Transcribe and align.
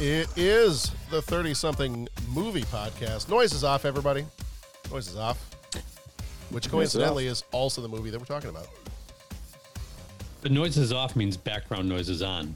It 0.00 0.30
is 0.34 0.92
the 1.10 1.20
30 1.20 1.52
something 1.52 2.08
movie 2.30 2.62
podcast. 2.62 3.28
Noise 3.28 3.52
is 3.52 3.64
off, 3.64 3.84
everybody. 3.84 4.24
Noise 4.90 5.08
is 5.08 5.16
off. 5.18 5.38
Which 6.48 6.70
coincidentally 6.70 7.26
is 7.26 7.44
also 7.52 7.82
the 7.82 7.88
movie 7.88 8.08
that 8.08 8.18
we're 8.18 8.24
talking 8.24 8.48
about. 8.48 8.68
The 10.40 10.48
noise 10.48 10.78
is 10.78 10.90
off 10.90 11.16
means 11.16 11.36
background 11.36 11.86
noise 11.86 12.08
is 12.08 12.22
on. 12.22 12.54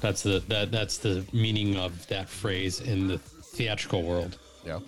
That's 0.00 0.22
the 0.22 0.38
that 0.46 0.70
that's 0.70 0.98
the 0.98 1.24
meaning 1.32 1.76
of 1.76 2.06
that 2.06 2.28
phrase 2.28 2.80
in 2.80 3.08
the 3.08 3.18
theatrical 3.18 4.04
world. 4.04 4.38
Yeah. 4.64 4.78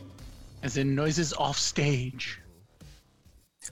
As 0.62 0.76
in 0.76 0.94
noises 0.94 1.32
off 1.32 1.58
stage. 1.58 2.40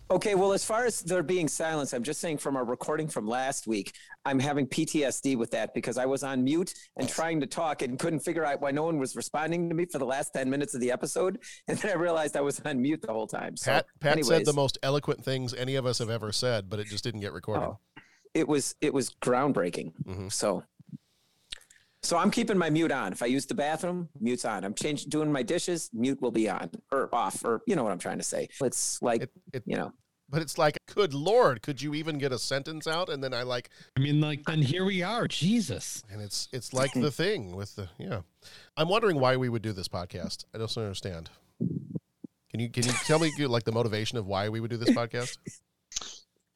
Okay, 0.08 0.36
well, 0.36 0.52
as 0.52 0.64
far 0.64 0.84
as 0.84 1.00
there 1.00 1.24
being 1.24 1.48
silence, 1.48 1.92
I'm 1.92 2.04
just 2.04 2.20
saying 2.20 2.38
from 2.38 2.56
our 2.56 2.64
recording 2.64 3.08
from 3.08 3.26
last 3.26 3.66
week, 3.66 3.92
I'm 4.24 4.38
having 4.38 4.68
PTSD 4.68 5.36
with 5.36 5.50
that 5.50 5.74
because 5.74 5.98
I 5.98 6.06
was 6.06 6.22
on 6.22 6.44
mute 6.44 6.72
and 6.96 7.08
trying 7.08 7.40
to 7.40 7.46
talk 7.46 7.82
and 7.82 7.98
couldn't 7.98 8.20
figure 8.20 8.44
out 8.44 8.60
why 8.60 8.70
no 8.70 8.84
one 8.84 8.98
was 9.00 9.16
responding 9.16 9.68
to 9.68 9.74
me 9.74 9.84
for 9.86 9.98
the 9.98 10.04
last 10.06 10.32
10 10.32 10.48
minutes 10.48 10.74
of 10.74 10.80
the 10.80 10.92
episode. 10.92 11.38
And 11.68 11.76
then 11.78 11.90
I 11.90 11.94
realized 11.94 12.36
I 12.36 12.40
was 12.40 12.60
on 12.60 12.80
mute 12.80 13.02
the 13.02 13.12
whole 13.12 13.26
time. 13.26 13.56
So, 13.56 13.72
Pat 13.72 13.86
Pat 13.98 14.24
said 14.24 14.44
the 14.44 14.52
most 14.52 14.78
eloquent 14.84 15.24
things 15.24 15.52
any 15.52 15.74
of 15.74 15.84
us 15.86 15.98
have 15.98 16.10
ever 16.10 16.30
said, 16.30 16.70
but 16.70 16.78
it 16.78 16.86
just 16.86 17.02
didn't 17.02 17.20
get 17.20 17.32
recorded. 17.32 17.64
Oh, 17.64 17.78
it 18.32 18.46
was 18.46 18.76
it 18.80 18.94
was 18.94 19.10
groundbreaking. 19.20 19.92
Mhm. 20.04 20.32
So 20.32 20.62
so 22.06 22.16
I'm 22.16 22.30
keeping 22.30 22.56
my 22.56 22.70
mute 22.70 22.92
on. 22.92 23.12
If 23.12 23.22
I 23.22 23.26
use 23.26 23.46
the 23.46 23.54
bathroom, 23.54 24.08
mute's 24.20 24.44
on. 24.44 24.64
I'm 24.64 24.74
changing 24.74 25.10
doing 25.10 25.30
my 25.32 25.42
dishes, 25.42 25.90
mute 25.92 26.20
will 26.22 26.30
be 26.30 26.48
on 26.48 26.70
or 26.92 27.08
off 27.14 27.44
or 27.44 27.62
you 27.66 27.74
know 27.76 27.82
what 27.82 27.92
I'm 27.92 27.98
trying 27.98 28.18
to 28.18 28.24
say. 28.24 28.48
It's 28.62 29.02
like 29.02 29.22
It, 29.22 29.30
it, 29.52 29.62
you 29.66 29.76
know. 29.76 29.92
but 30.30 30.40
it's 30.42 30.56
like, 30.56 30.78
good 30.94 31.12
lord, 31.14 31.62
could 31.62 31.82
you 31.82 31.94
even 31.94 32.18
get 32.18 32.32
a 32.32 32.38
sentence 32.38 32.86
out? 32.86 33.08
And 33.08 33.22
then 33.22 33.34
I 33.34 33.42
like, 33.42 33.70
I 33.96 34.00
mean, 34.00 34.20
like 34.20 34.44
then 34.44 34.62
here 34.62 34.84
we 34.84 35.02
are. 35.02 35.26
Jesus. 35.26 36.02
and 36.10 36.22
it's 36.22 36.48
it's 36.52 36.72
like 36.72 36.92
the 36.92 37.10
thing 37.10 37.56
with 37.56 37.74
the 37.76 37.88
yeah. 37.98 38.20
I'm 38.76 38.88
wondering 38.88 39.18
why 39.18 39.36
we 39.36 39.48
would 39.48 39.62
do 39.62 39.72
this 39.72 39.88
podcast. 39.88 40.44
I 40.54 40.58
don't 40.58 40.76
understand. 40.78 41.30
Can 42.50 42.60
you 42.60 42.70
can 42.70 42.84
you 42.84 42.92
tell 43.04 43.18
me 43.18 43.32
like 43.46 43.64
the 43.64 43.72
motivation 43.72 44.16
of 44.18 44.26
why 44.26 44.48
we 44.48 44.60
would 44.60 44.70
do 44.70 44.76
this 44.76 44.90
podcast? 44.90 45.36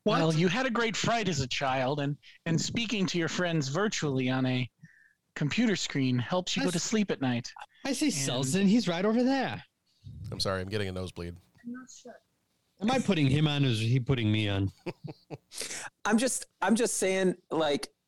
Well, 0.07 0.33
you 0.33 0.49
had 0.49 0.65
a 0.65 0.71
great 0.71 0.97
fright 0.97 1.29
as 1.29 1.41
a 1.41 1.47
child, 1.47 2.01
and 2.01 2.17
and 2.47 2.59
speaking 2.59 3.05
to 3.07 3.19
your 3.19 3.29
friends 3.29 3.69
virtually 3.69 4.31
on 4.31 4.47
a 4.47 4.69
computer 5.37 5.77
screen 5.77 6.19
helps 6.19 6.57
you 6.57 6.63
go 6.65 6.71
to 6.71 6.79
sleep 6.79 7.11
at 7.11 7.21
night. 7.21 7.53
I 7.85 7.93
see 7.93 8.09
Selsdon. 8.09 8.67
He's 8.67 8.89
right 8.89 9.05
over 9.05 9.23
there. 9.23 9.63
I'm 10.33 10.41
sorry, 10.41 10.61
I'm 10.61 10.69
getting 10.69 10.89
a 10.89 10.93
nosebleed. 10.93 11.37
Am 12.83 12.91
I 12.91 12.99
putting 12.99 13.27
him 13.27 13.47
on 13.47 13.65
or 13.65 13.69
is 13.69 13.81
he 13.81 14.01
putting 14.01 14.33
me 14.33 14.49
on? 14.49 14.73
I'm 16.05 16.17
just 16.19 16.47
I'm 16.63 16.75
just 16.77 16.97
saying 16.97 17.35
like 17.51 17.85
it- 17.85 17.89
it- 17.89 18.00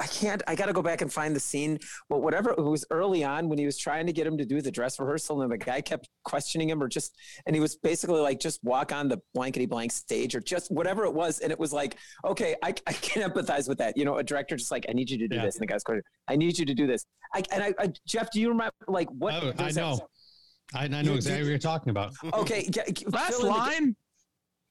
I 0.00 0.06
can't 0.06 0.42
I 0.46 0.54
got 0.54 0.66
to 0.66 0.72
go 0.72 0.82
back 0.82 1.00
and 1.02 1.12
find 1.12 1.34
the 1.34 1.40
scene 1.40 1.78
but 2.08 2.22
whatever 2.22 2.50
it 2.50 2.60
was 2.60 2.84
early 2.90 3.24
on 3.24 3.48
when 3.48 3.58
he 3.58 3.66
was 3.66 3.78
trying 3.78 4.06
to 4.06 4.12
get 4.12 4.26
him 4.26 4.36
to 4.38 4.44
do 4.44 4.60
the 4.60 4.70
dress 4.70 4.98
rehearsal 5.00 5.42
and 5.42 5.50
the 5.52 5.58
guy 5.58 5.80
kept 5.80 6.08
questioning 6.24 6.68
him 6.70 6.82
or 6.82 6.88
just 6.88 7.16
and 7.46 7.54
he 7.56 7.60
was 7.60 7.76
basically 7.76 8.20
like 8.20 8.38
just 8.40 8.62
walk 8.62 8.92
on 8.92 9.08
the 9.08 9.18
blankety 9.34 9.66
blank 9.66 9.92
stage 9.92 10.34
or 10.34 10.40
just 10.40 10.70
whatever 10.70 11.04
it 11.04 11.14
was 11.14 11.38
and 11.40 11.50
it 11.52 11.58
was 11.58 11.72
like 11.72 11.96
okay 12.24 12.54
I, 12.62 12.68
I 12.86 12.92
can 12.92 13.28
empathize 13.30 13.68
with 13.68 13.78
that 13.78 13.96
you 13.96 14.04
know 14.04 14.16
a 14.18 14.22
director 14.22 14.56
just 14.56 14.70
like 14.70 14.86
I 14.88 14.92
need 14.92 15.10
you 15.10 15.18
to 15.18 15.28
do 15.28 15.36
Yeah. 15.36 15.44
this 15.46 15.56
and 15.56 15.62
the 15.62 15.66
guy's 15.66 15.82
going 15.84 16.00
I 16.28 16.36
need 16.36 16.58
you 16.58 16.66
to 16.66 16.74
do 16.74 16.86
this 16.86 17.04
I 17.34 17.42
and 17.52 17.62
I, 17.62 17.74
I 17.78 17.92
Jeff 18.06 18.30
do 18.30 18.40
you 18.40 18.48
remember 18.50 18.74
like 18.88 19.08
what 19.10 19.34
Oh, 19.34 19.52
I 19.58 19.70
know. 19.72 19.98
I, 20.74 20.84
I 20.84 20.88
know 20.88 21.14
exactly 21.14 21.42
what 21.42 21.48
you're 21.50 21.58
talking 21.58 21.90
about. 21.90 22.12
okay 22.34 22.64
get, 22.64 22.94
get- 22.94 23.12
Last 23.12 23.30
fill 23.30 23.40
in 23.40 23.52
the- 23.52 23.58
line. 23.58 23.96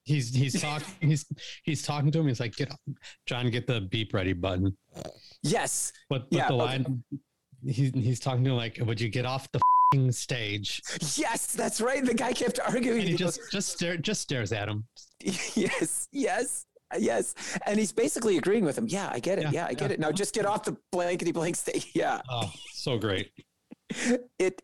He's 0.04 0.34
he's 0.34 0.60
talking 0.60 0.88
he's 1.10 1.26
he's 1.64 1.82
talking 1.84 2.12
to 2.12 2.20
him. 2.20 2.28
He's 2.28 2.40
like, 2.40 2.56
get 2.56 2.72
up, 2.72 2.80
John, 3.28 3.50
get 3.50 3.68
the 3.68 3.82
beep 3.82 4.14
ready 4.14 4.34
button. 4.34 4.76
yes 5.44 5.92
But 6.10 6.30
but 6.30 6.38
Yeah, 6.38 6.48
the 6.48 6.54
okay. 6.56 6.64
line 6.64 7.04
he's 7.66 7.92
he's 7.94 8.20
talking 8.20 8.44
to 8.46 8.52
him 8.52 8.58
like, 8.58 8.80
would 8.82 9.00
you 9.00 9.10
get 9.10 9.26
off 9.26 9.52
the 9.52 9.60
fing 9.94 10.12
stage? 10.12 10.82
yes 11.16 11.54
that's 11.54 11.80
right 11.82 12.04
the 12.04 12.14
guy 12.14 12.34
kept 12.34 12.60
arguing 12.60 13.00
And 13.00 13.08
he 13.08 13.12
He 13.12 13.18
goes, 13.18 13.38
just 13.38 13.52
just 13.52 13.70
stare 13.74 13.98
just 13.98 14.22
stares 14.22 14.52
at 14.52 14.68
him. 14.68 14.86
yes, 15.24 16.08
yes, 16.12 16.66
yes. 16.98 17.36
And 17.68 17.78
he's 17.78 17.92
basically 17.92 18.38
agreeing 18.38 18.66
with 18.66 18.76
him. 18.78 18.88
Yeah, 18.88 19.08
I 19.14 19.20
get 19.20 19.38
it. 19.38 19.44
Yeah, 19.44 19.52
Yeah, 19.52 19.66
I 19.68 19.74
get 19.76 19.90
yeah. 19.92 19.94
it. 19.94 20.00
Now 20.00 20.12
just 20.12 20.34
get 20.34 20.48
off 20.48 20.64
the 20.64 20.76
blankety 20.92 21.32
blank 21.32 21.56
stage. 21.56 21.92
Yeah, 21.96 22.22
Oh, 22.28 22.52
so 22.74 22.98
great. 22.98 23.30
it 24.40 24.60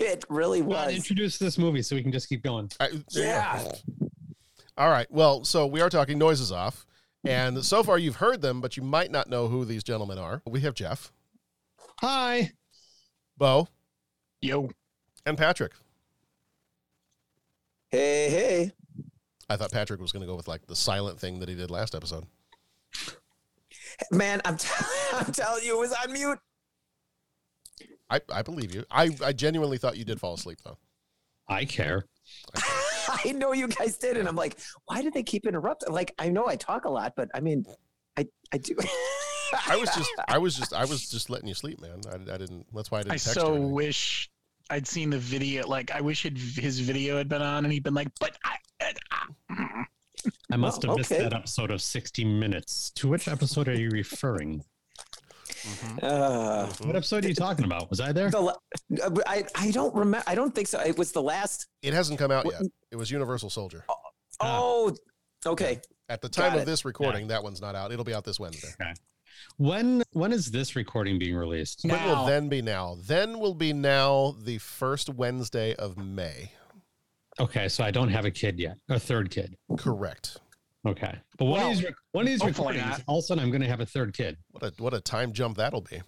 it 0.00 0.24
really 0.28 0.60
Well, 0.60 0.86
was. 0.86 0.94
introduce 0.96 1.38
this 1.38 1.56
movie 1.56 1.80
so 1.80 1.96
we 1.96 2.02
can 2.02 2.12
just 2.12 2.28
keep 2.28 2.42
going. 2.42 2.70
I, 2.80 2.88
there. 3.14 3.24
Yeah. 3.26 3.72
All 4.76 4.90
right. 4.90 5.06
Well, 5.10 5.44
so 5.44 5.66
we 5.66 5.80
are 5.80 5.90
talking 5.90 6.18
noises 6.18 6.50
off. 6.52 6.86
And 7.26 7.64
so 7.64 7.82
far 7.82 7.98
you've 7.98 8.16
heard 8.16 8.42
them, 8.42 8.60
but 8.60 8.76
you 8.76 8.82
might 8.82 9.10
not 9.10 9.30
know 9.30 9.48
who 9.48 9.64
these 9.64 9.82
gentlemen 9.82 10.18
are. 10.18 10.42
We 10.46 10.60
have 10.60 10.74
Jeff, 10.74 11.10
Hi. 12.00 12.52
Bo, 13.38 13.68
Yo. 14.42 14.68
and 15.24 15.38
Patrick. 15.38 15.72
Hey, 17.90 18.28
hey. 18.28 18.72
I 19.48 19.56
thought 19.56 19.72
Patrick 19.72 20.00
was 20.00 20.12
going 20.12 20.20
to 20.20 20.26
go 20.26 20.36
with 20.36 20.48
like 20.48 20.66
the 20.66 20.76
silent 20.76 21.18
thing 21.18 21.38
that 21.40 21.48
he 21.48 21.54
did 21.54 21.70
last 21.70 21.94
episode. 21.94 22.24
Man, 24.10 24.42
I'm, 24.44 24.56
t- 24.58 24.68
I'm 25.14 25.32
telling 25.32 25.64
you, 25.64 25.76
it 25.76 25.80
was 25.80 25.92
on 26.04 26.12
mute. 26.12 26.38
I, 28.10 28.20
I 28.30 28.42
believe 28.42 28.74
you. 28.74 28.84
I, 28.90 29.10
I 29.24 29.32
genuinely 29.32 29.78
thought 29.78 29.96
you 29.96 30.04
did 30.04 30.20
fall 30.20 30.34
asleep 30.34 30.58
though. 30.62 30.76
I 31.48 31.64
care. 31.64 32.04
I 32.54 32.60
know 33.32 33.52
you 33.52 33.68
guys 33.68 33.96
did. 33.96 34.16
And 34.16 34.28
I'm 34.28 34.36
like, 34.36 34.58
why 34.86 35.02
did 35.02 35.14
they 35.14 35.22
keep 35.22 35.46
interrupting? 35.46 35.92
Like, 35.92 36.14
I 36.18 36.28
know 36.28 36.46
I 36.46 36.56
talk 36.56 36.84
a 36.84 36.90
lot, 36.90 37.14
but 37.16 37.28
I 37.34 37.40
mean, 37.40 37.64
I, 38.16 38.26
I 38.52 38.58
do. 38.58 38.76
I 39.68 39.76
was 39.76 39.88
just 39.94 40.10
I 40.26 40.38
was 40.38 40.56
just 40.56 40.72
I 40.72 40.84
was 40.84 41.08
just 41.08 41.30
letting 41.30 41.46
you 41.48 41.54
sleep, 41.54 41.80
man. 41.80 42.00
I, 42.10 42.34
I 42.34 42.38
didn't. 42.38 42.66
That's 42.74 42.90
why 42.90 42.98
I 42.98 43.02
didn't 43.02 43.12
I 43.12 43.16
text 43.16 43.34
so 43.34 43.40
you. 43.40 43.46
or 43.46 43.56
anything. 43.56 43.72
wish 43.72 44.30
I'd 44.70 44.86
seen 44.86 45.10
the 45.10 45.18
video. 45.18 45.66
Like, 45.66 45.92
I 45.92 46.00
wish 46.00 46.24
it, 46.26 46.36
his 46.36 46.80
video 46.80 47.16
had 47.16 47.28
been 47.28 47.42
on, 47.42 47.64
and 47.64 47.72
he'd 47.72 47.84
been 47.84 47.94
like, 47.94 48.08
"But 48.18 48.36
I." 48.44 48.56
I 48.80 48.92
mm. 49.52 49.84
I 50.50 50.56
must 50.56 50.84
oh, 50.84 50.88
have 50.88 50.98
missed 50.98 51.12
okay. 51.12 51.22
that 51.22 51.32
episode 51.32 51.70
of 51.70 51.82
60 51.82 52.24
Minutes. 52.24 52.90
To 52.96 53.08
which 53.08 53.28
episode 53.28 53.68
are 53.68 53.78
you 53.78 53.90
referring? 53.90 54.64
Uh, 56.02 56.66
What 56.82 56.96
episode 56.96 57.24
are 57.24 57.28
you 57.28 57.34
talking 57.34 57.64
about? 57.64 57.90
Was 57.90 58.00
I 58.00 58.12
there? 58.12 58.30
the, 58.30 58.54
I, 59.26 59.44
I 59.54 59.70
don't 59.70 59.94
remember. 59.94 60.24
I 60.26 60.34
don't 60.34 60.54
think 60.54 60.68
so. 60.68 60.80
It 60.80 60.96
was 60.98 61.12
the 61.12 61.22
last. 61.22 61.66
It 61.82 61.94
hasn't 61.94 62.18
come 62.18 62.30
out 62.30 62.44
What- 62.44 62.54
yet. 62.60 62.70
It 62.92 62.96
was 62.96 63.10
Universal 63.10 63.50
Soldier. 63.50 63.84
Ah. 63.88 63.94
Oh, 64.40 64.96
okay. 65.46 65.80
At 66.08 66.20
the 66.20 66.28
time 66.28 66.50
Got 66.50 66.56
of 66.56 66.62
it. 66.62 66.66
this 66.66 66.84
recording, 66.84 67.28
that 67.28 67.42
one's 67.42 67.60
not 67.60 67.74
out. 67.74 67.92
It'll 67.92 68.04
be 68.04 68.14
out 68.14 68.24
this 68.24 68.38
Wednesday. 68.38 68.68
When 69.56 70.02
when 70.12 70.32
is 70.32 70.50
this 70.50 70.76
recording 70.76 71.18
being 71.18 71.34
released? 71.34 71.80
When 71.84 72.02
will 72.04 72.24
then 72.26 72.48
be 72.48 72.62
now? 72.62 72.96
Then 73.06 73.38
will 73.40 73.54
be 73.54 73.72
now 73.72 74.36
the 74.42 74.58
first 74.58 75.08
Wednesday 75.08 75.74
of 75.74 75.96
May. 75.96 76.52
Okay, 77.40 77.68
so 77.68 77.82
I 77.82 77.90
don't 77.90 78.10
have 78.10 78.24
a 78.24 78.30
kid 78.30 78.60
yet, 78.60 78.76
a 78.88 78.98
third 79.00 79.30
kid. 79.30 79.56
Correct. 79.76 80.38
Okay, 80.86 81.16
but 81.38 81.44
one 81.46 81.60
Well, 81.60 81.70
of 81.70 81.76
these 81.76 81.84
rec- 81.84 81.94
one 82.12 82.24
of 82.24 82.28
these 82.28 82.44
recordings, 82.44 82.84
not. 82.84 83.02
all 83.06 83.18
of 83.18 83.24
a 83.24 83.26
sudden 83.26 83.42
I'm 83.42 83.50
going 83.50 83.62
to 83.62 83.68
have 83.68 83.80
a 83.80 83.86
third 83.86 84.12
kid. 84.14 84.36
What 84.50 84.62
a 84.62 84.72
what 84.82 84.92
a 84.94 85.00
time 85.00 85.32
jump 85.32 85.56
that'll 85.56 85.80
be. 85.80 86.02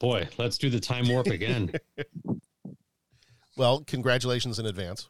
Boy, 0.00 0.28
let's 0.38 0.58
do 0.58 0.68
the 0.70 0.80
time 0.80 1.08
warp 1.08 1.26
again. 1.28 1.72
Well, 3.56 3.82
congratulations 3.86 4.58
in 4.58 4.66
advance. 4.66 5.08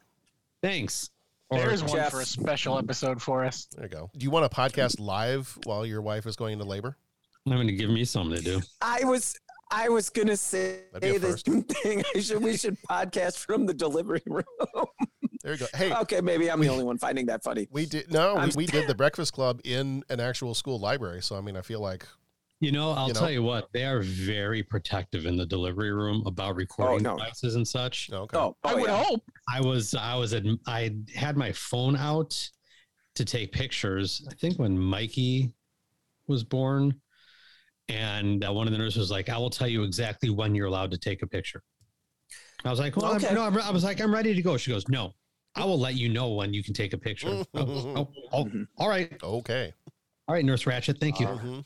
Thanks. 0.62 1.10
There's 1.50 1.82
one 1.84 1.92
Jeff. 1.92 2.10
for 2.10 2.20
a 2.20 2.24
special 2.24 2.78
episode 2.78 3.20
for 3.22 3.44
us. 3.44 3.68
There 3.76 3.84
you 3.84 3.90
go. 3.90 4.10
Do 4.16 4.24
you 4.24 4.30
want 4.30 4.44
a 4.44 4.48
podcast 4.48 4.98
live 4.98 5.56
while 5.64 5.84
your 5.86 6.00
wife 6.02 6.26
is 6.26 6.36
going 6.36 6.54
into 6.54 6.64
labor? 6.64 6.96
I'm 7.46 7.52
going 7.52 7.66
to 7.68 7.72
give 7.72 7.90
me 7.90 8.04
something 8.04 8.36
to 8.36 8.42
do. 8.42 8.60
I 8.80 9.04
was 9.04 9.36
I 9.70 9.88
was 9.88 10.10
gonna 10.10 10.36
say 10.36 10.80
That'd 10.92 11.20
the 11.22 11.38
same 11.38 11.62
thing. 11.68 12.02
I 12.14 12.20
should 12.20 12.42
we 12.42 12.56
should 12.56 12.76
podcast 12.90 13.36
from 13.38 13.66
the 13.66 13.74
delivery 13.74 14.22
room. 14.26 14.44
There 15.42 15.52
you 15.52 15.58
go. 15.58 15.66
Hey, 15.74 15.92
okay, 15.94 16.20
maybe 16.20 16.50
I'm 16.50 16.60
the 16.60 16.68
only 16.68 16.84
one 16.84 16.98
finding 16.98 17.26
that 17.26 17.42
funny. 17.42 17.66
we 17.70 17.86
did 17.86 18.12
no, 18.12 18.34
we, 18.36 18.50
we 18.56 18.66
did 18.66 18.86
the 18.86 18.94
Breakfast 18.94 19.32
Club 19.32 19.60
in 19.64 20.04
an 20.10 20.20
actual 20.20 20.54
school 20.54 20.78
library. 20.78 21.22
So 21.22 21.36
I 21.36 21.40
mean, 21.40 21.56
I 21.56 21.62
feel 21.62 21.80
like 21.80 22.06
You 22.60 22.72
know, 22.72 22.90
I'll 22.90 23.08
You 23.08 23.14
know? 23.14 23.20
tell 23.20 23.30
you 23.30 23.42
what, 23.42 23.68
they 23.72 23.84
are 23.86 24.00
very 24.02 24.62
protective 24.62 25.24
in 25.24 25.36
the 25.38 25.46
delivery 25.46 25.92
room 25.92 26.22
about 26.26 26.56
recording 26.56 27.02
no. 27.04 27.16
devices 27.16 27.54
and 27.54 27.66
such. 27.66 28.10
okay. 28.12 28.36
Oh, 28.36 28.54
I 28.64 28.72
oh 28.74 28.76
would 28.76 28.84
yeah. 28.90 29.02
hope. 29.02 29.22
I 29.48 29.60
was, 29.62 29.94
I 29.94 30.14
was, 30.16 30.34
at, 30.34 30.44
I 30.66 30.94
had 31.14 31.38
my 31.38 31.52
phone 31.52 31.96
out 31.96 32.36
to 33.14 33.24
take 33.24 33.52
pictures. 33.52 34.26
I 34.30 34.34
think 34.34 34.58
when 34.58 34.78
Mikey 34.78 35.52
was 36.26 36.44
born, 36.44 37.00
and 37.88 38.44
uh, 38.44 38.52
one 38.52 38.66
of 38.68 38.72
the 38.72 38.78
nurses 38.78 38.98
was 38.98 39.10
like, 39.10 39.28
"I 39.30 39.38
will 39.38 39.50
tell 39.50 39.66
you 39.66 39.82
exactly 39.82 40.28
when 40.30 40.54
you're 40.54 40.66
allowed 40.66 40.90
to 40.92 40.98
take 40.98 41.22
a 41.22 41.26
picture." 41.26 41.62
I 42.64 42.70
was 42.70 42.78
like, 42.78 42.94
"Well, 42.96 43.16
Okay. 43.16 43.28
I'm, 43.28 43.34
no, 43.34 43.42
I'm, 43.42 43.58
I 43.58 43.70
was 43.70 43.82
like, 43.84 44.00
I'm 44.00 44.12
ready 44.14 44.34
to 44.34 44.42
go." 44.42 44.56
She 44.56 44.70
goes, 44.70 44.86
"No, 44.88 45.12
I 45.54 45.64
will 45.64 45.78
let 45.78 45.94
you 45.94 46.08
know 46.08 46.30
when 46.34 46.54
you 46.54 46.62
can 46.62 46.74
take 46.74 46.92
a 46.92 46.98
picture." 46.98 47.28
oh, 47.28 47.46
oh, 47.54 48.08
oh, 48.32 48.44
Mm-hmm. 48.44 48.62
all 48.78 48.88
right, 48.88 49.12
Okay. 49.22 49.72
all 50.28 50.34
right, 50.34 50.44
Nurse 50.44 50.64
Ratched, 50.64 50.98
thank 51.00 51.20
you. 51.20 51.26
Mhm. 51.26 51.64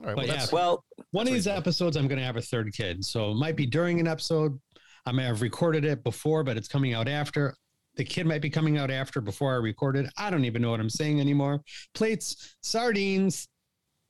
All 0.00 0.04
right. 0.04 0.16
Well, 0.16 0.26
yeah, 0.26 0.36
that's, 0.36 0.52
Well, 0.52 0.84
one 1.10 1.26
of 1.26 1.32
these 1.34 1.48
episodes, 1.48 1.96
I'm 1.96 2.06
going 2.06 2.20
to 2.20 2.24
have 2.24 2.36
a 2.36 2.40
third 2.42 2.72
kid. 2.72 3.04
So 3.04 3.32
it 3.32 3.34
might 3.34 3.56
be 3.56 3.66
during 3.66 3.98
an 3.98 4.06
episode. 4.06 4.58
I 5.06 5.10
may 5.10 5.24
have 5.24 5.42
recorded 5.42 5.84
it 5.84 6.04
before, 6.04 6.44
but 6.44 6.56
it's 6.56 6.68
coming 6.68 6.94
out 6.94 7.08
after. 7.08 7.56
The 7.96 8.04
kid 8.04 8.24
might 8.26 8.40
be 8.42 8.48
coming 8.50 8.78
out 8.78 8.92
after 8.92 9.20
before 9.20 9.52
I 9.54 9.56
recorded. 9.56 10.08
I 10.16 10.30
don't 10.30 10.44
even 10.44 10.62
know 10.62 10.70
what 10.70 10.78
I'm 10.78 10.88
saying 10.88 11.20
anymore. 11.20 11.62
Plates, 11.94 12.54
sardines, 12.60 13.48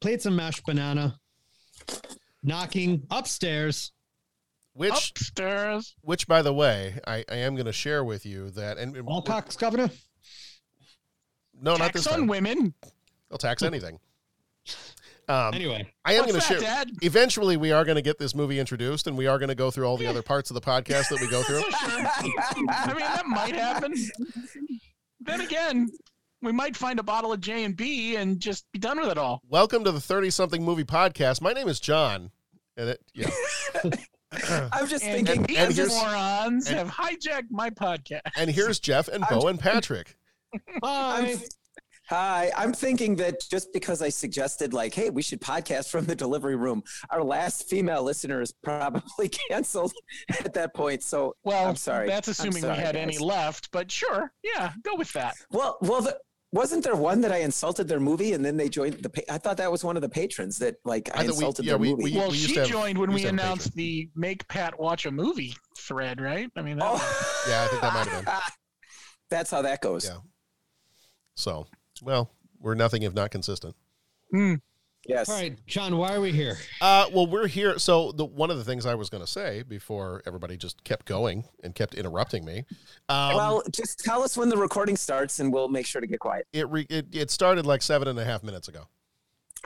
plates 0.03 0.27
of 0.27 0.35
mashed 0.35 0.67
banana, 0.67 1.17
knocking 2.43 3.07
upstairs. 3.11 3.93
Which 4.79 5.11
Upstairs. 5.11 5.97
which 6.03 6.29
by 6.29 6.41
the 6.41 6.53
way, 6.55 7.01
I, 7.07 7.25
I 7.29 7.37
am 7.39 7.57
going 7.57 7.67
to 7.67 7.73
share 7.73 8.05
with 8.05 8.25
you 8.25 8.51
that 8.51 8.79
and 8.79 8.97
All 9.09 9.23
cocks, 9.23 9.57
Governor. 9.57 9.91
no, 11.61 11.73
not 11.73 11.79
Tax 11.79 11.93
this 11.95 12.07
on 12.07 12.21
time. 12.21 12.27
women. 12.29 12.75
They'll 13.29 13.39
tax 13.39 13.63
anything. 13.63 13.99
Um, 15.29 15.53
Anyway, 15.53 15.93
I 16.05 16.15
am 16.15 16.23
going 16.23 16.37
to 16.37 16.41
share. 16.41 16.61
Dad? 16.61 16.91
Eventually, 17.03 17.57
we 17.57 17.73
are 17.73 17.85
going 17.85 17.97
to 17.97 18.03
get 18.03 18.19
this 18.19 18.35
movie 18.37 18.59
introduced, 18.61 19.07
and 19.09 19.19
we 19.19 19.27
are 19.27 19.37
going 19.39 19.49
to 19.51 19.55
go 19.57 19.71
through 19.71 19.85
all 19.85 19.97
the 19.97 20.07
other 20.07 20.23
parts 20.23 20.49
of 20.51 20.55
the 20.55 20.61
podcast 20.61 21.09
that 21.11 21.21
we 21.21 21.29
go 21.29 21.43
through. 21.43 21.63
I 21.73 22.23
mean, 22.89 22.99
that 23.01 23.25
might 23.27 23.55
happen. 23.55 23.93
Then 25.21 25.41
again, 25.43 25.91
we 26.41 26.53
might 26.53 26.77
find 26.77 26.99
a 26.99 27.03
bottle 27.03 27.33
of 27.33 27.41
J 27.41 27.65
and 27.65 27.77
B 27.77 28.15
and 28.17 28.39
just 28.41 28.71
be 28.73 28.79
done 28.79 29.01
with 29.01 29.11
it 29.11 29.19
all. 29.19 29.43
Welcome 29.49 29.83
to 29.85 29.91
the 29.93 30.01
Thirty 30.01 30.31
Something 30.31 30.65
Movie 30.65 30.85
Podcast. 30.85 31.43
My 31.43 31.53
name 31.53 31.69
is 31.69 31.81
John, 31.81 32.31
and 32.79 32.91
it, 32.91 33.01
yeah, 33.13 33.29
I'm 34.51 34.87
just 34.89 35.05
And, 35.05 35.27
thinking. 35.27 35.43
these 35.45 35.57
and 35.59 35.75
here's- 35.75 35.91
morons 35.95 36.69
and- 36.69 36.79
have 36.79 36.89
hijacked 36.89 37.51
my 37.51 37.71
podcast. 37.71 38.21
and 38.37 38.51
here's 38.51 38.79
Jeff 38.81 39.09
and 39.09 39.25
I'm- 39.25 39.39
Bo 39.39 39.49
and 39.49 39.59
Patrick. 39.59 40.17
hi. 40.83 41.33
I'm, 41.33 41.39
hi, 42.09 42.51
I'm 42.57 42.73
thinking 42.73 43.17
that 43.17 43.41
just 43.51 43.73
because 43.73 44.01
I 44.03 44.09
suggested, 44.09 44.73
like, 44.73 44.95
hey, 44.95 45.11
we 45.11 45.21
should 45.23 45.41
podcast 45.41 45.91
from 45.91 46.07
the 46.07 46.15
delivery 46.17 46.57
room, 46.57 46.83
our 47.11 47.23
last 47.23 47.69
female 47.69 48.03
listener 48.03 48.41
is 48.41 48.53
probably 48.63 49.29
canceled 49.51 49.93
at 50.41 50.55
that 50.55 50.75
point. 50.75 51.03
So, 51.03 51.35
Well, 51.45 51.67
I'm 51.69 51.77
sorry. 51.77 52.09
That's 52.09 52.29
assuming 52.29 52.63
sorry, 52.63 52.79
we 52.79 52.83
had 52.83 52.97
any 52.97 53.19
left, 53.19 53.71
but 53.73 53.91
sure, 53.93 54.33
yeah, 54.43 54.73
go 54.83 54.95
with 54.97 55.13
that. 55.13 55.35
well, 55.51 55.77
well, 55.83 56.01
the, 56.03 56.19
wasn't 56.51 56.83
there 56.83 56.97
one 56.97 57.21
that 57.21 57.31
I 57.33 57.39
insulted 57.39 57.89
their 57.89 58.01
movie 58.01 58.33
and 58.33 58.45
then 58.45 58.57
they 58.57 58.69
joined 58.69 58.95
the? 59.03 59.11
Pa- 59.11 59.23
I 59.31 59.39
thought 59.39 59.57
that 59.59 59.71
was 59.71 59.85
one 59.85 59.97
of 59.97 60.03
the 60.03 60.09
patrons 60.09 60.59
that, 60.59 60.77
like, 60.85 61.11
I, 61.15 61.21
I 61.21 61.27
thought 61.27 61.27
we- 61.27 61.29
insulted 61.35 61.65
yeah, 61.67 61.73
their 61.73 61.79
we- 61.79 61.91
movie. 61.91 62.05
we- 62.05 62.17
Well, 62.17 62.29
used 62.35 62.51
she 62.51 62.57
have- 62.59 62.69
joined 62.69 62.97
when 62.99 63.11
we 63.11 63.17
we 63.17 63.21
used 63.23 63.35
to 63.35 63.37
have 63.37 63.39
a 63.39 63.53
announced 63.53 63.75
the 63.75 64.09
"Make 64.15 64.49
Pat 64.49 64.79
Watch 64.81 65.05
a 65.07 65.11
Movie" 65.11 65.55
thread, 65.77 66.21
right? 66.21 66.51
I 66.57 66.63
mean, 66.63 66.79
that 66.79 66.87
oh. 66.89 66.93
was- 66.95 67.03
oh, 67.05 67.45
Yeah, 67.49 67.65
I 67.65 67.67
think 67.69 67.83
that 67.83 67.93
might 67.95 68.07
have 68.09 68.25
been. 68.25 68.35
that's 69.31 69.51
how 69.51 69.63
that 69.63 69.81
goes. 69.83 70.05
Yeah. 70.07 70.19
So, 71.37 71.67
well, 72.03 72.31
we're 72.61 72.75
nothing 72.75 73.03
if 73.03 73.13
not 73.15 73.31
consistent. 73.31 73.77
Hmm. 74.33 74.55
Yes. 75.09 75.31
All 75.31 75.37
right, 75.37 75.57
John, 75.67 75.97
why 75.97 76.15
are 76.15 76.21
we 76.21 76.33
here? 76.33 76.59
Uh, 76.83 77.07
well, 77.13 77.27
we're 77.27 77.47
here. 77.47 77.79
So, 77.79 78.13
the 78.13 78.27
one 78.27 78.51
of 78.51 78.59
the 78.59 78.65
things 78.65 78.85
I 78.85 78.95
was 78.95 79.09
going 79.09 79.23
to 79.25 79.31
say 79.31 79.63
before 79.63 80.23
everybody 80.27 80.59
just 80.59 80.85
kept 80.85 81.07
going 81.07 81.45
and 81.65 81.75
kept 81.75 81.95
interrupting 81.95 82.45
me. 82.45 82.67
Um, 83.09 83.35
well, 83.35 83.63
just 83.73 84.01
tell 84.01 84.23
us 84.23 84.37
when 84.37 84.51
the 84.51 84.59
recording 84.59 84.97
starts, 84.97 85.41
and 85.41 85.51
we'll 85.51 85.69
make 85.69 85.87
sure 85.87 86.03
to 86.03 86.07
get 86.07 86.21
quiet. 86.21 86.47
it, 86.53 86.69
re- 86.69 86.87
it 86.91 87.07
it 87.13 87.31
started 87.31 87.65
like 87.65 87.81
seven 87.81 88.07
and 88.07 88.19
a 88.19 88.25
half 88.25 88.43
minutes 88.43 88.69
ago. 88.69 88.85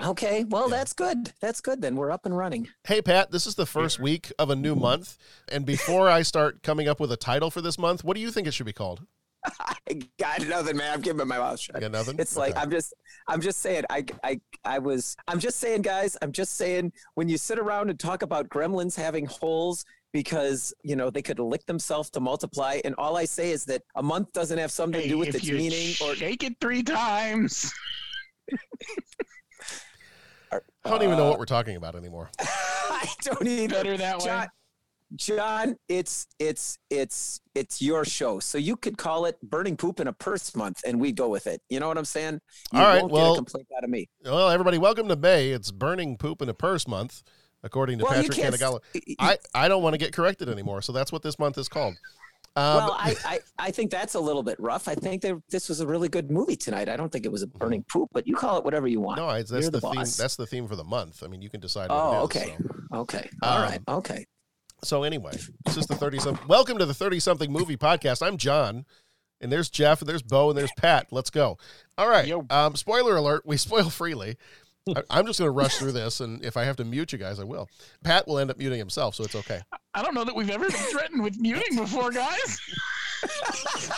Okay. 0.00 0.44
Well, 0.44 0.70
Yeah. 0.70 0.76
that's 0.76 0.92
good. 0.92 1.32
That's 1.40 1.60
good. 1.60 1.82
Then 1.82 1.96
we're 1.96 2.12
up 2.12 2.24
and 2.24 2.36
running. 2.36 2.68
Hey, 2.84 3.02
Pat, 3.02 3.30
this 3.32 3.46
is 3.46 3.56
the 3.56 3.66
first 3.66 3.98
week 3.98 4.32
of 4.38 4.48
a 4.48 4.56
new 4.56 4.74
month. 4.76 5.18
And 5.48 5.66
before 5.66 6.08
I 6.08 6.22
start 6.22 6.62
coming 6.62 6.86
up 6.88 6.98
with 7.00 7.10
a 7.12 7.16
title 7.16 7.50
for 7.50 7.60
this 7.60 7.78
month, 7.78 8.02
what 8.04 8.14
do 8.14 8.20
you 8.22 8.30
think 8.30 8.46
it 8.46 8.54
should 8.54 8.64
be 8.66 8.72
called? 8.72 9.04
I 9.88 9.94
got 10.18 10.46
nothing, 10.46 10.76
man. 10.76 10.94
I'm 10.94 11.02
keeping 11.02 11.18
my 11.18 11.24
mouth 11.24 11.60
shut. 11.60 11.76
You 11.76 11.82
got 11.82 11.92
nothing? 11.92 12.16
It's 12.18 12.36
like 12.36 12.52
Okay. 12.52 12.60
I'm 12.60 12.70
just 12.70 12.94
I'm 13.28 13.40
just 13.40 13.60
saying 13.60 13.84
I 13.90 14.04
I 14.22 14.40
I 14.64 14.78
was 14.78 15.16
I'm 15.28 15.38
just 15.38 15.58
saying 15.58 15.82
guys, 15.82 16.16
I'm 16.22 16.32
just 16.32 16.56
saying 16.56 16.92
when 17.14 17.28
you 17.28 17.38
sit 17.38 17.58
around 17.58 17.90
and 17.90 17.98
talk 17.98 18.22
about 18.22 18.48
gremlins 18.48 18.96
having 18.96 19.26
holes 19.26 19.84
because 20.12 20.74
you 20.82 20.96
know 20.96 21.10
they 21.10 21.22
could 21.22 21.38
lick 21.38 21.64
themselves 21.66 22.10
to 22.10 22.20
multiply 22.20 22.80
and 22.84 22.94
all 22.96 23.16
I 23.16 23.24
say 23.24 23.50
is 23.50 23.64
that 23.66 23.82
a 23.96 24.02
month 24.02 24.32
doesn't 24.32 24.58
have 24.58 24.70
something 24.70 25.02
to 25.02 25.08
do 25.08 25.18
with 25.18 25.28
if 25.28 25.36
its 25.36 25.44
you 25.44 25.56
meaning 25.56 25.94
or 26.02 26.14
shake 26.14 26.44
it 26.44 26.54
three 26.60 26.82
times. 26.82 27.72
I 30.52 30.90
don't 30.90 31.02
even 31.02 31.16
know 31.16 31.26
what 31.26 31.36
uh, 31.36 31.38
we're 31.38 31.46
talking 31.46 31.76
about 31.76 31.94
anymore. 31.94 32.30
I 32.40 33.08
don't 33.22 33.46
even 33.46 33.70
Better 33.70 33.96
that 33.96 34.18
way. 34.18 34.24
John, 34.26 34.48
John, 35.16 35.76
it's 35.88 36.26
it's 36.38 36.78
it's 36.90 37.40
it's 37.54 37.82
your 37.82 38.04
show. 38.04 38.38
So 38.40 38.56
you 38.58 38.76
could 38.76 38.96
call 38.98 39.26
it 39.26 39.36
burning 39.42 39.76
poop 39.76 40.00
in 40.00 40.06
a 40.06 40.12
purse 40.12 40.54
month 40.56 40.80
and 40.86 41.00
we 41.00 41.12
go 41.12 41.28
with 41.28 41.46
it. 41.46 41.60
You 41.68 41.80
know 41.80 41.88
what 41.88 41.98
I'm 41.98 42.04
saying? 42.04 42.40
You 42.72 42.80
All 42.80 42.86
right, 42.86 43.00
won't 43.02 43.12
well- 43.12 43.26
get 43.26 43.32
a 43.32 43.36
complaint 43.44 43.68
out 43.76 43.84
of 43.84 43.90
me. 43.90 44.08
Well, 44.24 44.48
everybody, 44.50 44.78
welcome 44.78 45.08
to 45.08 45.16
May. 45.16 45.50
It's 45.50 45.70
Burning 45.70 46.16
Poop 46.16 46.40
in 46.42 46.48
a 46.48 46.54
Purse 46.54 46.88
Month, 46.88 47.22
according 47.62 47.98
to 47.98 48.04
Well, 48.04 48.14
Patrick 48.14 48.38
s- 48.38 48.78
I, 49.18 49.38
I 49.54 49.68
don't 49.68 49.82
want 49.82 49.94
to 49.94 49.98
get 49.98 50.12
corrected 50.12 50.48
anymore, 50.48 50.80
so 50.82 50.92
that's 50.92 51.12
what 51.12 51.22
this 51.22 51.38
month 51.38 51.58
is 51.58 51.68
called. 51.68 51.94
Um, 52.54 52.76
well, 52.76 52.92
I, 52.98 53.16
I, 53.24 53.38
I 53.58 53.70
think 53.70 53.90
that's 53.90 54.14
a 54.14 54.20
little 54.20 54.42
bit 54.42 54.60
rough. 54.60 54.86
I 54.86 54.94
think 54.94 55.22
that 55.22 55.40
this 55.50 55.70
was 55.70 55.80
a 55.80 55.86
really 55.86 56.10
good 56.10 56.30
movie 56.30 56.56
tonight. 56.56 56.88
I 56.90 56.96
don't 56.96 57.10
think 57.10 57.24
it 57.24 57.32
was 57.32 57.40
a 57.42 57.46
burning 57.46 57.82
poop, 57.90 58.10
but 58.12 58.26
you 58.26 58.34
call 58.36 58.58
it 58.58 58.64
whatever 58.64 58.86
you 58.86 59.00
want. 59.00 59.16
no, 59.18 59.28
that's 59.32 59.50
You're 59.50 59.62
the, 59.62 59.70
the 59.70 59.80
theme. 59.80 59.94
That's 59.94 60.36
the 60.36 60.46
theme 60.46 60.68
for 60.68 60.76
the 60.76 60.84
month. 60.84 61.22
I 61.22 61.28
mean, 61.28 61.40
you 61.40 61.48
can 61.48 61.60
decide. 61.60 61.86
Oh, 61.88 62.10
it 62.12 62.16
is, 62.18 62.22
okay. 62.24 62.56
so. 62.58 62.98
Okay. 62.98 63.30
All 63.42 63.56
Um, 63.56 63.62
right. 63.62 63.80
Okay. 63.88 64.26
So 64.84 65.04
anyway, 65.04 65.32
this 65.64 65.76
is 65.76 65.86
the 65.86 65.94
thirty 65.94 66.18
something. 66.18 66.46
Welcome 66.48 66.78
to 66.78 66.86
the 66.86 66.94
thirty 66.94 67.20
something 67.20 67.52
movie 67.52 67.76
podcast. 67.76 68.20
I'm 68.26 68.36
John, 68.36 68.84
and 69.40 69.52
there's 69.52 69.70
Jeff, 69.70 70.00
and 70.00 70.08
there's 70.08 70.22
Bo, 70.22 70.50
and 70.50 70.58
there's 70.58 70.72
Pat. 70.76 71.06
Let's 71.12 71.30
go. 71.30 71.56
All 71.96 72.08
right. 72.08 72.32
Um, 72.50 72.74
spoiler 72.74 73.16
alert: 73.16 73.44
we 73.46 73.56
spoil 73.58 73.90
freely. 73.90 74.36
I, 74.88 75.02
I'm 75.08 75.26
just 75.26 75.38
going 75.38 75.46
to 75.46 75.52
rush 75.52 75.76
through 75.76 75.92
this, 75.92 76.18
and 76.18 76.44
if 76.44 76.56
I 76.56 76.64
have 76.64 76.74
to 76.76 76.84
mute 76.84 77.12
you 77.12 77.18
guys, 77.18 77.38
I 77.38 77.44
will. 77.44 77.68
Pat 78.02 78.26
will 78.26 78.40
end 78.40 78.50
up 78.50 78.58
muting 78.58 78.80
himself, 78.80 79.14
so 79.14 79.22
it's 79.22 79.36
okay. 79.36 79.60
I 79.94 80.02
don't 80.02 80.14
know 80.14 80.24
that 80.24 80.34
we've 80.34 80.50
ever 80.50 80.68
been 80.68 80.76
threatened 80.76 81.22
with 81.22 81.38
muting 81.38 81.76
before, 81.76 82.10
guys. 82.10 82.60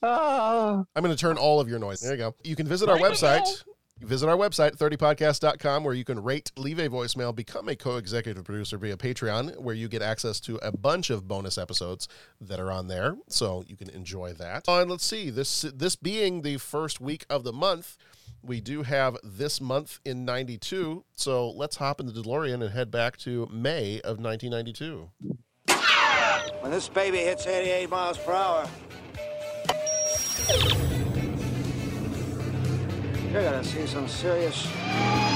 Oh, 0.00 0.86
I'm 0.94 1.02
going 1.02 1.12
to 1.14 1.20
turn 1.20 1.38
all 1.38 1.58
of 1.58 1.68
your 1.68 1.80
noise. 1.80 2.00
There 2.00 2.12
you 2.12 2.18
go. 2.18 2.34
You 2.44 2.54
can 2.54 2.68
visit 2.68 2.88
our 2.88 2.94
Right 2.98 3.10
website. 3.10 3.64
Visit 4.00 4.28
our 4.28 4.36
website, 4.36 4.76
30podcast.com, 4.76 5.84
where 5.84 5.94
you 5.94 6.04
can 6.04 6.22
rate, 6.22 6.52
leave 6.56 6.78
a 6.78 6.88
voicemail, 6.88 7.34
become 7.34 7.68
a 7.68 7.76
co 7.76 7.96
executive 7.96 8.44
producer 8.44 8.78
via 8.78 8.96
Patreon, 8.96 9.58
where 9.58 9.74
you 9.74 9.88
get 9.88 10.02
access 10.02 10.40
to 10.40 10.56
a 10.56 10.76
bunch 10.76 11.10
of 11.10 11.26
bonus 11.26 11.58
episodes 11.58 12.08
that 12.40 12.60
are 12.60 12.70
on 12.70 12.88
there. 12.88 13.16
So 13.28 13.64
you 13.66 13.76
can 13.76 13.90
enjoy 13.90 14.32
that. 14.34 14.64
And 14.68 14.90
let's 14.90 15.04
see, 15.04 15.30
this, 15.30 15.62
this 15.62 15.96
being 15.96 16.42
the 16.42 16.58
first 16.58 17.00
week 17.00 17.26
of 17.28 17.44
the 17.44 17.52
month, 17.52 17.96
we 18.42 18.60
do 18.60 18.82
have 18.82 19.16
this 19.22 19.60
month 19.60 20.00
in 20.04 20.24
92. 20.24 21.04
So 21.16 21.50
let's 21.50 21.76
hop 21.76 22.00
in 22.00 22.06
the 22.06 22.12
DeLorean 22.12 22.62
and 22.62 22.72
head 22.72 22.90
back 22.90 23.16
to 23.18 23.48
May 23.52 24.00
of 24.00 24.18
1992. 24.18 25.10
When 26.60 26.72
this 26.72 26.88
baby 26.88 27.18
hits 27.18 27.46
88 27.46 27.90
miles 27.90 28.18
per 28.18 28.32
hour, 28.32 28.68
you're 33.32 33.42
gonna 33.42 33.62
see 33.62 33.86
some 33.86 34.08
serious. 34.08 35.27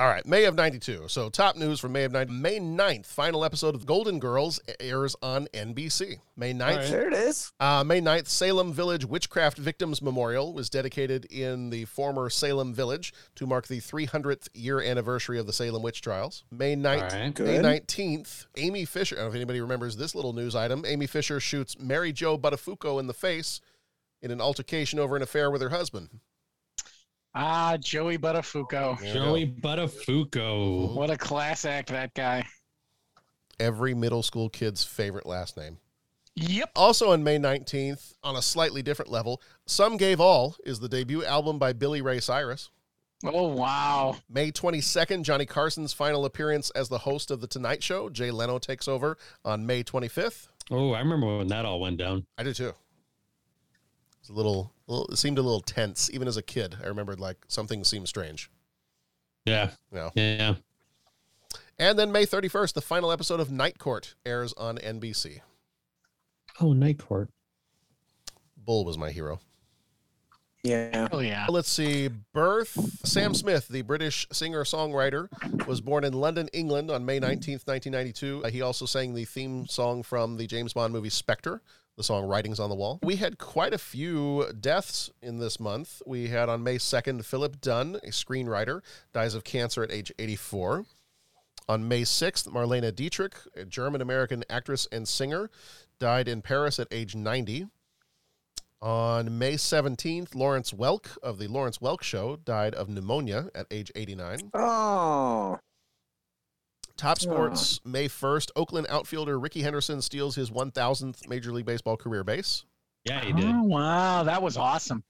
All 0.00 0.06
right, 0.06 0.24
May 0.24 0.46
of 0.46 0.54
92. 0.54 1.08
So, 1.08 1.28
top 1.28 1.56
news 1.56 1.78
from 1.78 1.92
May 1.92 2.04
of 2.04 2.12
90. 2.12 2.32
May 2.32 2.58
9th, 2.58 3.04
final 3.04 3.44
episode 3.44 3.74
of 3.74 3.84
Golden 3.84 4.18
Girls 4.18 4.58
airs 4.80 5.14
on 5.20 5.46
NBC. 5.52 6.20
May 6.38 6.54
9th. 6.54 6.76
Right. 6.76 6.88
There 6.88 7.06
it 7.08 7.12
is. 7.12 7.52
Uh, 7.60 7.84
May 7.84 8.00
9th, 8.00 8.26
Salem 8.26 8.72
Village 8.72 9.04
Witchcraft 9.04 9.58
Victims 9.58 10.00
Memorial 10.00 10.54
was 10.54 10.70
dedicated 10.70 11.26
in 11.26 11.68
the 11.68 11.84
former 11.84 12.30
Salem 12.30 12.72
Village 12.72 13.12
to 13.34 13.46
mark 13.46 13.66
the 13.66 13.78
300th 13.78 14.48
year 14.54 14.80
anniversary 14.80 15.38
of 15.38 15.46
the 15.46 15.52
Salem 15.52 15.82
witch 15.82 16.00
trials. 16.00 16.44
May 16.50 16.76
9th, 16.76 17.12
right. 17.12 17.38
May 17.38 17.58
19th, 17.58 18.46
Amy 18.56 18.86
Fisher. 18.86 19.16
I 19.16 19.18
don't 19.18 19.26
know 19.26 19.30
if 19.32 19.36
anybody 19.36 19.60
remembers 19.60 19.98
this 19.98 20.14
little 20.14 20.32
news 20.32 20.56
item. 20.56 20.82
Amy 20.86 21.08
Fisher 21.08 21.40
shoots 21.40 21.78
Mary 21.78 22.10
Jo 22.10 22.38
Buttafuoco 22.38 23.00
in 23.00 23.06
the 23.06 23.12
face 23.12 23.60
in 24.22 24.30
an 24.30 24.40
altercation 24.40 24.98
over 24.98 25.14
an 25.14 25.20
affair 25.20 25.50
with 25.50 25.60
her 25.60 25.68
husband. 25.68 26.08
Ah, 27.34 27.76
Joey 27.78 28.18
Buttafuoco. 28.18 29.00
Joey 29.12 29.46
go. 29.46 29.68
Buttafuoco. 29.68 30.94
What 30.94 31.10
a 31.10 31.16
class 31.16 31.64
act 31.64 31.90
that 31.90 32.12
guy. 32.14 32.44
Every 33.58 33.94
middle 33.94 34.22
school 34.22 34.48
kid's 34.48 34.82
favorite 34.82 35.26
last 35.26 35.56
name. 35.56 35.78
Yep. 36.36 36.70
Also 36.74 37.12
on 37.12 37.22
May 37.22 37.38
19th, 37.38 38.14
on 38.22 38.36
a 38.36 38.42
slightly 38.42 38.82
different 38.82 39.10
level, 39.10 39.42
Some 39.66 39.96
Gave 39.96 40.20
All 40.20 40.56
is 40.64 40.80
the 40.80 40.88
debut 40.88 41.24
album 41.24 41.58
by 41.58 41.72
Billy 41.72 42.02
Ray 42.02 42.20
Cyrus. 42.20 42.70
Oh 43.24 43.48
wow. 43.48 44.16
May 44.30 44.50
22nd, 44.50 45.22
Johnny 45.22 45.44
Carson's 45.44 45.92
final 45.92 46.24
appearance 46.24 46.70
as 46.70 46.88
the 46.88 46.98
host 46.98 47.30
of 47.30 47.40
The 47.40 47.46
Tonight 47.46 47.82
Show. 47.82 48.08
Jay 48.08 48.30
Leno 48.30 48.58
takes 48.58 48.88
over 48.88 49.18
on 49.44 49.66
May 49.66 49.84
25th. 49.84 50.48
Oh, 50.70 50.92
I 50.92 51.00
remember 51.00 51.38
when 51.38 51.48
that 51.48 51.66
all 51.66 51.80
went 51.80 51.98
down. 51.98 52.24
I 52.38 52.44
do 52.44 52.54
too. 52.54 52.72
It's 54.20 54.30
a 54.30 54.32
little, 54.32 54.72
little, 54.90 55.06
it 55.12 55.16
seemed 55.16 55.38
a 55.38 55.42
little 55.42 55.60
tense. 55.60 56.10
Even 56.12 56.28
as 56.28 56.36
a 56.36 56.42
kid, 56.42 56.76
I 56.82 56.88
remembered 56.88 57.20
like 57.20 57.38
something 57.48 57.84
seemed 57.84 58.08
strange. 58.08 58.50
Yeah. 59.46 59.70
You 59.90 59.98
know. 59.98 60.10
Yeah. 60.14 60.54
And 61.78 61.98
then 61.98 62.12
May 62.12 62.26
31st, 62.26 62.74
the 62.74 62.82
final 62.82 63.10
episode 63.10 63.40
of 63.40 63.50
Night 63.50 63.78
Court 63.78 64.14
airs 64.26 64.52
on 64.54 64.76
NBC. 64.76 65.40
Oh, 66.60 66.74
Night 66.74 66.98
Court. 66.98 67.30
Bull 68.56 68.84
was 68.84 68.98
my 68.98 69.10
hero. 69.10 69.40
Yeah. 70.62 71.08
Oh 71.10 71.20
yeah. 71.20 71.46
Let's 71.48 71.70
see. 71.70 72.08
Birth. 72.08 72.76
Sam 73.06 73.34
Smith, 73.34 73.68
the 73.68 73.80
British 73.82 74.26
singer 74.30 74.64
songwriter, 74.64 75.28
was 75.66 75.80
born 75.80 76.04
in 76.04 76.12
London, 76.12 76.48
England 76.52 76.90
on 76.90 77.06
May 77.06 77.18
19th, 77.18 77.66
1992. 77.66 78.42
Uh, 78.44 78.50
he 78.50 78.60
also 78.60 78.84
sang 78.84 79.14
the 79.14 79.24
theme 79.24 79.66
song 79.66 80.02
from 80.02 80.36
the 80.36 80.46
James 80.46 80.74
Bond 80.74 80.92
movie 80.92 81.08
Spectre, 81.08 81.62
the 81.96 82.02
song 82.02 82.24
Writings 82.24 82.58
on 82.58 82.70
the 82.70 82.76
Wall. 82.76 82.98
We 83.02 83.16
had 83.16 83.38
quite 83.38 83.74
a 83.74 83.78
few 83.78 84.52
deaths 84.58 85.10
in 85.22 85.38
this 85.38 85.60
month. 85.60 86.00
We 86.06 86.28
had 86.28 86.48
on 86.48 86.62
May 86.62 86.76
2nd, 86.76 87.24
Philip 87.24 87.60
Dunne, 87.60 87.96
a 87.96 88.08
screenwriter, 88.08 88.80
dies 89.12 89.34
of 89.34 89.44
cancer 89.44 89.82
at 89.82 89.92
age 89.92 90.12
84. 90.18 90.84
On 91.68 91.86
May 91.86 92.02
6th, 92.02 92.48
Marlene 92.48 92.94
Dietrich, 92.94 93.34
a 93.54 93.64
German 93.64 94.00
American 94.00 94.42
actress 94.50 94.88
and 94.90 95.06
singer, 95.06 95.50
died 95.98 96.26
in 96.26 96.42
Paris 96.42 96.78
at 96.80 96.88
age 96.90 97.14
90. 97.14 97.66
On 98.82 99.38
May 99.38 99.54
17th, 99.54 100.34
Lawrence 100.34 100.72
Welk 100.72 101.18
of 101.22 101.38
The 101.38 101.48
Lawrence 101.48 101.78
Welk 101.78 102.02
Show 102.02 102.36
died 102.36 102.74
of 102.74 102.88
pneumonia 102.88 103.50
at 103.54 103.66
age 103.70 103.92
89. 103.94 104.50
Oh. 104.54 105.58
Top 107.00 107.18
Sports, 107.18 107.80
May 107.84 108.08
1st, 108.08 108.50
Oakland 108.56 108.86
outfielder 108.90 109.38
Rickey 109.40 109.62
Henderson 109.62 110.02
steals 110.02 110.34
his 110.34 110.50
1,000th 110.50 111.26
Major 111.28 111.50
League 111.50 111.64
Baseball 111.64 111.96
career 111.96 112.22
base. 112.22 112.64
Yeah, 113.06 113.24
he 113.24 113.32
did. 113.32 113.46
Oh 113.46 113.62
wow, 113.62 114.22
that 114.24 114.42
was 114.42 114.58
awesome. 114.58 115.02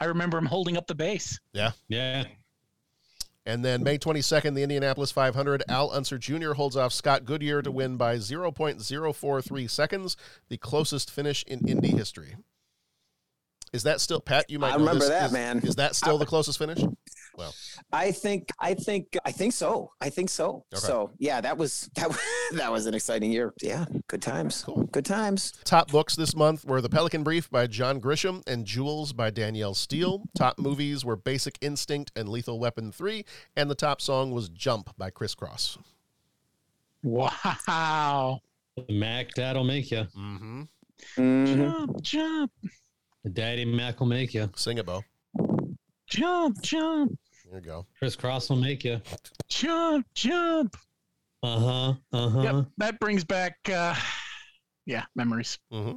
I 0.00 0.06
remember 0.06 0.36
him 0.38 0.46
holding 0.46 0.76
up 0.76 0.88
the 0.88 0.96
base. 0.96 1.38
Yeah. 1.52 1.70
Yeah. 1.88 2.24
And 3.46 3.64
then 3.64 3.82
May 3.84 3.98
22nd, 3.98 4.54
the 4.54 4.62
Indianapolis 4.64 5.10
500, 5.12 5.62
Al 5.68 5.90
Unser 5.92 6.18
Jr. 6.18 6.52
holds 6.54 6.76
off 6.76 6.92
Scott 6.92 7.24
Goodyear 7.24 7.62
to 7.62 7.70
win 7.70 7.96
by 7.96 8.16
0.043 8.16 9.70
seconds, 9.70 10.16
the 10.48 10.58
closest 10.58 11.10
finish 11.10 11.44
in 11.44 11.66
Indy 11.66 11.88
history. 11.88 12.36
Is 13.72 13.84
that 13.84 14.00
still, 14.00 14.20
Pat, 14.20 14.50
you 14.50 14.58
might 14.58 14.70
I 14.70 14.72
know 14.72 14.78
remember 14.80 15.00
this. 15.00 15.08
that, 15.08 15.26
Is- 15.26 15.32
man. 15.32 15.58
Is 15.60 15.76
that 15.76 15.94
still 15.94 16.18
the 16.18 16.26
closest 16.26 16.58
finish? 16.58 16.78
Well, 17.38 17.54
I 17.92 18.10
think 18.10 18.48
I 18.58 18.74
think 18.74 19.16
I 19.24 19.30
think 19.30 19.52
so. 19.52 19.92
I 20.00 20.10
think 20.10 20.28
so. 20.28 20.64
Okay. 20.74 20.80
So 20.84 21.12
yeah, 21.18 21.40
that 21.40 21.56
was 21.56 21.88
that 21.96 22.08
was 22.08 22.18
that 22.52 22.70
was 22.72 22.86
an 22.86 22.94
exciting 22.94 23.30
year. 23.30 23.54
Yeah, 23.62 23.84
good 24.08 24.20
times. 24.20 24.64
Cool. 24.66 24.84
Good 24.90 25.04
times. 25.06 25.52
Top 25.64 25.90
books 25.92 26.16
this 26.16 26.34
month 26.34 26.64
were 26.64 26.80
The 26.80 26.88
Pelican 26.88 27.22
Brief 27.22 27.48
by 27.48 27.68
John 27.68 28.00
Grisham 28.00 28.42
and 28.48 28.66
Jewels 28.66 29.12
by 29.12 29.30
Danielle 29.30 29.74
Steel. 29.74 30.24
Top 30.36 30.58
movies 30.58 31.04
were 31.04 31.14
Basic 31.16 31.56
Instinct 31.60 32.10
and 32.16 32.28
Lethal 32.28 32.58
Weapon 32.58 32.90
3. 32.90 33.24
And 33.56 33.70
the 33.70 33.74
top 33.76 34.00
song 34.00 34.32
was 34.32 34.48
Jump 34.48 34.90
by 34.98 35.10
Kris 35.10 35.34
Kross. 35.36 35.78
Wow. 37.04 38.40
The 38.76 38.92
Mac 38.92 39.30
Dad'll 39.34 39.64
make 39.64 39.90
you. 39.90 40.06
Mm-hmm. 40.16 40.62
Mhm. 41.16 41.56
Jump, 41.56 42.02
jump, 42.02 42.52
The 43.22 43.30
Daddy 43.30 43.64
Mac 43.64 44.00
will 44.00 44.08
make 44.08 44.34
you. 44.34 44.50
Sing 44.56 44.78
it, 44.78 44.86
Bo. 44.86 45.02
jump, 46.10 46.60
jump, 46.62 47.18
There 47.50 47.60
you 47.60 47.64
go. 47.66 47.86
Kris 47.98 48.14
Kross 48.14 48.50
will 48.50 48.56
make 48.56 48.84
you. 48.84 49.00
jump, 49.48 50.06
jump. 50.14 50.76
Uh 51.42 51.58
huh. 51.58 51.94
Uh 52.12 52.28
huh. 52.28 52.42
Yep. 52.42 52.66
That 52.78 53.00
brings 53.00 53.24
back 53.24 53.56
uh 53.72 53.94
yeah, 54.86 55.04
memories. 55.14 55.58
Mm-hmm. 55.72 55.96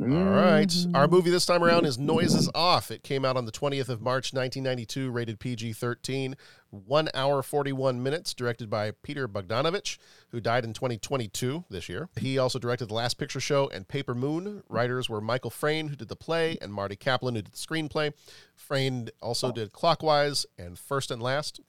All 0.00 0.06
right. 0.06 0.74
Our 0.94 1.06
mm. 1.06 1.10
movie 1.10 1.30
this 1.30 1.44
time 1.44 1.62
around 1.62 1.84
is 1.84 1.98
Noises 1.98 2.48
Off. 2.54 2.90
It 2.90 3.02
came 3.02 3.24
out 3.24 3.36
on 3.36 3.44
the 3.44 3.52
20th 3.52 3.88
of 3.88 4.00
March, 4.00 4.32
1992, 4.32 5.10
rated 5.10 5.38
PG 5.38 5.74
13, 5.74 6.36
1 6.70 7.08
hour 7.14 7.42
41 7.42 8.02
minutes, 8.02 8.32
directed 8.32 8.70
by 8.70 8.92
Peter 9.02 9.28
Bogdanovich, 9.28 9.98
who 10.30 10.40
died 10.40 10.64
in 10.64 10.72
2022 10.72 11.64
this 11.68 11.88
year. 11.88 12.08
He 12.18 12.38
also 12.38 12.58
directed 12.58 12.88
The 12.88 12.94
Last 12.94 13.18
Picture 13.18 13.40
Show 13.40 13.68
and 13.68 13.86
Paper 13.86 14.14
Moon. 14.14 14.62
Writers 14.68 15.10
were 15.10 15.20
Michael 15.20 15.50
Frayn, 15.50 15.90
who 15.90 15.96
did 15.96 16.08
the 16.08 16.16
play, 16.16 16.56
and 16.62 16.72
Marty 16.72 16.96
Kaplan, 16.96 17.34
who 17.34 17.42
did 17.42 17.52
the 17.52 17.56
screenplay. 17.56 18.12
Frayn 18.56 19.10
also 19.20 19.48
oh. 19.48 19.52
did 19.52 19.72
Clockwise 19.72 20.46
and 20.58 20.78
First 20.78 21.10
and 21.10 21.22
Last. 21.22 21.60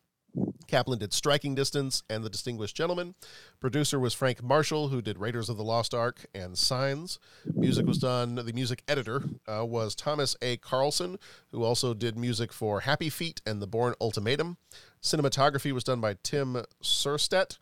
Kaplan 0.68 1.00
did 1.00 1.14
Striking 1.14 1.56
Distance 1.56 2.04
and 2.10 2.24
The 2.24 2.30
Distinguished 2.30 2.76
Gentleman. 2.76 3.16
Producer 3.60 4.00
was 4.00 4.14
Frank 4.14 4.42
Marshall, 4.42 4.90
who 4.90 5.02
did 5.02 5.18
Raiders 5.18 5.50
of 5.50 5.58
the 5.58 5.64
Lost 5.64 5.94
Ark 5.94 6.26
and 6.34 6.58
Signs. 6.58 7.20
Music 7.56 7.86
was 7.86 7.98
done, 7.98 8.36
the 8.36 8.54
music 8.54 8.84
editor 8.88 9.24
uh, 9.48 9.66
was 9.66 9.96
Thomas 9.96 10.36
A. 10.42 10.58
Carlson, 10.58 11.18
who 11.52 11.64
also 11.64 11.94
did 11.94 12.18
music 12.18 12.52
for 12.52 12.82
Happy 12.82 13.10
Feet 13.10 13.42
and 13.46 13.62
The 13.62 13.68
Bourne 13.68 13.96
Ultimatum. 14.02 14.58
Cinematography 15.02 15.72
was 15.72 15.84
done 15.84 16.02
by 16.02 16.16
Tim 16.24 16.64
Suhrstedt, 16.82 17.58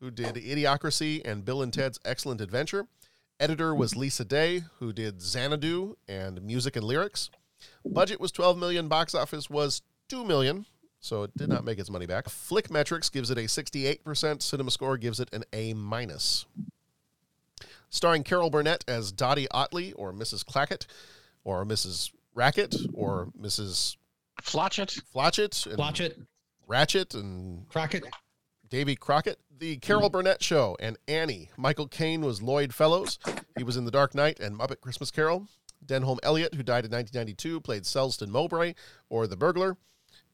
who 0.00 0.10
did 0.10 0.34
Idiocracy 0.34 1.22
and 1.24 1.44
Bill 1.44 1.62
and 1.62 1.72
Ted's 1.72 1.98
Excellent 2.04 2.40
Adventure. 2.40 2.86
Editor 3.40 3.74
was 3.74 3.96
Lisa 3.96 4.24
Day, 4.24 4.62
who 4.78 4.92
did 4.92 5.20
Xanadu 5.20 5.96
and 6.08 6.42
music 6.42 6.76
and 6.76 6.84
lyrics. 6.84 7.30
Budget 7.84 8.20
was 8.20 8.30
12 8.30 8.58
million, 8.58 8.88
box 8.88 9.14
office 9.14 9.50
was 9.50 9.82
2 10.08 10.24
million 10.24 10.66
so 11.04 11.24
it 11.24 11.36
did 11.36 11.50
not 11.50 11.66
make 11.66 11.78
its 11.78 11.90
money 11.90 12.06
back. 12.06 12.24
Flickmetrix 12.24 13.12
gives 13.12 13.30
it 13.30 13.36
a 13.36 13.42
68%. 13.42 14.40
Cinema 14.40 14.70
Score 14.70 14.96
gives 14.96 15.20
it 15.20 15.28
an 15.34 15.44
A 15.52 15.74
minus. 15.74 16.46
Starring 17.90 18.22
Carol 18.22 18.48
Burnett 18.48 18.84
as 18.88 19.12
Dottie 19.12 19.46
Otley 19.50 19.92
or 19.92 20.14
Mrs. 20.14 20.46
Clackett 20.46 20.86
or 21.44 21.66
Mrs. 21.66 22.10
Racket 22.34 22.74
or 22.94 23.28
Mrs. 23.38 23.96
Flotchet. 24.42 24.98
Flotchet 25.12 25.66
and 25.66 25.76
Watch 25.76 26.00
it. 26.00 26.18
Ratchet 26.66 27.12
and 27.12 27.68
Crockett. 27.68 28.04
Davy 28.70 28.96
Crockett. 28.96 29.38
The 29.58 29.76
Carol 29.76 30.08
Burnett 30.08 30.42
Show 30.42 30.74
and 30.80 30.96
Annie. 31.06 31.50
Michael 31.58 31.86
Caine 31.86 32.22
was 32.22 32.40
Lloyd 32.40 32.72
Fellows. 32.72 33.18
He 33.58 33.62
was 33.62 33.76
in 33.76 33.84
The 33.84 33.90
Dark 33.90 34.14
Knight 34.14 34.40
and 34.40 34.58
Muppet 34.58 34.80
Christmas 34.80 35.10
Carol. 35.10 35.48
Denholm 35.84 36.18
Elliott, 36.22 36.54
who 36.54 36.62
died 36.62 36.86
in 36.86 36.90
1992, 36.90 37.60
played 37.60 37.82
Selsdon 37.82 38.30
Mowbray 38.30 38.72
or 39.10 39.26
The 39.26 39.36
Burglar. 39.36 39.76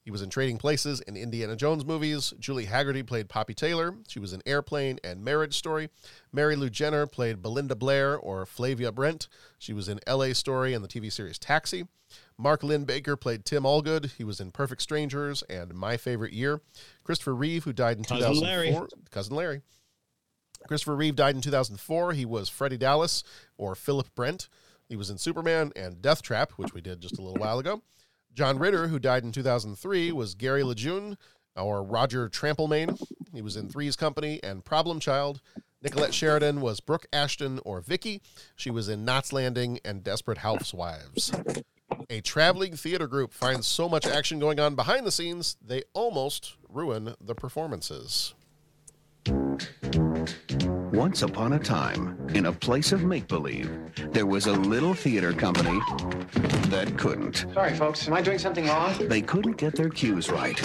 He 0.04 0.10
was 0.10 0.22
in 0.22 0.30
Trading 0.30 0.56
Places 0.56 1.00
and 1.02 1.16
Indiana 1.16 1.56
Jones 1.56 1.84
movies. 1.84 2.32
Julie 2.38 2.66
Hagerty 2.66 3.06
played 3.06 3.28
Poppy 3.28 3.54
Taylor. 3.54 3.94
She 4.08 4.18
was 4.18 4.32
in 4.32 4.42
Airplane 4.46 4.98
and 5.04 5.22
Marriage 5.22 5.56
Story. 5.56 5.90
Marilu 6.34 6.74
Henner 6.76 7.06
played 7.06 7.42
Belinda 7.42 7.76
Blair 7.76 8.16
or 8.16 8.46
Flavia 8.46 8.92
Brent. 8.92 9.28
She 9.58 9.72
was 9.72 9.88
in 9.88 10.00
LA 10.08 10.32
Story 10.32 10.72
and 10.72 10.82
the 10.82 10.88
TV 10.88 11.12
series 11.12 11.38
Taxi. 11.38 11.86
Mark 12.38 12.62
Linn-Baker 12.62 13.16
played 13.16 13.44
Tim 13.44 13.64
Allgood. 13.64 14.12
He 14.16 14.24
was 14.24 14.40
in 14.40 14.50
Perfect 14.50 14.82
Strangers 14.82 15.42
and 15.50 15.74
My 15.74 15.96
Favorite 15.96 16.32
Year. 16.32 16.60
Christopher 17.04 17.34
Reeve, 17.34 17.64
who 17.64 17.72
died 17.72 17.98
in 17.98 18.04
Cousin 18.04 18.34
2004. 18.34 18.48
Larry. 18.48 18.88
Cousin 19.10 19.36
Larry. 19.36 19.60
Christopher 20.66 20.96
Reeve 20.96 21.16
died 21.16 21.34
in 21.34 21.42
2004. 21.42 22.12
He 22.12 22.24
was 22.24 22.48
Freddie 22.48 22.78
Dallas 22.78 23.22
or 23.56 23.74
Philip 23.74 24.14
Brent. 24.14 24.48
He 24.88 24.96
was 24.96 25.10
in 25.10 25.18
Superman 25.18 25.72
and 25.76 26.02
Death 26.02 26.22
Trap, 26.22 26.52
which 26.56 26.74
we 26.74 26.80
did 26.80 27.00
just 27.00 27.18
a 27.18 27.22
little 27.22 27.40
while 27.40 27.58
ago. 27.58 27.82
John 28.34 28.58
Ritter, 28.58 28.88
who 28.88 28.98
died 28.98 29.24
in 29.24 29.32
2003, 29.32 30.12
was 30.12 30.34
Gary 30.34 30.62
Lejeune 30.62 31.18
or 31.56 31.82
Roger 31.82 32.28
Tramplemain. 32.28 33.00
He 33.32 33.42
was 33.42 33.56
in 33.56 33.68
Three's 33.68 33.96
Company 33.96 34.40
and 34.42 34.64
Problem 34.64 35.00
Child. 35.00 35.40
Nicolette 35.82 36.14
Sheridan 36.14 36.60
was 36.60 36.80
Brooke 36.80 37.06
Ashton 37.12 37.58
or 37.64 37.80
Vicky. 37.80 38.20
She 38.54 38.70
was 38.70 38.88
in 38.88 39.04
Knots 39.04 39.32
Landing 39.32 39.80
and 39.84 40.04
Desperate 40.04 40.38
Housewives. 40.38 41.32
A 42.08 42.20
traveling 42.20 42.76
theater 42.76 43.06
group 43.06 43.32
finds 43.32 43.66
so 43.66 43.88
much 43.88 44.06
action 44.06 44.38
going 44.38 44.60
on 44.60 44.74
behind 44.74 45.06
the 45.06 45.12
scenes, 45.12 45.56
they 45.64 45.82
almost 45.94 46.56
ruin 46.68 47.14
the 47.20 47.34
performances. 47.34 48.34
Once 50.92 51.22
upon 51.22 51.52
a 51.54 51.58
time, 51.58 52.18
in 52.34 52.46
a 52.46 52.52
place 52.52 52.92
of 52.92 53.04
make 53.04 53.26
believe, 53.28 53.70
there 54.12 54.26
was 54.26 54.46
a 54.46 54.52
little 54.52 54.92
theater 54.92 55.32
company 55.32 55.78
that 56.68 56.92
couldn't. 56.98 57.46
Sorry, 57.54 57.74
folks. 57.74 58.06
Am 58.06 58.14
I 58.14 58.20
doing 58.20 58.38
something 58.38 58.66
wrong? 58.66 58.94
They 59.08 59.22
couldn't 59.22 59.56
get 59.56 59.74
their 59.76 59.88
cues 59.88 60.30
right. 60.30 60.58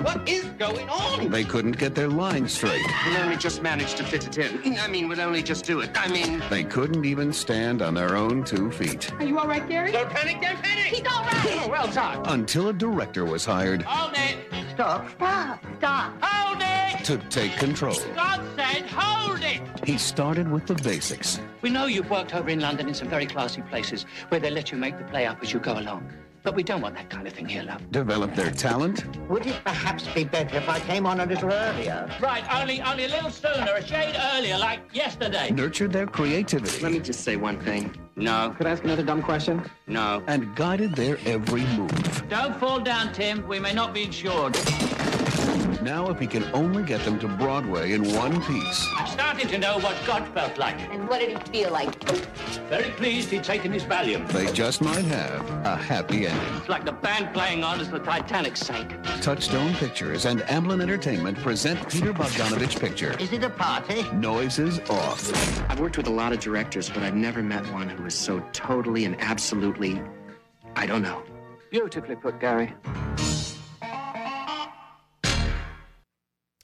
What 0.00 0.28
is 0.28 0.44
going 0.58 0.88
on? 0.88 1.30
They 1.30 1.44
couldn't 1.44 1.78
get 1.78 1.94
their 1.94 2.08
lines 2.08 2.52
straight. 2.52 2.84
We'll 3.06 3.18
only 3.18 3.36
just 3.36 3.62
managed 3.62 3.96
to 3.98 4.04
fit 4.04 4.26
it 4.26 4.38
in. 4.38 4.78
I 4.78 4.88
mean, 4.88 5.08
we'll 5.08 5.20
only 5.20 5.42
just 5.42 5.64
do 5.64 5.80
it. 5.80 5.90
I 5.94 6.08
mean... 6.08 6.42
They 6.50 6.64
couldn't 6.64 7.04
even 7.04 7.32
stand 7.32 7.82
on 7.82 7.94
their 7.94 8.16
own 8.16 8.44
two 8.44 8.70
feet. 8.70 9.12
Are 9.14 9.24
you 9.24 9.38
all 9.38 9.46
right, 9.46 9.66
Gary? 9.68 9.92
Don't 9.92 10.10
panic, 10.10 10.40
don't 10.40 10.62
panic! 10.62 10.86
He's 10.86 11.06
all 11.06 11.22
right! 11.22 11.60
Oh, 11.60 11.68
well 11.68 11.88
done. 11.88 12.22
Until 12.26 12.68
a 12.68 12.72
director 12.72 13.24
was 13.24 13.44
hired 13.44 13.82
Hold 13.82 14.14
it! 14.16 14.38
Stop. 14.74 15.10
Stop. 15.10 15.64
Stop. 15.78 16.22
Hold 16.22 16.62
it! 16.62 16.69
To 17.04 17.16
take 17.28 17.52
control. 17.52 17.96
God 18.14 18.40
said, 18.56 18.86
hold 18.90 19.40
it! 19.42 19.60
He 19.84 19.98
started 19.98 20.50
with 20.50 20.66
the 20.66 20.74
basics. 20.74 21.40
We 21.62 21.70
know 21.70 21.86
you've 21.86 22.10
worked 22.10 22.34
over 22.34 22.48
in 22.48 22.60
London 22.60 22.88
in 22.88 22.94
some 22.94 23.08
very 23.08 23.26
classy 23.26 23.62
places 23.62 24.06
where 24.28 24.40
they 24.40 24.50
let 24.50 24.70
you 24.70 24.78
make 24.78 24.98
the 24.98 25.04
play 25.04 25.26
up 25.26 25.42
as 25.42 25.52
you 25.52 25.60
go 25.60 25.78
along. 25.78 26.10
But 26.42 26.54
we 26.54 26.62
don't 26.62 26.80
want 26.80 26.94
that 26.94 27.10
kind 27.10 27.26
of 27.26 27.34
thing 27.34 27.46
here, 27.46 27.62
love. 27.62 27.90
Develop 27.90 28.34
their 28.34 28.50
talent. 28.50 29.04
Would 29.28 29.46
it 29.46 29.60
perhaps 29.62 30.08
be 30.08 30.24
better 30.24 30.56
if 30.56 30.68
I 30.70 30.80
came 30.80 31.04
on 31.04 31.20
a 31.20 31.26
little 31.26 31.52
earlier? 31.52 32.10
Right, 32.18 32.42
only 32.54 32.80
only 32.80 33.04
a 33.04 33.08
little 33.08 33.30
sooner, 33.30 33.74
a 33.74 33.86
shade 33.86 34.16
earlier, 34.34 34.56
like 34.56 34.80
yesterday. 34.94 35.50
Nurtured 35.50 35.92
their 35.92 36.06
creativity. 36.06 36.82
Let 36.82 36.92
me 36.92 37.00
just 37.00 37.24
say 37.24 37.36
one 37.36 37.60
thing. 37.60 37.94
No. 38.16 38.54
Could 38.56 38.66
I 38.66 38.70
ask 38.70 38.84
another 38.84 39.02
dumb 39.02 39.22
question? 39.22 39.62
No. 39.86 40.22
And 40.28 40.54
guided 40.56 40.94
their 40.94 41.18
every 41.26 41.66
move. 41.76 42.28
Don't 42.30 42.58
fall 42.58 42.80
down, 42.80 43.12
Tim. 43.12 43.46
We 43.46 43.60
may 43.60 43.74
not 43.74 43.92
be 43.92 44.04
insured. 44.04 44.56
Now, 45.82 46.10
if 46.10 46.18
he 46.18 46.26
can 46.26 46.44
only 46.52 46.82
get 46.82 47.02
them 47.06 47.18
to 47.20 47.28
Broadway 47.28 47.92
in 47.92 48.04
one 48.12 48.42
piece, 48.42 48.86
I'm 48.98 49.06
starting 49.06 49.48
to 49.48 49.56
know 49.56 49.78
what 49.78 49.96
God 50.06 50.28
felt 50.34 50.58
like. 50.58 50.78
And 50.90 51.08
what 51.08 51.20
did 51.20 51.30
he 51.30 51.52
feel 51.52 51.72
like? 51.72 52.04
Very 52.68 52.90
pleased 52.90 53.30
he'd 53.30 53.44
taken 53.44 53.72
his 53.72 53.84
Valium. 53.84 54.28
they 54.28 54.52
just 54.52 54.82
might 54.82 55.06
have 55.06 55.48
a 55.64 55.76
happy 55.76 56.26
ending. 56.26 56.56
It's 56.56 56.68
like 56.68 56.84
the 56.84 56.92
band 56.92 57.32
playing 57.32 57.64
on 57.64 57.80
as 57.80 57.88
the 57.90 57.98
Titanic 57.98 58.58
sank. 58.58 58.92
Touchstone 59.22 59.72
Pictures 59.74 60.26
and 60.26 60.40
Amblin 60.42 60.82
Entertainment 60.82 61.38
present 61.38 61.88
Peter 61.88 62.12
Bogdanovich 62.12 62.78
picture. 62.78 63.16
Is 63.18 63.32
it 63.32 63.42
a 63.42 63.50
party? 63.50 64.02
Noises 64.12 64.80
off. 64.90 65.32
I've 65.70 65.80
worked 65.80 65.96
with 65.96 66.08
a 66.08 66.12
lot 66.12 66.34
of 66.34 66.40
directors, 66.40 66.90
but 66.90 67.02
I've 67.02 67.14
never 67.14 67.42
met 67.42 67.64
one 67.72 67.88
who 67.88 68.04
is 68.04 68.14
so 68.14 68.40
totally 68.52 69.06
and 69.06 69.18
absolutely... 69.20 70.02
I 70.76 70.84
don't 70.84 71.02
know. 71.02 71.22
Beautifully 71.70 72.16
put, 72.16 72.38
Gary. 72.38 72.74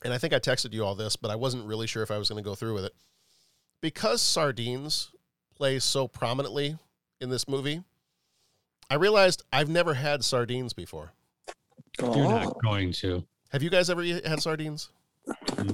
And 0.07 0.15
I 0.15 0.19
think 0.19 0.33
I 0.33 0.39
texted 0.39 0.73
you 0.73 0.85
all 0.85 0.95
this, 0.95 1.17
but 1.17 1.33
I 1.33 1.35
wasn't 1.35 1.67
really 1.67 1.89
sure 1.89 2.05
if 2.05 2.13
I 2.13 2.17
was 2.19 2.29
going 2.29 2.43
to 2.43 2.49
go 2.49 2.55
through 2.55 2.75
with 2.75 2.85
it. 2.85 2.95
Because 3.81 4.23
sardines 4.23 5.11
play 5.57 5.81
so 5.81 6.07
prominently 6.07 6.79
in 7.21 7.29
this 7.29 7.49
movie, 7.49 7.83
I 8.89 8.95
realized 8.95 9.43
I've 9.53 9.69
never 9.69 9.95
had 9.95 10.25
sardines 10.25 10.73
before. 10.73 11.13
You're 12.01 12.29
not 12.29 12.63
going 12.63 12.93
to. 12.93 13.25
Have 13.51 13.65
you 13.65 13.71
guys 13.71 13.91
ever 13.91 14.05
had 14.05 14.41
sardines? 14.41 14.91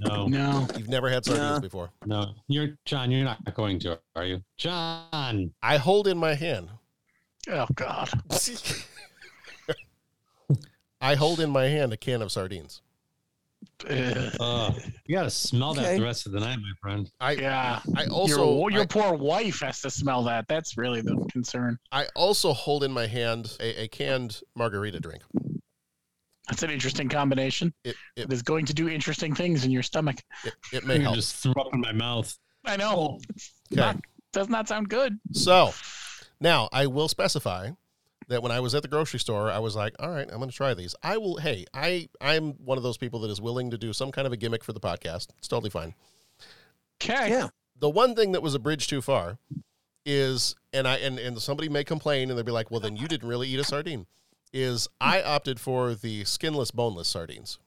No. 0.06 0.26
No. 0.28 0.66
You've 0.78 0.88
never 0.88 1.10
had 1.10 1.26
sardines 1.26 1.56
No. 1.56 1.60
before. 1.60 1.90
No. 2.06 2.32
You're 2.48 2.78
John, 2.86 3.10
you're 3.10 3.24
not 3.24 3.54
going 3.54 3.78
to, 3.80 4.00
are 4.16 4.24
you? 4.24 4.42
John. 4.56 5.52
I 5.62 5.76
hold 5.76 6.08
in 6.08 6.16
my 6.16 6.32
hand. 6.34 6.70
Oh 7.50 7.66
God. 7.74 8.08
I 11.02 11.16
hold 11.16 11.40
in 11.40 11.50
my 11.50 11.66
hand 11.66 11.92
a 11.92 11.98
can 11.98 12.22
of 12.22 12.32
sardines. 12.32 12.80
Uh, 13.88 14.72
you 15.06 15.14
got 15.16 15.24
to 15.24 15.30
smell 15.30 15.74
that 15.74 15.84
Okay. 15.84 15.98
the 15.98 16.04
rest 16.04 16.26
of 16.26 16.32
the 16.32 16.40
night, 16.40 16.56
my 16.58 16.72
friend. 16.80 17.10
I 17.20 17.32
Yeah. 17.32 17.80
I 17.96 18.06
also 18.06 18.58
your, 18.58 18.70
your 18.70 18.82
I- 18.82 18.86
poor 18.86 19.14
wife 19.14 19.60
has 19.60 19.80
to 19.82 19.90
smell 19.90 20.22
that. 20.24 20.46
That's 20.48 20.76
really 20.78 21.00
the 21.00 21.16
concern. 21.32 21.78
I 21.90 22.06
also 22.14 22.52
hold 22.52 22.84
in 22.84 22.92
my 22.92 23.06
hand 23.06 23.56
a, 23.60 23.82
a 23.84 23.88
canned 23.88 24.40
margarita 24.54 25.00
drink. 25.00 25.22
That's 26.48 26.62
an 26.62 26.70
interesting 26.70 27.08
combination. 27.08 27.72
It 27.84 27.96
it, 28.16 28.24
It 28.24 28.32
is 28.32 28.42
going 28.42 28.66
to 28.66 28.74
do 28.74 28.88
interesting 28.88 29.34
things 29.34 29.64
in 29.64 29.70
your 29.70 29.82
stomach. 29.82 30.16
it, 30.44 30.54
it 30.72 30.84
may 30.86 30.96
I 30.96 30.98
help. 31.00 31.14
just 31.16 31.36
threw 31.36 31.52
up 31.52 31.68
in 31.72 31.80
my 31.80 31.92
mouth. 31.92 32.36
I 32.64 32.76
know. 32.76 33.18
Okay. 33.72 33.80
Not, 33.80 33.96
does 34.32 34.48
not 34.48 34.68
sound 34.68 34.88
good. 34.88 35.18
So 35.32 35.72
now 36.40 36.68
I 36.72 36.86
will 36.86 37.08
specify 37.08 37.70
that 38.28 38.42
when 38.42 38.52
I 38.52 38.60
was 38.60 38.74
at 38.74 38.82
the 38.82 38.88
grocery 38.88 39.20
store, 39.20 39.50
I 39.50 39.58
was 39.58 39.74
like, 39.76 39.94
all 39.98 40.10
right, 40.10 40.28
I'm 40.30 40.38
going 40.38 40.50
to 40.50 40.56
try 40.56 40.74
these. 40.74 40.94
I 41.02 41.16
will, 41.18 41.36
hey, 41.38 41.66
I, 41.74 42.08
I'm 42.20 42.52
one 42.64 42.76
of 42.78 42.84
those 42.84 42.96
people 42.98 43.20
that 43.20 43.30
is 43.30 43.40
willing 43.40 43.70
to 43.70 43.78
do 43.78 43.92
some 43.92 44.12
kind 44.12 44.26
of 44.26 44.32
a 44.32 44.36
gimmick 44.36 44.64
for 44.64 44.72
the 44.72 44.80
podcast. 44.80 45.28
It's 45.38 45.48
totally 45.48 45.70
fine. 45.70 45.94
Okay. 47.02 47.30
Yeah. 47.30 47.48
The 47.78 47.90
one 47.90 48.14
thing 48.14 48.32
that 48.32 48.42
was 48.42 48.54
a 48.54 48.58
bridge 48.58 48.86
too 48.86 49.02
far 49.02 49.38
is, 50.06 50.54
and 50.72 50.86
I, 50.86 50.96
and, 50.96 51.18
and 51.18 51.40
somebody 51.40 51.68
may 51.68 51.84
complain 51.84 52.28
and 52.30 52.38
they'll 52.38 52.44
be 52.44 52.52
like, 52.52 52.70
well, 52.70 52.80
then 52.80 52.96
you 52.96 53.08
didn't 53.08 53.28
really 53.28 53.48
eat 53.48 53.58
a 53.58 53.64
sardine, 53.64 54.06
is 54.52 54.88
I 55.00 55.22
opted 55.22 55.58
for 55.58 55.94
the 55.94 56.24
skinless, 56.24 56.70
boneless 56.70 57.08
sardines 57.08 57.58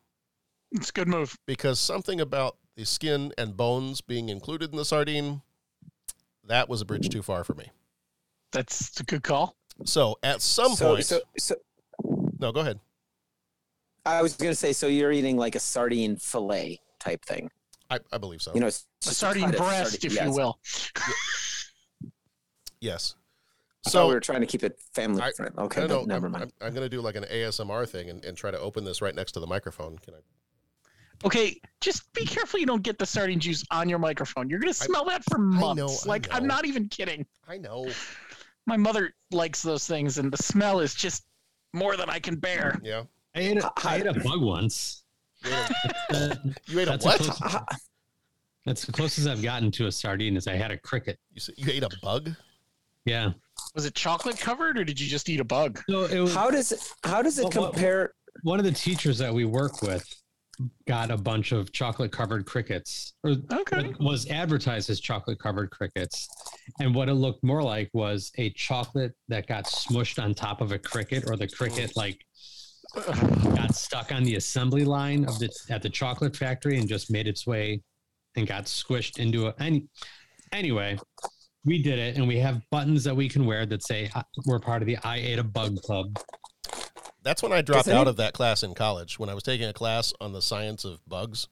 It's 0.72 0.90
a 0.90 0.94
good 0.94 1.08
move. 1.08 1.38
because 1.46 1.80
something 1.80 2.22
about 2.22 2.58
the 2.76 2.86
skin 2.86 3.34
and 3.38 3.58
bones 3.58 4.02
being 4.02 4.30
included 4.30 4.72
in 4.72 4.78
the 4.78 4.86
sardine, 4.86 5.42
that 6.46 6.70
was 6.70 6.82
a 6.82 6.86
bridge 6.86 7.10
too 7.10 7.22
far 7.22 7.44
for 7.44 7.54
me. 7.56 7.72
That's 8.52 9.00
a 9.00 9.04
good 9.04 9.24
call. 9.24 9.56
So 9.84 10.18
at 10.24 10.42
some 10.42 10.74
So, 10.76 10.94
point, 10.94 11.06
so, 11.06 11.20
so 11.38 11.56
no, 12.40 12.52
go 12.52 12.62
ahead. 12.62 12.80
I 14.06 14.22
was 14.22 14.36
going 14.36 14.52
to 14.52 14.56
say, 14.56 14.72
so 14.72 14.88
you're 14.88 15.12
eating 15.12 15.36
like 15.38 15.56
a 15.56 15.60
sardine 15.60 16.16
fillet 16.16 16.80
type 17.00 17.26
thing. 17.26 17.50
I, 17.90 18.00
I 18.12 18.18
believe 18.18 18.42
so. 18.42 18.52
You 18.54 18.62
know, 18.62 18.68
A 18.68 18.72
sardine 19.02 19.52
breast, 19.52 20.02
sardine- 20.02 20.12
if 20.12 20.16
yes. 20.16 20.26
you 20.26 20.32
will. 20.34 20.60
yes. 22.80 23.16
So 23.88 24.08
we 24.08 24.14
were 24.16 24.20
trying 24.20 24.42
to 24.42 24.48
keep 24.48 24.64
it 24.64 24.80
family 24.94 25.22
I, 25.22 25.32
friendly. 25.32 25.64
Okay, 25.66 25.82
don't 25.88 26.08
but 26.08 26.08
never 26.08 26.26
I'm, 26.28 26.32
mind. 26.32 26.54
I'm, 26.62 26.74
going 26.74 26.86
to 26.86 26.90
do 26.90 27.02
like 27.02 27.16
an 27.16 27.26
ASMR 27.26 27.88
thing 27.88 28.10
and, 28.10 28.24
and 28.26 28.36
try 28.36 28.50
to 28.50 28.60
open 28.60 28.84
this 28.84 29.02
right 29.02 29.14
next 29.14 29.34
to 29.34 29.40
the 29.40 29.48
microphone. 29.48 29.98
Can 30.00 30.16
I? 30.16 30.18
Okay, 31.24 31.60
just 31.82 32.12
be 32.14 32.26
careful 32.26 32.60
you 32.60 32.66
don't 32.66 32.82
get 32.84 32.98
the 32.98 33.06
sardine 33.06 33.40
juice 33.40 33.64
on 33.72 33.88
your 33.88 34.00
microphone. 34.00 34.50
You're 34.50 34.60
gonna 34.60 34.74
smell 34.74 35.06
that 35.06 35.24
for 35.30 35.38
months. 35.38 36.06
I 36.06 36.10
like 36.10 36.28
I'm 36.32 36.46
not 36.46 36.66
even 36.66 36.90
kidding. 36.90 37.26
I 37.48 37.58
know. 37.58 37.88
My 38.68 38.78
mother 38.78 39.14
likes 39.32 39.62
those 39.62 39.88
things, 39.88 40.18
and 40.18 40.32
the 40.32 40.38
smell 40.42 40.80
is 40.80 40.94
just 40.94 41.26
more 41.74 41.96
than 41.98 42.10
I 42.10 42.20
can 42.20 42.36
bear. 42.36 42.80
Yeah. 42.84 43.04
I 43.36 43.40
ate 43.40 43.58
a, 43.58 43.72
I 43.84 43.98
ate 43.98 44.06
a 44.08 44.14
bug 44.14 44.42
once. 44.42 45.04
You 45.44 45.52
ate 45.52 45.72
a, 46.12 46.40
you 46.68 46.80
ate 46.80 46.88
a 46.88 46.92
That's 46.92 47.06
what? 47.06 47.20
the 47.20 47.26
closest- 47.32 47.64
That's 48.66 48.86
the 48.86 48.92
closest 48.92 49.28
I've 49.28 49.44
gotten 49.44 49.72
to 49.72 49.88
a 49.88 49.92
sardine 49.92 50.36
is 50.38 50.48
I 50.48 50.56
had 50.56 50.72
a 50.72 50.78
cricket. 50.78 51.20
You 51.32 51.40
said 51.42 51.56
you 51.58 51.72
ate 51.72 51.84
a 51.84 51.90
bug? 52.02 52.32
Yeah. 53.06 53.34
Was 53.76 53.86
it 53.86 53.94
chocolate 53.94 54.40
covered, 54.40 54.78
or 54.80 54.84
did 54.84 55.00
you 55.00 55.08
just 55.08 55.30
eat 55.30 55.40
a 55.40 55.44
bug? 55.46 55.82
No, 55.88 56.04
it 56.06 56.20
was 56.20 56.34
How 56.34 56.50
does 56.50 56.72
it, 56.72 56.80
how 57.04 57.22
does 57.22 57.38
it 57.40 57.44
Well, 57.54 57.64
what- 57.64 57.74
compare? 57.74 58.14
one 58.44 58.60
of 58.60 58.66
the 58.66 58.72
teachers 58.72 59.18
that 59.20 59.34
we 59.34 59.46
work 59.46 59.82
with 59.82 60.04
got 60.88 61.12
a 61.12 61.18
bunch 61.18 61.52
of 61.52 61.72
chocolate 61.72 62.12
covered 62.12 62.46
crickets 62.46 63.14
or 63.24 63.36
Okay. 63.52 63.94
was 64.00 64.30
advertised 64.30 64.90
as 64.90 65.00
chocolate 65.02 65.38
covered 65.40 65.70
crickets 65.70 66.28
and 66.80 66.94
what 66.94 67.10
it 67.10 67.14
looked 67.14 67.44
more 67.44 67.62
like 67.64 67.90
was 67.94 68.32
a 68.38 68.50
chocolate 68.52 69.14
that 69.28 69.48
got 69.48 69.66
smushed 69.66 70.22
on 70.24 70.34
top 70.34 70.62
of 70.62 70.72
a 70.72 70.80
cricket 70.80 71.24
or 71.30 71.36
the 71.36 71.48
cricket 71.48 71.96
like 71.96 72.20
got 73.56 73.76
stuck 73.76 74.12
on 74.12 74.24
the 74.24 74.36
assembly 74.36 74.86
line 74.86 75.26
of 75.26 75.38
the 75.40 75.50
at 75.70 75.82
the 75.82 75.90
chocolate 75.90 76.36
factory 76.36 76.78
and 76.78 76.88
just 76.88 77.12
made 77.12 77.28
its 77.28 77.46
way 77.46 77.82
and 78.36 78.48
got 78.48 78.66
squished 78.66 79.20
into 79.20 79.48
a 79.48 79.54
any 79.60 79.86
anyway 80.52 80.98
we 81.66 81.82
did 81.82 82.00
it 82.00 82.18
and 82.18 82.28
we 82.28 82.38
have 82.38 82.62
buttons 82.72 83.04
that 83.04 83.16
we 83.16 83.28
can 83.28 83.46
wear 83.46 83.66
that 83.66 83.84
say 83.84 84.10
uh, 84.16 84.22
we're 84.46 84.60
part 84.60 84.82
of 84.82 84.86
the 84.86 84.98
i 85.04 85.18
ate 85.18 85.40
a 85.40 85.44
bug 85.44 85.76
club 85.82 86.08
That's 87.24 87.42
when 87.42 87.52
I 87.52 87.62
dropped 87.62 87.88
any- 87.88 87.98
out 87.98 88.08
of 88.08 88.18
that 88.18 88.34
class 88.34 88.64
in 88.64 88.76
college 88.76 89.18
when 89.20 89.30
I 89.30 89.34
was 89.34 89.44
taking 89.44 89.68
a 89.68 89.74
class 89.74 90.14
on 90.22 90.32
the 90.32 90.42
science 90.42 90.86
of 90.86 91.00
bugs. 91.08 91.48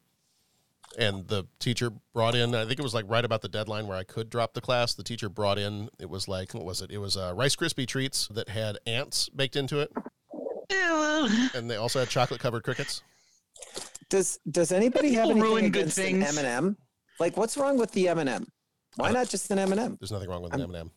And 0.97 1.27
the 1.27 1.45
teacher 1.59 1.91
brought 2.13 2.35
in, 2.35 2.53
I 2.53 2.65
think 2.65 2.79
it 2.79 2.83
was 2.83 2.93
like 2.93 3.05
right 3.07 3.25
about 3.25 3.41
the 3.41 3.49
deadline 3.49 3.87
where 3.87 3.97
I 3.97 4.03
could 4.03 4.29
drop 4.29 4.53
the 4.53 4.61
class. 4.61 4.93
The 4.93 5.03
teacher 5.03 5.27
brought 5.27 5.57
in, 5.57 5.89
it 5.99 6.09
was 6.09 6.27
like, 6.27 6.53
what 6.53 6.65
was 6.65 6.81
it? 6.81 6.91
It 6.91 6.99
was 6.99 7.17
uh, 7.17 7.33
Rice 7.35 7.55
Krispie 7.55 7.87
treats 7.87 8.27
that 8.27 8.49
had 8.49 8.77
ants 8.85 9.29
baked 9.29 9.55
into 9.55 9.79
it. 9.79 9.91
And 11.55 11.69
they 11.69 11.75
also 11.75 11.99
had 11.99 12.09
chocolate 12.09 12.39
covered 12.39 12.63
crickets. 12.63 13.01
Does 14.09 14.39
does 14.49 14.71
anybody 14.71 15.13
have 15.13 15.27
People 15.27 15.31
anything 15.31 15.51
ruin 15.51 15.63
good 15.71 15.81
against 15.81 15.97
an 15.97 16.03
things. 16.05 16.37
M 16.37 16.45
and 16.45 16.47
m 16.47 16.77
Like, 17.19 17.37
what's 17.37 17.57
wrong 17.57 17.77
with 17.77 17.91
the 17.91 18.07
M 18.09 18.19
and 18.19 18.29
m 18.29 18.47
Why 18.95 19.11
not 19.11 19.29
just 19.29 19.49
an 19.51 19.59
M 19.59 19.71
and 19.71 19.81
m 19.81 19.97
There's 19.99 20.11
nothing 20.11 20.29
wrong 20.29 20.41
with 20.43 20.53
an 20.53 20.61
M&M. 20.61 20.91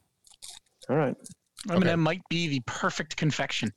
All 0.88 0.96
right, 0.96 1.16
I 1.68 1.72
mean, 1.72 1.85
that 1.85 1.98
might 1.98 2.20
be 2.28 2.48
the 2.48 2.61
perfect 2.66 3.16
confection. 3.16 3.72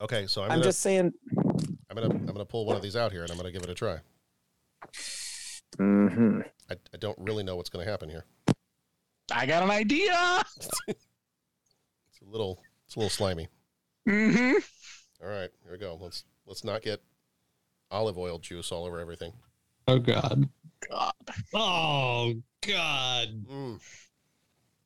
Okay, 0.00 0.26
so 0.26 0.42
I'm, 0.42 0.46
I'm 0.46 0.56
gonna, 0.58 0.64
just 0.64 0.80
saying. 0.80 1.12
I'm 1.90 1.96
gonna 1.96 2.08
I'm 2.08 2.26
gonna 2.26 2.44
pull 2.44 2.64
one 2.64 2.76
of 2.76 2.82
these 2.82 2.96
out 2.96 3.12
here 3.12 3.22
and 3.22 3.30
I'm 3.30 3.36
gonna 3.36 3.52
give 3.52 3.62
it 3.62 3.70
a 3.70 3.74
try. 3.74 3.98
Hmm 5.76 6.40
I, 6.70 6.74
I 6.94 6.96
don't 6.98 7.18
really 7.18 7.42
know 7.44 7.56
what's 7.56 7.70
gonna 7.70 7.84
happen 7.84 8.08
here. 8.08 8.24
I 9.32 9.46
got 9.46 9.62
an 9.62 9.70
idea. 9.70 10.42
It's 10.88 12.20
a 12.26 12.30
little 12.30 12.60
It's 12.86 12.96
a 12.96 12.98
little 12.98 13.10
slimy. 13.10 13.48
Mm-hmm. 14.08 14.56
All 15.24 15.30
right, 15.30 15.50
here 15.62 15.72
we 15.72 15.78
go. 15.78 15.98
Let's 16.00 16.24
let's 16.46 16.64
not 16.64 16.82
get 16.82 17.00
olive 17.90 18.18
oil 18.18 18.38
juice 18.38 18.72
all 18.72 18.84
over 18.84 18.98
everything. 19.00 19.32
Oh 19.88 19.98
God. 19.98 20.48
God. 20.88 21.12
Oh 21.54 22.34
God. 22.66 23.28
Mm. 23.50 23.80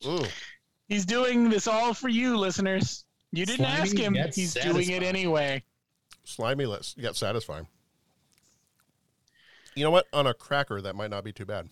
Mm. 0.02 0.28
He's 0.88 1.07
doing 1.07 1.48
this 1.48 1.66
all 1.66 1.94
for 1.94 2.09
you, 2.09 2.37
listeners. 2.37 3.04
You 3.33 3.46
didn't 3.46 3.66
Slimy 3.66 3.80
ask 3.80 3.96
him. 3.98 4.14
yet 4.14 4.35
He's 4.35 4.54
doing 4.54 4.90
it 4.90 5.02
anyway. 5.02 5.62
Slimy, 6.24 6.66
let's 6.66 6.94
get 6.94 7.16
satisfying. 7.16 7.66
You 9.76 9.84
know 9.84 9.90
what? 9.90 10.06
On 10.12 10.26
a 10.26 10.34
cracker, 10.34 10.80
that 10.80 10.94
might 10.94 11.10
not 11.10 11.24
be 11.24 11.32
too 11.32 11.44
bad. 11.44 11.68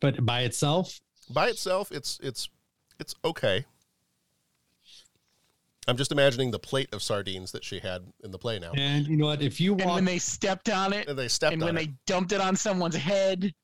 But 0.00 0.24
by 0.26 0.42
itself, 0.42 1.00
By 1.30 1.48
itself, 1.48 1.90
it's 1.92 2.18
it's 2.22 2.48
it's 3.00 3.14
okay. 3.24 3.64
I'm 5.88 5.96
just 5.96 6.10
imagining 6.10 6.50
the 6.50 6.58
plate 6.58 6.92
of 6.92 7.00
sardines 7.02 7.52
that 7.52 7.64
she 7.64 7.78
had 7.78 8.02
in 8.24 8.32
the 8.32 8.38
play 8.38 8.58
now. 8.58 8.72
and 8.76 9.06
you 9.06 9.16
know 9.16 9.26
what? 9.26 9.40
If 9.40 9.60
you 9.60 9.72
want 9.72 9.82
And 9.82 9.90
when 9.94 10.04
they 10.04 10.18
stepped 10.18 10.68
on 10.68 10.92
it, 10.92 11.08
And 11.08 11.16
they 11.18 11.28
stepped 11.28 11.52
and 11.54 11.62
on 11.62 11.66
when 11.68 11.76
it. 11.76 11.86
they 11.86 11.94
dumped 12.06 12.32
it 12.32 12.40
on 12.40 12.56
someone's 12.56 12.96
head, 12.96 13.54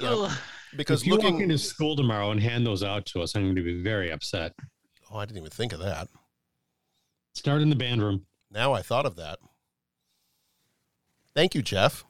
Yep. 0.00 0.10
ugh. 0.12 0.38
because 0.76 1.00
if 1.02 1.08
you 1.08 1.14
looking 1.14 1.32
walk 1.34 1.42
into 1.42 1.58
school 1.58 1.96
tomorrow 1.96 2.30
and 2.30 2.40
hand 2.40 2.64
those 2.64 2.84
out 2.84 3.06
to 3.06 3.22
us, 3.22 3.34
I'm 3.34 3.42
going 3.42 3.56
to 3.56 3.62
be 3.62 3.82
very 3.82 4.12
upset. 4.12 4.52
Oh, 5.10 5.16
I 5.18 5.24
didn't 5.26 5.38
even 5.38 5.50
think 5.50 5.72
of 5.72 5.80
that. 5.80 6.06
Start 7.34 7.60
in 7.60 7.70
the 7.70 7.76
band 7.76 8.02
room. 8.02 8.26
Now 8.50 8.72
I 8.72 8.82
thought 8.82 9.04
of 9.04 9.16
that. 9.16 9.40
Thank 11.34 11.56
you, 11.56 11.62
Jeff. 11.62 12.04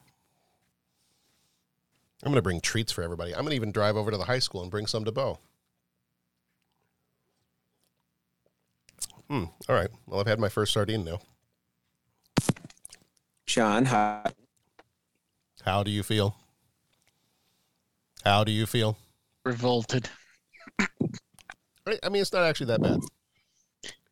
I'm 2.23 2.31
going 2.31 2.35
to 2.35 2.41
bring 2.41 2.61
treats 2.61 2.91
for 2.91 3.03
everybody. 3.03 3.33
I'm 3.33 3.41
going 3.41 3.49
to 3.49 3.55
even 3.55 3.71
drive 3.73 3.97
over 3.97 4.09
to 4.09 4.17
the 4.17 4.23
high 4.23 4.39
school 4.39 4.61
and 4.61 4.71
bring 4.71 4.87
some 4.87 5.03
to 5.03 5.11
Bo. 5.11 5.39
Hmm. 9.29 9.45
All 9.67 9.75
right. 9.75 9.89
Well, 10.07 10.21
I've 10.21 10.27
had 10.27 10.39
my 10.39 10.49
first 10.49 10.73
sardine 10.73 11.03
now. 11.03 11.19
Sean, 13.45 13.85
how, 13.85 14.23
How 15.65 15.83
do 15.83 15.91
you 15.91 16.01
feel? 16.01 16.35
How 18.23 18.43
do 18.43 18.51
you 18.51 18.65
feel? 18.65 18.97
revolted. 19.43 20.09
I 20.79 21.99
I 22.01 22.09
mean, 22.09 22.21
it's 22.21 22.31
not 22.31 22.43
actually 22.43 22.67
that 22.67 22.81
bad. 22.81 22.99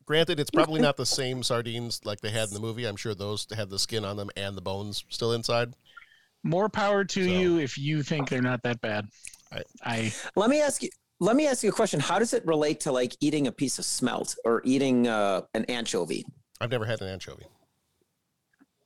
Granted, 0.04 0.38
it's 0.38 0.50
probably 0.50 0.80
not 0.80 0.98
the 0.98 1.06
same 1.06 1.42
sardines 1.42 2.00
like 2.04 2.20
they 2.20 2.30
had 2.30 2.48
in 2.48 2.54
the 2.54 2.60
movie. 2.60 2.84
I'm 2.84 2.96
sure 2.96 3.14
those 3.14 3.46
had 3.56 3.70
the 3.70 3.78
skin 3.78 4.04
on 4.04 4.18
them 4.18 4.28
and 4.36 4.54
the 4.54 4.60
bones 4.60 5.04
still 5.08 5.32
inside. 5.32 5.72
More 6.44 6.68
power 6.68 7.04
to 7.04 7.24
So- 7.24 7.30
you 7.30 7.58
if 7.58 7.78
you 7.78 8.02
think 8.02 8.28
they're 8.28 8.42
not 8.42 8.62
that 8.64 8.80
bad. 8.80 9.08
I- 9.52 9.64
I 9.82 10.14
let 10.36 10.50
me 10.50 10.60
ask 10.60 10.82
you. 10.82 10.90
Let 11.20 11.36
me 11.36 11.46
ask 11.46 11.62
you 11.62 11.68
a 11.68 11.72
question. 11.72 12.00
How 12.00 12.18
does 12.18 12.32
it 12.34 12.44
relate 12.46 12.80
to 12.80 12.90
like 12.92 13.16
eating 13.20 13.46
a 13.46 13.52
piece 13.52 13.78
of 13.78 13.84
smelt 13.84 14.34
or 14.44 14.60
eating 14.64 15.06
uh, 15.06 15.42
an 15.54 15.64
anchovy? 15.66 16.24
I've 16.60 16.70
never 16.70 16.84
had 16.84 17.00
an 17.00 17.08
anchovy. 17.08 17.46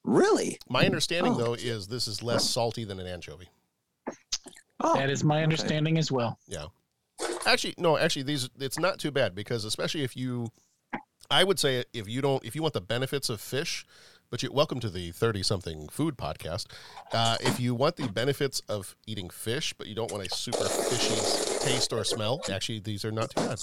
Really? 0.04 0.58
My 0.68 0.84
understanding, 0.84 1.32
Oh. 1.34 1.38
though, 1.38 1.54
is 1.54 1.88
this 1.88 2.06
is 2.06 2.22
less 2.22 2.48
salty 2.48 2.84
than 2.84 3.00
an 3.00 3.06
anchovy. 3.06 3.48
Oh, 4.80 4.94
that 4.96 5.08
is 5.10 5.24
my 5.24 5.42
understanding 5.42 5.96
as 5.98 6.12
well. 6.12 6.38
Yeah. 6.46 6.66
Actually, 7.46 7.74
no. 7.78 7.96
Actually, 7.96 8.24
these 8.24 8.50
it's 8.60 8.78
not 8.78 8.98
too 8.98 9.10
bad 9.10 9.34
because 9.34 9.64
especially 9.64 10.02
if 10.04 10.14
you, 10.16 10.48
I 11.30 11.42
would 11.42 11.58
say 11.58 11.84
if 11.94 12.06
you 12.08 12.20
don't 12.20 12.44
if 12.44 12.54
you 12.54 12.60
want 12.60 12.74
the 12.74 12.80
benefits 12.82 13.30
of 13.30 13.40
fish, 13.40 13.86
but 14.30 14.42
you 14.42 14.50
welcome 14.52 14.80
to 14.80 14.90
the 14.90 15.10
thirty 15.12 15.42
something 15.42 15.88
food 15.88 16.16
podcast. 16.16 16.66
Uh, 17.12 17.36
if 17.40 17.60
you 17.60 17.74
want 17.74 17.96
the 17.96 18.08
benefits 18.08 18.60
of 18.68 18.96
eating 19.06 19.30
fish, 19.30 19.72
but 19.74 19.86
you 19.86 19.94
don't 19.94 20.10
want 20.12 20.26
a 20.26 20.34
super 20.34 20.64
fishy 20.68 21.14
taste 21.64 21.92
or 21.92 22.04
smell, 22.04 22.40
actually 22.50 22.80
these 22.80 23.04
are 23.04 23.12
not 23.12 23.30
too 23.30 23.40
bad. 23.42 23.58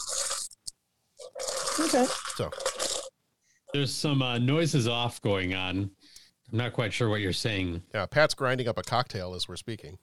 Okay. 1.79 2.05
So 2.35 2.49
There's 3.73 3.93
some 3.93 4.21
uh, 4.21 4.37
noises 4.37 4.87
off 4.87 5.21
going 5.21 5.53
on. 5.55 5.89
I'm 6.51 6.57
not 6.57 6.73
quite 6.73 6.93
sure 6.93 7.09
what 7.09 7.21
you're 7.21 7.33
saying. 7.33 7.81
yeah, 7.93 8.05
Pat's 8.05 8.33
grinding 8.33 8.67
up 8.67 8.77
a 8.77 8.83
cocktail 8.83 9.33
as 9.33 9.47
we're 9.47 9.55
speaking. 9.55 9.97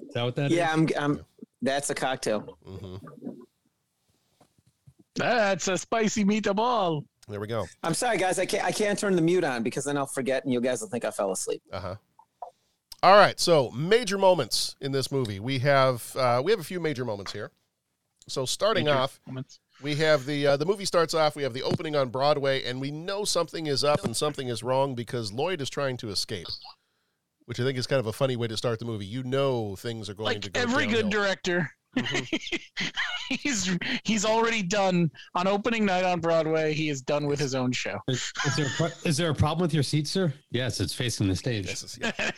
Is 0.00 0.14
that 0.14 0.22
what 0.22 0.34
that 0.36 0.50
Yeah, 0.50 0.68
is? 0.74 0.74
I'm. 0.74 0.88
I'm 0.98 1.24
that's 1.62 1.90
a 1.90 1.94
cocktail. 1.94 2.56
hmm 2.64 2.96
That's 5.16 5.68
a 5.68 5.76
spicy 5.76 6.24
meatball. 6.24 7.04
There 7.28 7.40
we 7.40 7.46
go. 7.46 7.66
I'm 7.82 7.94
sorry, 7.94 8.16
guys. 8.18 8.38
I 8.38 8.46
can't. 8.46 8.64
I 8.64 8.72
can't 8.72 8.98
turn 8.98 9.14
the 9.16 9.22
mute 9.22 9.44
on 9.44 9.62
because 9.62 9.84
then 9.84 9.96
I'll 9.96 10.06
forget, 10.06 10.44
and 10.44 10.52
you 10.52 10.60
guys 10.60 10.80
will 10.80 10.88
think 10.88 11.04
I 11.04 11.10
fell 11.10 11.30
asleep. 11.32 11.62
Uh 11.72 11.80
huh. 11.80 11.94
All 13.02 13.16
right, 13.16 13.40
so 13.40 13.70
major 13.70 14.18
moments 14.18 14.76
in 14.80 14.92
this 14.92 15.10
movie. 15.10 15.40
We 15.40 15.58
have 15.60 16.14
uh, 16.16 16.42
we 16.44 16.50
have 16.52 16.60
a 16.60 16.64
few 16.64 16.80
major 16.80 17.04
moments 17.04 17.32
here. 17.32 17.50
So 18.28 18.44
starting 18.44 18.84
Major 18.84 18.96
off, 18.96 19.20
moments. 19.26 19.60
we 19.82 19.94
have 19.96 20.26
the 20.26 20.48
uh, 20.48 20.56
the 20.56 20.66
movie 20.66 20.84
starts 20.84 21.14
off. 21.14 21.34
We 21.34 21.42
have 21.42 21.54
the 21.54 21.62
opening 21.62 21.96
on 21.96 22.10
Broadway, 22.10 22.62
and 22.64 22.80
we 22.80 22.90
know 22.90 23.24
something 23.24 23.66
is 23.66 23.82
up 23.84 24.04
and 24.04 24.14
something 24.16 24.48
is 24.48 24.62
wrong 24.62 24.94
because 24.94 25.32
Lloyd 25.32 25.60
is 25.60 25.70
trying 25.70 25.96
to 25.98 26.10
escape, 26.10 26.46
which 27.46 27.58
I 27.58 27.64
think 27.64 27.78
is 27.78 27.86
kind 27.86 28.00
of 28.00 28.06
a 28.06 28.12
funny 28.12 28.36
way 28.36 28.48
to 28.48 28.56
start 28.56 28.78
the 28.78 28.84
movie. 28.84 29.06
You 29.06 29.22
know 29.22 29.76
things 29.76 30.10
are 30.10 30.14
going 30.14 30.26
Like 30.26 30.42
to 30.42 30.50
go 30.50 30.60
every 30.60 30.86
good 30.86 31.10
downhill. 31.10 31.68
Director. 31.96 32.24
Mm-hmm. 32.24 32.86
he's 33.30 33.78
he's 34.04 34.24
already 34.24 34.62
done 34.62 35.10
on 35.34 35.46
opening 35.46 35.84
night 35.84 36.04
on 36.04 36.20
Broadway. 36.20 36.72
He 36.72 36.88
is 36.88 37.00
done 37.02 37.26
with 37.26 37.38
his 37.38 37.54
own 37.54 37.72
show. 37.72 37.98
Is, 38.08 38.32
is 38.46 38.56
there 38.56 38.66
a, 38.66 38.70
pro- 38.70 38.88
is 39.04 39.16
there 39.16 39.30
a 39.30 39.34
problem 39.34 39.62
with 39.62 39.74
your 39.74 39.82
seat, 39.82 40.06
sir? 40.06 40.32
Yes, 40.50 40.80
it's 40.80 40.94
facing 40.94 41.28
the 41.28 41.36
stage. 41.36 41.66
This 41.66 41.82
is- 41.82 41.98
yeah. 42.00 42.30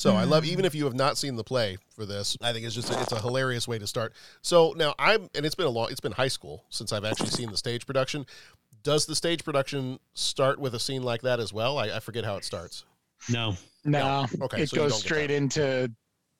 So 0.00 0.16
I 0.16 0.24
love 0.24 0.46
even 0.46 0.64
if 0.64 0.74
you 0.74 0.84
have 0.84 0.94
not 0.94 1.18
seen 1.18 1.36
the 1.36 1.44
play 1.44 1.76
for 1.94 2.06
this, 2.06 2.34
I 2.40 2.54
think 2.54 2.64
it's 2.64 2.74
just 2.74 2.90
a, 2.90 2.98
it's 3.02 3.12
a 3.12 3.20
hilarious 3.20 3.68
way 3.68 3.78
to 3.78 3.86
start. 3.86 4.14
So 4.40 4.72
now 4.74 4.94
I'm 4.98 5.28
and 5.34 5.44
it's 5.44 5.54
been 5.54 5.66
a 5.66 5.70
long 5.70 5.88
it's 5.90 6.00
been 6.00 6.12
high 6.12 6.28
school 6.28 6.64
since 6.70 6.90
I've 6.90 7.04
actually 7.04 7.28
seen 7.28 7.50
the 7.50 7.58
stage 7.58 7.84
production. 7.84 8.24
Does 8.82 9.04
the 9.04 9.14
stage 9.14 9.44
production 9.44 9.98
start 10.14 10.58
with 10.58 10.74
a 10.74 10.80
scene 10.80 11.02
like 11.02 11.20
that 11.20 11.38
as 11.38 11.52
well? 11.52 11.76
I, 11.76 11.96
I 11.96 12.00
forget 12.00 12.24
how 12.24 12.36
it 12.36 12.46
starts. 12.46 12.86
No. 13.28 13.56
No, 13.84 14.26
Okay, 14.42 14.62
it 14.62 14.68
so 14.70 14.76
goes 14.76 14.98
straight 15.00 15.30
into 15.30 15.90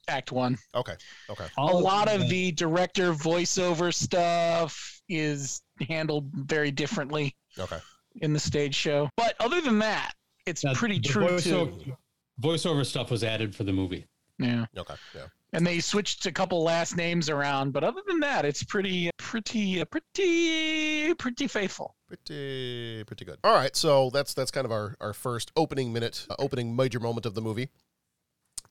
Act 0.09 0.31
One. 0.33 0.59
Okay. 0.75 0.95
Okay. 1.31 1.47
a 1.57 1.65
lot 1.65 2.09
of 2.09 2.29
the 2.29 2.53
director 2.53 3.13
voiceover 3.15 3.95
stuff 3.95 5.01
is 5.09 5.63
handled 5.89 6.31
very 6.35 6.71
differently 6.71 7.35
Okay. 7.59 7.79
in 8.17 8.33
the 8.33 8.39
stage 8.41 8.75
show. 8.75 9.09
But 9.17 9.35
other 9.41 9.61
than 9.61 9.79
that, 9.79 10.13
it's 10.47 10.63
Yeah, 10.65 10.73
pretty 10.75 11.01
true 11.01 11.39
too. 11.39 11.51
voiceover, 11.67 11.97
voiceover 12.43 12.85
stuff 12.87 13.11
was 13.11 13.25
added 13.25 13.55
for 13.55 13.65
the 13.65 13.73
movie. 13.73 14.07
Yeah. 14.39 14.67
Okay. 14.77 14.95
Yeah. 15.15 15.27
And 15.53 15.67
they 15.67 15.81
switched 15.81 16.27
a 16.27 16.33
couple 16.33 16.63
last 16.63 16.97
names 16.97 17.29
around, 17.29 17.73
but 17.73 17.83
other 17.83 18.03
than 18.07 18.21
that, 18.21 18.45
it's 18.45 18.63
pretty, 18.63 19.11
pretty, 19.17 19.85
pretty, 19.85 21.15
pretty 21.15 21.47
faithful. 21.49 21.97
Pretty 22.07 23.05
pretty 23.05 23.25
good. 23.25 23.39
All 23.43 23.55
right, 23.55 23.75
so 23.75 24.11
that's 24.11 24.35
that's 24.35 24.51
kind 24.51 24.65
of 24.65 24.73
our 24.73 24.97
our 25.01 25.13
first 25.13 25.51
opening 25.57 25.93
minute, 25.93 26.27
uh, 26.31 26.37
opening 26.39 26.75
major 26.75 27.01
moment 27.01 27.27
of 27.27 27.35
the 27.35 27.41
movie. 27.41 27.69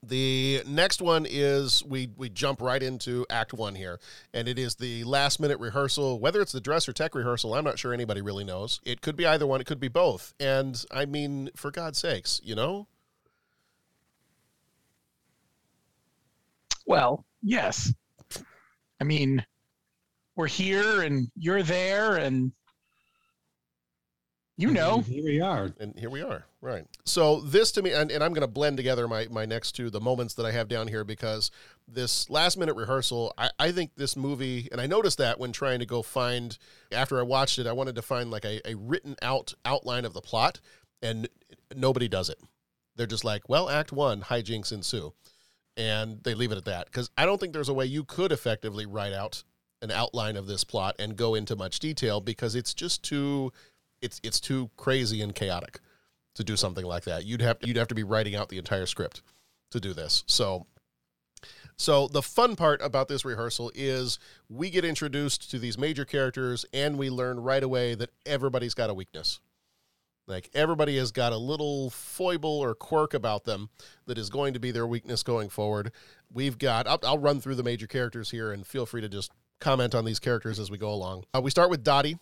The 0.02 0.64
next 0.66 1.02
one 1.02 1.26
is 1.30 1.84
we 1.84 2.10
we 2.16 2.30
jump 2.30 2.62
right 2.62 2.82
into 2.82 3.26
Act 3.30 3.54
One 3.54 3.76
here, 3.76 4.00
and 4.34 4.48
it 4.48 4.58
is 4.58 4.76
the 4.76 5.04
last 5.04 5.42
minute 5.42 5.60
rehearsal. 5.60 6.20
Whether 6.20 6.42
it's 6.42 6.54
the 6.54 6.62
dress 6.62 6.88
or 6.88 6.94
tech 6.94 7.14
rehearsal, 7.14 7.54
I'm 7.54 7.66
not 7.66 7.78
sure 7.78 7.94
anybody 7.94 8.22
really 8.22 8.46
knows. 8.46 8.80
It 8.86 9.02
could 9.02 9.18
be 9.18 9.26
either 9.26 9.46
one. 9.46 9.60
It 9.60 9.68
could 9.68 9.80
be 9.80 9.90
both. 9.90 10.34
And 10.40 10.82
I 10.92 11.06
mean, 11.06 11.50
for 11.56 11.70
God's 11.70 12.00
sakes, 12.00 12.40
you 12.44 12.56
know, 12.56 12.88
Well, 16.90 17.24
yes. 17.44 17.94
I 19.00 19.04
mean, 19.04 19.46
we're 20.36 20.48
here 20.48 21.04
and 21.04 21.28
you're 21.36 21.62
there, 21.62 22.16
and 22.16 22.52
you 24.58 24.72
know. 24.72 25.02
Here 25.02 25.24
we 25.24 25.40
are. 25.40 25.72
and 25.80 25.94
here 26.00 26.10
we 26.10 26.24
are. 26.24 26.46
Right. 26.62 26.88
So 27.06 27.42
this 27.42 27.72
to 27.74 27.84
me, 27.84 27.94
and, 27.94 28.10
and 28.10 28.24
I'm 28.24 28.34
going 28.34 28.42
to 28.42 28.48
blend 28.48 28.78
together 28.78 29.08
my 29.08 29.28
my 29.30 29.46
next 29.46 29.74
two 29.74 29.92
the 29.92 30.02
moments 30.02 30.34
that 30.34 30.48
I 30.48 30.52
have 30.52 30.68
down 30.68 30.88
here 30.88 31.04
because 31.04 31.52
this 31.88 32.28
last 32.28 32.58
minute 32.58 32.76
rehearsal, 32.76 33.36
I, 33.38 33.52
I 33.60 33.72
think 33.72 33.92
this 33.96 34.18
movie, 34.18 34.68
and 34.72 34.82
I 34.82 34.88
noticed 34.88 35.20
that 35.20 35.40
when 35.40 35.52
trying 35.52 35.78
to 35.82 35.86
go 35.86 36.02
find 36.02 36.58
after 36.92 37.20
I 37.20 37.22
watched 37.22 37.60
it, 37.60 37.68
I 37.68 37.72
wanted 37.72 37.94
to 37.98 38.02
find 38.02 38.32
like 38.32 38.46
a, 38.46 38.68
a 38.68 38.74
written 38.74 39.16
out 39.22 39.54
outline 39.64 40.06
of 40.06 40.14
the 40.14 40.22
plot, 40.22 40.60
and 41.04 41.30
nobody 41.76 42.08
does 42.08 42.30
it. 42.30 42.40
They're 42.96 43.06
just 43.06 43.24
like, 43.24 43.48
well, 43.48 43.70
Act 43.70 43.92
One, 43.92 44.22
hijinks 44.22 44.72
ensue, 44.72 45.14
and 45.78 46.24
they 46.24 46.34
leave 46.34 46.52
it 46.52 46.58
at 46.58 46.66
that 46.66 46.86
because 46.86 47.10
I 47.18 47.26
don't 47.26 47.40
think 47.40 47.54
there's 47.54 47.70
a 47.70 47.74
way 47.74 47.86
you 47.86 48.04
could 48.04 48.32
effectively 48.32 48.86
write 48.86 49.14
out 49.14 49.44
an 49.82 49.92
outline 49.92 50.36
of 50.36 50.48
this 50.48 50.64
plot 50.64 50.96
and 51.00 51.16
go 51.16 51.36
into 51.36 51.56
much 51.56 51.80
detail 51.80 52.20
because 52.20 52.56
it's 52.56 52.74
just 52.74 53.04
too 53.04 53.52
it's 54.02 54.20
it's 54.24 54.40
too 54.40 54.70
crazy 54.78 55.22
and 55.22 55.34
chaotic 55.34 55.80
to 56.36 56.44
do 56.44 56.56
something 56.56 56.86
like 56.86 57.04
that. 57.04 57.26
You'd 57.26 57.42
have 57.42 57.58
you'd 57.62 57.78
have 57.78 57.88
to 57.90 57.96
be 57.96 58.04
writing 58.04 58.36
out 58.36 58.50
the 58.50 58.58
entire 58.58 58.86
script 58.86 59.22
to 59.72 59.80
do 59.80 59.94
this. 59.94 60.24
So 60.28 60.68
so 61.78 62.10
the 62.10 62.22
fun 62.22 62.58
part 62.58 62.82
about 62.82 63.08
this 63.08 63.24
rehearsal 63.24 63.72
is 63.74 64.20
we 64.50 64.70
get 64.70 64.84
introduced 64.84 65.50
to 65.52 65.60
these 65.60 65.78
major 65.78 66.04
characters 66.04 66.66
and 66.74 66.98
we 66.98 67.10
learn 67.10 67.40
right 67.40 67.64
away 67.64 67.96
that 67.96 68.10
everybody's 68.26 68.74
got 68.74 68.90
a 68.90 68.94
weakness. 68.94 69.40
Like 70.30 70.50
everybody 70.54 70.98
has 70.98 71.12
got 71.12 71.34
a 71.34 71.38
little 71.38 71.90
foible 71.90 72.60
or 72.60 72.76
quirk 72.76 73.14
about 73.16 73.46
them 73.46 73.70
that 74.06 74.18
is 74.18 74.30
going 74.30 74.54
to 74.54 74.60
be 74.60 74.70
their 74.72 74.86
weakness 74.88 75.24
going 75.24 75.50
forward. 75.50 75.92
We've 76.32 76.58
got 76.58 76.88
I'll, 76.88 77.00
I'll 77.04 77.18
run 77.18 77.42
through 77.42 77.56
the 77.56 77.64
major 77.64 77.88
characters 77.88 78.30
here 78.30 78.52
and 78.52 78.66
feel 78.66 78.86
free 78.86 79.02
to 79.02 79.10
just 79.10 79.32
comment 79.60 79.96
on 79.96 80.06
these 80.06 80.20
characters 80.20 80.60
as 80.60 80.70
we 80.70 80.78
go 80.78 80.92
along. 80.92 81.26
Uh, 81.34 81.42
we 81.42 81.50
start 81.52 81.70
with 81.72 81.84
Dottie. 81.84 82.18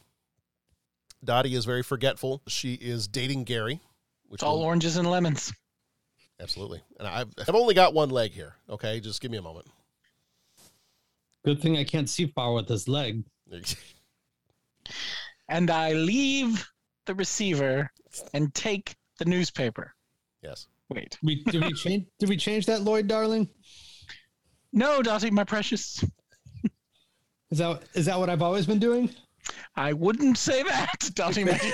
Dottie 1.24 1.54
is 1.54 1.66
very 1.66 1.84
forgetful. 1.84 2.42
She 2.48 2.76
is 2.76 3.08
dating 3.08 3.44
Gary, 3.44 3.82
which 4.28 4.38
It's 4.40 4.44
all 4.44 4.60
will- 4.60 4.66
oranges 4.66 4.96
and 4.98 5.10
lemons. 5.10 5.52
absolutely. 6.40 6.82
And 7.00 7.08
I've, 7.08 7.28
I've 7.48 7.56
only 7.56 7.74
got 7.74 7.94
one 7.94 8.10
leg 8.10 8.32
here. 8.32 8.56
Okay, 8.70 9.00
just 9.02 9.20
give 9.22 9.32
me 9.32 9.38
a 9.38 9.42
moment. 9.42 9.68
Good 11.44 11.62
thing 11.62 11.76
I 11.78 11.84
can't 11.84 12.10
see 12.10 12.28
far 12.28 12.54
with 12.54 12.68
this 12.68 12.88
leg. 12.88 13.24
And 15.50 15.70
I 15.70 15.94
leave 15.94 16.68
the 17.08 17.16
receiver 17.16 17.90
and 18.34 18.54
take 18.54 18.96
the 19.18 19.26
newspaper. 19.26 19.94
Yes. 20.44 20.68
Wait. 20.90 21.18
We 21.24 21.44
did 21.44 21.64
we 21.64 21.74
change 21.74 22.06
did 22.20 22.30
we 22.30 22.38
change 22.38 22.66
that, 22.68 22.82
Lloyd, 22.82 23.08
darling? 23.08 23.50
No, 24.74 25.02
Dottie, 25.02 25.32
my 25.32 25.44
precious. 25.44 26.04
Is 27.52 27.60
that 27.60 27.82
is 27.94 28.06
that 28.08 28.20
what 28.20 28.30
I've 28.30 28.42
always 28.42 28.66
been 28.66 28.80
doing? 28.80 29.10
I 29.78 29.94
wouldn't 29.94 30.38
say 30.38 30.64
that, 30.64 31.10
Dottie, 31.16 31.46
my 31.46 31.58
dear. 31.58 31.74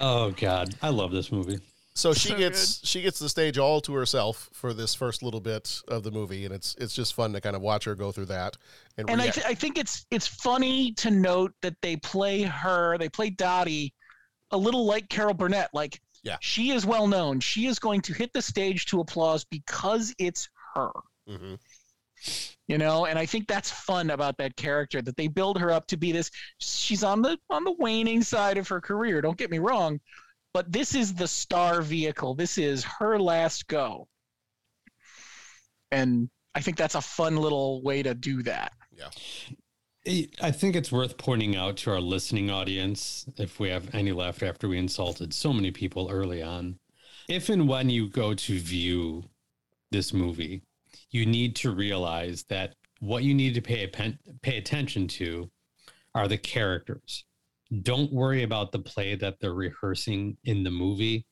Oh 0.00 0.30
God, 0.32 0.74
I 0.82 0.90
love 0.90 1.10
this 1.12 1.32
movie. 1.32 1.58
So 1.94 2.12
she 2.12 2.30
So 2.30 2.36
gets 2.36 2.79
she 2.90 3.02
gets 3.02 3.18
the 3.18 3.28
stage 3.28 3.56
all 3.58 3.80
to 3.82 3.94
herself 3.94 4.50
for 4.52 4.72
this 4.74 4.94
first 4.94 5.22
little 5.22 5.40
bit 5.40 5.80
of 5.88 6.02
the 6.02 6.10
movie, 6.10 6.44
and 6.44 6.54
it's 6.54 6.74
it's 6.78 6.94
just 6.94 7.14
fun 7.14 7.32
to 7.32 7.40
kind 7.40 7.56
of 7.56 7.62
watch 7.62 7.84
her 7.84 7.94
go 7.94 8.12
through 8.12 8.26
that. 8.26 8.56
And, 8.98 9.08
and 9.08 9.20
I, 9.22 9.30
th- 9.30 9.46
I 9.46 9.54
think 9.54 9.78
it's 9.78 10.06
it's 10.10 10.26
funny 10.26 10.92
to 10.94 11.10
note 11.10 11.52
that 11.62 11.74
they 11.82 11.96
play 11.96 12.42
her, 12.42 12.98
they 12.98 13.08
play 13.08 13.30
Dottie 13.30 13.94
a 14.50 14.56
little 14.58 14.84
like 14.84 15.08
Carol 15.08 15.34
Burnett. 15.34 15.70
Like 15.72 16.00
Yeah. 16.24 16.36
she 16.40 16.70
is 16.72 16.84
well 16.84 17.06
known. 17.06 17.38
She 17.40 17.66
is 17.66 17.78
going 17.78 18.00
to 18.02 18.12
hit 18.12 18.32
the 18.32 18.42
stage 18.42 18.86
to 18.86 19.00
applause 19.00 19.44
because 19.44 20.12
it's 20.18 20.48
her. 20.74 20.90
Mhm. 21.28 21.58
You 22.68 22.78
know, 22.78 23.06
and 23.06 23.18
I 23.18 23.24
think 23.26 23.48
that's 23.48 23.70
fun 23.70 24.10
about 24.10 24.36
that 24.38 24.54
character 24.56 25.00
that 25.02 25.16
they 25.16 25.26
build 25.28 25.58
her 25.58 25.70
up 25.70 25.86
to 25.88 25.96
be 25.96 26.12
this. 26.12 26.30
She's 26.58 27.02
on 27.02 27.22
the 27.22 27.38
on 27.48 27.64
the 27.64 27.72
waning 27.78 28.22
side 28.22 28.58
of 28.58 28.68
her 28.68 28.80
career. 28.80 29.20
Don't 29.22 29.38
get 29.38 29.50
me 29.50 29.58
wrong, 29.58 29.98
but 30.52 30.70
this 30.72 30.94
is 30.94 31.14
the 31.14 31.28
star 31.28 31.82
vehicle. 31.82 32.34
This 32.34 32.58
is 32.58 32.84
her 32.84 33.18
last 33.18 33.66
go, 33.68 34.08
and 35.90 36.28
I 36.54 36.60
think 36.60 36.76
that's 36.76 36.94
a 36.94 37.00
fun 37.00 37.36
little 37.36 37.82
way 37.82 38.02
to 38.02 38.14
do 38.14 38.42
that. 38.44 38.72
Yeah. 38.90 39.10
I 40.42 40.50
think 40.50 40.76
it's 40.76 40.90
worth 40.90 41.18
pointing 41.18 41.56
out 41.56 41.76
to 41.78 41.90
our 41.90 42.00
listening 42.00 42.50
audience, 42.50 43.26
if 43.36 43.60
we 43.60 43.68
have 43.68 43.94
any 43.94 44.12
left 44.12 44.42
after 44.42 44.66
we 44.66 44.78
insulted 44.78 45.34
so 45.34 45.52
many 45.52 45.70
people 45.70 46.08
early 46.10 46.42
on, 46.42 46.78
if 47.28 47.50
and 47.50 47.68
when 47.68 47.90
you 47.90 48.08
go 48.08 48.32
to 48.32 48.58
view 48.58 49.24
this 49.90 50.14
movie, 50.14 50.62
you 51.10 51.26
need 51.26 51.54
to 51.56 51.70
realize 51.70 52.44
that 52.44 52.74
what 53.00 53.24
you 53.24 53.34
need 53.34 53.54
to 53.54 53.60
pay 53.60 53.86
pay 54.42 54.56
attention 54.56 55.06
to 55.08 55.50
are 56.14 56.28
the 56.28 56.38
characters. 56.38 57.24
Don't 57.82 58.12
worry 58.12 58.42
about 58.42 58.72
the 58.72 58.80
play 58.80 59.14
that 59.14 59.38
they're 59.40 59.54
rehearsing 59.54 60.36
in 60.44 60.64
the 60.64 60.70
movie. 60.70 61.24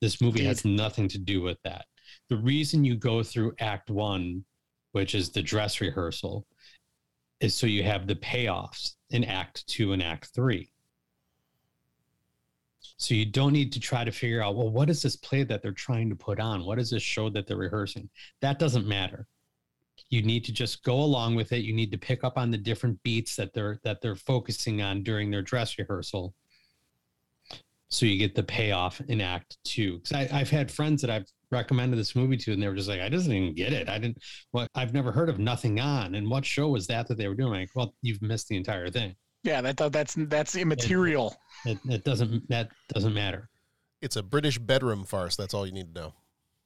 This 0.00 0.20
movie 0.20 0.44
has 0.44 0.64
nothing 0.64 1.08
to 1.08 1.18
do 1.18 1.42
with 1.42 1.58
that. 1.64 1.84
The 2.28 2.36
reason 2.36 2.84
you 2.84 2.96
go 2.96 3.22
through 3.22 3.54
act 3.60 3.90
1, 3.90 4.44
which 4.92 5.14
is 5.14 5.30
the 5.30 5.42
dress 5.42 5.80
rehearsal, 5.80 6.46
is 7.40 7.54
so 7.54 7.66
you 7.66 7.82
have 7.82 8.06
the 8.06 8.14
payoffs 8.14 8.94
in 9.10 9.24
act 9.24 9.66
2 9.68 9.92
and 9.92 10.02
act 10.02 10.30
3. 10.34 10.70
So 12.98 13.14
you 13.14 13.26
don't 13.26 13.52
need 13.52 13.72
to 13.72 13.80
try 13.80 14.04
to 14.04 14.12
figure 14.12 14.42
out, 14.42 14.56
well, 14.56 14.70
what 14.70 14.88
is 14.88 15.02
this 15.02 15.16
play 15.16 15.42
that 15.44 15.60
they're 15.60 15.72
trying 15.72 16.08
to 16.08 16.16
put 16.16 16.40
on? 16.40 16.64
What 16.64 16.78
is 16.78 16.90
this 16.90 17.02
show 17.02 17.28
that 17.30 17.46
they're 17.46 17.56
rehearsing? 17.56 18.08
That 18.40 18.58
doesn't 18.58 18.86
matter. 18.86 19.26
You 20.10 20.22
need 20.22 20.44
to 20.44 20.52
just 20.52 20.82
go 20.84 20.94
along 20.94 21.34
with 21.34 21.52
it. 21.52 21.64
You 21.64 21.72
need 21.72 21.90
to 21.92 21.98
pick 21.98 22.22
up 22.22 22.38
on 22.38 22.50
the 22.50 22.58
different 22.58 23.02
beats 23.02 23.36
that 23.36 23.52
they're 23.52 23.80
that 23.82 24.00
they're 24.00 24.16
focusing 24.16 24.82
on 24.82 25.02
during 25.02 25.30
their 25.30 25.42
dress 25.42 25.78
rehearsal. 25.78 26.34
So 27.88 28.06
you 28.06 28.18
get 28.18 28.34
the 28.34 28.42
payoff 28.42 29.00
in 29.08 29.20
act 29.20 29.58
two. 29.64 29.98
Because 29.98 30.30
I've 30.32 30.50
had 30.50 30.70
friends 30.70 31.00
that 31.02 31.10
I've 31.10 31.26
recommended 31.50 31.98
this 31.98 32.16
movie 32.16 32.36
to, 32.36 32.52
and 32.52 32.62
they 32.62 32.68
were 32.68 32.74
just 32.74 32.88
like, 32.88 33.00
I 33.00 33.08
just 33.08 33.26
didn't 33.26 33.42
even 33.42 33.54
get 33.54 33.72
it. 33.72 33.88
I 33.88 33.98
didn't. 33.98 34.18
What 34.50 34.68
I've 34.74 34.92
never 34.92 35.12
heard 35.12 35.28
of 35.28 35.38
Nothing 35.38 35.80
On, 35.80 36.14
and 36.14 36.28
what 36.28 36.44
show 36.44 36.68
was 36.68 36.86
that 36.88 37.06
that 37.08 37.18
they 37.18 37.28
were 37.28 37.34
doing? 37.34 37.52
Like, 37.52 37.70
well, 37.74 37.94
you've 38.02 38.22
missed 38.22 38.48
the 38.48 38.56
entire 38.56 38.90
thing. 38.90 39.14
Yeah, 39.42 39.60
that 39.60 39.76
that's 39.92 40.14
that's 40.16 40.56
immaterial. 40.56 41.36
It, 41.64 41.78
it 41.88 42.04
doesn't 42.04 42.48
that 42.48 42.70
doesn't 42.92 43.14
matter. 43.14 43.48
It's 44.02 44.16
a 44.16 44.22
British 44.22 44.58
bedroom 44.58 45.04
farce. 45.04 45.36
That's 45.36 45.54
all 45.54 45.66
you 45.66 45.72
need 45.72 45.94
to 45.94 46.00
know. 46.00 46.14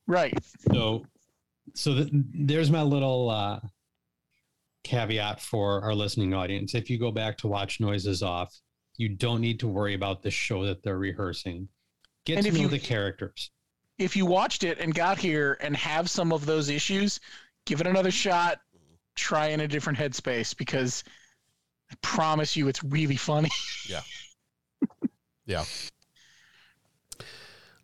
Right. 0.07 0.35
So, 0.73 1.05
so 1.75 1.95
th- 1.95 2.09
there's 2.13 2.71
my 2.71 2.83
little 2.83 3.31
uh, 3.31 3.61
caveat 4.85 5.41
for 5.41 5.83
our 5.83 5.95
listening 5.95 6.35
audience. 6.35 6.75
If 6.75 6.89
you 6.91 6.99
go 6.99 7.11
back 7.11 7.37
to 7.39 7.49
watch 7.49 7.81
Noises 7.81 8.23
Off, 8.23 8.55
you 8.97 9.09
don't 9.09 9.41
need 9.41 9.61
to 9.61 9.69
worry 9.69 9.95
about 9.95 10.23
the 10.23 10.31
show 10.31 10.65
that 10.67 10.83
they're 10.83 10.99
rehearsing. 10.99 11.69
Get 12.27 12.37
And 12.39 12.45
to 12.45 12.49
if 12.49 12.55
know 12.55 12.61
you- 12.63 12.69
the 12.69 12.79
characters. 12.79 13.51
If 13.99 14.17
you 14.17 14.25
watched 14.25 14.65
it 14.65 14.79
and 14.79 14.95
got 14.95 15.19
here 15.19 15.59
and 15.61 15.77
have 15.77 16.09
some 16.09 16.33
of 16.33 16.47
those 16.47 16.71
issues, 16.71 17.21
give 17.67 17.83
it 17.83 17.87
another 17.87 18.11
shot. 18.11 18.59
Try 19.15 19.49
in 19.49 19.61
a 19.61 19.69
different 19.69 19.99
headspace 19.99 20.57
because 20.57 21.05
I 21.93 21.95
promise 22.01 22.57
you, 22.57 22.69
it's 22.69 22.83
really 22.83 23.17
funny. 23.17 23.51
Yeah. 23.87 24.01
Yeah. 25.45 25.65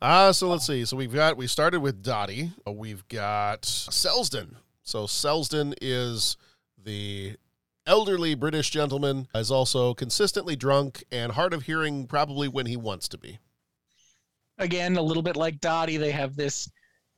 Uh, 0.01 0.33
so 0.33 0.49
let's 0.49 0.67
see. 0.67 0.85
So 0.85 0.97
we've 0.97 1.13
got, 1.13 1.37
we 1.37 1.47
started 1.47 1.81
with 1.81 2.03
Dottie. 2.03 2.53
Uh, 2.67 2.73
We've 2.73 3.07
got 3.09 3.63
Selsdon. 3.63 4.57
So 4.83 5.05
Selsdon 5.05 5.75
is 5.81 6.37
the 6.83 7.37
elderly 7.87 8.35
British 8.35 8.71
gentleman, 8.71 9.29
is 9.35 9.51
also 9.51 9.95
consistently 9.95 10.57
drunk 10.57 11.05
and 11.11 11.33
hard 11.33 11.55
of 11.55 11.63
hearing 11.63 12.07
probably 12.07 12.49
when 12.49 12.67
he 12.67 12.77
wants 12.77 13.09
to 13.09 13.19
be. 13.19 13.39
Again, 14.59 14.97
a 14.97 15.03
little 15.03 15.23
bit 15.23 15.37
like 15.37 15.61
Dottie, 15.61 15.97
they 15.97 16.11
have 16.13 16.37
this 16.37 16.71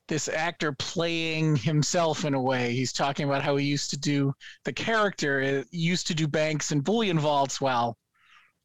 this 0.09 0.27
actor 0.27 0.73
playing 0.73 1.55
himself 1.57 2.25
in 2.25 2.33
a 2.33 2.41
way. 2.41 2.73
He's 2.73 2.95
talking 2.95 3.29
about 3.29 3.43
how 3.43 3.57
he 3.57 3.67
used 3.67 3.91
to 3.91 3.99
do 3.99 4.33
the 4.65 4.73
character 4.73 5.61
uh, 5.61 5.65
used 5.71 6.07
to 6.07 6.15
do 6.15 6.27
banks 6.27 6.73
and 6.73 6.83
bullion 6.83 7.19
vaults, 7.19 7.61
while 7.61 7.99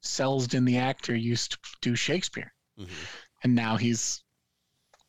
Selsdon, 0.04 0.66
the 0.66 0.78
actor, 0.78 1.16
used 1.16 1.52
to 1.52 1.58
do 1.82 1.96
Shakespeare, 1.96 2.54
and 3.44 3.56
now 3.56 3.78
he's 3.78 4.24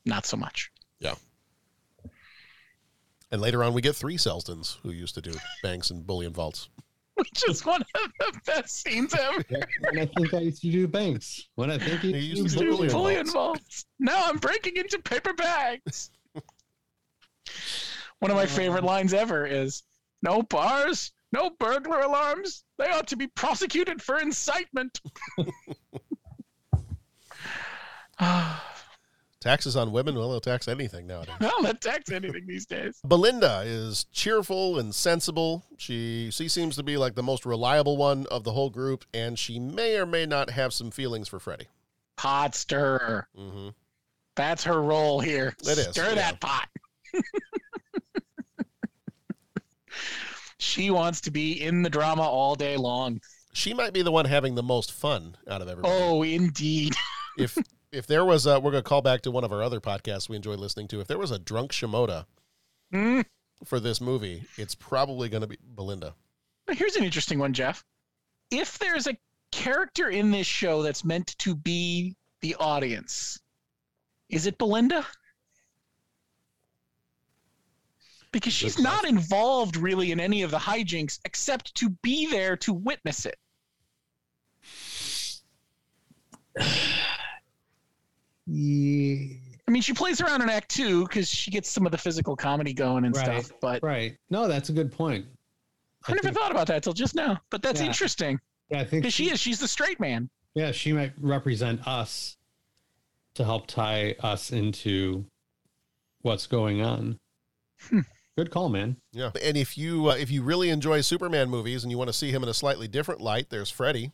not 0.05 0.27
so 0.27 0.37
much. 0.37 0.71
Yeah. 0.99 1.15
And 3.31 3.41
later 3.41 3.65
on, 3.65 3.75
we 3.75 3.83
get 3.83 3.97
three 3.97 4.17
Selsdons 4.17 4.77
who 4.83 4.91
used 4.91 5.15
to 5.15 5.21
do 5.21 5.35
banks 5.63 5.91
and 5.91 6.07
bullion 6.07 6.33
vaults. 6.33 6.69
Which 7.15 7.49
is 7.49 7.65
one 7.65 7.83
of 7.83 8.13
the 8.19 8.41
best 8.45 8.83
scenes 8.83 9.15
ever. 9.15 9.45
And 9.83 10.01
I 10.01 10.07
think 10.07 10.35
I 10.35 10.39
used 10.39 10.63
to 10.63 10.71
do 10.71 10.89
banks. 10.89 11.49
When 11.55 11.71
I 11.71 11.79
think 11.79 12.01
he, 12.01 12.11
used 12.19 12.59
to 12.59 12.65
do 12.65 12.89
bullion 12.89 13.27
vaults. 13.27 13.87
Now 14.01 14.25
I'm 14.27 14.39
breaking 14.39 14.77
into 14.77 14.99
paper 14.99 15.33
bags. 15.33 16.11
One 18.19 18.31
of 18.31 18.37
my 18.37 18.47
favorite 18.47 18.85
lines 18.85 19.15
ever 19.15 19.47
is 19.47 19.85
no 20.23 20.43
bars, 20.43 21.13
no 21.33 21.51
burglar 21.59 22.01
alarms. 22.01 22.65
They 22.79 22.87
ought 22.87 23.07
to 23.09 23.17
be 23.17 23.29
prosecuted 23.29 24.03
for 24.03 24.19
incitement. 24.19 25.01
Taxes 29.45 29.77
on 29.77 29.93
women, 29.93 30.15
well, 30.15 30.31
they'll 30.31 30.41
tax 30.41 30.69
anything 30.69 31.07
nowadays. 31.07 31.35
well, 31.41 31.61
that 31.65 31.83
tax 31.83 32.11
anything 32.11 32.47
these 32.47 32.65
days. 32.65 32.99
Belinda 33.05 33.63
is 33.67 34.07
cheerful 34.11 34.79
and 34.79 34.95
sensible. 34.95 35.67
She 35.77 36.31
she 36.31 36.49
seems 36.49 36.77
to 36.77 36.83
be 36.83 36.97
like 36.97 37.15
the 37.15 37.23
most 37.23 37.45
reliable 37.45 37.99
one 37.99 38.25
of 38.31 38.45
the 38.45 38.53
whole 38.53 38.71
group, 38.71 39.05
and 39.13 39.39
she 39.39 39.59
may 39.59 39.99
or 39.99 40.07
may 40.07 40.25
not 40.25 40.49
have 40.49 40.73
some 40.73 40.91
feelings 40.91 41.29
for 41.29 41.39
Freddie. 41.39 41.69
Pot 42.17 42.55
stirrer. 42.55 43.29
Mm-hmm. 43.39 43.69
That's 44.35 44.65
her 44.65 44.81
role 44.81 45.21
here. 45.21 45.55
It 45.61 45.77
is, 45.77 45.89
Stir 45.89 46.09
yeah. 46.09 46.15
that 46.15 46.41
pot. 46.41 46.67
she 50.59 50.91
wants 50.91 51.21
to 51.21 51.31
be 51.31 51.63
in 51.63 51.83
the 51.83 51.91
drama 51.91 52.23
all 52.23 52.55
day 52.55 52.79
long. 52.79 53.21
She 53.53 53.75
might 53.75 53.93
be 53.93 54.01
the 54.01 54.11
one 54.11 54.25
having 54.25 54.55
the 54.55 54.63
most 54.63 54.91
fun 54.91 55.37
out 55.49 55.61
of 55.61 55.69
everybody. 55.69 55.95
Oh, 55.95 56.23
indeed. 56.23 56.95
if 57.39 57.59
if 57.95 58.07
there 58.07 58.25
was 58.25 58.47
a, 58.47 58.59
we're 58.59 58.73
going 58.73 58.83
to 58.83 58.89
call 58.89 59.03
back 59.03 59.23
to 59.23 59.31
one 59.31 59.45
of 59.45 59.53
our 59.53 59.63
other 59.63 59.81
podcasts 59.81 60.29
we 60.29 60.37
enjoy 60.37 60.55
listening 60.55 60.89
to. 60.89 61.01
If 61.01 61.07
there 61.07 61.19
was 61.19 61.31
a 61.31 61.39
drunk 61.39 61.73
Shimoda 61.73 62.27
Hmm? 62.91 63.21
for 63.65 63.81
this 63.81 64.01
movie, 64.01 64.45
it's 64.57 64.75
probably 64.75 65.29
going 65.29 65.41
to 65.43 65.47
be 65.47 65.59
Belinda. 65.63 66.15
Here's 66.69 66.97
an 66.97 67.05
interesting 67.05 67.39
one, 67.39 67.53
Jeff. 67.53 67.85
If 68.51 68.79
there's 68.79 69.07
a 69.07 69.17
character 69.53 70.09
in 70.11 70.31
this 70.31 70.47
show 70.47 70.83
that's 70.83 71.05
meant 71.05 71.39
to 71.39 71.55
be 71.55 72.17
the 72.41 72.57
audience, 72.57 73.39
is 74.29 74.47
it 74.47 74.59
Belinda? 74.59 75.07
Because 78.33 78.53
she's 78.53 78.81
not 78.81 79.05
involved 79.05 79.77
really 79.77 80.11
in 80.11 80.19
any 80.19 80.43
of 80.43 80.51
the 80.51 80.59
hijinks 80.59 81.21
except 81.25 81.75
to 81.77 81.91
be 82.03 82.27
there 82.27 82.57
to 82.59 82.73
witness 82.73 83.27
it. 83.27 83.39
Yeah. 88.47 89.37
I 89.67 89.71
mean, 89.71 89.81
she 89.83 89.95
plays 89.95 90.21
around 90.21 90.43
in 90.43 90.51
Act 90.51 90.69
Two 90.71 91.05
because 91.07 91.29
she 91.29 91.51
gets 91.51 91.71
some 91.71 91.87
of 91.87 91.93
the 91.93 91.99
physical 91.99 92.37
comedy 92.37 92.75
going 92.75 93.05
and 93.05 93.17
Right. 93.17 93.43
stuff. 93.45 93.59
But 93.61 93.83
Right. 93.83 94.17
No, 94.31 94.47
that's 94.47 94.69
a 94.69 94.73
good 94.73 94.93
point. 94.93 95.27
I 96.07 96.13
never 96.13 96.33
thought 96.33 96.51
about 96.51 96.67
that 96.67 96.83
till 96.83 96.93
just 96.93 97.15
now. 97.15 97.41
But 97.51 97.63
that's 97.63 97.81
Yeah. 97.81 97.87
interesting 97.87 98.39
Yeah, 98.71 98.81
I 98.81 98.85
think 98.85 99.03
because 99.03 99.15
she 99.15 99.31
is. 99.31 99.41
She's 99.41 99.59
the 99.59 99.69
straight 99.69 100.01
man. 100.01 100.29
Yeah, 100.55 100.71
she 100.73 100.93
might 100.93 101.13
represent 101.19 101.87
us 101.87 102.37
to 103.35 103.45
help 103.45 103.67
tie 103.67 104.13
us 104.21 104.53
into 104.53 105.27
what's 106.21 106.47
going 106.47 106.81
on. 106.83 107.19
Good 108.37 108.51
call, 108.51 108.69
man. 108.69 108.97
Yeah, 109.13 109.31
and 109.43 109.57
if 109.57 109.79
you 109.79 110.11
uh, 110.11 110.15
if 110.17 110.31
you 110.31 110.43
really 110.43 110.69
enjoy 110.71 111.01
Superman 111.01 111.49
movies 111.51 111.85
and 111.85 111.91
you 111.91 111.99
want 111.99 112.09
to 112.09 112.13
see 112.15 112.31
him 112.31 112.43
in 112.43 112.49
a 112.49 112.55
slightly 112.55 112.89
different 112.89 113.21
light, 113.21 113.49
there's 113.51 113.71
Freddy. 113.71 114.13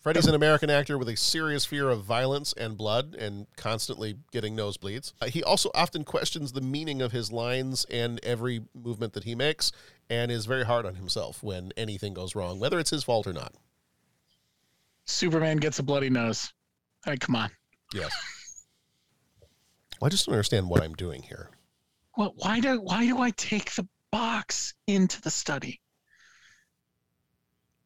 Freddy's 0.00 0.26
an 0.26 0.34
American 0.34 0.70
actor 0.70 0.96
with 0.96 1.08
a 1.08 1.16
serious 1.16 1.64
fear 1.64 1.88
of 1.90 2.04
violence 2.04 2.52
and 2.52 2.76
blood 2.78 3.16
and 3.16 3.46
constantly 3.56 4.16
getting 4.30 4.56
nosebleeds. 4.56 5.12
Uh, 5.20 5.26
he 5.26 5.42
also 5.42 5.70
often 5.74 6.04
questions 6.04 6.52
the 6.52 6.60
meaning 6.60 7.02
of 7.02 7.10
his 7.10 7.32
lines 7.32 7.84
and 7.90 8.20
every 8.22 8.62
movement 8.74 9.12
that 9.14 9.24
he 9.24 9.34
makes 9.34 9.72
and 10.08 10.30
is 10.30 10.46
very 10.46 10.64
hard 10.64 10.86
on 10.86 10.94
himself 10.94 11.42
when 11.42 11.72
anything 11.76 12.14
goes 12.14 12.36
wrong, 12.36 12.60
whether 12.60 12.78
it's 12.78 12.90
his 12.90 13.02
fault 13.02 13.26
or 13.26 13.32
not. 13.32 13.52
Superman 15.04 15.56
gets 15.56 15.80
a 15.80 15.82
bloody 15.82 16.10
nose. 16.10 16.52
Mean, 17.06 17.18
come 17.18 17.34
on. 17.34 17.50
Yes. 17.92 18.12
Well, 20.00 20.06
I 20.06 20.10
just 20.10 20.26
don't 20.26 20.34
understand 20.34 20.68
what 20.68 20.82
I'm 20.82 20.94
doing 20.94 21.22
here. 21.22 21.50
Well, 22.16 22.34
why 22.36 22.60
do 22.60 22.80
why 22.80 23.06
do 23.06 23.18
I 23.18 23.30
take 23.30 23.74
the 23.74 23.88
box 24.12 24.74
into 24.86 25.20
the 25.22 25.30
study? 25.30 25.80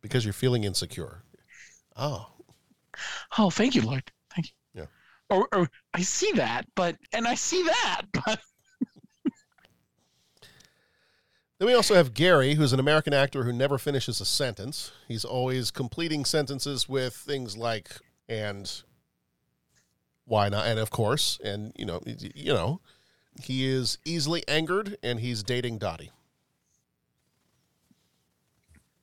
Because 0.02 0.24
you're 0.24 0.34
feeling 0.34 0.64
insecure. 0.64 1.22
Oh, 1.96 2.26
Oh, 3.38 3.50
thank 3.50 3.74
you, 3.74 3.82
Lloyd. 3.82 4.10
Thank 4.34 4.48
you. 4.48 4.82
Yeah. 4.82 4.86
Or, 5.30 5.48
or 5.52 5.70
I 5.94 6.02
see 6.02 6.32
that, 6.32 6.66
but 6.74 6.96
and 7.12 7.26
I 7.26 7.34
see 7.34 7.62
that, 7.62 8.02
but 8.12 8.40
Then 11.62 11.68
we 11.68 11.74
also 11.74 11.94
have 11.94 12.12
Gary, 12.12 12.54
who's 12.54 12.72
an 12.72 12.80
American 12.80 13.14
actor 13.14 13.44
who 13.44 13.52
never 13.52 13.78
finishes 13.78 14.20
a 14.20 14.24
sentence. 14.24 14.90
He's 15.06 15.24
always 15.24 15.70
completing 15.70 16.24
sentences 16.24 16.88
with 16.88 17.14
things 17.14 17.56
like 17.56 17.88
and 18.28 18.82
why 20.24 20.48
not 20.48 20.66
and 20.66 20.80
of 20.80 20.90
course 20.90 21.38
and 21.44 21.72
you 21.76 21.84
know 21.84 22.00
you 22.06 22.52
know 22.52 22.80
he 23.42 23.66
is 23.66 23.98
easily 24.04 24.42
angered 24.48 24.96
and 25.04 25.20
he's 25.20 25.44
dating 25.44 25.78
Dottie. 25.78 26.10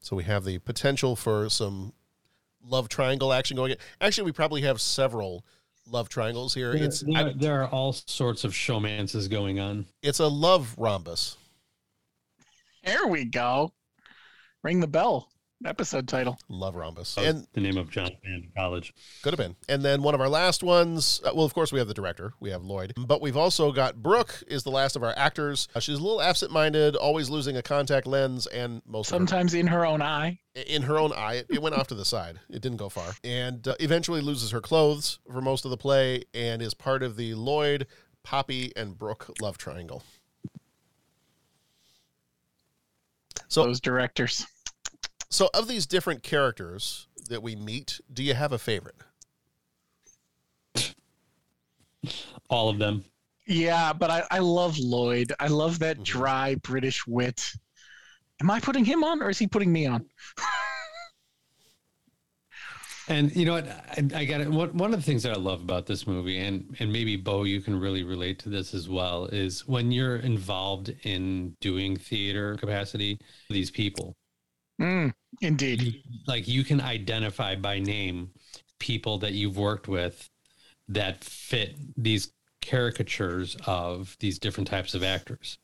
So 0.01 0.17
we 0.17 0.25
have 0.25 0.43
the 0.43 0.59
potential 0.59 1.15
for 1.15 1.49
some 1.49 1.93
love 2.63 2.89
triangle 2.89 3.31
action 3.33 3.55
going. 3.57 3.75
Actually, 4.01 4.25
we 4.25 4.31
probably 4.31 4.61
have 4.61 4.79
several 4.81 5.45
love 5.87 6.09
triangles 6.09 6.53
here. 6.53 6.73
There, 6.73 6.83
It's 6.83 7.01
there, 7.01 7.33
there 7.33 7.61
are 7.63 7.67
all 7.69 7.93
sorts 7.93 8.43
of 8.43 8.53
showmances 8.53 9.29
going 9.29 9.59
on. 9.59 9.85
it's 10.03 10.19
a 10.19 10.27
love 10.27 10.75
rhombus. 10.77 11.37
there 12.83 13.07
we 13.07 13.25
go. 13.25 13.73
Ring 14.63 14.79
the 14.79 14.87
bell. 14.87 15.29
Episode 15.65 16.07
title. 16.07 16.39
Love 16.47 16.75
rhombus. 16.75 17.15
That 17.15 17.25
And 17.25 17.47
the 17.51 17.59
name 17.59 17.77
of 17.77 17.89
John 17.91 18.11
Band 18.23 18.45
in 18.45 18.51
college. 18.55 18.93
Could 19.21 19.33
have 19.33 19.37
been. 19.37 19.57
And 19.67 19.83
then 19.83 20.01
one 20.01 20.15
of 20.15 20.21
our 20.21 20.29
last 20.29 20.63
ones, 20.63 21.19
uh, 21.25 21.31
well, 21.35 21.43
of 21.45 21.53
course, 21.53 21.73
we 21.73 21.79
have 21.79 21.87
the 21.89 21.93
director, 21.93 22.31
we 22.39 22.49
have 22.51 22.63
Lloyd, 22.63 22.93
but 22.95 23.21
we've 23.21 23.35
also 23.35 23.73
got 23.73 24.01
Brooke 24.01 24.41
is 24.47 24.63
the 24.63 24.69
last 24.71 24.95
of 24.95 25.03
our 25.03 25.13
actors. 25.17 25.67
Uh, 25.75 25.81
she's 25.81 25.99
a 25.99 26.01
little 26.01 26.21
absent 26.21 26.53
minded, 26.53 26.95
always 26.95 27.29
losing 27.29 27.57
a 27.57 27.61
contact 27.61 28.07
lens, 28.07 28.47
and 28.47 28.81
most 28.85 29.07
of 29.07 29.15
Sometimes 29.17 29.53
in 29.53 29.67
her 29.67 29.85
own 29.85 30.01
eye. 30.01 30.39
in 30.55 30.83
her 30.83 30.97
own 30.97 31.11
eye. 31.11 31.35
It, 31.35 31.47
it 31.49 31.61
went 31.61 31.75
off 31.75 31.87
to 31.87 31.95
the 31.95 32.05
side, 32.05 32.39
it 32.49 32.61
didn't 32.61 32.77
go 32.77 32.87
far. 32.87 33.11
And 33.25 33.67
uh, 33.67 33.75
eventually 33.81 34.21
loses 34.21 34.51
her 34.51 34.61
clothes 34.61 35.19
for 35.29 35.41
most 35.41 35.65
of 35.65 35.71
the 35.71 35.77
play 35.77 36.23
and 36.33 36.61
is 36.61 36.73
part 36.73 37.03
of 37.03 37.17
the 37.17 37.33
Lloyd, 37.33 37.85
Poppy, 38.23 38.71
and 38.77 38.97
Brooke 38.97 39.29
love 39.41 39.57
triangle. 39.57 40.03
So, 43.49 43.63
Those 43.63 43.81
directors. 43.81 44.45
So 45.29 45.49
of 45.53 45.67
these 45.67 45.85
different 45.85 46.23
characters 46.23 47.07
that 47.29 47.43
we 47.43 47.55
meet, 47.55 47.99
do 48.11 48.23
you 48.23 48.33
have 48.33 48.51
a 48.51 48.59
favorite? 48.59 48.95
All 52.49 52.69
of 52.69 52.77
them. 52.79 53.05
Yeah, 53.47 53.93
but 53.93 54.09
I, 54.11 54.23
I 54.31 54.39
love 54.39 54.77
Lloyd. 54.77 55.33
I 55.39 55.47
love 55.47 55.79
Mm-hmm. 55.79 55.79
that 55.79 56.03
dry 56.03 56.55
British 56.55 57.05
wit. 57.07 57.51
Am 58.41 58.49
I 58.51 58.59
putting 58.59 58.85
him 58.85 59.03
on 59.03 59.21
or 59.21 59.29
is 59.29 59.39
he 59.39 59.47
putting 59.47 59.71
me 59.71 59.85
on? 59.87 60.05
And 63.07 63.35
you 63.35 63.45
know 63.45 63.53
what? 63.53 63.67
I, 63.67 64.07
I 64.19 64.25
got 64.25 64.41
it. 64.41 64.49
One, 64.49 64.77
one 64.77 64.93
of 64.93 64.99
the 64.99 65.05
things 65.05 65.23
that 65.23 65.33
I 65.33 65.39
love 65.39 65.61
about 65.61 65.87
this 65.87 66.05
movie, 66.05 66.37
and 66.37 66.75
and 66.79 66.91
maybe 66.93 67.15
Bo, 67.17 67.43
you 67.43 67.59
can 67.61 67.79
really 67.79 68.03
relate 68.03 68.37
to 68.39 68.49
this 68.49 68.73
as 68.75 68.87
well, 68.87 69.25
is 69.25 69.67
when 69.67 69.91
you're 69.91 70.17
involved 70.17 70.93
in 71.03 71.55
doing 71.59 71.97
theater 71.97 72.55
capacity, 72.57 73.19
these 73.49 73.71
people, 73.71 74.15
Mm, 74.79 75.13
indeed. 75.41 76.03
like 76.27 76.47
you 76.47 76.63
can 76.63 76.79
identify 76.81 77.55
by 77.55 77.79
name 77.79 78.31
people 78.79 79.17
that 79.19 79.33
you've 79.33 79.57
worked 79.57 79.87
with 79.87 80.29
that 80.87 81.23
fit 81.23 81.77
these 81.97 82.31
caricatures 82.61 83.57
of 83.65 84.15
these 84.19 84.39
different 84.39 84.67
types 84.69 84.93
of 84.93 85.03
actors. 85.03 85.57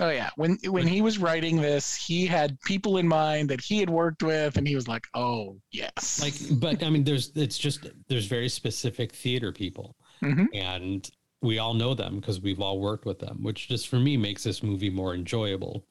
Oh 0.00 0.10
yeah. 0.10 0.30
When 0.36 0.58
when 0.66 0.86
he 0.86 1.00
was 1.02 1.18
writing 1.18 1.60
this, 1.60 1.96
he 1.96 2.24
had 2.26 2.60
people 2.60 2.98
in 2.98 3.08
mind 3.08 3.48
that 3.48 3.60
he 3.60 3.78
had 3.80 3.90
worked 3.90 4.22
with, 4.22 4.56
and 4.56 4.68
he 4.68 4.76
was 4.76 4.86
like, 4.86 5.04
"Oh 5.14 5.58
yes." 5.72 6.20
Like, 6.22 6.60
but 6.60 6.84
I 6.84 6.90
mean, 6.90 7.02
there's 7.02 7.32
it's 7.34 7.58
just 7.58 7.86
there's 8.06 8.26
very 8.26 8.48
specific 8.48 9.10
theater 9.12 9.50
people, 9.50 9.96
Mhm. 10.22 10.46
and 10.54 11.10
we 11.42 11.58
all 11.58 11.74
know 11.74 11.94
them 11.94 12.16
because 12.20 12.40
we've 12.40 12.60
all 12.60 12.80
worked 12.80 13.04
with 13.04 13.18
them, 13.18 13.42
which 13.42 13.68
just 13.68 13.88
for 13.88 13.98
me 13.98 14.16
makes 14.16 14.42
this 14.42 14.62
movie 14.62 14.90
more 14.90 15.14
enjoyable, 15.14 15.84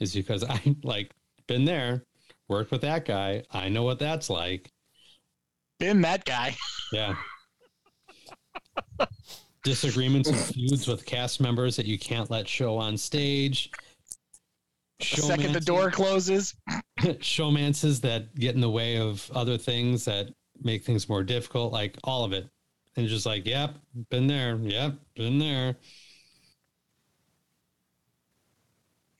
is 0.00 0.14
because 0.14 0.44
I 0.48 0.76
like 0.82 1.12
been 1.46 1.64
there, 1.64 2.04
worked 2.48 2.70
with 2.70 2.82
that 2.82 3.04
guy, 3.04 3.42
I 3.50 3.68
know 3.68 3.82
what 3.82 3.98
that's 3.98 4.30
like. 4.30 4.70
been 5.78 6.00
that 6.02 6.24
guy. 6.24 6.56
Yeah. 6.92 7.16
Disagreements 9.64 10.28
and 10.28 10.38
feuds 10.38 10.86
with 10.86 11.06
cast 11.06 11.40
members 11.40 11.74
that 11.76 11.86
you 11.86 11.98
can't 11.98 12.30
let 12.30 12.46
show 12.46 12.76
on 12.76 12.98
stage. 12.98 13.70
The 14.98 15.22
second 15.22 15.52
the 15.54 15.60
door 15.60 15.90
closes, 15.90 16.54
showmances 17.00 18.00
that 18.02 18.34
get 18.34 18.54
in 18.54 18.60
the 18.60 18.68
way 18.70 18.98
of 18.98 19.30
other 19.34 19.56
things 19.56 20.04
that 20.04 20.28
make 20.62 20.84
things 20.84 21.08
more 21.08 21.22
difficult, 21.22 21.72
like 21.72 21.96
all 22.04 22.24
of 22.24 22.34
it. 22.34 22.46
And 22.96 23.08
just 23.08 23.24
like, 23.26 23.46
yep, 23.46 23.74
been 24.10 24.26
there. 24.26 24.56
Yep, 24.56 24.94
been 25.16 25.38
there. 25.38 25.76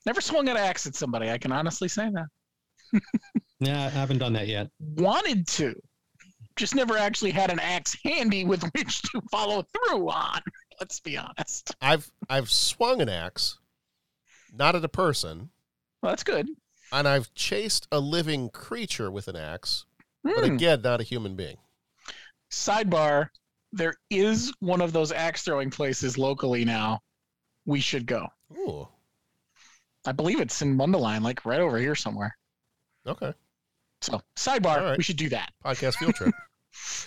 never 0.04 0.20
swung 0.20 0.48
an 0.48 0.56
axe 0.56 0.86
at 0.86 0.94
somebody. 0.96 1.30
I 1.30 1.38
can 1.38 1.52
honestly 1.52 1.88
say 1.88 2.10
that. 2.10 2.26
Yeah, 3.60 3.84
I 3.86 3.88
haven't 3.90 4.18
done 4.18 4.32
that 4.32 4.48
yet. 4.48 4.68
Wanted 4.96 5.46
to, 5.46 5.72
just 6.56 6.74
never 6.74 6.98
actually 6.98 7.30
had 7.30 7.48
an 7.52 7.60
axe 7.60 7.96
handy 8.04 8.44
with 8.44 8.64
which 8.74 9.02
to 9.02 9.20
follow 9.30 9.62
through 9.62 10.10
on. 10.10 10.40
Let's 10.80 10.98
be 10.98 11.16
honest. 11.16 11.72
I've 11.80 12.10
I've 12.28 12.50
swung 12.50 13.00
an 13.00 13.08
axe, 13.08 13.60
not 14.52 14.74
at 14.74 14.84
a 14.84 14.88
person, 14.88 15.50
Well, 16.02 16.10
that's 16.10 16.24
good. 16.24 16.48
and 16.90 17.06
I've 17.06 17.32
chased 17.34 17.86
a 17.92 18.00
living 18.00 18.50
creature 18.50 19.12
with 19.12 19.28
an 19.28 19.36
axe, 19.36 19.86
but 20.24 20.44
Hmm. 20.44 20.54
again, 20.56 20.82
not 20.82 21.00
a 21.00 21.04
human 21.04 21.36
being. 21.36 21.58
Sidebar: 22.50 23.28
There 23.72 23.94
is 24.10 24.52
one 24.60 24.80
of 24.80 24.92
those 24.92 25.12
axe 25.12 25.42
throwing 25.42 25.70
places 25.70 26.18
locally 26.18 26.64
now. 26.64 27.00
We 27.64 27.80
should 27.80 28.06
go. 28.06 28.28
Ooh, 28.56 28.86
I 30.04 30.12
believe 30.12 30.40
it's 30.40 30.60
in 30.62 30.76
Mundelein, 30.76 31.22
like 31.22 31.44
right 31.46 31.60
over 31.60 31.78
here 31.78 31.94
somewhere. 31.94 32.36
okay. 33.06 33.32
So 34.00 34.20
sidebar, 34.36 34.82
right. 34.82 34.98
we 34.98 35.04
should 35.04 35.16
do 35.16 35.28
that. 35.28 35.52
Podcast 35.64 35.94
field 35.94 36.14
trip. 36.14 36.34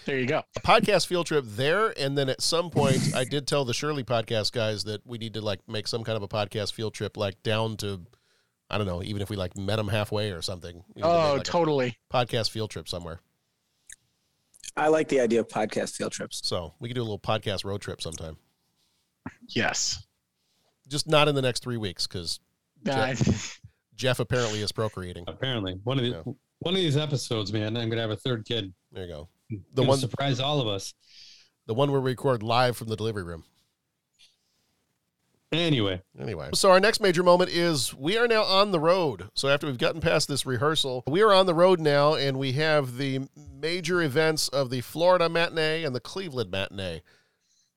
There 0.06 0.19
you 0.19 0.28
go. 0.28 0.43
a 0.56 0.60
podcast 0.60 1.08
field 1.08 1.25
trip 1.25 1.43
there, 1.47 1.91
and 1.99 2.15
then 2.15 2.30
at 2.30 2.39
some 2.39 2.69
point, 2.69 3.15
I 3.15 3.23
did 3.23 3.47
tell 3.47 3.65
the 3.65 3.73
Shirley 3.73 4.04
podcast 4.04 4.51
guys 4.51 4.84
that 4.84 5.01
we 5.08 5.17
need 5.17 5.34
to 5.34 5.41
like 5.41 5.60
make 5.67 5.88
some 5.88 6.04
kind 6.04 6.15
of 6.15 6.21
a 6.21 6.28
podcast 6.28 6.71
field 6.73 6.93
trip, 6.93 7.17
like 7.17 7.41
down 7.41 7.75
to, 7.78 8.01
I 8.69 8.78
don't 8.78 8.86
know, 8.86 9.01
even 9.01 9.23
if 9.23 9.30
we 9.32 9.36
like 9.38 9.58
met 9.58 9.78
them 9.78 9.88
halfway 9.88 10.30
or 10.32 10.43
something. 10.43 10.84
We 10.95 11.01
need 11.01 11.01
to 11.01 11.08
make, 11.08 11.25
Oh, 11.25 11.34
like, 11.38 11.43
totally. 11.43 11.97
podcast 12.13 12.51
field 12.51 12.69
trip 12.69 12.88
somewhere. 12.88 13.19
I 14.77 14.89
like 14.89 15.07
the 15.07 15.19
idea 15.21 15.39
of 15.39 15.47
podcast 15.47 15.95
field 15.95 16.11
trips. 16.11 16.41
So 16.43 16.73
we 16.79 16.89
could 16.89 16.95
do 16.95 17.01
a 17.01 17.03
little 17.03 17.19
podcast 17.19 17.63
road 17.65 17.81
trip 17.81 18.01
sometime. 18.01 18.38
Yes. 19.49 20.05
Just 20.88 21.07
not 21.07 21.27
in 21.27 21.35
the 21.35 21.41
next 21.41 21.63
three 21.63 21.77
weeks 21.77 22.05
because 22.07 22.39
Jeff, 22.86 23.59
Jeff 23.95 24.19
apparently 24.19 24.61
is 24.61 24.71
procreating. 24.71 25.23
Apparently, 25.28 25.80
one 25.84 25.97
of 25.97 26.03
these 26.03 26.13
one 26.59 26.73
of 26.73 26.80
these 26.80 26.97
episodes, 26.97 27.51
man, 27.51 27.76
I'm 27.78 27.89
gonna 27.89 28.01
have 28.01 28.11
a 28.11 28.15
third 28.17 28.45
kid. 28.45 28.73
There 28.91 29.03
you 29.05 29.09
go. 29.11 29.30
The 29.49 29.61
The 29.76 29.84
one 29.84 29.97
surprise 29.97 30.39
all 30.39 30.61
of 30.61 30.67
us. 30.67 30.93
the 31.67 31.73
one 31.73 31.91
where 31.91 32.01
we 32.01 32.11
record 32.11 32.43
live 32.43 32.78
from 32.78 32.88
the 32.88 32.95
delivery 32.95 33.23
room. 33.23 33.43
Anyway, 35.51 36.01
Anyway, 36.19 36.49
so 36.53 36.69
our 36.71 36.79
next 36.79 36.99
major 36.99 37.23
moment 37.23 37.49
is 37.49 37.93
we 37.93 38.17
are 38.17 38.27
now 38.27 38.43
on 38.43 38.71
the 38.71 38.79
road. 38.79 39.29
So 39.35 39.47
after 39.47 39.67
we've 39.67 39.77
gotten 39.77 40.01
past 40.01 40.27
this 40.27 40.45
rehearsal, 40.45 41.03
we 41.07 41.21
are 41.21 41.31
on 41.33 41.45
the 41.45 41.53
road 41.53 41.79
now, 41.79 42.15
and 42.15 42.37
we 42.37 42.53
have 42.53 42.97
the 42.97 43.27
major 43.37 44.01
events 44.01 44.49
of 44.49 44.69
the 44.69 44.81
Florida 44.81 45.29
matinee 45.29 45.83
and 45.83 45.95
the 45.95 46.01
Cleveland 46.01 46.51
matinee. 46.51 47.01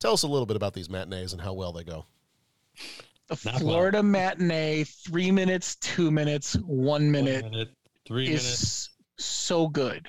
Tell 0.00 0.12
us 0.12 0.22
a 0.22 0.28
little 0.28 0.46
bit 0.46 0.56
about 0.56 0.74
these 0.74 0.90
matinees 0.90 1.32
and 1.32 1.42
how 1.42 1.52
well 1.52 1.72
they 1.72 1.84
go. 1.84 2.06
The 3.28 3.38
Not 3.44 3.60
Florida 3.60 4.02
matinee, 4.02 4.84
three 4.84 5.30
minutes, 5.30 5.76
two 5.76 6.10
minutes, 6.10 6.54
one 6.64 7.10
minute, 7.10 7.44
minute, 7.44 7.68
three 8.06 8.28
is 8.28 8.42
minutes. 8.42 8.90
so 9.18 9.68
good 9.68 10.08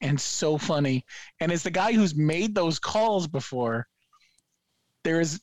and 0.00 0.18
so 0.20 0.56
funny. 0.56 1.04
And 1.40 1.50
as 1.50 1.62
the 1.62 1.70
guy 1.70 1.92
who's 1.92 2.14
made 2.14 2.54
those 2.54 2.78
calls 2.78 3.26
before, 3.26 3.86
there 5.02 5.20
is 5.20 5.40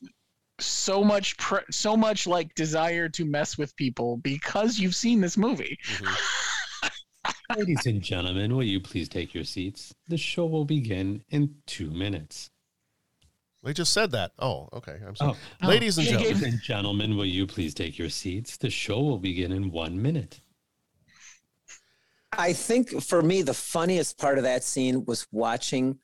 so 0.60 1.02
much, 1.02 1.36
pre- 1.36 1.60
so 1.70 1.96
much 1.96 2.26
like 2.26 2.54
desire 2.54 3.08
to 3.10 3.24
mess 3.24 3.58
with 3.58 3.74
people 3.76 4.18
because 4.18 4.78
you've 4.78 4.94
seen 4.94 5.20
this 5.20 5.36
movie. 5.36 5.78
Mm-hmm. 5.94 7.58
Ladies 7.58 7.86
and 7.86 8.00
gentlemen, 8.00 8.54
will 8.54 8.62
you 8.62 8.80
please 8.80 9.08
take 9.08 9.34
your 9.34 9.44
seats? 9.44 9.94
The 10.08 10.16
show 10.16 10.46
will 10.46 10.64
begin 10.64 11.22
in 11.30 11.54
two 11.66 11.90
minutes. 11.90 12.50
They 13.62 13.72
just 13.72 13.92
said 13.92 14.10
that. 14.12 14.32
Oh, 14.38 14.68
okay. 14.72 14.98
I'm 15.06 15.16
sorry. 15.16 15.32
Oh. 15.34 15.38
oh. 15.62 15.68
Ladies 15.68 15.98
and 15.98 16.06
gentlemen. 16.06 16.34
Ladies 16.34 16.54
and 16.54 16.62
gentlemen, 16.62 17.16
will 17.16 17.26
you 17.26 17.46
please 17.46 17.74
take 17.74 17.98
your 17.98 18.08
seats? 18.08 18.56
The 18.56 18.70
show 18.70 19.00
will 19.00 19.18
begin 19.18 19.52
in 19.52 19.70
one 19.70 20.00
minute. 20.00 20.40
I 22.32 22.52
think 22.52 23.02
for 23.02 23.22
me, 23.22 23.42
the 23.42 23.54
funniest 23.54 24.16
part 24.16 24.38
of 24.38 24.44
that 24.44 24.62
scene 24.62 25.04
was 25.04 25.26
watching 25.32 25.98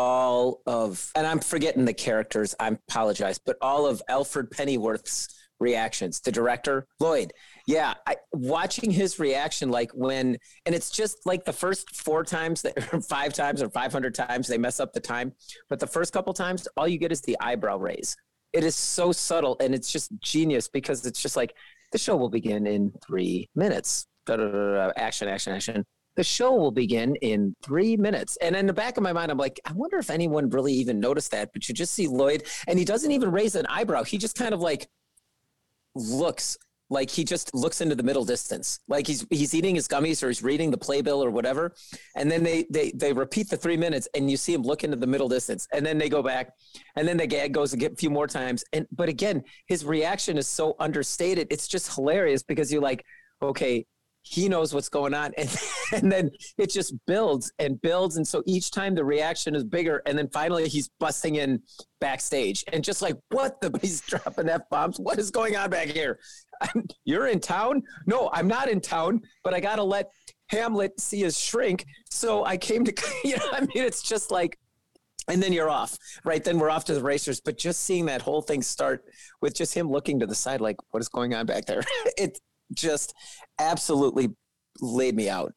all 0.00 0.62
of, 0.64 1.12
and 1.14 1.26
I'm 1.26 1.40
forgetting 1.40 1.84
the 1.84 1.92
characters, 1.92 2.54
I 2.58 2.68
apologize, 2.68 3.38
but 3.38 3.56
all 3.60 3.86
of 3.86 4.00
Alfred 4.08 4.50
Pennyworth's 4.50 5.28
reactions. 5.58 6.20
The 6.20 6.32
director, 6.32 6.86
Lloyd. 7.00 7.34
Yeah, 7.66 7.92
I, 8.06 8.16
watching 8.32 8.90
his 8.90 9.18
reaction, 9.18 9.70
like 9.70 9.90
when, 9.92 10.38
and 10.64 10.74
it's 10.74 10.90
just 10.90 11.26
like 11.26 11.44
the 11.44 11.52
first 11.52 11.94
four 11.94 12.24
times, 12.24 12.62
that, 12.62 13.04
five 13.10 13.34
times 13.34 13.60
or 13.62 13.68
500 13.68 14.14
times 14.14 14.48
they 14.48 14.56
mess 14.56 14.80
up 14.80 14.94
the 14.94 15.00
time. 15.00 15.34
But 15.68 15.80
the 15.80 15.86
first 15.86 16.14
couple 16.14 16.32
times, 16.32 16.66
all 16.78 16.88
you 16.88 16.96
get 16.96 17.12
is 17.12 17.20
the 17.20 17.36
eyebrow 17.38 17.76
raise. 17.76 18.16
It 18.54 18.64
is 18.64 18.74
so 18.74 19.12
subtle 19.12 19.58
and 19.60 19.74
it's 19.74 19.92
just 19.92 20.10
genius 20.20 20.66
because 20.66 21.04
it's 21.04 21.20
just 21.20 21.36
like 21.36 21.54
the 21.92 21.98
show 21.98 22.16
will 22.16 22.30
begin 22.30 22.66
in 22.66 22.92
three 23.06 23.50
minutes. 23.54 24.06
Da, 24.24 24.36
da, 24.36 24.48
da, 24.48 24.92
action, 24.96 25.28
action, 25.28 25.52
action. 25.52 25.84
The 26.20 26.24
show 26.24 26.52
will 26.52 26.70
begin 26.70 27.16
in 27.22 27.56
three 27.62 27.96
minutes. 27.96 28.36
And 28.42 28.54
in 28.54 28.66
the 28.66 28.74
back 28.74 28.98
of 28.98 29.02
my 29.02 29.10
mind, 29.10 29.30
I'm 29.30 29.38
like, 29.38 29.58
I 29.64 29.72
wonder 29.72 29.96
if 29.96 30.10
anyone 30.10 30.50
really 30.50 30.74
even 30.74 31.00
noticed 31.00 31.30
that. 31.30 31.50
But 31.54 31.66
you 31.66 31.74
just 31.74 31.94
see 31.94 32.08
Lloyd, 32.08 32.42
and 32.68 32.78
he 32.78 32.84
doesn't 32.84 33.10
even 33.10 33.32
raise 33.32 33.54
an 33.54 33.64
eyebrow. 33.70 34.04
He 34.04 34.18
just 34.18 34.36
kind 34.36 34.52
of 34.52 34.60
like 34.60 34.86
looks 35.94 36.58
like 36.90 37.08
he 37.08 37.24
just 37.24 37.54
looks 37.54 37.80
into 37.80 37.94
the 37.94 38.02
middle 38.02 38.24
distance 38.24 38.80
like 38.88 39.06
he's 39.06 39.24
he's 39.30 39.54
eating 39.54 39.74
his 39.74 39.88
gummies 39.88 40.22
or 40.22 40.26
he's 40.26 40.42
reading 40.42 40.70
the 40.70 40.76
playbill 40.76 41.22
or 41.24 41.30
whatever 41.30 41.72
and 42.16 42.30
then 42.30 42.42
they 42.42 42.66
they 42.68 42.90
they 42.96 43.12
repeat 43.12 43.48
the 43.48 43.56
three 43.56 43.76
minutes 43.76 44.08
and 44.14 44.30
you 44.30 44.36
see 44.36 44.52
him 44.52 44.62
look 44.62 44.82
into 44.82 44.96
the 44.96 45.06
middle 45.06 45.28
distance 45.28 45.68
and 45.72 45.86
then 45.86 45.98
they 45.98 46.08
go 46.08 46.22
back 46.22 46.52
and 46.96 47.06
then 47.06 47.16
the 47.16 47.26
gag 47.26 47.54
goes 47.54 47.74
a 47.74 47.90
few 47.90 48.10
more 48.10 48.26
times 48.26 48.64
and 48.72 48.86
but 48.90 49.08
again 49.08 49.42
his 49.66 49.84
reaction 49.84 50.36
is 50.36 50.48
so 50.48 50.74
understated 50.80 51.46
it's 51.50 51.68
just 51.68 51.94
hilarious 51.94 52.42
because 52.42 52.72
you're 52.72 52.82
like 52.82 53.04
okay 53.40 53.86
he 54.22 54.48
knows 54.48 54.74
what's 54.74 54.88
going 54.88 55.14
on. 55.14 55.32
And, 55.40 55.56
and 55.92 56.12
then 56.12 56.30
it 56.58 56.70
just 56.70 56.94
builds 57.06 57.52
and 57.58 57.80
builds. 57.80 58.16
And 58.16 58.26
so 58.26 58.42
each 58.46 58.70
time 58.70 58.94
the 58.94 59.04
reaction 59.04 59.54
is 59.54 59.64
bigger 59.64 60.02
and 60.06 60.16
then 60.16 60.28
finally 60.28 60.68
he's 60.68 60.88
busting 61.00 61.36
in 61.36 61.62
backstage 62.00 62.64
and 62.72 62.84
just 62.84 63.02
like 63.02 63.16
what 63.30 63.60
the 63.60 63.76
he's 63.82 64.00
dropping 64.02 64.48
f-bombs 64.48 64.98
what 64.98 65.18
is 65.18 65.30
going 65.30 65.56
on 65.56 65.70
back 65.70 65.88
here? 65.88 66.18
I'm, 66.60 66.86
you're 67.04 67.28
in 67.28 67.40
town? 67.40 67.82
No 68.06 68.30
i'm 68.32 68.46
not 68.46 68.68
in 68.68 68.80
town 68.80 69.22
but 69.42 69.54
i 69.54 69.60
gotta 69.60 69.82
let 69.82 70.10
hamlet 70.48 71.00
see 71.00 71.20
his 71.20 71.38
shrink. 71.38 71.86
So 72.10 72.44
i 72.44 72.56
came 72.56 72.84
to 72.84 72.92
you 73.24 73.36
know 73.36 73.48
i 73.52 73.60
mean 73.60 73.70
it's 73.74 74.02
just 74.02 74.30
like 74.30 74.58
and 75.28 75.42
then 75.42 75.52
you're 75.52 75.70
off 75.70 75.96
right? 76.24 76.42
Then 76.42 76.58
we're 76.58 76.70
off 76.70 76.84
to 76.86 76.94
the 76.94 77.02
racers. 77.02 77.40
But 77.40 77.58
just 77.58 77.80
seeing 77.80 78.06
that 78.06 78.22
whole 78.22 78.42
thing 78.42 78.62
start 78.62 79.04
with 79.40 79.54
just 79.54 79.74
him 79.74 79.90
looking 79.90 80.20
to 80.20 80.26
the 80.26 80.34
side 80.34 80.60
like 80.60 80.76
what 80.90 81.00
is 81.00 81.08
going 81.08 81.34
on 81.34 81.46
back 81.46 81.66
there? 81.66 81.82
It 82.16 82.38
just 82.74 83.14
absolutely 83.58 84.30
laid 84.80 85.16
me 85.16 85.28
out. 85.28 85.52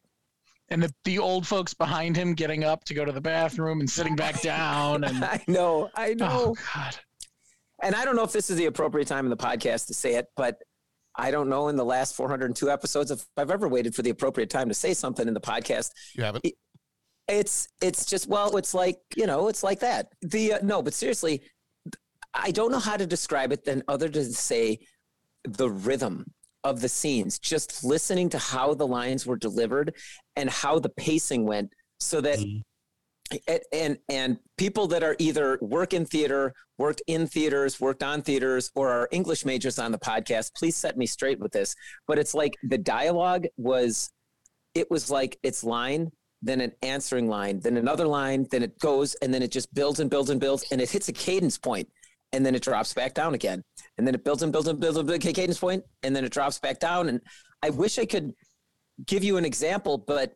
And 0.68 0.82
the, 0.82 0.92
the 1.04 1.18
old 1.18 1.46
folks 1.46 1.74
behind 1.74 2.16
him 2.16 2.34
getting 2.34 2.64
up 2.64 2.84
to 2.84 2.94
go 2.94 3.04
to 3.04 3.12
the 3.12 3.20
bathroom 3.20 3.80
and 3.80 3.88
sitting 3.88 4.16
back 4.16 4.40
down. 4.40 5.04
And 5.04 5.24
I 5.24 5.42
know, 5.46 5.90
I 5.94 6.14
know. 6.14 6.28
Oh, 6.30 6.56
God. 6.74 6.96
And 7.82 7.94
I 7.94 8.04
don't 8.04 8.16
know 8.16 8.24
if 8.24 8.32
this 8.32 8.50
is 8.50 8.56
the 8.56 8.66
appropriate 8.66 9.06
time 9.06 9.26
in 9.26 9.30
the 9.30 9.36
podcast 9.36 9.86
to 9.88 9.94
say 9.94 10.14
it, 10.14 10.26
but 10.36 10.56
I 11.16 11.30
don't 11.30 11.48
know 11.48 11.68
in 11.68 11.76
the 11.76 11.84
last 11.84 12.16
402 12.16 12.70
episodes 12.70 13.10
if 13.10 13.24
I've 13.36 13.50
ever 13.50 13.68
waited 13.68 13.94
for 13.94 14.02
the 14.02 14.10
appropriate 14.10 14.50
time 14.50 14.68
to 14.68 14.74
say 14.74 14.94
something 14.94 15.28
in 15.28 15.34
the 15.34 15.40
podcast. 15.40 15.90
You 16.14 16.24
haven't. 16.24 16.44
It, 16.44 16.54
it's 17.26 17.68
it's 17.80 18.04
just 18.04 18.28
well, 18.28 18.56
it's 18.56 18.74
like 18.74 18.98
you 19.16 19.26
know, 19.26 19.48
it's 19.48 19.62
like 19.62 19.80
that. 19.80 20.08
The 20.22 20.54
uh, 20.54 20.58
no, 20.62 20.82
but 20.82 20.92
seriously, 20.92 21.42
I 22.34 22.50
don't 22.50 22.70
know 22.70 22.78
how 22.78 22.96
to 22.96 23.06
describe 23.06 23.52
it 23.52 23.64
than 23.64 23.82
other 23.88 24.08
to 24.08 24.24
say 24.24 24.80
the 25.44 25.70
rhythm 25.70 26.26
of 26.64 26.80
the 26.80 26.88
scenes, 26.88 27.38
just 27.38 27.84
listening 27.84 28.28
to 28.30 28.38
how 28.38 28.74
the 28.74 28.86
lines 28.86 29.26
were 29.26 29.36
delivered 29.36 29.94
and 30.34 30.50
how 30.50 30.78
the 30.78 30.88
pacing 30.88 31.44
went, 31.46 31.72
so 32.00 32.20
that 32.20 32.38
mm-hmm. 32.38 33.36
and, 33.46 33.60
and 33.72 33.98
and 34.08 34.38
people 34.56 34.86
that 34.88 35.02
are 35.02 35.14
either 35.18 35.58
work 35.60 35.92
in 35.92 36.04
theater, 36.06 36.54
worked 36.78 37.02
in 37.06 37.26
theaters, 37.26 37.80
worked 37.80 38.02
on 38.02 38.22
theaters, 38.22 38.70
or 38.74 38.90
are 38.90 39.08
English 39.12 39.44
majors 39.44 39.78
on 39.78 39.92
the 39.92 39.98
podcast, 39.98 40.54
please 40.54 40.76
set 40.76 40.96
me 40.96 41.06
straight 41.06 41.38
with 41.38 41.52
this. 41.52 41.74
But 42.08 42.18
it's 42.18 42.34
like 42.34 42.54
the 42.62 42.78
dialogue 42.78 43.46
was, 43.56 44.10
it 44.74 44.90
was 44.90 45.10
like 45.10 45.38
its 45.42 45.62
line, 45.62 46.10
then 46.42 46.60
an 46.60 46.72
answering 46.82 47.28
line, 47.28 47.60
then 47.60 47.76
another 47.76 48.06
line, 48.06 48.46
then 48.50 48.62
it 48.62 48.78
goes, 48.78 49.14
and 49.16 49.32
then 49.32 49.42
it 49.42 49.52
just 49.52 49.72
builds 49.72 50.00
and 50.00 50.10
builds 50.10 50.30
and 50.30 50.40
builds, 50.40 50.64
and 50.72 50.80
it 50.80 50.90
hits 50.90 51.08
a 51.08 51.12
cadence 51.12 51.58
point, 51.58 51.88
and 52.34 52.44
then 52.44 52.54
it 52.54 52.62
drops 52.62 52.92
back 52.92 53.14
down 53.14 53.34
again, 53.34 53.62
and 53.96 54.06
then 54.06 54.14
it 54.14 54.24
builds 54.24 54.42
and 54.42 54.52
builds 54.52 54.66
and 54.66 54.80
builds 54.80 54.98
a 54.98 55.04
big 55.04 55.20
cadence 55.20 55.58
point, 55.58 55.84
and 56.02 56.14
then 56.14 56.24
it 56.24 56.32
drops 56.32 56.58
back 56.58 56.80
down. 56.80 57.08
And 57.08 57.20
I 57.62 57.70
wish 57.70 57.98
I 57.98 58.06
could 58.06 58.32
give 59.06 59.22
you 59.22 59.36
an 59.36 59.44
example, 59.44 59.98
but 59.98 60.34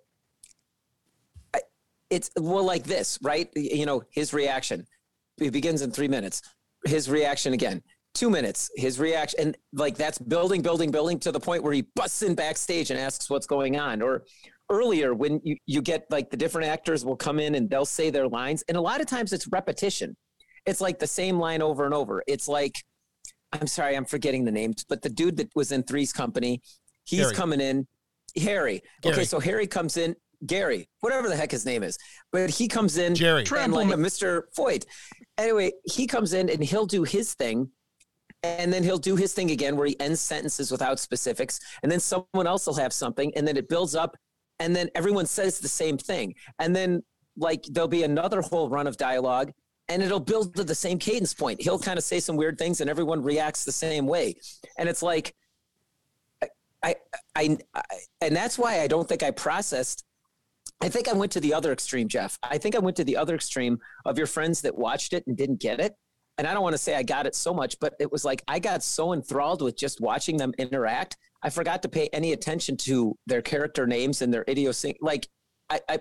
I, 1.55 1.61
it's 2.09 2.31
well 2.39 2.65
like 2.65 2.85
this, 2.85 3.19
right? 3.23 3.49
You 3.55 3.85
know, 3.85 4.03
his 4.11 4.33
reaction. 4.33 4.87
It 5.39 5.53
begins 5.53 5.83
in 5.83 5.91
three 5.91 6.09
minutes. 6.09 6.43
His 6.85 7.11
reaction 7.11 7.53
again, 7.53 7.83
two 8.15 8.31
minutes. 8.31 8.71
His 8.77 9.01
reaction, 9.01 9.41
and 9.41 9.57
like 9.73 9.97
that's 9.97 10.19
building, 10.19 10.63
building, 10.63 10.93
building 10.93 11.19
to 11.21 11.33
the 11.33 11.41
point 11.41 11.65
where 11.65 11.73
he 11.73 11.83
busts 11.97 12.23
in 12.23 12.37
backstage 12.37 12.91
and 12.91 12.99
asks 12.99 13.29
what's 13.29 13.47
going 13.47 13.77
on. 13.77 14.03
Or 14.03 14.25
earlier, 14.71 15.15
when 15.15 15.41
you 15.43 15.57
you 15.67 15.83
get 15.83 16.07
like 16.11 16.31
the 16.31 16.37
different 16.37 16.69
actors 16.69 17.05
will 17.05 17.17
come 17.17 17.41
in 17.41 17.57
and 17.57 17.69
they'll 17.69 17.85
say 17.85 18.11
their 18.11 18.29
lines, 18.29 18.63
and 18.69 18.77
a 18.77 18.81
lot 18.81 19.01
of 19.01 19.09
times 19.09 19.33
it's 19.33 19.49
repetition. 19.49 20.17
It's 20.67 20.81
like 20.81 20.99
the 20.99 21.07
same 21.07 21.39
line 21.39 21.63
over 21.63 21.85
and 21.85 21.95
over. 21.95 22.23
It's 22.27 22.49
like, 22.49 22.83
I'm 23.53 23.67
sorry, 23.67 23.97
I'm 23.97 24.05
forgetting 24.05 24.45
the 24.45 24.53
names, 24.53 24.85
but 24.89 25.03
the 25.03 25.09
dude 25.09 25.37
that 25.39 25.51
was 25.55 25.73
in 25.73 25.83
Three's 25.83 26.13
Company, 26.13 26.61
he's 27.05 27.21
Harry. 27.21 27.35
coming 27.35 27.61
in. 27.61 27.87
Harry. 28.37 28.83
Okay, 29.05 29.25
so 29.25 29.41
Harry 29.41 29.67
comes 29.67 29.97
in. 29.97 30.15
Gary, 30.47 30.89
whatever 31.01 31.29
the 31.29 31.35
heck 31.35 31.51
his 31.51 31.67
name 31.67 31.83
is, 31.83 31.99
but 32.31 32.49
he 32.49 32.69
comes 32.69 32.97
in. 32.97 33.15
Jerry. 33.15 33.45
and 33.57 33.73
like 33.73 33.89
Mr. 33.89 34.43
Foyt. 34.57 34.85
Anyway, 35.37 35.73
he 35.85 36.07
comes 36.07 36.33
in 36.33 36.49
and 36.49 36.63
he'll 36.63 36.87
do 36.87 37.03
his 37.03 37.35
thing, 37.35 37.69
and 38.45 38.73
then 38.73 38.85
he'll 38.85 38.99
do 38.99 39.17
his 39.17 39.35
thing 39.35 39.51
again 39.51 39.77
where 39.77 39.87
he 39.87 39.99
ends 39.99 40.21
sentences 40.21 40.71
without 40.71 41.01
specifics, 41.01 41.59
and 41.83 41.91
then 41.91 41.99
someone 41.99 42.47
else 42.47 42.67
will 42.67 42.75
have 42.75 42.93
something, 42.93 43.33
and 43.35 43.49
then 43.49 43.57
it 43.57 43.69
builds 43.69 43.97
up, 43.97 44.17
and 44.61 44.77
then 44.77 44.89
everyone 44.95 45.27
says 45.27 45.59
the 45.59 45.69
same 45.69 45.99
thing, 45.99 46.35
and 46.61 46.75
then 46.75 47.03
like 47.37 47.65
there'll 47.71 47.89
be 47.89 48.05
another 48.05 48.41
whole 48.41 48.69
run 48.69 48.87
of 48.87 48.97
dialogue, 48.97 49.51
and 49.89 50.03
it'll 50.03 50.21
build 50.21 50.55
to 50.57 50.65
the 50.65 50.75
same 50.75 50.99
cadence 50.99 51.35
point. 51.35 51.63
He'll 51.63 51.79
kind 51.79 51.99
of 51.99 52.05
say 52.05 52.21
some 52.21 52.37
weird 52.37 52.59
things, 52.59 52.81
and 52.81 52.91
everyone 52.91 53.23
reacts 53.23 53.65
the 53.65 53.73
same 53.73 54.07
way, 54.07 54.37
and 54.79 54.89
it's 54.89 55.03
like. 55.03 55.35
I, 56.81 56.95
I, 57.35 57.59
I, 57.75 57.83
and 58.21 58.37
that's 58.37 58.57
why 58.57 58.81
I 58.81 58.87
don't 58.87 59.09
think 59.09 59.25
I 59.25 59.33
processed. 59.33 60.05
I 60.81 60.89
think 60.89 61.09
I 61.09 61.13
went 61.13 61.33
to 61.33 61.41
the 61.41 61.53
other 61.53 61.73
extreme, 61.73 62.07
Jeff. 62.07 62.39
I 62.41 62.57
think 62.57 62.77
I 62.77 62.79
went 62.79 62.97
to 62.99 63.05
the 63.05 63.17
other 63.17 63.35
extreme 63.35 63.81
of 64.05 64.17
your 64.17 64.29
friends 64.29 64.61
that 64.61 64.79
watched 64.79 65.13
it 65.13 65.27
and 65.27 65.37
didn't 65.37 65.61
get 65.61 65.81
it. 65.81 65.97
And 66.39 66.47
I 66.47 66.55
don't 66.55 66.63
want 66.63 66.75
to 66.75 66.79
say 66.79 66.95
I 66.95 67.03
got 67.03 67.27
it 67.27 67.35
so 67.35 67.53
much, 67.53 67.81
but 67.81 67.95
it 67.99 68.13
was 68.13 68.25
like 68.25 68.45
I 68.47 68.61
got 68.61 68.85
so 68.85 69.13
enthralled 69.13 69.61
with 69.61 69.77
just 69.77 70.01
watching 70.01 70.37
them 70.37 70.55
interact. 70.57 71.17
I 71.43 71.51
forgot 71.51 71.83
to 71.83 71.89
pay 71.89 72.09
any 72.13 72.33
attention 72.33 72.77
to 72.79 73.17
their 73.27 73.43
character 73.43 73.89
names 73.89 74.23
and 74.23 74.33
their 74.33 74.45
idiosyncrasy. 74.49 75.01
Like 75.03 75.27
I, 75.69 75.81
I, 75.89 75.99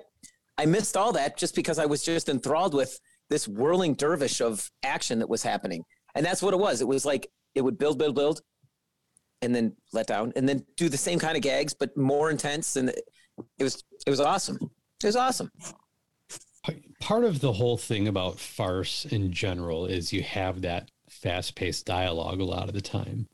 I 0.60 0.66
missed 0.68 0.96
all 0.96 1.12
that 1.14 1.38
just 1.38 1.56
because 1.56 1.80
I 1.80 1.88
was 1.88 2.04
just 2.04 2.30
enthralled 2.30 2.76
with 2.76 3.00
this 3.30 3.48
whirling 3.48 3.94
dervish 3.94 4.42
of 4.42 4.70
action 4.84 5.20
that 5.20 5.30
was 5.30 5.44
happening. 5.44 5.84
And 6.16 6.26
that's 6.26 6.42
what 6.42 6.54
it 6.54 6.60
was. 6.60 6.82
It 6.82 6.88
was 6.88 7.06
like 7.06 7.28
it 7.56 7.62
would 7.62 7.78
build, 7.78 7.98
build, 7.98 8.16
build, 8.16 8.42
and 9.42 9.54
then 9.54 9.76
let 9.94 10.08
down, 10.08 10.34
and 10.36 10.48
then 10.48 10.66
do 10.76 10.90
the 10.90 10.98
same 10.98 11.20
kind 11.20 11.36
of 11.36 11.44
gags, 11.44 11.74
but 11.74 11.96
more 11.96 12.32
intense. 12.32 12.76
And 12.76 12.90
it 12.90 13.64
was 13.64 13.84
it 14.06 14.10
was 14.10 14.20
awesome. 14.20 14.58
It 15.02 15.06
was 15.06 15.16
awesome. 15.16 15.52
Part 17.00 17.24
of 17.24 17.40
the 17.40 17.54
whole 17.54 17.78
thing 17.78 18.08
about 18.08 18.40
farce 18.40 19.06
in 19.06 19.32
general 19.32 19.86
is 19.86 20.12
you 20.12 20.24
have 20.24 20.62
that 20.62 20.90
fast 21.10 21.56
paced 21.56 21.86
dialogue 21.86 22.42
a 22.42 22.46
lot 22.46 22.68
of 22.68 22.74
the 22.74 22.82
time. 22.82 23.28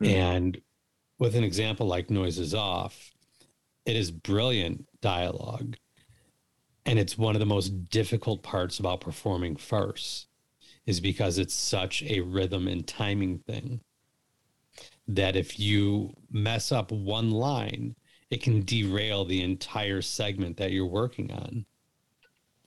Hmm. 0.00 0.06
And 0.06 0.60
with 1.18 1.36
an 1.36 1.44
example 1.44 1.86
like 1.86 2.10
Noises 2.10 2.54
Off, 2.54 3.12
it 3.86 3.96
is 3.96 4.10
brilliant 4.10 4.86
dialogue. 5.00 5.76
And 6.86 6.98
it's 6.98 7.16
one 7.16 7.34
of 7.34 7.40
the 7.40 7.46
most 7.46 7.88
difficult 7.88 8.42
parts 8.42 8.78
about 8.78 9.00
performing 9.00 9.56
farce 9.56 10.26
is 10.86 11.00
because 11.00 11.38
it's 11.38 11.54
such 11.54 12.02
a 12.02 12.20
rhythm 12.20 12.68
and 12.68 12.86
timing 12.86 13.38
thing 13.38 13.80
that 15.08 15.36
if 15.36 15.58
you 15.58 16.14
mess 16.30 16.72
up 16.72 16.90
one 16.92 17.30
line, 17.30 17.94
it 18.30 18.42
can 18.42 18.64
derail 18.64 19.24
the 19.24 19.42
entire 19.42 20.02
segment 20.02 20.56
that 20.56 20.72
you're 20.72 20.86
working 20.86 21.30
on. 21.32 21.64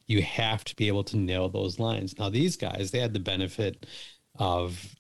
You 0.07 0.21
have 0.21 0.63
to 0.65 0.75
be 0.75 0.87
able 0.87 1.03
to 1.05 1.17
nail 1.17 1.49
those 1.49 1.79
lines. 1.79 2.17
Now, 2.17 2.29
these 2.29 2.55
guys, 2.55 2.91
they 2.91 2.99
had 2.99 3.13
the 3.13 3.19
benefit 3.19 3.85
of 4.39 4.95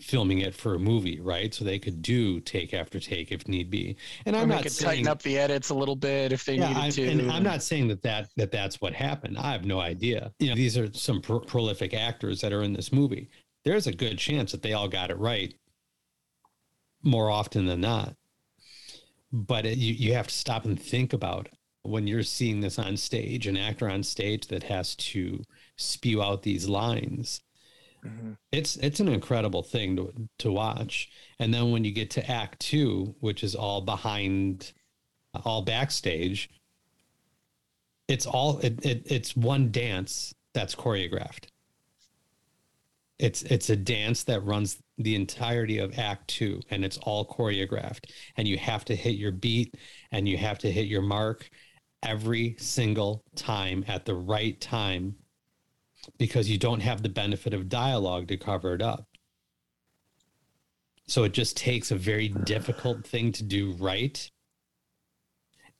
filming 0.00 0.40
it 0.40 0.54
for 0.54 0.74
a 0.74 0.78
movie, 0.78 1.20
right? 1.20 1.54
So 1.54 1.64
they 1.64 1.78
could 1.78 2.02
do 2.02 2.40
take 2.40 2.74
after 2.74 2.98
take 2.98 3.30
if 3.30 3.46
need 3.46 3.70
be. 3.70 3.96
And 4.26 4.36
I'm 4.36 4.48
they 4.48 4.54
not 4.56 4.62
could 4.64 4.72
saying, 4.72 4.90
tighten 4.90 5.08
up 5.08 5.22
the 5.22 5.38
edits 5.38 5.70
a 5.70 5.74
little 5.74 5.96
bit 5.96 6.32
if 6.32 6.44
they 6.44 6.56
yeah, 6.56 6.68
needed 6.68 6.82
I'm, 6.82 6.90
to. 6.90 7.08
and 7.08 7.32
I'm 7.32 7.42
not 7.42 7.62
saying 7.62 7.88
that, 7.88 8.02
that 8.02 8.28
that 8.36 8.50
that's 8.50 8.80
what 8.80 8.92
happened. 8.92 9.38
I 9.38 9.52
have 9.52 9.64
no 9.64 9.80
idea. 9.80 10.32
You 10.38 10.50
know, 10.50 10.56
these 10.56 10.76
are 10.76 10.92
some 10.92 11.20
pro- 11.20 11.40
prolific 11.40 11.94
actors 11.94 12.40
that 12.40 12.52
are 12.52 12.62
in 12.62 12.72
this 12.72 12.92
movie. 12.92 13.30
There's 13.64 13.86
a 13.86 13.92
good 13.92 14.18
chance 14.18 14.52
that 14.52 14.62
they 14.62 14.72
all 14.72 14.88
got 14.88 15.10
it 15.10 15.18
right 15.18 15.54
more 17.02 17.30
often 17.30 17.66
than 17.66 17.80
not. 17.80 18.16
But 19.32 19.64
it, 19.66 19.78
you 19.78 19.94
you 19.94 20.14
have 20.14 20.28
to 20.28 20.34
stop 20.34 20.64
and 20.64 20.80
think 20.80 21.12
about 21.12 21.48
when 21.82 22.06
you're 22.06 22.22
seeing 22.22 22.60
this 22.60 22.78
on 22.78 22.96
stage, 22.96 23.46
an 23.46 23.56
actor 23.56 23.88
on 23.88 24.02
stage 24.02 24.48
that 24.48 24.62
has 24.64 24.96
to 24.96 25.42
spew 25.76 26.22
out 26.22 26.42
these 26.42 26.68
lines 26.68 27.42
Mm-hmm. 28.04 28.32
it's 28.52 28.76
it's 28.76 29.00
an 29.00 29.08
incredible 29.08 29.62
thing 29.62 29.96
to 29.96 30.12
to 30.40 30.52
watch. 30.52 31.10
And 31.38 31.52
then 31.54 31.70
when 31.70 31.84
you 31.84 31.92
get 31.92 32.10
to 32.10 32.30
act 32.30 32.60
2 32.60 33.16
which 33.20 33.42
is 33.42 33.54
all 33.54 33.80
behind 33.80 34.72
all 35.44 35.62
backstage 35.62 36.50
it's 38.08 38.26
all 38.26 38.58
it, 38.58 38.84
it 38.84 39.02
it's 39.06 39.36
one 39.36 39.70
dance 39.70 40.34
that's 40.52 40.74
choreographed. 40.74 41.46
It's 43.18 43.42
it's 43.44 43.70
a 43.70 43.76
dance 43.76 44.24
that 44.24 44.44
runs 44.44 44.78
the 44.98 45.14
entirety 45.14 45.78
of 45.78 45.98
act 45.98 46.28
2 46.28 46.60
and 46.70 46.84
it's 46.84 46.98
all 46.98 47.26
choreographed. 47.26 48.10
And 48.36 48.46
you 48.46 48.58
have 48.58 48.84
to 48.86 48.96
hit 48.96 49.16
your 49.16 49.32
beat 49.32 49.74
and 50.12 50.28
you 50.28 50.36
have 50.36 50.58
to 50.58 50.70
hit 50.70 50.86
your 50.86 51.02
mark 51.02 51.48
every 52.02 52.56
single 52.58 53.24
time 53.34 53.84
at 53.88 54.04
the 54.04 54.14
right 54.14 54.60
time 54.60 55.16
because 56.18 56.48
you 56.48 56.58
don't 56.58 56.80
have 56.80 57.02
the 57.02 57.08
benefit 57.08 57.54
of 57.54 57.68
dialogue 57.68 58.28
to 58.28 58.36
cover 58.36 58.74
it 58.74 58.82
up. 58.82 59.06
So 61.06 61.24
it 61.24 61.32
just 61.32 61.56
takes 61.56 61.90
a 61.90 61.96
very 61.96 62.28
difficult 62.28 63.06
thing 63.06 63.32
to 63.32 63.42
do 63.42 63.72
right 63.72 64.30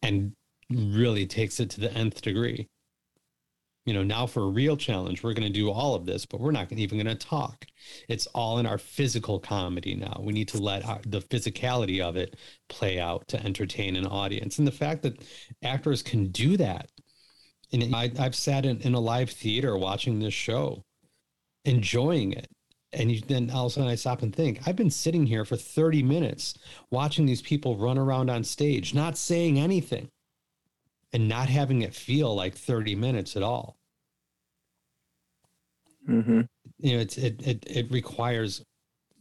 and 0.02 0.32
really 0.70 1.26
takes 1.26 1.60
it 1.60 1.70
to 1.70 1.80
the 1.80 1.92
nth 1.92 2.20
degree. 2.20 2.68
You 3.86 3.92
know, 3.92 4.02
now 4.02 4.26
for 4.26 4.42
a 4.44 4.48
real 4.48 4.78
challenge, 4.78 5.22
we're 5.22 5.34
going 5.34 5.46
to 5.46 5.52
do 5.52 5.70
all 5.70 5.94
of 5.94 6.06
this, 6.06 6.24
but 6.24 6.40
we're 6.40 6.52
not 6.52 6.72
even 6.72 6.98
going 6.98 7.16
to 7.16 7.26
talk. 7.26 7.66
It's 8.08 8.26
all 8.28 8.58
in 8.58 8.64
our 8.64 8.78
physical 8.78 9.38
comedy 9.38 9.94
now. 9.94 10.20
We 10.22 10.32
need 10.32 10.48
to 10.48 10.58
let 10.58 10.86
our, 10.86 11.00
the 11.06 11.20
physicality 11.20 12.00
of 12.00 12.16
it 12.16 12.36
play 12.70 12.98
out 12.98 13.28
to 13.28 13.44
entertain 13.44 13.96
an 13.96 14.06
audience. 14.06 14.58
And 14.58 14.66
the 14.66 14.72
fact 14.72 15.02
that 15.02 15.22
actors 15.62 16.02
can 16.02 16.28
do 16.28 16.56
that 16.56 16.90
and 17.82 17.94
I, 17.94 18.10
I've 18.18 18.34
sat 18.34 18.64
in, 18.64 18.80
in 18.80 18.94
a 18.94 19.00
live 19.00 19.30
theater 19.30 19.76
watching 19.76 20.18
this 20.18 20.34
show, 20.34 20.82
enjoying 21.64 22.32
it. 22.32 22.48
And 22.92 23.10
you, 23.10 23.20
then 23.20 23.50
all 23.50 23.66
of 23.66 23.72
a 23.72 23.74
sudden 23.74 23.90
I 23.90 23.96
stop 23.96 24.22
and 24.22 24.34
think, 24.34 24.60
I've 24.66 24.76
been 24.76 24.90
sitting 24.90 25.26
here 25.26 25.44
for 25.44 25.56
30 25.56 26.02
minutes 26.02 26.56
watching 26.90 27.26
these 27.26 27.42
people 27.42 27.76
run 27.76 27.98
around 27.98 28.30
on 28.30 28.44
stage, 28.44 28.94
not 28.94 29.18
saying 29.18 29.58
anything 29.58 30.08
and 31.12 31.28
not 31.28 31.48
having 31.48 31.82
it 31.82 31.94
feel 31.94 32.34
like 32.34 32.54
30 32.54 32.94
minutes 32.94 33.36
at 33.36 33.42
all. 33.42 33.76
Mm-hmm. 36.08 36.42
You 36.78 36.94
know, 36.94 37.00
it's, 37.00 37.16
it, 37.16 37.40
it, 37.46 37.64
it 37.68 37.90
requires 37.90 38.62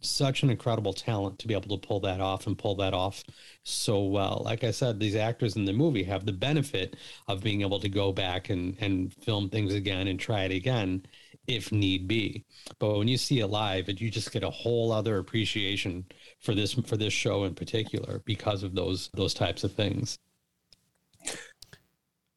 such 0.05 0.43
an 0.43 0.49
incredible 0.49 0.93
talent 0.93 1.39
to 1.39 1.47
be 1.47 1.53
able 1.53 1.77
to 1.77 1.87
pull 1.87 1.99
that 2.01 2.21
off 2.21 2.47
and 2.47 2.57
pull 2.57 2.75
that 2.75 2.93
off 2.93 3.23
so 3.63 4.03
well. 4.03 4.41
Like 4.45 4.63
I 4.63 4.71
said, 4.71 4.99
these 4.99 5.15
actors 5.15 5.55
in 5.55 5.65
the 5.65 5.73
movie 5.73 6.03
have 6.03 6.25
the 6.25 6.33
benefit 6.33 6.95
of 7.27 7.43
being 7.43 7.61
able 7.61 7.79
to 7.79 7.89
go 7.89 8.11
back 8.11 8.49
and, 8.49 8.75
and 8.79 9.13
film 9.13 9.49
things 9.49 9.73
again 9.73 10.07
and 10.07 10.19
try 10.19 10.43
it 10.43 10.51
again 10.51 11.05
if 11.47 11.71
need 11.71 12.07
be. 12.07 12.45
But 12.79 12.97
when 12.97 13.07
you 13.07 13.17
see 13.17 13.39
it 13.39 13.47
live, 13.47 13.89
you 13.89 14.09
just 14.09 14.31
get 14.31 14.43
a 14.43 14.49
whole 14.49 14.91
other 14.91 15.17
appreciation 15.17 16.05
for 16.39 16.55
this 16.55 16.73
for 16.73 16.97
this 16.97 17.13
show 17.13 17.43
in 17.43 17.55
particular 17.55 18.21
because 18.25 18.63
of 18.63 18.75
those 18.75 19.09
those 19.13 19.33
types 19.33 19.63
of 19.63 19.73
things. 19.73 20.19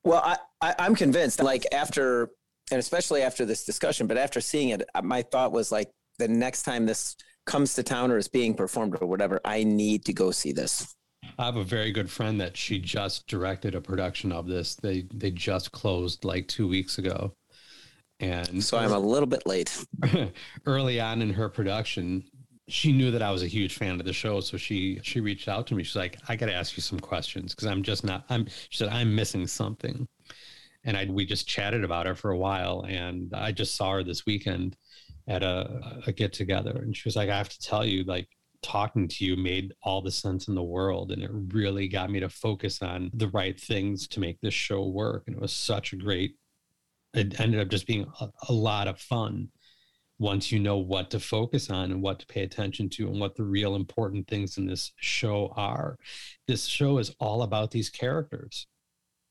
Well, 0.03 0.23
I, 0.25 0.37
I 0.61 0.75
I'm 0.79 0.95
convinced. 0.95 1.43
Like 1.43 1.67
after, 1.73 2.31
and 2.71 2.79
especially 2.79 3.23
after 3.23 3.45
this 3.45 3.65
discussion, 3.65 4.07
but 4.07 4.17
after 4.17 4.41
seeing 4.41 4.71
it, 4.71 4.89
my 5.03 5.23
thought 5.23 5.53
was 5.53 5.73
like 5.73 5.91
the 6.19 6.29
next 6.29 6.63
time 6.63 6.87
this 6.87 7.17
comes 7.47 7.75
to 7.75 7.83
town 7.83 8.11
or 8.11 8.19
is 8.19 8.29
being 8.29 8.55
performed 8.55 8.97
or 9.01 9.07
whatever, 9.07 9.41
I 9.45 9.65
need 9.65 10.05
to 10.07 10.13
go 10.13 10.31
see 10.31 10.53
this. 10.53 10.95
I 11.39 11.47
have 11.47 11.57
a 11.57 11.65
very 11.65 11.93
good 11.93 12.11
friend 12.11 12.41
that 12.41 12.57
she 12.57 12.79
just 12.79 13.27
directed 13.27 13.75
a 13.75 13.81
production 13.81 14.33
of 14.33 14.47
this. 14.47 14.75
They 14.75 15.07
they 15.13 15.31
just 15.31 15.73
closed 15.73 16.25
like 16.25 16.47
two 16.49 16.69
weeks 16.69 16.99
ago, 16.99 17.35
and 18.21 18.63
So 18.63 18.79
I'm 18.79 18.93
a 18.93 18.99
little 18.99 19.27
bit 19.27 19.47
late. 19.47 19.87
early 20.67 21.01
on 21.01 21.23
in 21.23 21.31
her 21.31 21.49
production, 21.49 22.25
she 22.69 22.93
knew 22.93 23.11
that 23.11 23.23
I 23.23 23.31
was 23.31 23.43
a 23.43 23.49
huge 23.49 23.77
fan 23.77 23.99
of 23.99 24.07
the 24.07 24.13
show, 24.13 24.41
so 24.41 24.57
she 24.57 25.01
she 25.03 25.21
reached 25.21 25.49
out 25.49 25.67
to 25.69 25.75
me. 25.75 25.83
She's 25.83 25.97
like, 25.97 26.19
"I 26.29 26.37
got 26.37 26.47
to 26.47 26.55
ask 26.55 26.77
you 26.77 26.83
some 26.83 27.01
questions 27.01 27.55
because 27.55 27.69
I'm 27.69 27.83
just 27.83 28.05
not." 28.05 28.25
I'm 28.29 28.47
she 28.69 28.79
said 28.79 28.89
I'm 28.89 29.15
missing 29.15 29.47
something, 29.47 30.07
and 30.85 30.97
I 30.97 31.07
we 31.07 31.27
just 31.27 31.49
chatted 31.49 31.85
about 31.85 32.07
her 32.07 32.15
for 32.15 32.31
a 32.31 32.39
while, 32.39 32.85
and 32.89 33.33
I 33.35 33.53
just 33.53 33.77
saw 33.77 33.93
her 33.93 34.03
this 34.03 34.27
weekend 34.27 34.77
at 35.29 35.43
a, 35.43 36.01
a 36.07 36.13
get 36.13 36.33
together, 36.33 36.73
and 36.83 36.97
she 36.97 37.03
was 37.07 37.17
like, 37.17 37.29
"I 37.29 37.37
have 37.37 37.49
to 37.51 37.61
tell 37.61 37.85
you, 37.85 38.05
like." 38.05 38.29
talking 38.63 39.07
to 39.07 39.25
you 39.25 39.37
made 39.37 39.75
all 39.83 40.01
the 40.01 40.11
sense 40.11 40.49
in 40.49 40.55
the 40.55 40.63
world 40.63 41.13
and 41.13 41.23
it 41.23 41.31
really 41.53 41.87
got 41.87 42.11
me 42.11 42.19
to 42.19 42.29
focus 42.29 42.81
on 42.83 43.11
the 43.13 43.29
right 43.29 43.61
things 43.61 44.09
to 44.09 44.19
make 44.19 44.41
this 44.41 44.55
show 44.55 44.89
work 44.89 45.25
and 45.27 45.37
it 45.37 45.43
was 45.43 45.53
such 45.53 45.93
a 45.93 45.97
great 45.97 46.37
it 47.13 47.39
ended 47.39 47.61
up 47.61 47.69
just 47.69 47.87
being 47.87 48.07
a, 48.21 48.29
a 48.49 48.53
lot 48.53 48.89
of 48.89 48.99
fun 48.99 49.49
once 50.19 50.51
you 50.51 50.59
know 50.59 50.79
what 50.79 51.11
to 51.11 51.21
focus 51.21 51.71
on 51.71 51.91
and 51.91 52.03
what 52.03 52.19
to 52.19 52.27
pay 52.27 52.43
attention 52.43 52.89
to 52.89 53.09
and 53.09 53.21
what 53.21 53.35
the 53.37 53.45
real 53.45 53.75
important 53.75 54.27
things 54.27 54.57
in 54.57 54.67
this 54.67 54.93
show 54.97 55.53
are. 55.57 55.99
This 56.47 56.65
show 56.65 56.99
is 56.99 57.15
all 57.21 57.43
about 57.43 57.71
these 57.71 57.91
characters. 57.91 58.67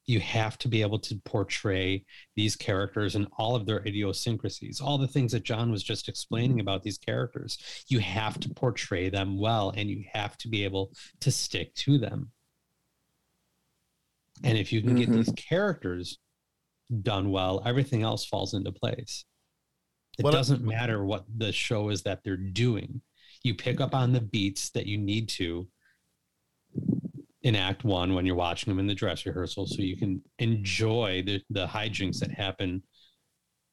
You 0.07 0.19
have 0.19 0.57
to 0.59 0.67
be 0.67 0.81
able 0.81 0.99
to 0.99 1.15
portray 1.25 2.05
these 2.35 2.55
characters 2.55 3.15
and 3.15 3.27
all 3.37 3.55
of 3.55 3.65
their 3.65 3.79
idiosyncrasies, 3.79 4.79
all 4.79 4.97
the 4.97 5.07
things 5.07 5.31
that 5.31 5.43
John 5.43 5.71
was 5.71 5.83
just 5.83 6.07
explaining 6.07 6.57
mm-hmm. 6.57 6.61
about 6.61 6.83
these 6.83 6.97
characters. 6.97 7.57
You 7.87 7.99
have 7.99 8.39
to 8.41 8.49
portray 8.49 9.09
them 9.09 9.39
well 9.39 9.73
and 9.75 9.89
you 9.89 10.03
have 10.13 10.37
to 10.39 10.47
be 10.47 10.63
able 10.63 10.91
to 11.21 11.31
stick 11.31 11.73
to 11.75 11.97
them. 11.97 12.31
And 14.43 14.57
if 14.57 14.71
you 14.71 14.81
can 14.81 14.95
get 14.95 15.09
mm-hmm. 15.09 15.17
these 15.17 15.33
characters 15.35 16.19
done 17.01 17.31
well, 17.31 17.63
everything 17.65 18.03
else 18.03 18.25
falls 18.25 18.53
into 18.53 18.71
place. 18.71 19.25
It 20.17 20.23
doesn't 20.23 20.63
matter 20.63 21.03
what 21.03 21.25
the 21.37 21.51
show 21.51 21.89
is 21.89 22.03
that 22.03 22.21
they're 22.23 22.37
doing. 22.37 23.01
You 23.43 23.53
pick 23.53 23.81
up 23.81 23.93
on 23.93 24.13
the 24.13 24.21
beats 24.21 24.69
that 24.71 24.85
you 24.85 24.97
need 24.97 25.29
to 25.29 25.67
in 27.45 27.55
act 27.55 27.83
one 27.83 28.15
when 28.15 28.25
you're 28.25 28.35
watching 28.35 28.71
them 28.71 28.79
in 28.79 28.87
the 28.87 28.95
dress 28.95 29.23
rehearsal 29.25 29.67
so 29.67 29.81
you 29.83 29.95
can 29.95 30.19
enjoy 30.39 31.21
the, 31.23 31.39
the 31.51 31.67
hijinks 31.67 32.17
that 32.17 32.31
happen 32.31 32.81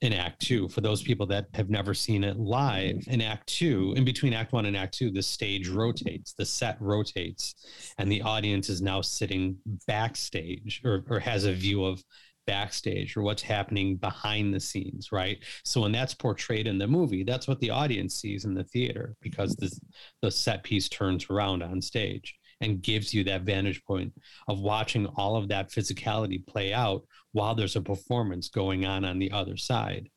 in 0.02 0.12
act 0.12 0.42
two 0.42 0.68
for 0.68 0.82
those 0.82 1.02
people 1.02 1.24
that 1.24 1.46
have 1.54 1.70
never 1.70 1.94
seen 1.94 2.22
it 2.22 2.36
live. 2.36 3.02
In 3.06 3.22
act 3.22 3.46
two 3.46 3.94
in 3.96 4.04
between 4.04 4.34
act 4.34 4.52
one 4.52 4.66
and 4.66 4.76
act 4.76 4.94
two 4.94 5.10
the 5.10 5.22
stage 5.22 5.68
rotates 5.68 6.34
the 6.34 6.44
set 6.44 6.76
rotates 6.80 7.54
and 7.96 8.12
the 8.12 8.20
audience 8.20 8.68
is 8.68 8.82
now 8.82 9.00
sitting 9.00 9.56
backstage 9.86 10.82
or, 10.84 11.02
or 11.08 11.18
has 11.18 11.44
a 11.44 11.52
view 11.52 11.82
of 11.82 12.04
backstage 12.46 13.16
or 13.16 13.22
what's 13.22 13.40
happening 13.40 13.96
behind 13.96 14.52
the 14.52 14.60
scenes 14.60 15.12
right? 15.12 15.38
So 15.64 15.80
when 15.80 15.92
that's 15.92 16.12
portrayed 16.12 16.66
in 16.66 16.76
the 16.76 16.88
movie 16.88 17.24
that's 17.24 17.48
what 17.48 17.60
the 17.60 17.70
audience 17.70 18.16
sees 18.16 18.44
in 18.44 18.52
the 18.52 18.64
theater 18.64 19.16
because 19.22 19.56
the, 19.56 19.74
the 20.20 20.30
set 20.30 20.62
piece 20.62 20.90
turns 20.90 21.30
around 21.30 21.62
on 21.62 21.80
stage 21.80 22.34
and 22.62 22.80
gives 22.80 23.12
you 23.12 23.24
that 23.24 23.42
vantage 23.42 23.84
point 23.84 24.12
of 24.48 24.60
watching 24.60 25.06
all 25.16 25.36
of 25.36 25.48
that 25.48 25.70
physicality 25.70 26.44
play 26.46 26.72
out 26.72 27.02
while 27.32 27.54
there's 27.54 27.76
a 27.76 27.82
performance 27.82 28.48
going 28.48 28.86
on 28.86 29.04
on 29.04 29.18
the 29.18 29.30
other 29.32 29.56
side. 29.56 30.08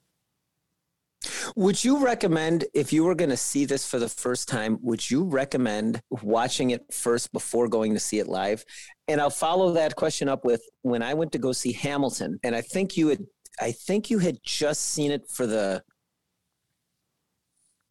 Would 1.55 1.83
you 1.83 2.03
recommend 2.05 2.65
if 2.73 2.93
you 2.93 3.03
were 3.03 3.15
going 3.15 3.31
to 3.31 3.37
see 3.37 3.65
this 3.65 3.87
for 3.87 3.97
the 3.97 4.09
first 4.09 4.47
time, 4.47 4.77
would 4.81 5.09
you 5.09 5.23
recommend 5.23 6.01
watching 6.09 6.69
it 6.69 6.85
first 6.93 7.33
before 7.33 7.67
going 7.67 7.93
to 7.93 7.99
see 7.99 8.19
it 8.19 8.27
live? 8.27 8.63
And 9.07 9.19
I'll 9.19 9.29
follow 9.31 9.73
that 9.73 9.95
question 9.95 10.29
up 10.29 10.45
with 10.45 10.61
when 10.83 11.01
I 11.01 11.15
went 11.15 11.31
to 11.31 11.39
go 11.39 11.51
see 11.51 11.73
Hamilton, 11.73 12.39
and 12.43 12.55
I 12.55 12.61
think 12.61 12.95
you 12.95 13.07
had 13.07 13.25
I 13.59 13.71
think 13.71 14.09
you 14.09 14.19
had 14.19 14.37
just 14.43 14.81
seen 14.81 15.11
it 15.11 15.29
for 15.29 15.47
the 15.47 15.81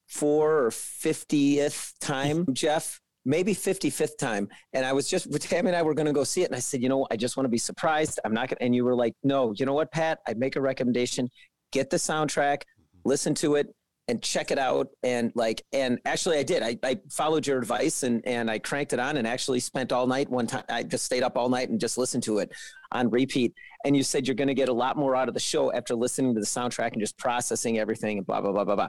four 0.07 0.67
or 0.67 0.71
fiftieth 0.71 1.95
time, 2.01 2.47
Jeff. 2.53 3.01
Maybe 3.25 3.55
55th 3.55 4.19
time. 4.19 4.49
And 4.73 4.85
I 4.85 4.93
was 4.93 5.09
just 5.09 5.33
Tammy 5.41 5.69
and 5.69 5.77
I 5.77 5.83
were 5.83 5.95
going 5.95 6.07
to 6.07 6.13
go 6.13 6.25
see 6.25 6.43
it. 6.43 6.47
And 6.47 6.57
I 6.57 6.59
said, 6.59 6.83
you 6.83 6.89
know, 6.89 7.07
I 7.11 7.17
just 7.17 7.37
want 7.37 7.47
to 7.47 7.51
be 7.51 7.59
surprised. 7.59 8.21
I'm 8.25 8.35
not 8.35 8.49
going 8.49 8.59
to. 8.59 8.63
And 8.63 8.75
you 8.75 8.85
were 8.85 8.95
like, 8.95 9.15
no, 9.23 9.53
you 9.57 9.67
know 9.67 9.75
what, 9.75 9.91
Pat? 9.93 10.19
I'd 10.27 10.39
make 10.39 10.57
a 10.57 10.61
recommendation. 10.61 11.29
Get 11.73 11.91
the 11.91 11.97
soundtrack, 11.97 12.63
listen 13.05 13.35
to 13.37 13.57
it, 13.57 13.75
and 14.09 14.23
check 14.23 14.51
it 14.51 14.59
out 14.59 14.89
and 15.03 15.33
like 15.35 15.63
and 15.73 15.99
actually 16.05 16.37
i 16.39 16.43
did 16.43 16.63
i, 16.63 16.77
I 16.83 17.01
followed 17.11 17.47
your 17.47 17.59
advice 17.59 18.03
and 18.03 18.21
and 18.27 18.51
i 18.51 18.59
cranked 18.59 18.93
it 18.93 18.99
on 18.99 19.17
and 19.17 19.27
actually 19.27 19.61
spent 19.61 19.93
all 19.93 20.07
night 20.07 20.29
one 20.29 20.47
time 20.47 20.65
i 20.69 20.83
just 20.83 21.05
stayed 21.05 21.23
up 21.23 21.39
all 21.39 21.49
night 21.49 21.71
and 21.71 21.81
just 21.81 21.97
listened 21.97 22.23
to 22.25 22.39
it 22.39 22.53
on 22.93 23.11
repeat 23.11 23.55
and 23.85 23.97
you 23.97 24.03
said 24.03 24.27
you're 24.27 24.35
going 24.35 24.49
to 24.49 24.55
get 24.55 24.69
a 24.69 24.73
lot 24.73 24.97
more 24.97 25.17
out 25.17 25.29
of 25.29 25.35
the 25.35 25.41
show 25.41 25.73
after 25.73 25.95
listening 25.95 26.35
to 26.35 26.41
the 26.41 26.47
soundtrack 26.47 26.93
and 26.93 27.01
just 27.01 27.17
processing 27.17 27.79
everything 27.79 28.19
and 28.19 28.27
blah 28.27 28.41
blah 28.41 28.53
blah 28.53 28.65
blah 28.65 28.77
blah 28.77 28.89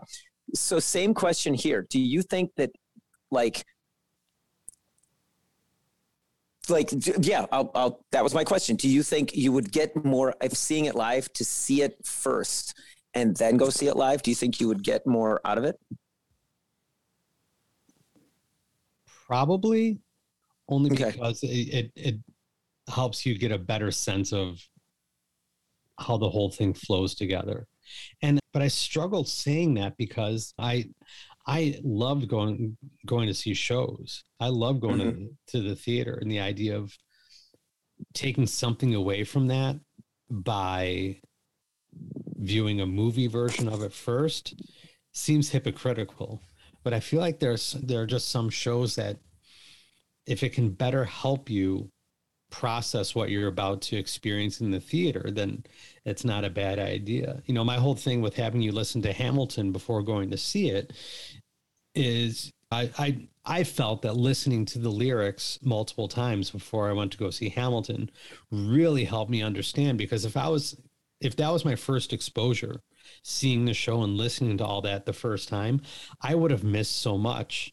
so 0.54 0.80
same 0.80 1.14
question 1.14 1.54
here 1.54 1.86
do 1.90 2.00
you 2.00 2.22
think 2.22 2.52
that 2.58 2.72
like 3.32 3.64
like 6.70 6.92
yeah 7.20 7.46
I'll, 7.52 7.72
I'll 7.76 8.06
that 8.12 8.24
was 8.24 8.34
my 8.34 8.44
question. 8.44 8.76
Do 8.76 8.90
you 8.90 9.04
think 9.04 9.36
you 9.36 9.52
would 9.52 9.72
get 9.72 9.96
more 10.04 10.34
of 10.42 10.56
seeing 10.58 10.86
it 10.86 10.96
live 10.96 11.32
to 11.34 11.46
see 11.46 11.82
it 11.82 11.98
first 12.06 12.78
and 13.14 13.36
then 13.38 13.58
go 13.58 13.70
see 13.70 13.88
it 13.88 13.96
live? 13.96 14.22
Do 14.22 14.32
you 14.32 14.36
think 14.36 14.60
you 14.60 14.68
would 14.68 14.84
get 14.84 15.06
more 15.06 15.42
out 15.46 15.58
of 15.58 15.64
it? 15.64 15.80
Probably 19.28 20.00
only 20.68 20.90
because 20.90 21.44
it, 21.44 21.48
it 21.48 21.92
it 21.96 22.16
helps 22.88 23.26
you 23.26 23.38
get 23.38 23.52
a 23.52 23.58
better 23.58 23.92
sense 23.92 24.34
of 24.34 24.60
how 26.00 26.18
the 26.18 26.30
whole 26.30 26.52
thing 26.52 26.74
flows 26.74 27.16
together. 27.16 27.68
And 28.22 28.40
but 28.54 28.62
I 28.62 28.68
struggled 28.68 29.28
saying 29.28 29.76
that 29.76 29.98
because 29.98 30.54
I 30.58 30.86
I 31.48 31.80
loved 31.84 32.28
going 32.28 32.78
going 33.06 33.28
to 33.28 33.34
see 33.34 33.54
shows. 33.54 34.24
I 34.40 34.48
love 34.50 34.80
going 34.80 35.00
Mhm. 35.00 35.30
to, 35.48 35.62
to 35.62 35.62
the 35.70 35.76
theater 35.76 36.16
and 36.22 36.30
the 36.32 36.40
idea 36.40 36.78
of 36.78 36.98
taking 38.14 38.48
something 38.48 38.96
away 38.96 39.24
from 39.24 39.48
that 39.48 39.80
by 40.30 41.22
viewing 42.38 42.82
a 42.82 42.86
movie 42.86 43.28
version 43.28 43.68
of 43.70 43.82
it 43.84 43.94
first 43.94 44.54
seems 45.14 45.50
hypocritical. 45.50 46.42
But 46.84 46.94
I 46.94 47.00
feel 47.00 47.20
like 47.20 47.40
there's 47.40 47.74
there 47.74 48.02
are 48.02 48.08
just 48.08 48.30
some 48.30 48.50
shows 48.50 48.96
that 48.96 49.18
if 50.26 50.44
it 50.44 50.50
can 50.54 50.72
better 50.72 51.06
help 51.06 51.50
you 51.50 51.92
process 52.52 53.14
what 53.16 53.30
you're 53.30 53.48
about 53.48 53.82
to 53.82 53.98
experience 53.98 54.62
in 54.62 54.72
the 54.72 54.80
theater, 54.80 55.30
then 55.32 55.64
it's 56.06 56.24
not 56.24 56.46
a 56.46 56.50
bad 56.50 56.80
idea. 56.80 57.42
You 57.46 57.54
know, 57.54 57.64
my 57.64 57.76
whole 57.78 57.96
thing 57.96 58.22
with 58.22 58.36
having 58.36 58.62
you 58.62 58.72
listen 58.72 59.02
to 59.04 59.14
Hamilton 59.14 59.72
before 59.72 60.02
going 60.04 60.32
to 60.32 60.38
see 60.38 60.70
it 60.70 60.94
is 61.94 62.52
I 62.72 62.90
I 62.98 63.28
I 63.46 63.64
felt 63.64 64.02
that 64.04 64.16
listening 64.18 64.66
to 64.66 64.80
the 64.80 64.90
lyrics 64.90 65.60
multiple 65.62 66.08
times 66.08 66.50
before 66.50 66.90
I 66.90 66.94
went 66.94 67.12
to 67.14 67.18
go 67.18 67.30
see 67.30 67.50
Hamilton 67.50 68.10
really 68.52 69.06
helped 69.06 69.32
me 69.32 69.42
understand 69.44 69.98
because 69.98 70.26
if 70.26 70.36
I 70.36 70.48
was 70.50 70.76
if 71.22 71.36
that 71.38 71.50
was 71.52 71.64
my 71.66 71.76
first 71.76 72.12
exposure 72.14 72.82
seeing 73.24 73.66
the 73.66 73.74
show 73.74 74.04
and 74.04 74.18
listening 74.18 74.58
to 74.58 74.66
all 74.66 74.82
that 74.82 75.06
the 75.06 75.14
first 75.14 75.48
time, 75.48 75.82
I 76.22 76.36
would 76.36 76.52
have 76.52 76.64
missed 76.64 76.98
so 76.98 77.18
much 77.18 77.72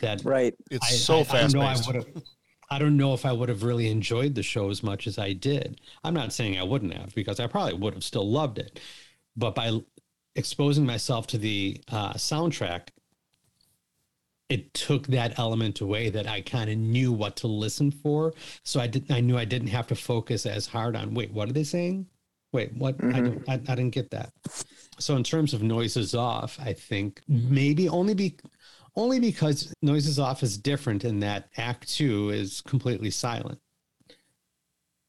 that 0.00 0.24
right. 0.24 0.54
It's 0.70 0.86
I- 0.92 0.96
so 0.96 1.14
I- 1.18 1.18
I 1.18 1.46
know, 1.48 1.60
I 1.60 1.74
fast-paced. 1.74 1.86
would 1.86 1.96
have- 1.96 2.22
I 2.72 2.78
don't 2.78 2.96
know 2.96 3.12
if 3.12 3.26
I 3.26 3.32
would 3.32 3.50
have 3.50 3.62
really 3.62 3.90
enjoyed 3.90 4.34
the 4.34 4.42
show 4.42 4.70
as 4.70 4.82
much 4.82 5.06
as 5.06 5.18
I 5.18 5.34
did. 5.34 5.78
I'm 6.02 6.14
not 6.14 6.32
saying 6.32 6.58
I 6.58 6.62
wouldn't 6.62 6.94
have 6.94 7.14
because 7.14 7.38
I 7.38 7.46
probably 7.46 7.74
would 7.74 7.92
have 7.92 8.02
still 8.02 8.28
loved 8.28 8.58
it. 8.58 8.80
But 9.36 9.54
by 9.54 9.80
exposing 10.34 10.86
myself 10.86 11.26
to 11.28 11.38
the 11.38 11.78
uh, 11.90 12.14
soundtrack, 12.14 12.88
it 14.48 14.72
took 14.72 15.06
that 15.08 15.38
element 15.38 15.82
away 15.82 16.08
that 16.10 16.26
I 16.26 16.40
kind 16.40 16.70
of 16.70 16.78
knew 16.78 17.12
what 17.12 17.36
to 17.36 17.46
listen 17.46 17.90
for. 17.90 18.32
So 18.62 18.80
I 18.80 18.86
didn't. 18.86 19.10
I 19.10 19.20
knew 19.20 19.36
I 19.36 19.44
didn't 19.44 19.68
have 19.68 19.86
to 19.88 19.94
focus 19.94 20.46
as 20.46 20.66
hard 20.66 20.96
on. 20.96 21.12
Wait, 21.12 21.30
what 21.30 21.50
are 21.50 21.52
they 21.52 21.64
saying? 21.64 22.06
Wait, 22.52 22.74
what? 22.74 22.96
I, 23.02 23.20
don't, 23.20 23.48
I, 23.48 23.54
I 23.54 23.74
didn't 23.74 23.90
get 23.90 24.10
that. 24.12 24.32
So 24.98 25.14
in 25.16 25.24
terms 25.24 25.52
of 25.52 25.62
noises 25.62 26.14
off, 26.14 26.58
I 26.58 26.72
think 26.72 27.20
maybe 27.28 27.88
only 27.88 28.14
be 28.14 28.36
only 28.96 29.18
because 29.20 29.72
noises 29.82 30.18
off 30.18 30.42
is 30.42 30.58
different 30.58 31.04
in 31.04 31.20
that 31.20 31.48
Act 31.56 31.88
Two 31.88 32.30
is 32.30 32.60
completely 32.60 33.10
silent. 33.10 33.58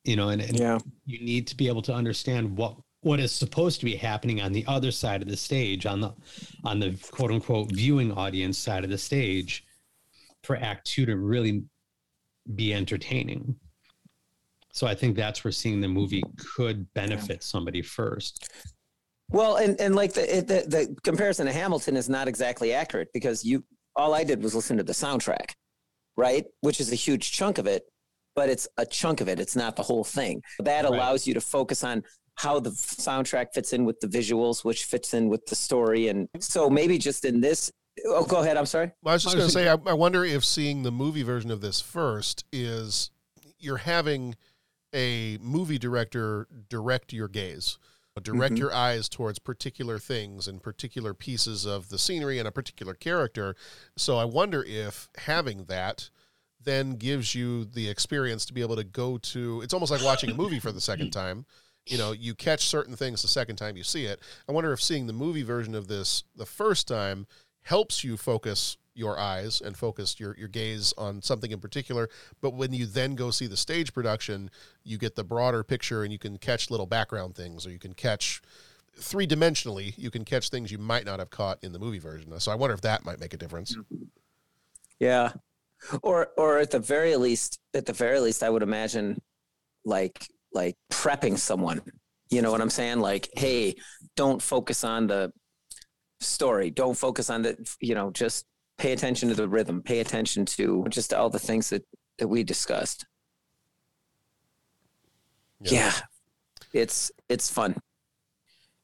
You 0.03 0.15
know, 0.15 0.29
and, 0.29 0.41
and 0.41 0.57
Yeah. 0.57 0.79
you 1.05 1.23
need 1.23 1.47
to 1.47 1.55
be 1.55 1.67
able 1.67 1.81
to 1.83 1.93
understand 1.93 2.57
what 2.57 2.77
what 3.01 3.19
is 3.19 3.33
supposed 3.33 3.79
to 3.81 3.85
be 3.85 3.97
happening 3.97 4.39
on 4.41 4.53
the 4.53 4.63
other 4.65 4.89
side 4.89 5.21
of 5.21 5.27
the 5.27 5.35
stage, 5.35 5.85
on 5.85 5.99
the 5.99 6.13
on 6.63 6.79
the 6.79 6.97
quote 7.11 7.31
unquote 7.31 7.71
viewing 7.71 8.11
audience 8.13 8.57
side 8.57 8.83
of 8.83 8.89
the 8.89 8.97
stage, 8.97 9.65
for 10.43 10.55
Act 10.55 10.87
Two 10.87 11.05
to 11.05 11.17
really 11.17 11.63
be 12.55 12.73
entertaining. 12.73 13.55
So 14.71 14.87
I 14.87 14.95
think 14.95 15.15
that's 15.15 15.43
where 15.43 15.51
seeing 15.51 15.81
the 15.81 15.87
movie 15.87 16.23
could 16.37 16.91
benefit 16.93 17.43
somebody 17.43 17.81
first. 17.81 18.49
Well, 19.29 19.57
and 19.57 19.79
and 19.79 19.95
like 19.95 20.13
the, 20.13 20.21
the 20.21 20.65
the 20.67 20.95
comparison 21.03 21.45
to 21.45 21.53
Hamilton 21.53 21.95
is 21.95 22.09
not 22.09 22.27
exactly 22.27 22.73
accurate 22.73 23.09
because 23.13 23.43
you 23.45 23.63
all 23.95 24.13
I 24.13 24.23
did 24.23 24.41
was 24.43 24.55
listen 24.55 24.77
to 24.77 24.83
the 24.83 24.93
soundtrack, 24.93 25.51
right? 26.17 26.45
Which 26.61 26.79
is 26.79 26.91
a 26.91 26.95
huge 26.95 27.31
chunk 27.31 27.57
of 27.57 27.67
it, 27.67 27.83
but 28.35 28.49
it's 28.49 28.67
a 28.77 28.85
chunk 28.85 29.21
of 29.21 29.27
it. 29.29 29.39
It's 29.39 29.55
not 29.55 29.75
the 29.75 29.83
whole 29.83 30.03
thing. 30.03 30.41
That 30.59 30.83
Right. 30.85 30.93
allows 30.93 31.27
you 31.27 31.33
to 31.35 31.41
focus 31.41 31.83
on 31.83 32.03
how 32.35 32.59
the 32.59 32.71
soundtrack 32.71 33.47
fits 33.53 33.73
in 33.73 33.85
with 33.85 33.99
the 33.99 34.07
visuals, 34.07 34.65
which 34.65 34.85
fits 34.85 35.13
in 35.13 35.29
with 35.29 35.45
the 35.45 35.55
story, 35.55 36.07
and 36.07 36.27
so 36.39 36.69
maybe 36.69 36.97
just 36.97 37.25
in 37.25 37.41
this. 37.41 37.71
Oh, 38.07 38.25
go 38.25 38.41
ahead. 38.41 38.57
I'm 38.57 38.65
sorry. 38.65 38.91
Well, 39.03 39.11
I 39.11 39.15
was 39.15 39.23
just 39.23 39.35
going 39.35 39.47
to 39.47 39.53
say, 39.53 39.69
I, 39.69 39.77
I 39.85 39.93
wonder 39.93 40.25
if 40.25 40.43
seeing 40.43 40.81
the 40.81 40.91
movie 40.91 41.21
version 41.21 41.51
of 41.51 41.61
this 41.61 41.79
first 41.79 42.43
is 42.51 43.11
you're 43.59 43.77
having 43.77 44.35
a 44.95 45.37
movie 45.41 45.77
director 45.77 46.47
direct 46.69 47.13
your 47.13 47.27
gaze, 47.27 47.77
direct 48.21 48.55
Mhm. 48.55 48.59
your 48.59 48.73
eyes 48.73 49.09
towards 49.09 49.39
particular 49.39 49.97
things 49.97 50.47
and 50.47 50.61
particular 50.61 51.13
pieces 51.13 51.65
of 51.65 51.89
the 51.89 51.97
scenery 51.97 52.37
and 52.39 52.47
a 52.47 52.51
particular 52.51 52.93
character. 52.93 53.55
So 53.97 54.17
I 54.17 54.25
wonder 54.25 54.63
if 54.63 55.09
having 55.17 55.65
that 55.65 56.09
then 56.61 56.91
gives 56.91 57.35
you 57.35 57.65
the 57.65 57.89
experience 57.89 58.45
to 58.45 58.53
be 58.53 58.61
able 58.61 58.75
to 58.77 58.83
go 58.85 59.17
to 59.17 59.61
it's 59.61 59.73
almost 59.73 59.91
like 59.91 60.03
watching 60.03 60.29
a 60.31 60.33
movie 60.33 60.59
for 60.59 60.71
the 60.71 60.79
second 60.79 61.11
time 61.11 61.45
you 61.85 61.97
know 61.97 62.13
you 62.13 62.33
catch 62.33 62.65
certain 62.67 62.95
things 62.95 63.21
the 63.21 63.27
second 63.27 63.57
time 63.57 63.75
you 63.75 63.83
see 63.83 64.05
it 64.05 64.21
i 64.47 64.51
wonder 64.53 64.71
if 64.71 64.81
seeing 64.81 65.05
the 65.05 65.11
movie 65.11 65.43
version 65.43 65.75
of 65.75 65.89
this 65.89 66.23
the 66.37 66.45
first 66.45 66.87
time 66.87 67.27
helps 67.63 68.05
you 68.05 68.15
focus 68.15 68.77
your 68.95 69.17
eyes 69.19 69.61
and 69.61 69.75
focus 69.75 70.19
your, 70.19 70.35
your 70.37 70.47
gaze 70.47 70.93
on 70.97 71.21
something 71.21 71.51
in 71.51 71.59
particular 71.59 72.09
but 72.41 72.53
when 72.53 72.73
you 72.73 72.85
then 72.85 73.15
go 73.15 73.31
see 73.31 73.47
the 73.47 73.57
stage 73.57 73.93
production 73.93 74.49
you 74.83 74.97
get 74.97 75.15
the 75.15 75.23
broader 75.23 75.63
picture 75.63 76.03
and 76.03 76.11
you 76.11 76.19
can 76.19 76.37
catch 76.37 76.69
little 76.69 76.85
background 76.85 77.35
things 77.35 77.65
or 77.65 77.71
you 77.71 77.79
can 77.79 77.93
catch 77.93 78.41
three 78.95 79.25
dimensionally 79.25 79.97
you 79.97 80.11
can 80.11 80.23
catch 80.23 80.49
things 80.49 80.71
you 80.71 80.77
might 80.77 81.05
not 81.05 81.19
have 81.19 81.29
caught 81.31 81.57
in 81.63 81.71
the 81.73 81.79
movie 81.79 81.99
version 81.99 82.39
so 82.39 82.51
i 82.51 82.55
wonder 82.55 82.73
if 82.73 82.81
that 82.81 83.03
might 83.03 83.19
make 83.19 83.33
a 83.33 83.37
difference 83.37 83.75
Yeah. 84.99 85.33
Or 86.01 86.29
or 86.37 86.59
at 86.59 86.71
the 86.71 86.79
very 86.79 87.17
least, 87.17 87.59
at 87.73 87.85
the 87.85 87.91
very 87.93 88.19
least, 88.21 88.41
I 88.41 88.49
would 88.49 88.63
imagine 88.63 89.21
like 89.83 90.25
like 90.53 90.75
prepping 90.91 91.37
someone. 91.37 91.81
You 92.29 92.41
know 92.41 92.51
what 92.51 92.61
I'm 92.61 92.69
saying? 92.69 92.99
Like, 92.99 93.29
hey, 93.35 93.75
don't 94.15 94.41
focus 94.41 94.83
on 94.85 95.07
the 95.07 95.33
story. 96.21 96.71
Don't 96.71 96.97
focus 96.97 97.29
on 97.29 97.41
the 97.41 97.57
you 97.81 97.95
know, 97.95 98.11
just 98.11 98.45
pay 98.83 98.91
attention 98.91 99.29
to 99.29 99.35
the 99.35 99.47
rhythm, 99.47 99.81
pay 99.81 100.01
attention 100.01 100.43
to 100.45 100.85
just 100.89 101.13
all 101.13 101.29
the 101.29 101.39
things 101.39 101.69
that 101.69 101.83
that 102.19 102.27
we 102.27 102.43
discussed. 102.43 103.05
Yeah. 105.61 105.93
It's 106.73 107.09
it's 107.29 107.49
fun. 107.49 107.77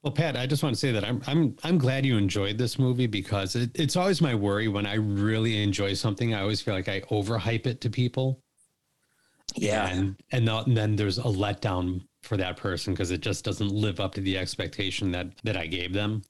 Well, 0.02 0.14
Pat, 0.14 0.38
I 0.38 0.48
just 0.48 0.64
want 0.64 0.74
to 0.74 0.80
say 0.80 0.94
that 0.94 1.04
I'm 1.04 1.22
I'm 1.28 1.56
I'm 1.66 1.78
glad 1.78 2.06
you 2.06 2.16
enjoyed 2.18 2.58
this 2.58 2.80
movie 2.80 3.08
because 3.08 3.58
it, 3.58 3.72
it's 3.76 3.98
always 3.98 4.22
my 4.22 4.34
worry 4.34 4.70
when 4.70 4.86
I 4.86 4.94
really 4.94 5.62
enjoy 5.62 5.94
something. 5.96 6.34
I 6.34 6.42
always 6.42 6.62
feel 6.62 6.74
like 6.74 6.88
I 6.88 7.02
overhype 7.02 7.68
it 7.68 7.82
to 7.82 7.90
people. 7.90 8.42
Yeah, 9.56 9.90
and 9.90 10.16
and, 10.32 10.48
the- 10.48 10.60
and 10.64 10.78
then 10.78 10.96
there's 10.96 11.18
a 11.18 11.24
letdown 11.24 12.02
for 12.22 12.38
that 12.38 12.56
person 12.56 12.94
because 12.94 13.12
it 13.12 13.20
just 13.20 13.44
doesn't 13.44 13.70
live 13.72 14.00
up 14.00 14.14
to 14.14 14.22
the 14.22 14.38
expectation 14.38 15.12
that 15.12 15.28
that 15.44 15.58
I 15.58 15.68
gave 15.68 15.92
them. 15.92 16.22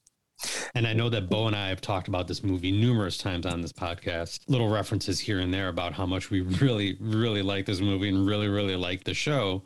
And 0.75 0.87
I 0.87 0.93
know 0.93 1.09
that 1.09 1.29
Bo 1.29 1.47
and 1.47 1.55
I 1.55 1.69
have 1.69 1.81
talked 1.81 2.07
about 2.07 2.27
this 2.27 2.43
movie 2.43 2.71
numerous 2.71 3.17
times 3.17 3.45
on 3.45 3.61
this 3.61 3.73
podcast. 3.73 4.41
Little 4.47 4.69
references 4.69 5.19
here 5.19 5.39
and 5.39 5.53
there 5.53 5.67
about 5.67 5.93
how 5.93 6.05
much 6.05 6.29
we 6.29 6.41
really, 6.41 6.97
really 6.99 7.41
like 7.41 7.65
this 7.65 7.81
movie 7.81 8.09
and 8.09 8.27
really, 8.27 8.47
really 8.47 8.75
like 8.75 9.03
the 9.03 9.13
show. 9.13 9.63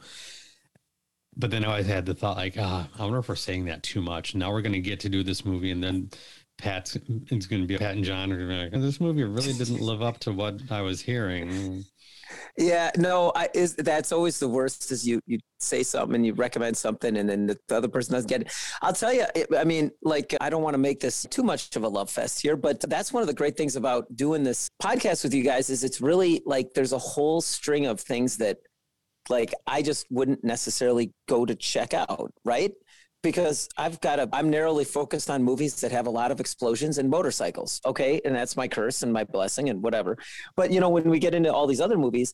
But 1.35 1.51
then 1.51 1.65
I 1.65 1.69
always 1.69 1.87
had 1.87 2.05
the 2.05 2.13
thought, 2.13 2.37
like, 2.37 2.55
ah, 2.59 2.87
I 2.97 3.03
wonder 3.03 3.19
if 3.19 3.29
we're 3.29 3.35
saying 3.35 3.65
that 3.65 3.83
too 3.83 4.01
much. 4.01 4.35
Now 4.35 4.51
we're 4.51 4.61
going 4.61 4.73
to 4.73 4.79
get 4.79 4.99
to 5.01 5.09
do 5.09 5.23
this 5.23 5.43
movie, 5.43 5.71
and 5.71 5.83
then 5.83 6.11
Pat's 6.57 6.95
it's 6.95 7.47
going 7.47 7.61
to 7.63 7.67
be 7.67 7.77
Pat 7.77 7.95
and 7.95 8.03
John 8.05 8.31
are 8.31 8.37
going 8.37 8.49
to 8.49 8.69
be 8.69 8.77
like, 8.77 8.83
this 8.83 9.01
movie 9.01 9.23
really 9.23 9.53
didn't 9.53 9.81
live 9.81 10.03
up 10.03 10.19
to 10.19 10.31
what 10.31 10.61
I 10.69 10.81
was 10.81 11.01
hearing. 11.01 11.83
Yeah, 12.57 12.91
no, 12.97 13.31
I 13.35 13.49
is 13.53 13.75
that's 13.75 14.11
always 14.11 14.39
the 14.39 14.47
worst 14.47 14.91
is 14.91 15.05
you 15.07 15.19
you 15.25 15.39
say 15.59 15.83
something 15.83 16.15
and 16.15 16.25
you 16.25 16.33
recommend 16.33 16.75
something 16.75 17.17
and 17.17 17.29
then 17.29 17.47
the, 17.47 17.57
the 17.67 17.77
other 17.77 17.87
person 17.87 18.13
doesn't 18.13 18.29
get 18.29 18.41
it. 18.41 18.53
I'll 18.81 18.93
tell 18.93 19.13
you, 19.13 19.25
it, 19.33 19.47
I 19.57 19.63
mean, 19.63 19.91
like 20.03 20.35
I 20.41 20.49
don't 20.49 20.61
want 20.61 20.73
to 20.73 20.79
make 20.79 20.99
this 20.99 21.25
too 21.29 21.43
much 21.43 21.75
of 21.75 21.83
a 21.83 21.87
love 21.87 22.09
fest 22.09 22.41
here, 22.41 22.55
but 22.55 22.81
that's 22.81 23.13
one 23.13 23.21
of 23.21 23.27
the 23.27 23.33
great 23.33 23.57
things 23.57 23.75
about 23.75 24.13
doing 24.15 24.43
this 24.43 24.67
podcast 24.81 25.23
with 25.23 25.33
you 25.33 25.43
guys 25.43 25.69
is 25.69 25.83
it's 25.83 26.01
really 26.01 26.41
like 26.45 26.73
there's 26.73 26.93
a 26.93 26.97
whole 26.97 27.41
string 27.41 27.85
of 27.85 27.99
things 27.99 28.37
that 28.37 28.57
like 29.29 29.53
I 29.65 29.81
just 29.81 30.05
wouldn't 30.11 30.43
necessarily 30.43 31.13
go 31.27 31.45
to 31.45 31.55
check 31.55 31.93
out, 31.93 32.31
right? 32.43 32.73
Because 33.23 33.69
I've 33.77 33.99
got 34.01 34.19
a 34.19 34.29
I'm 34.31 34.49
narrowly 34.49 34.85
focused 34.85 35.29
on 35.29 35.41
movies 35.41 35.81
that 35.81 35.91
have 35.91 36.05
a 36.05 36.11
lot 36.11 36.29
of 36.29 36.39
explosions 36.39 36.99
and 36.99 37.09
motorcycles. 37.09 37.81
Okay, 37.85 38.21
and 38.23 38.35
that's 38.35 38.55
my 38.55 38.67
curse 38.67 39.01
and 39.01 39.11
my 39.11 39.23
blessing 39.23 39.69
and 39.69 39.81
whatever. 39.81 40.17
But 40.55 40.71
you 40.71 40.79
know, 40.79 40.89
when 40.89 41.09
we 41.09 41.17
get 41.19 41.33
into 41.33 41.51
all 41.51 41.65
these 41.65 41.81
other 41.81 41.97
movies, 41.97 42.33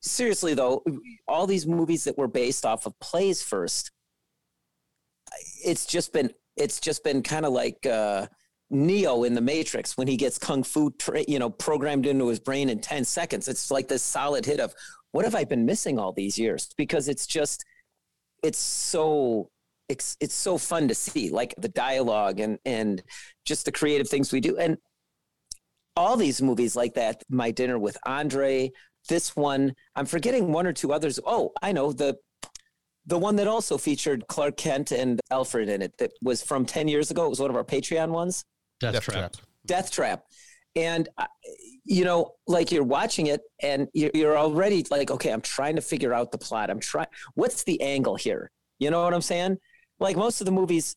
seriously 0.00 0.54
though, 0.54 0.82
all 1.26 1.46
these 1.46 1.66
movies 1.66 2.04
that 2.04 2.16
were 2.16 2.28
based 2.28 2.64
off 2.64 2.86
of 2.86 2.98
plays 3.00 3.42
first, 3.42 3.90
it's 5.64 5.84
just 5.84 6.12
been 6.12 6.30
it's 6.56 6.80
just 6.80 7.04
been 7.04 7.22
kind 7.22 7.44
of 7.44 7.52
like 7.52 7.84
uh, 7.84 8.26
Neo 8.70 9.24
in 9.24 9.34
the 9.34 9.40
Matrix 9.40 9.96
when 9.96 10.08
he 10.08 10.16
gets 10.16 10.38
kung 10.38 10.62
fu, 10.62 10.90
tra- 10.98 11.24
you 11.26 11.38
know, 11.38 11.50
programmed 11.50 12.06
into 12.06 12.28
his 12.28 12.38
brain 12.38 12.68
in 12.68 12.80
ten 12.80 13.04
seconds. 13.04 13.48
It's 13.48 13.70
like 13.70 13.88
this 13.88 14.02
solid 14.02 14.46
hit 14.46 14.60
of 14.60 14.72
what 15.10 15.24
have 15.24 15.34
I 15.34 15.44
been 15.44 15.66
missing 15.66 15.98
all 15.98 16.12
these 16.12 16.38
years? 16.38 16.70
Because 16.76 17.08
it's 17.08 17.26
just 17.26 17.64
it's 18.42 18.58
so 18.58 19.50
it's 19.88 20.16
it's 20.20 20.34
so 20.34 20.58
fun 20.58 20.88
to 20.88 20.94
see 20.94 21.30
like 21.30 21.54
the 21.58 21.68
dialogue 21.68 22.40
and 22.40 22.58
and 22.64 23.02
just 23.44 23.64
the 23.64 23.72
creative 23.72 24.08
things 24.08 24.32
we 24.32 24.40
do 24.40 24.56
and 24.56 24.76
all 25.96 26.16
these 26.16 26.40
movies 26.40 26.76
like 26.76 26.94
that 26.94 27.22
my 27.28 27.50
dinner 27.50 27.78
with 27.78 27.96
andre 28.06 28.70
this 29.08 29.34
one 29.34 29.74
i'm 29.96 30.06
forgetting 30.06 30.52
one 30.52 30.66
or 30.66 30.72
two 30.72 30.92
others 30.92 31.18
oh 31.26 31.52
i 31.62 31.72
know 31.72 31.92
the 31.92 32.16
the 33.06 33.18
one 33.18 33.36
that 33.36 33.48
also 33.48 33.78
featured 33.78 34.26
clark 34.28 34.56
kent 34.56 34.92
and 34.92 35.20
alfred 35.30 35.68
in 35.68 35.80
it 35.82 35.96
that 35.98 36.12
was 36.22 36.42
from 36.42 36.66
10 36.66 36.86
years 36.88 37.10
ago 37.10 37.26
it 37.26 37.30
was 37.30 37.40
one 37.40 37.50
of 37.50 37.56
our 37.56 37.64
patreon 37.64 38.10
ones 38.10 38.44
Death, 38.80 38.94
Death 38.94 39.04
Trap. 39.04 39.14
Trap. 39.14 39.36
Death 39.66 39.90
Trap. 39.90 40.24
And, 40.76 41.08
uh, 41.18 41.26
you 41.84 42.04
know, 42.04 42.34
like 42.46 42.70
you're 42.70 42.84
watching 42.84 43.26
it 43.26 43.40
and 43.62 43.88
you're 43.94 44.38
already 44.38 44.84
like, 44.90 45.10
okay, 45.10 45.32
I'm 45.32 45.40
trying 45.40 45.76
to 45.76 45.82
figure 45.82 46.14
out 46.14 46.30
the 46.30 46.38
plot. 46.38 46.70
I'm 46.70 46.80
trying, 46.80 47.08
what's 47.34 47.64
the 47.64 47.80
angle 47.80 48.16
here? 48.16 48.50
You 48.78 48.90
know 48.90 49.02
what 49.02 49.14
I'm 49.14 49.22
saying? 49.22 49.58
Like 50.00 50.16
most 50.16 50.40
of 50.40 50.44
the 50.44 50.52
movies 50.52 50.94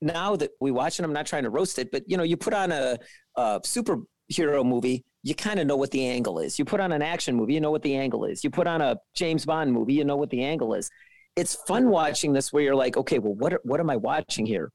now 0.00 0.36
that 0.36 0.50
we 0.60 0.70
watch, 0.70 0.98
and 0.98 1.06
I'm 1.06 1.12
not 1.12 1.26
trying 1.26 1.44
to 1.44 1.50
roast 1.50 1.78
it, 1.78 1.90
but, 1.90 2.02
you 2.06 2.16
know, 2.16 2.22
you 2.22 2.36
put 2.36 2.54
on 2.54 2.72
a, 2.72 2.98
a 3.36 3.60
superhero 3.60 4.64
movie, 4.64 5.04
you 5.22 5.34
kind 5.34 5.58
of 5.58 5.66
know 5.66 5.76
what 5.76 5.90
the 5.90 6.06
angle 6.06 6.38
is. 6.38 6.58
You 6.58 6.64
put 6.64 6.80
on 6.80 6.92
an 6.92 7.02
action 7.02 7.34
movie, 7.34 7.54
you 7.54 7.60
know 7.60 7.70
what 7.70 7.82
the 7.82 7.94
angle 7.94 8.24
is. 8.24 8.44
You 8.44 8.50
put 8.50 8.66
on 8.66 8.80
a 8.80 8.96
James 9.14 9.46
Bond 9.46 9.72
movie, 9.72 9.94
you 9.94 10.04
know 10.04 10.16
what 10.16 10.30
the 10.30 10.42
angle 10.42 10.74
is. 10.74 10.90
It's 11.36 11.54
fun 11.66 11.88
watching 11.88 12.32
this 12.32 12.52
where 12.52 12.62
you're 12.62 12.74
like, 12.74 12.96
okay, 12.96 13.18
well, 13.18 13.34
what, 13.34 13.54
what 13.64 13.80
am 13.80 13.90
I 13.90 13.96
watching 13.96 14.46
here? 14.46 14.70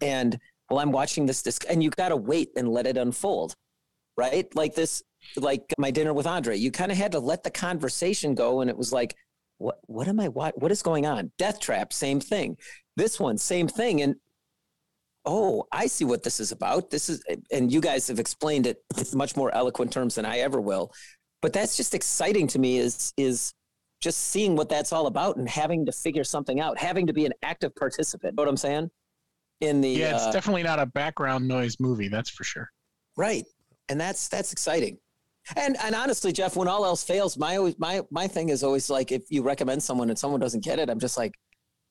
And 0.00 0.38
well, 0.68 0.80
I'm 0.80 0.92
watching 0.92 1.26
this 1.26 1.42
disc, 1.42 1.64
and 1.68 1.82
you 1.82 1.90
got 1.90 2.10
to 2.10 2.16
wait 2.16 2.50
and 2.56 2.68
let 2.68 2.86
it 2.86 2.96
unfold, 2.96 3.54
right? 4.16 4.54
Like 4.54 4.74
this, 4.74 5.02
like 5.36 5.62
my 5.78 5.90
dinner 5.90 6.12
with 6.12 6.26
Andre. 6.26 6.56
You 6.56 6.70
kind 6.70 6.92
of 6.92 6.98
had 6.98 7.12
to 7.12 7.18
let 7.18 7.42
the 7.42 7.50
conversation 7.50 8.34
go, 8.34 8.60
and 8.60 8.68
it 8.68 8.76
was 8.76 8.92
like, 8.92 9.14
what, 9.58 9.78
what 9.86 10.08
am 10.08 10.20
I? 10.20 10.28
What, 10.28 10.60
what 10.60 10.70
is 10.70 10.82
going 10.82 11.06
on? 11.06 11.32
Death 11.38 11.60
Trap, 11.60 11.92
same 11.92 12.20
thing. 12.20 12.56
This 12.96 13.20
one, 13.20 13.38
same 13.38 13.68
thing, 13.68 14.02
and 14.02 14.16
oh, 15.24 15.66
I 15.72 15.86
see 15.86 16.04
what 16.04 16.22
this 16.22 16.40
is 16.40 16.52
about. 16.52 16.90
This 16.90 17.08
is, 17.08 17.22
and 17.50 17.72
you 17.72 17.80
guys 17.80 18.08
have 18.08 18.18
explained 18.18 18.66
it 18.66 18.78
with 18.96 19.14
much 19.14 19.36
more 19.36 19.54
eloquent 19.54 19.92
terms 19.92 20.14
than 20.14 20.24
I 20.24 20.38
ever 20.38 20.60
will. 20.60 20.92
But 21.42 21.52
that's 21.52 21.76
just 21.76 21.94
exciting 21.94 22.46
to 22.48 22.58
me. 22.58 22.78
Is 22.78 23.12
is 23.16 23.52
just 24.00 24.18
seeing 24.18 24.56
what 24.56 24.68
that's 24.68 24.92
all 24.92 25.06
about 25.06 25.36
and 25.36 25.48
having 25.48 25.86
to 25.86 25.92
figure 25.92 26.24
something 26.24 26.60
out, 26.60 26.78
having 26.78 27.06
to 27.06 27.12
be 27.12 27.26
an 27.26 27.32
active 27.42 27.74
participant. 27.74 28.32
You 28.32 28.36
know 28.36 28.42
what 28.42 28.50
I'm 28.50 28.56
saying? 28.56 28.90
in 29.60 29.80
the 29.80 29.88
yeah 29.88 30.14
it's 30.14 30.24
uh, 30.24 30.32
definitely 30.32 30.62
not 30.62 30.78
a 30.78 30.86
background 30.86 31.46
noise 31.46 31.76
movie 31.80 32.08
that's 32.08 32.30
for 32.30 32.44
sure 32.44 32.70
right 33.16 33.44
and 33.88 34.00
that's 34.00 34.28
that's 34.28 34.52
exciting 34.52 34.98
and 35.54 35.76
and 35.82 35.94
honestly 35.94 36.32
jeff 36.32 36.56
when 36.56 36.66
all 36.66 36.84
else 36.84 37.04
fails 37.04 37.38
my 37.38 37.56
always 37.56 37.78
my 37.78 38.02
my 38.10 38.26
thing 38.26 38.48
is 38.48 38.64
always 38.64 38.90
like 38.90 39.12
if 39.12 39.22
you 39.30 39.42
recommend 39.42 39.82
someone 39.82 40.08
and 40.10 40.18
someone 40.18 40.40
doesn't 40.40 40.64
get 40.64 40.78
it 40.78 40.90
i'm 40.90 40.98
just 40.98 41.16
like 41.16 41.34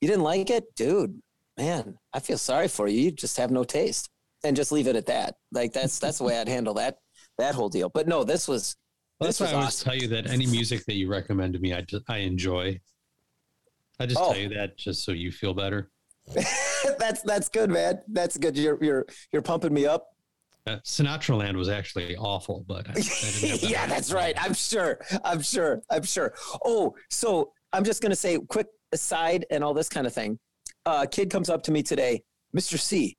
you 0.02 0.08
didn't 0.10 0.24
like 0.24 0.50
it? 0.50 0.76
Dude 0.76 1.22
man 1.58 1.98
i 2.14 2.20
feel 2.20 2.38
sorry 2.38 2.68
for 2.68 2.88
you. 2.88 3.00
You 3.00 3.12
just 3.12 3.38
have 3.38 3.52
no 3.52 3.64
taste. 3.64 4.10
And 4.44 4.56
just 4.56 4.72
leave 4.72 4.86
it 4.88 4.96
at 4.96 5.08
that. 5.08 5.36
Like 5.52 5.74
that's 5.74 5.98
that's 5.98 6.18
the 6.20 6.24
way 6.26 6.38
i'd 6.38 6.48
handle 6.48 6.74
that 6.76 6.98
that 7.40 7.56
whole 7.56 7.70
deal. 7.70 7.90
But 7.90 8.08
no 8.08 8.24
this 8.24 8.48
was 8.48 8.76
well, 9.20 9.28
this 9.30 9.38
that's 9.40 9.52
why 9.52 9.58
I 9.58 9.62
always 9.62 9.82
tell 9.82 9.96
you 9.96 10.08
that 10.10 10.28
any 10.28 10.46
music 10.46 10.86
that 10.86 10.94
you 10.96 11.08
recommend 11.10 11.54
to 11.54 11.60
me, 11.60 11.74
I 11.74 11.82
just 11.82 12.04
I 12.10 12.18
enjoy. 12.18 12.80
I 14.00 14.06
just 14.06 14.20
Oh. 14.22 14.34
tell 14.34 14.42
you 14.42 14.50
that 14.50 14.78
just 14.78 15.04
so 15.06 15.14
you 15.14 15.32
feel 15.32 15.54
better. 15.54 15.90
that's 17.00 17.22
that's 17.24 17.50
good 17.50 17.70
man. 17.72 18.02
That's 18.08 18.38
good. 18.38 18.58
You're 18.58 18.78
you're 18.84 19.06
you're 19.32 19.42
pumping 19.42 19.74
me 19.74 19.86
up 19.86 20.08
Uh, 20.68 20.78
Sinatra 20.84 21.38
Land 21.38 21.56
was 21.56 21.70
actually 21.70 22.16
awful, 22.16 22.66
but 22.68 22.88
I, 22.88 22.92
I 22.92 22.94
that 22.94 23.60
yeah, 23.70 23.86
that's 23.86 24.12
right. 24.12 24.34
I'm 24.42 24.54
sure. 24.54 25.00
I'm 25.24 25.42
sure. 25.42 25.82
I'm 25.92 26.04
sure. 26.04 26.34
Oh, 26.66 26.96
so 27.12 27.52
I'm 27.72 27.84
just 27.84 28.02
gonna 28.02 28.16
say 28.16 28.40
quick 28.40 28.68
aside 28.92 29.46
and 29.52 29.64
all 29.64 29.76
this 29.76 29.90
kind 29.90 30.08
of 30.08 30.14
thing. 30.14 30.40
Uh, 30.86 31.06
kid 31.06 31.30
comes 31.30 31.50
up 31.50 31.62
to 31.64 31.72
me 31.72 31.84
today, 31.84 32.24
Mr. 32.56 32.80
C. 32.80 33.16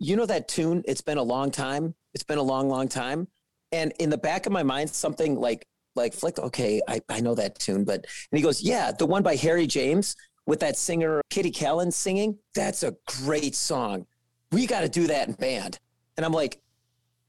You 0.00 0.16
know 0.16 0.26
that 0.26 0.48
tune? 0.48 0.82
It's 0.86 1.00
been 1.00 1.18
a 1.18 1.22
long 1.22 1.50
time. 1.50 1.94
It's 2.12 2.24
been 2.24 2.38
a 2.38 2.42
long, 2.42 2.68
long 2.68 2.88
time. 2.88 3.28
And 3.70 3.92
in 4.00 4.10
the 4.10 4.18
back 4.18 4.46
of 4.46 4.52
my 4.52 4.62
mind, 4.62 4.90
something 4.90 5.36
like 5.36 5.66
like 5.94 6.12
flicked. 6.12 6.40
Okay, 6.40 6.80
I, 6.88 7.00
I 7.08 7.20
know 7.20 7.36
that 7.36 7.58
tune, 7.58 7.84
but 7.84 8.04
and 8.32 8.38
he 8.38 8.42
goes, 8.42 8.62
yeah, 8.62 8.90
the 8.90 9.06
one 9.06 9.22
by 9.22 9.36
Harry 9.36 9.68
James 9.68 10.16
with 10.46 10.60
that 10.60 10.76
singer 10.76 11.20
Kitty 11.30 11.52
Kallen 11.52 11.92
singing. 11.92 12.38
That's 12.54 12.82
a 12.82 12.94
great 13.06 13.54
song. 13.54 14.06
We 14.50 14.66
got 14.66 14.80
to 14.80 14.88
do 14.88 15.06
that 15.06 15.28
in 15.28 15.34
band. 15.34 15.78
And 16.16 16.24
I'm 16.24 16.32
like, 16.32 16.60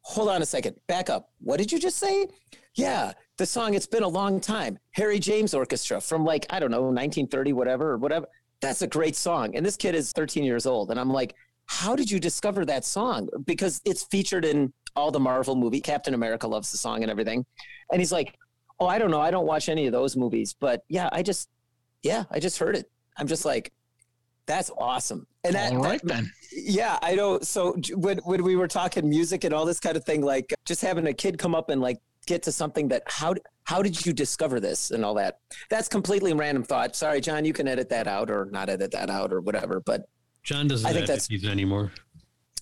hold 0.06 0.30
on 0.30 0.42
a 0.44 0.46
second, 0.46 0.76
back 0.86 1.10
up. 1.10 1.32
What 1.40 1.58
did 1.58 1.72
you 1.72 1.80
just 1.80 1.98
say? 1.98 2.28
Yeah, 2.76 3.14
the 3.38 3.46
song 3.46 3.74
It's 3.74 3.88
Been 3.88 4.04
a 4.04 4.08
Long 4.08 4.40
Time, 4.40 4.78
Harry 4.92 5.18
James 5.18 5.56
Orchestra 5.56 6.00
from 6.00 6.24
like, 6.24 6.46
I 6.52 6.60
don't 6.60 6.70
know, 6.70 6.82
1930, 6.82 7.54
whatever, 7.54 7.92
or 7.92 7.98
whatever. 7.98 8.28
That's 8.62 8.84
a 8.84 8.88
great 8.88 9.16
song. 9.16 9.56
And 9.56 9.66
this 9.66 9.76
kid 9.76 9.96
is 9.96 10.12
13 10.12 10.44
years 10.44 10.68
old. 10.68 10.92
And 10.92 11.00
I'm 11.00 11.10
like, 11.10 11.36
how 11.66 11.96
did 11.96 12.12
you 12.12 12.20
discover 12.20 12.66
that 12.66 12.86
song? 12.86 13.30
Because 13.46 13.82
it's 13.84 14.04
featured 14.04 14.46
in 14.46 14.72
all 14.96 15.10
the 15.10 15.20
Marvel 15.20 15.56
movie. 15.56 15.82
Captain 15.82 16.14
America 16.14 16.48
loves 16.48 16.72
the 16.72 16.78
song 16.78 17.02
and 17.02 17.10
everything. 17.10 17.44
And 17.92 18.00
he's 18.00 18.12
like, 18.12 18.38
oh, 18.80 18.86
I 18.86 19.00
don't 19.00 19.10
know. 19.10 19.22
I 19.22 19.32
don't 19.32 19.48
watch 19.48 19.70
any 19.70 19.88
of 19.88 19.92
those 19.92 20.16
movies. 20.16 20.56
But 20.58 20.84
yeah, 20.88 21.10
I 21.12 21.24
just, 21.24 21.50
yeah, 22.04 22.26
I 22.30 22.40
just 22.40 22.60
heard 22.60 22.76
it. 22.76 22.92
I'm 23.18 23.28
just 23.28 23.44
like, 23.44 23.74
that's 24.46 24.70
awesome. 24.78 25.26
And 25.46 25.56
that, 25.56 25.74
all 25.74 25.80
right 25.84 26.02
that- 26.04 26.08
then 26.08 26.32
yeah, 26.58 26.98
I 27.02 27.16
know. 27.16 27.40
So 27.42 27.76
when 27.96 28.20
when 28.20 28.44
we 28.44 28.56
were 28.56 28.68
talking 28.68 29.10
music 29.10 29.44
and 29.44 29.54
all 29.54 29.66
this 29.66 29.80
kind 29.80 29.98
of 29.98 30.06
thing, 30.06 30.22
like 30.22 30.54
just 30.66 30.82
having 30.82 31.06
a 31.08 31.14
kid 31.14 31.38
come 31.38 31.54
up 31.54 31.70
and 31.70 31.82
like 31.82 32.00
get 32.28 32.44
to 32.44 32.52
something 32.52 32.88
that 32.90 33.04
how 33.08 33.36
how 33.66 33.82
did 33.82 34.06
you 34.06 34.14
discover 34.14 34.60
this 34.60 34.92
and 34.92 35.04
all 35.04 35.16
that? 35.16 35.40
That's 35.70 35.88
completely 35.90 36.34
random 36.34 36.64
thought. 36.64 36.96
Sorry, 36.96 37.20
John, 37.20 37.44
you 37.46 37.52
can 37.54 37.68
edit 37.68 37.90
that 37.90 38.08
out 38.08 38.30
or 38.32 38.46
not 38.52 38.70
edit 38.70 38.92
that 38.92 39.10
out 39.10 39.34
or 39.34 39.42
whatever. 39.42 39.82
But 39.82 40.08
John 40.44 40.68
doesn't 40.68 40.86
I 40.86 40.90
think 40.90 40.98
edit 41.00 41.08
that's- 41.08 41.28
these 41.28 41.46
anymore. 41.46 41.92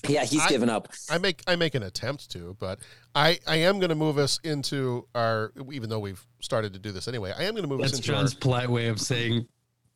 yeah, 0.08 0.26
he's 0.26 0.42
I- 0.42 0.50
given 0.50 0.70
up. 0.70 0.92
I 1.10 1.18
make 1.20 1.44
I 1.46 1.56
make 1.56 1.76
an 1.76 1.84
attempt 1.84 2.32
to, 2.32 2.58
but 2.60 2.80
I 3.14 3.38
I 3.46 3.58
am 3.58 3.78
going 3.80 3.90
to 3.90 3.96
move 3.96 4.18
us 4.18 4.40
into 4.44 5.08
our 5.14 5.54
even 5.72 5.90
though 5.90 6.00
we've 6.00 6.26
started 6.42 6.74
to 6.74 6.80
do 6.80 6.92
this 6.92 7.08
anyway. 7.08 7.32
I 7.38 7.44
am 7.44 7.52
going 7.54 7.64
to 7.64 7.70
move 7.70 7.82
That's 7.82 7.94
us 7.94 8.00
into 8.00 8.10
John's 8.12 8.34
our. 8.34 8.40
polite 8.40 8.70
way 8.70 8.88
of 8.88 9.00
saying 9.00 9.48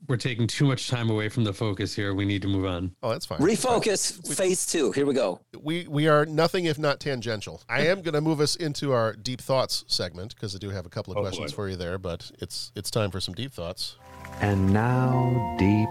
we're 0.08 0.18
taking 0.18 0.46
too 0.48 0.66
much 0.66 0.90
time 0.90 1.10
away 1.10 1.28
from 1.28 1.44
the 1.44 1.54
focus 1.54 1.96
here. 1.96 2.14
We 2.14 2.24
need 2.26 2.42
to 2.44 2.48
move 2.48 2.66
on. 2.66 2.94
Oh, 3.02 3.10
that's 3.10 3.26
fine. 3.26 3.40
Refocus. 3.40 4.36
Phase 4.36 4.66
two. 4.66 4.92
Here 4.92 5.06
we 5.06 5.14
go. 5.14 5.42
We 5.60 5.88
we 5.88 6.08
are 6.08 6.26
nothing 6.26 6.66
if 6.66 6.78
not 6.78 7.00
tangential. 7.00 7.62
I 7.68 7.88
am 7.88 8.02
going 8.02 8.14
to 8.14 8.22
move 8.22 8.40
us 8.40 8.56
into 8.56 8.92
our 8.94 9.14
deep 9.14 9.42
thoughts 9.42 9.84
segment 9.88 10.36
because 10.36 10.56
I 10.56 10.60
do 10.60 10.70
have 10.70 10.86
a 10.86 10.90
couple 10.90 11.14
of 11.14 11.18
Oh, 11.18 11.22
questions 11.22 11.52
boy. 11.52 11.56
for 11.56 11.70
you 11.70 11.76
there, 11.76 11.98
but 11.98 12.30
it's 12.40 12.72
it's 12.76 12.92
time 12.92 13.10
for 13.12 13.20
some 13.20 13.34
deep 13.34 13.52
thoughts. 13.54 13.96
And 14.40 14.72
now, 14.72 15.56
deep 15.58 15.90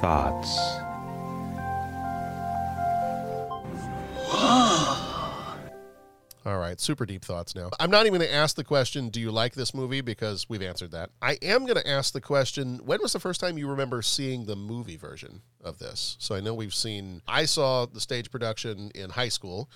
thoughts. 0.00 0.56
All 6.48 6.56
right, 6.56 6.80
super 6.80 7.04
deep 7.04 7.22
thoughts 7.26 7.54
now. 7.54 7.68
I'm 7.78 7.90
not 7.90 8.06
even 8.06 8.20
going 8.20 8.26
to 8.30 8.34
ask 8.34 8.56
the 8.56 8.64
question, 8.64 9.10
do 9.10 9.20
you 9.20 9.30
like 9.30 9.52
this 9.54 9.74
movie? 9.74 10.00
Because 10.00 10.48
we've 10.48 10.62
answered 10.62 10.92
that. 10.92 11.10
I 11.20 11.36
am 11.42 11.66
going 11.66 11.76
to 11.76 11.86
ask 11.86 12.14
the 12.14 12.22
question, 12.22 12.80
when 12.86 13.02
was 13.02 13.12
the 13.12 13.20
first 13.20 13.38
time 13.38 13.58
you 13.58 13.68
remember 13.68 14.00
seeing 14.00 14.46
the 14.46 14.56
movie 14.56 14.96
version 14.96 15.42
of 15.62 15.78
this? 15.78 16.16
So 16.18 16.34
I 16.34 16.40
know 16.40 16.54
we've 16.54 16.72
seen, 16.72 17.20
I 17.28 17.44
saw 17.44 17.84
the 17.84 18.00
stage 18.00 18.30
production 18.30 18.90
in 18.94 19.10
high 19.10 19.28
school, 19.28 19.68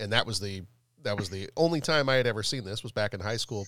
and 0.00 0.12
that 0.12 0.26
was 0.26 0.40
the 0.40 0.62
that 1.04 1.16
was 1.16 1.30
the 1.30 1.48
only 1.56 1.80
time 1.80 2.08
I 2.08 2.14
had 2.16 2.26
ever 2.26 2.42
seen 2.42 2.64
this 2.64 2.82
was 2.82 2.90
back 2.90 3.14
in 3.14 3.20
high 3.20 3.36
school. 3.36 3.64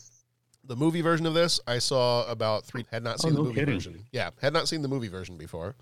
The 0.65 0.75
movie 0.75 1.03
version 1.03 1.27
of 1.27 1.35
this, 1.35 1.61
I 1.69 1.79
saw 1.79 2.29
about 2.29 2.65
three, 2.65 2.85
had 2.91 3.05
not 3.05 3.19
Oh, 3.21 3.29
seen 3.29 3.35
the 3.35 3.39
no 3.39 3.45
movie 3.45 3.55
kidding. 3.61 3.75
version. 3.77 4.05
Yeah, 4.11 4.31
had 4.43 4.53
not 4.53 4.67
seen 4.67 4.83
the 4.83 4.89
movie 4.89 5.07
version 5.07 5.37
before 5.37 5.77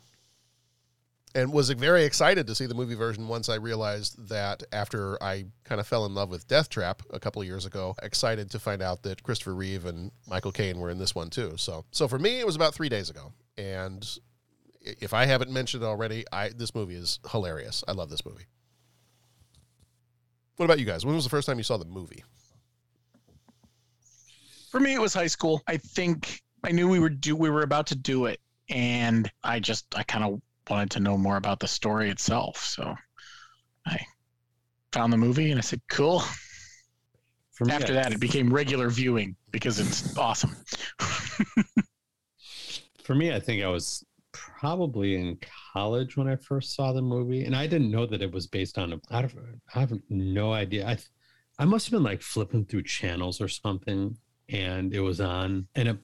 and 1.37 1.53
was 1.53 1.68
very 1.68 2.05
excited 2.05 2.47
to 2.47 2.55
see 2.55 2.64
the 2.64 2.74
movie 2.74 2.95
version 2.95 3.28
once 3.28 3.51
I 3.51 3.57
realized 3.57 4.30
that 4.30 4.62
after 4.72 5.22
I 5.22 5.45
kind 5.64 5.82
of 5.82 5.87
fell 5.87 6.07
in 6.07 6.14
love 6.14 6.30
with 6.30 6.49
Death 6.49 6.70
Trap 6.70 7.03
a 7.12 7.20
couple 7.20 7.45
years 7.45 7.66
ago, 7.66 7.95
excited 8.03 8.51
to 8.53 8.59
find 8.59 8.80
out 8.80 9.03
that 9.03 9.22
Christopher 9.22 9.55
Reeve 9.55 9.84
and 9.84 10.11
Michael 10.26 10.51
Caine 10.51 10.80
were 10.80 10.89
in 10.89 10.99
this 10.99 11.14
one 11.14 11.28
too. 11.28 11.53
So, 11.59 11.84
so 11.91 12.09
for 12.09 12.18
me, 12.18 12.41
it 12.41 12.47
was 12.47 12.57
about 12.57 12.74
three 12.74 12.89
days 12.89 13.11
ago, 13.11 13.34
and 13.59 14.09
if 14.80 15.12
I 15.12 15.26
haven't 15.26 15.51
mentioned 15.51 15.82
it 15.82 15.87
already, 15.87 16.24
I 16.32 16.49
this 16.57 16.74
movie 16.74 16.95
is 16.95 17.20
hilarious. 17.30 17.84
I 17.87 17.93
love 17.93 18.09
this 18.09 18.24
movie. 18.24 18.47
What 20.57 20.64
about 20.64 20.78
you 20.78 20.87
guys? 20.87 21.05
When 21.05 21.14
was 21.14 21.24
the 21.24 21.30
first 21.30 21.47
time 21.47 21.59
you 21.59 21.64
saw 21.64 21.76
the 21.76 21.84
movie? 21.84 22.24
For 24.70 24.80
me, 24.80 24.95
it 24.95 25.01
was 25.03 25.12
high 25.12 25.26
school. 25.26 25.61
I 25.66 25.76
think 25.76 26.41
I 26.64 26.72
knew 26.72 26.89
we 26.89 26.99
were 26.99 27.11
do 27.11 27.37
we 27.37 27.51
were 27.51 27.62
about 27.62 27.89
to 27.89 27.95
do 27.95 28.24
it, 28.24 28.41
and 28.70 29.30
I 29.45 29.61
just 29.61 29.84
I 29.95 30.03
kind 30.03 30.24
of 30.24 30.41
wanted 30.68 30.90
to 30.92 31.00
know 31.00 31.16
more 31.16 31.36
about 31.36 31.60
the 31.60 31.68
story 31.68 32.10
itself. 32.10 32.58
So 32.64 32.94
I 33.86 33.98
found 34.92 35.12
the 35.12 35.16
movie 35.16 35.50
and 35.50 35.58
I 35.58 35.62
said, 35.62 35.80
"Cool." 35.88 36.22
me, 37.64 37.72
After 37.72 37.94
that, 37.94 38.12
it 38.12 38.20
became 38.20 38.52
regular 38.52 38.90
viewing 38.90 39.36
because 39.50 39.78
it's 39.78 40.16
awesome. 40.18 40.54
For 43.02 43.14
me, 43.14 43.32
I 43.32 43.40
think 43.40 43.62
I 43.62 43.68
was 43.68 44.04
probably 44.32 45.14
in 45.14 45.38
college 45.72 46.16
when 46.16 46.28
I 46.28 46.36
first 46.36 46.74
saw 46.74 46.92
the 46.92 47.02
movie, 47.02 47.44
and 47.44 47.56
I 47.56 47.66
didn't 47.66 47.90
know 47.90 48.04
that 48.06 48.20
it 48.20 48.32
was 48.32 48.46
based 48.46 48.78
on 48.78 48.92
a. 48.92 49.00
I, 49.10 49.22
don't, 49.22 49.60
I 49.74 49.80
have 49.80 49.92
no 50.10 50.52
idea. 50.52 50.86
I, 50.86 50.98
I 51.58 51.64
must 51.64 51.86
have 51.86 51.92
been 51.92 52.02
like 52.02 52.20
flipping 52.20 52.66
through 52.66 52.82
channels 52.82 53.40
or 53.40 53.48
something, 53.48 54.16
and 54.48 54.92
it 54.92 55.00
was 55.00 55.20
on, 55.20 55.68
and 55.74 55.88
it 55.88 55.96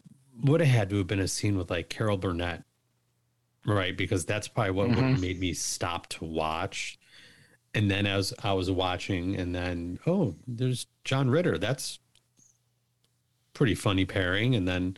would 0.44 0.60
have 0.60 0.68
had 0.68 0.90
to 0.90 0.98
have 0.98 1.06
been 1.06 1.20
a 1.20 1.28
scene 1.28 1.58
with 1.58 1.70
like 1.70 1.90
Carol 1.90 2.16
Burnett, 2.16 2.62
right? 3.66 3.96
Because 3.96 4.24
that's 4.24 4.48
probably 4.48 4.72
what 4.72 4.88
would 4.88 4.98
have 4.98 5.18
Mhm. 5.18 5.20
made 5.20 5.40
me 5.40 5.52
stop 5.54 6.06
to 6.08 6.24
watch. 6.24 6.98
And 7.74 7.90
then 7.90 8.06
as 8.06 8.34
I 8.42 8.52
was 8.52 8.70
watching, 8.70 9.36
and 9.36 9.54
then 9.54 9.98
oh, 10.06 10.36
there's 10.46 10.86
John 11.04 11.30
Ritter. 11.30 11.58
That's 11.58 11.98
pretty 13.54 13.74
funny 13.74 14.04
pairing. 14.04 14.54
And 14.54 14.66
then 14.66 14.96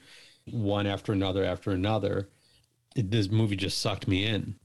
one 0.50 0.86
after 0.86 1.12
another 1.12 1.44
after 1.44 1.70
another, 1.70 2.28
it, 2.96 3.10
this 3.10 3.30
movie 3.30 3.56
just 3.56 3.78
sucked 3.78 4.06
me 4.08 4.24
in. 4.24 4.56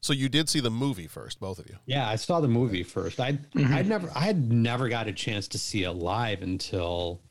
So 0.00 0.12
you 0.12 0.28
did 0.28 0.50
see 0.50 0.60
the 0.60 0.70
movie 0.70 1.06
first, 1.06 1.40
both 1.40 1.58
of 1.58 1.66
you. 1.66 1.76
Yeah, 1.86 2.06
I 2.08 2.16
saw 2.16 2.40
the 2.40 2.48
movie 2.48 2.82
first. 2.82 3.20
I 3.20 3.38
I'd 3.56 3.88
never 3.88 4.10
I 4.14 4.20
had 4.20 4.52
never 4.52 4.88
got 4.88 5.08
a 5.08 5.12
chance 5.12 5.48
to 5.48 5.58
see 5.58 5.84
it 5.84 5.92
live 5.92 6.42
until 6.42 7.22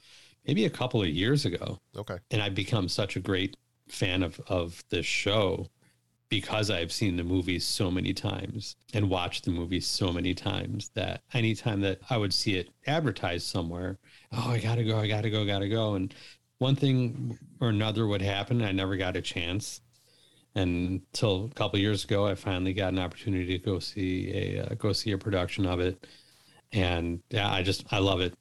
maybe 0.47 0.65
a 0.65 0.71
couple 0.71 1.01
of 1.01 1.07
years 1.09 1.45
ago. 1.45 1.77
Okay. 1.95 2.17
And 2.31 2.41
I've 2.41 2.55
become 2.55 2.89
such 2.89 3.15
a 3.15 3.19
great 3.19 3.55
fan 3.87 4.23
of 4.23 4.39
of 4.47 4.83
this 4.89 5.05
show 5.05 5.69
because 6.29 6.71
I've 6.71 6.91
seen 6.91 7.15
the 7.15 7.23
movies 7.23 7.63
so 7.63 7.91
many 7.91 8.11
times 8.11 8.75
and 8.93 9.07
watched 9.07 9.45
the 9.45 9.51
movies 9.51 9.85
so 9.85 10.11
many 10.11 10.33
times 10.33 10.89
that 10.95 11.21
anytime 11.33 11.81
that 11.81 11.99
I 12.09 12.17
would 12.17 12.33
see 12.33 12.55
it 12.55 12.69
advertised 12.87 13.45
somewhere, 13.45 13.99
oh, 14.31 14.49
I 14.49 14.59
gotta 14.59 14.83
go, 14.83 14.97
I 14.97 15.07
gotta 15.07 15.29
go, 15.29 15.45
gotta 15.45 15.69
go. 15.69 15.93
And 15.93 16.11
one 16.57 16.75
thing 16.75 17.37
or 17.59 17.69
another 17.69 18.07
would 18.07 18.21
happen. 18.21 18.63
I 18.63 18.71
never 18.71 18.95
got 18.95 19.15
a 19.15 19.21
chance. 19.21 19.81
And 20.55 21.01
until 21.13 21.45
a 21.45 21.53
couple 21.53 21.77
years 21.77 22.03
ago, 22.03 22.25
I 22.25 22.35
finally 22.35 22.73
got 22.73 22.93
an 22.93 22.99
opportunity 22.99 23.57
to 23.57 23.63
go 23.63 23.77
see 23.79 24.31
a 24.33 24.65
uh, 24.65 24.75
go 24.75 24.93
see 24.93 25.11
a 25.11 25.17
production 25.17 25.65
of 25.65 25.79
it, 25.79 26.05
and 26.71 27.21
yeah, 27.29 27.51
I 27.51 27.63
just 27.63 27.85
I 27.91 27.99
love 27.99 28.21
it. 28.21 28.33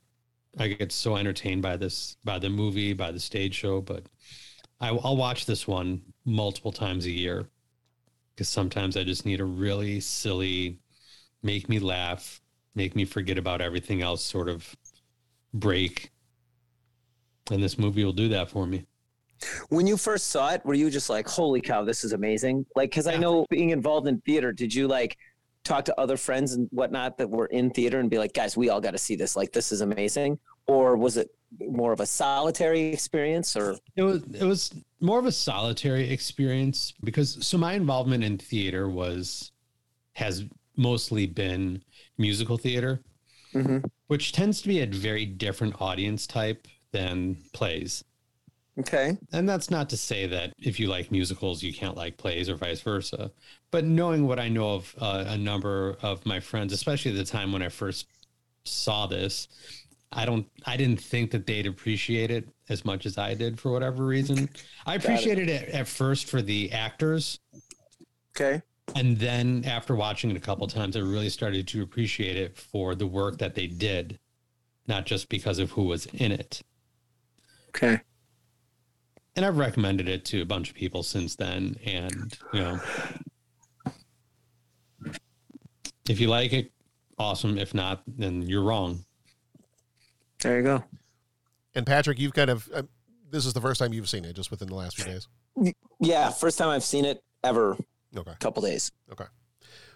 I 0.58 0.68
get 0.68 0.92
so 0.92 1.16
entertained 1.16 1.62
by 1.62 1.76
this 1.76 2.16
by 2.24 2.38
the 2.38 2.50
movie, 2.50 2.92
by 2.92 3.12
the 3.12 3.20
stage 3.20 3.54
show, 3.54 3.80
but 3.80 4.04
I, 4.82 4.88
I'll 4.88 5.16
watch 5.16 5.46
this 5.46 5.66
one 5.66 6.02
multiple 6.24 6.72
times 6.72 7.06
a 7.06 7.10
year 7.10 7.48
because 8.34 8.48
sometimes 8.48 8.96
I 8.96 9.04
just 9.04 9.24
need 9.24 9.40
a 9.40 9.44
really 9.44 10.00
silly, 10.00 10.80
make 11.42 11.68
me 11.68 11.78
laugh, 11.78 12.40
make 12.74 12.96
me 12.96 13.04
forget 13.04 13.38
about 13.38 13.60
everything 13.60 14.02
else 14.02 14.24
sort 14.24 14.48
of 14.48 14.74
break. 15.54 16.10
And 17.50 17.62
this 17.62 17.78
movie 17.78 18.04
will 18.04 18.12
do 18.12 18.28
that 18.30 18.50
for 18.50 18.66
me. 18.66 18.84
When 19.68 19.86
you 19.86 19.96
first 19.96 20.28
saw 20.28 20.52
it, 20.52 20.64
were 20.64 20.74
you 20.74 20.90
just 20.90 21.10
like, 21.10 21.28
"Holy 21.28 21.60
cow, 21.60 21.84
this 21.84 22.04
is 22.04 22.12
amazing"? 22.12 22.64
Like, 22.76 22.90
because 22.90 23.08
I 23.08 23.16
know 23.16 23.44
being 23.50 23.70
involved 23.70 24.06
in 24.06 24.20
theater, 24.20 24.52
did 24.52 24.72
you 24.72 24.86
like 24.86 25.16
talk 25.64 25.84
to 25.86 26.00
other 26.00 26.16
friends 26.16 26.54
and 26.54 26.68
whatnot 26.70 27.18
that 27.18 27.28
were 27.28 27.46
in 27.46 27.70
theater 27.70 27.98
and 27.98 28.08
be 28.08 28.18
like, 28.18 28.32
"Guys, 28.34 28.56
we 28.56 28.68
all 28.68 28.80
got 28.80 28.92
to 28.92 28.98
see 28.98 29.16
this. 29.16 29.34
Like, 29.34 29.52
this 29.52 29.72
is 29.72 29.80
amazing," 29.80 30.38
or 30.66 30.96
was 30.96 31.16
it 31.16 31.30
more 31.60 31.92
of 31.92 32.00
a 32.00 32.06
solitary 32.06 32.92
experience? 32.92 33.56
Or 33.56 33.76
It 33.96 34.02
was 34.02 34.22
it 34.34 34.44
was 34.44 34.72
more 35.00 35.18
of 35.18 35.26
a 35.26 35.32
solitary 35.32 36.10
experience 36.10 36.94
because 37.02 37.44
so 37.46 37.58
my 37.58 37.74
involvement 37.74 38.24
in 38.24 38.38
theater 38.38 38.88
was 38.88 39.52
has 40.14 40.44
mostly 40.76 41.26
been 41.26 41.82
musical 42.18 42.56
theater, 42.56 43.00
which 44.06 44.32
tends 44.32 44.62
to 44.62 44.68
be 44.68 44.80
a 44.80 44.86
very 44.86 45.26
different 45.26 45.80
audience 45.80 46.26
type 46.26 46.66
than 46.92 47.36
plays. 47.52 48.04
Okay. 48.78 49.18
And 49.32 49.46
that's 49.46 49.70
not 49.70 49.90
to 49.90 49.98
say 49.98 50.26
that 50.28 50.54
if 50.58 50.80
you 50.80 50.88
like 50.88 51.10
musicals, 51.10 51.62
you 51.62 51.74
can't 51.74 51.96
like 51.96 52.16
plays 52.16 52.48
or 52.48 52.56
vice 52.56 52.80
versa. 52.80 53.30
But 53.70 53.84
knowing 53.84 54.26
what 54.26 54.38
I 54.38 54.48
know 54.48 54.74
of 54.74 54.94
uh, 54.98 55.24
a 55.26 55.36
number 55.36 55.98
of 56.00 56.24
my 56.24 56.40
friends, 56.40 56.72
especially 56.72 57.10
at 57.10 57.18
the 57.18 57.24
time 57.24 57.52
when 57.52 57.62
I 57.62 57.68
first 57.68 58.06
saw 58.64 59.06
this, 59.06 59.48
I 60.12 60.24
don't, 60.24 60.46
I 60.66 60.76
didn't 60.76 61.00
think 61.00 61.30
that 61.30 61.46
they'd 61.46 61.66
appreciate 61.66 62.30
it 62.30 62.48
as 62.68 62.84
much 62.84 63.06
as 63.06 63.18
I 63.18 63.34
did 63.34 63.58
for 63.58 63.70
whatever 63.72 64.04
reason. 64.04 64.48
I 64.86 64.96
Got 64.96 65.04
it. 65.04 65.04
appreciated 65.04 65.48
it 65.48 65.68
at 65.70 65.88
first 65.88 66.26
for 66.28 66.42
the 66.42 66.70
actors. 66.72 67.40
Okay. 68.36 68.62
And 68.94 69.16
then 69.16 69.64
after 69.66 69.94
watching 69.94 70.30
it 70.30 70.36
a 70.36 70.40
couple 70.40 70.66
times, 70.66 70.96
I 70.96 71.00
really 71.00 71.28
started 71.28 71.66
to 71.68 71.82
appreciate 71.82 72.36
it 72.36 72.56
for 72.56 72.94
the 72.94 73.06
work 73.06 73.38
that 73.38 73.54
they 73.54 73.66
did, 73.66 74.18
not 74.86 75.06
just 75.06 75.28
because 75.28 75.58
of 75.58 75.70
who 75.70 75.84
was 75.84 76.06
in 76.06 76.32
it. 76.32 76.60
Okay. 77.68 78.00
And 79.34 79.46
I've 79.46 79.56
recommended 79.56 80.08
it 80.08 80.26
to 80.26 80.42
a 80.42 80.44
bunch 80.44 80.68
of 80.68 80.74
people 80.74 81.02
since 81.02 81.36
then. 81.36 81.76
And, 81.86 82.36
you 82.52 82.60
know, 82.60 82.80
if 86.08 86.20
you 86.20 86.28
like 86.28 86.52
it, 86.52 86.70
awesome. 87.18 87.56
If 87.56 87.72
not, 87.72 88.02
then 88.06 88.42
you're 88.42 88.62
wrong. 88.62 89.04
There 90.42 90.56
you 90.56 90.62
go. 90.62 90.84
And 91.74 91.86
Patrick, 91.86 92.18
you've 92.18 92.34
kind 92.34 92.50
of 92.50 92.68
uh, 92.74 92.82
this 93.30 93.46
is 93.46 93.54
the 93.54 93.60
first 93.60 93.80
time 93.80 93.92
you've 93.92 94.08
seen 94.08 94.24
it, 94.24 94.36
just 94.36 94.50
within 94.50 94.68
the 94.68 94.74
last 94.74 94.96
few 94.96 95.04
days. 95.06 95.26
yeah, 96.00 96.30
first 96.30 96.58
time 96.58 96.68
I've 96.68 96.84
seen 96.84 97.04
it 97.04 97.22
ever. 97.42 97.76
Okay. 98.16 98.32
Couple 98.40 98.62
days. 98.62 98.92
Okay. 99.10 99.24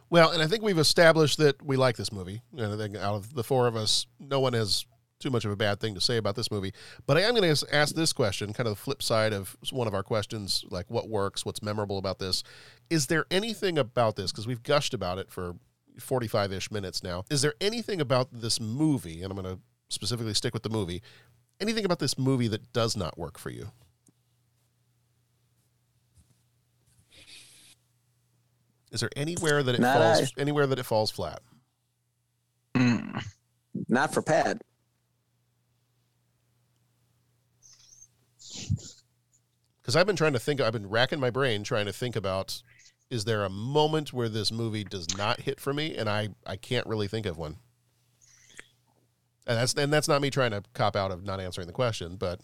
Well, 0.09 0.31
and 0.31 0.43
I 0.43 0.47
think 0.47 0.63
we've 0.63 0.79
established 0.79 1.39
that 1.39 1.63
we 1.63 1.77
like 1.77 1.97
this 1.97 2.13
movie. 2.13 2.41
And 2.57 2.73
I 2.73 2.77
think 2.77 2.97
out 2.97 3.15
of 3.15 3.35
the 3.35 3.45
four 3.45 3.67
of 3.67 3.77
us, 3.77 4.07
no 4.19 4.41
one 4.41 4.55
has 4.55 4.87
too 5.19 5.31
much 5.31 5.45
of 5.45 5.51
a 5.51 5.57
bad 5.57 5.81
thing 5.81 5.95
to 5.95 6.01
say 6.01 6.17
about 6.17 6.37
this 6.37 6.51
movie. 6.51 6.73
But 7.07 7.17
I 7.17 7.23
am 7.23 7.35
going 7.35 7.55
to 7.55 7.75
ask 7.75 7.95
this 7.95 8.13
question, 8.13 8.53
kind 8.53 8.69
of 8.69 8.77
the 8.77 8.81
flip 8.81 9.03
side 9.03 9.33
of 9.33 9.57
one 9.71 9.89
of 9.89 9.95
our 9.95 10.03
questions, 10.03 10.65
like 10.71 10.91
what 10.91 11.09
works, 11.09 11.45
what's 11.45 11.63
memorable 11.63 11.99
about 11.99 12.19
this. 12.19 12.43
Is 12.91 13.07
there 13.07 13.27
anything 13.31 13.79
about 13.79 14.17
this, 14.17 14.31
because 14.31 14.47
we've 14.47 14.63
gushed 14.63 14.95
about 14.95 15.19
it 15.19 15.31
for 15.31 15.57
45 15.99 16.53
ish 16.53 16.71
minutes 16.71 17.03
now, 17.03 17.25
is 17.31 17.43
there 17.43 17.55
anything 17.61 18.01
about 18.01 18.29
this 18.31 18.61
movie, 18.61 19.23
and 19.23 19.33
I'm 19.33 19.43
going 19.43 19.57
to 19.57 19.61
specifically 19.89 20.35
stick 20.35 20.55
with 20.55 20.63
the 20.63 20.69
movie, 20.69 21.03
anything 21.61 21.85
about 21.85 21.99
this 21.99 22.19
movie 22.19 22.49
that 22.49 22.73
does 22.73 22.97
not 22.97 23.19
work 23.19 23.39
for 23.39 23.51
you? 23.51 23.71
Is 28.93 29.01
there 29.01 29.11
anywhere 29.17 29.63
that 29.63 29.75
it 29.75 29.81
Not 29.81 29.97
falls 29.97 30.33
anywhere 30.39 30.67
that 30.67 30.79
it 30.79 30.87
falls 30.87 31.11
flat? 31.11 31.41
Mm. 32.75 33.23
Not 33.89 34.15
for 34.15 34.23
Pat. 34.23 34.63
because 39.87 39.95
I've 39.95 40.07
been 40.07 40.17
trying 40.17 40.33
to 40.33 40.41
think. 40.41 40.61
I've 40.61 40.73
been 40.73 40.89
racking 40.89 41.21
my 41.21 41.31
brain 41.31 41.63
trying 41.63 41.87
to 41.87 41.93
think 41.93 42.17
about: 42.17 42.61
is 43.09 43.25
there 43.25 43.45
a 43.45 43.49
moment 43.49 44.13
where 44.13 44.29
this 44.29 44.51
movie 44.51 44.83
does 44.83 45.07
not 45.17 45.41
hit 45.41 45.61
for 45.61 45.73
me, 45.73 45.97
and 45.97 46.11
I 46.11 46.31
I 46.45 46.57
can't 46.57 46.87
really 46.89 47.07
think 47.07 47.25
of 47.25 47.39
one. 47.39 47.59
And 49.47 49.59
that's 49.59 49.75
and 49.75 49.93
that's 49.93 50.09
not 50.09 50.21
me 50.21 50.31
trying 50.31 50.51
to 50.51 50.63
cop 50.75 50.97
out 50.97 51.11
of 51.13 51.25
not 51.25 51.41
answering 51.41 51.67
the 51.67 51.73
question, 51.73 52.17
but 52.17 52.41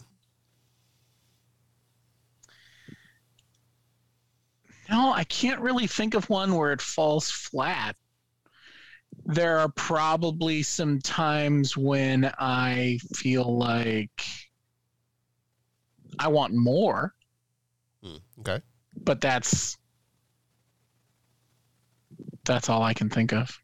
No, 4.89 5.11
I 5.11 5.23
can't 5.23 5.59
really 5.59 5.87
think 5.87 6.13
of 6.13 6.29
one 6.29 6.55
where 6.55 6.71
it 6.71 6.81
falls 6.81 7.29
flat. 7.29 7.95
There 9.25 9.57
are 9.59 9.69
probably 9.69 10.63
some 10.63 10.99
times 10.99 11.77
when 11.77 12.31
I 12.37 12.99
feel 13.15 13.57
like 13.57 14.21
I 16.19 16.27
want 16.27 16.53
more, 16.53 17.13
hmm, 18.03 18.17
okay. 18.41 18.61
but 19.03 19.21
that's 19.21 19.77
that's 22.45 22.69
all 22.69 22.83
I 22.83 22.93
can 22.93 23.09
think 23.09 23.33
of. 23.33 23.57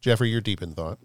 Jeffrey, 0.00 0.30
you're 0.30 0.40
deep 0.40 0.62
in 0.62 0.74
thought. 0.74 0.98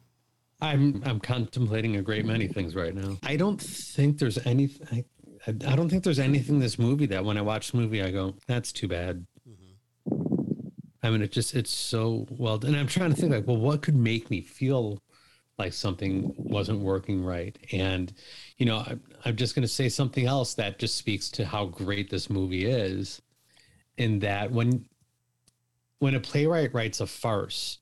I'm 0.62 1.04
I'm 1.06 1.20
contemplating 1.20 1.98
a 1.98 2.02
great 2.02 2.26
many 2.26 2.48
things 2.48 2.76
right 2.76 2.96
now. 2.96 3.18
I 3.24 3.36
don't 3.36 3.62
think 3.62 4.20
there's 4.20 4.44
anything. 4.46 5.06
I, 5.46 5.50
I 5.50 5.76
don't 5.76 5.90
think 5.90 6.04
there's 6.04 6.20
anything 6.20 6.60
this 6.60 6.80
movie 6.80 7.06
that 7.08 7.26
when 7.26 7.38
I 7.38 7.42
watch 7.42 7.72
the 7.72 7.78
movie 7.78 8.02
I 8.02 8.12
go, 8.12 8.36
that's 8.48 8.72
too 8.72 8.88
bad. 8.88 9.26
Mm-hmm. 9.48 10.68
I 11.04 11.10
mean, 11.10 11.22
it 11.22 11.32
just 11.32 11.56
it's 11.56 11.72
so 11.72 12.26
well. 12.30 12.56
And 12.64 12.76
I'm 12.76 12.88
trying 12.88 13.14
to 13.14 13.16
think 13.20 13.34
like, 13.34 13.46
well, 13.46 13.58
what 13.58 13.82
could 13.82 13.96
make 13.96 14.30
me 14.32 14.42
feel 14.42 15.02
like 15.58 15.74
something 15.74 16.34
wasn't 16.38 16.80
working 16.80 17.24
right? 17.24 17.58
And 17.74 18.14
you 18.58 18.66
know, 18.66 18.78
I, 18.78 18.96
I'm 19.26 19.36
just 19.36 19.56
going 19.56 19.64
to 19.64 19.74
say 19.74 19.90
something 19.90 20.26
else 20.26 20.54
that 20.54 20.80
just 20.80 20.96
speaks 20.96 21.30
to 21.32 21.46
how 21.46 21.66
great 21.66 22.10
this 22.10 22.30
movie 22.30 22.66
is. 22.66 23.22
In 23.98 24.20
that 24.20 24.52
when 24.52 24.86
when 26.00 26.16
a 26.16 26.20
playwright 26.20 26.74
writes 26.74 27.02
a 27.02 27.08
farce, 27.08 27.80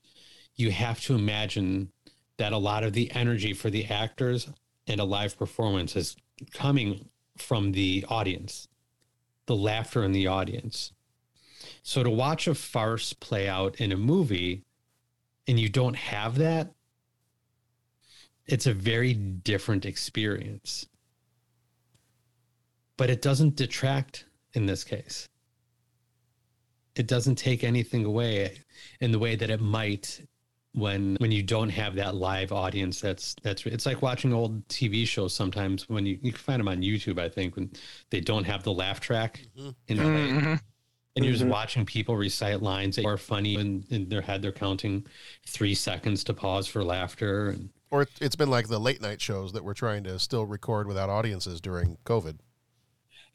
you 0.55 0.71
have 0.71 1.01
to 1.01 1.15
imagine 1.15 1.91
that 2.37 2.53
a 2.53 2.57
lot 2.57 2.83
of 2.83 2.93
the 2.93 3.11
energy 3.11 3.53
for 3.53 3.69
the 3.69 3.85
actors 3.85 4.49
and 4.87 4.99
a 4.99 5.05
live 5.05 5.37
performance 5.37 5.95
is 5.95 6.15
coming 6.53 7.09
from 7.37 7.71
the 7.71 8.05
audience. 8.09 8.67
the 9.45 9.55
laughter 9.55 10.03
in 10.03 10.11
the 10.11 10.27
audience. 10.27 10.93
So 11.81 12.03
to 12.03 12.09
watch 12.09 12.47
a 12.47 12.55
farce 12.55 13.13
play 13.13 13.47
out 13.47 13.75
in 13.75 13.91
a 13.91 13.97
movie 13.97 14.63
and 15.47 15.59
you 15.59 15.69
don't 15.69 15.95
have 15.95 16.37
that, 16.37 16.71
it's 18.45 18.67
a 18.67 18.73
very 18.73 19.13
different 19.13 19.85
experience. 19.85 20.87
But 22.97 23.09
it 23.09 23.21
doesn't 23.21 23.55
detract 23.55 24.25
in 24.53 24.65
this 24.65 24.83
case. 24.83 25.27
It 26.95 27.07
doesn't 27.07 27.35
take 27.35 27.63
anything 27.63 28.05
away 28.05 28.59
in 29.01 29.11
the 29.11 29.19
way 29.19 29.35
that 29.35 29.49
it 29.49 29.61
might 29.61 30.21
when 30.73 31.15
when 31.19 31.31
you 31.31 31.43
don't 31.43 31.69
have 31.69 31.95
that 31.95 32.15
live 32.15 32.51
audience 32.51 32.99
that's 32.99 33.35
that's 33.43 33.65
it's 33.67 33.85
like 33.85 34.01
watching 34.01 34.33
old 34.33 34.67
tv 34.69 35.07
shows 35.07 35.33
sometimes 35.33 35.87
when 35.87 36.03
you, 36.05 36.17
you 36.23 36.31
can 36.31 36.39
find 36.41 36.59
them 36.59 36.67
on 36.67 36.81
youtube 36.81 37.19
i 37.19 37.29
think 37.29 37.55
when 37.55 37.69
they 38.09 38.19
don't 38.19 38.43
have 38.45 38.63
the 38.63 38.73
laugh 38.73 38.99
track 38.99 39.41
in 39.87 39.97
the 39.97 40.03
Mhm. 40.03 40.59
and 41.15 41.23
you're 41.25 41.33
just 41.33 41.45
Mhm. 41.45 41.49
watching 41.49 41.85
people 41.85 42.15
recite 42.17 42.63
lines 42.63 42.95
that 42.95 43.05
are 43.05 43.17
funny 43.17 43.55
and 43.55 43.85
in 43.91 44.09
their 44.09 44.21
head 44.21 44.41
they're 44.41 44.51
counting 44.51 45.05
three 45.45 45.75
seconds 45.75 46.23
to 46.23 46.33
pause 46.33 46.65
for 46.65 46.83
laughter 46.83 47.49
and 47.49 47.69
Or 47.91 48.01
it- 48.01 48.09
it's 48.19 48.35
been 48.35 48.49
like 48.49 48.67
the 48.67 48.79
late 48.79 48.99
night 48.99 49.21
shows 49.21 49.53
that 49.53 49.63
we're 49.63 49.75
trying 49.75 50.03
to 50.05 50.17
still 50.17 50.45
record 50.47 50.87
without 50.87 51.09
audiences 51.11 51.61
during 51.61 51.97
COVID. 52.03 52.39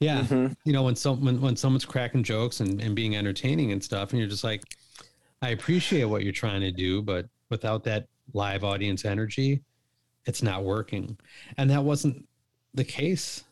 yeah 0.01 0.23
Mm-hmm. 0.23 0.53
you 0.65 0.73
know 0.73 0.83
when 0.83 0.97
some 0.97 1.23
when, 1.23 1.39
when 1.39 1.55
someone's 1.55 1.85
cracking 1.85 2.23
jokes 2.23 2.59
and, 2.59 2.81
and 2.81 2.97
being 2.97 3.15
entertaining 3.15 3.71
and 3.71 3.81
stuff 3.81 4.11
and 4.11 4.19
you're 4.19 4.27
just 4.29 4.43
like 4.43 4.63
i 5.41 5.49
appreciate 5.49 6.05
what 6.05 6.23
you're 6.23 6.31
trying 6.33 6.61
to 6.61 6.71
do 6.71 7.01
but 7.01 7.25
without 7.49 7.83
that 7.83 8.07
live 8.33 8.63
audience 8.63 9.05
energy 9.05 9.61
it's 10.25 10.43
not 10.43 10.63
working 10.63 11.17
and 11.57 11.69
that 11.69 11.83
wasn't 11.83 12.27
the 12.73 12.83
case 12.83 13.43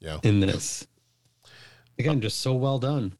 Yeah. 0.00 0.18
in 0.22 0.40
this 0.40 0.86
again 1.98 2.20
just 2.20 2.40
so 2.40 2.54
well 2.54 2.78
done 2.78 3.14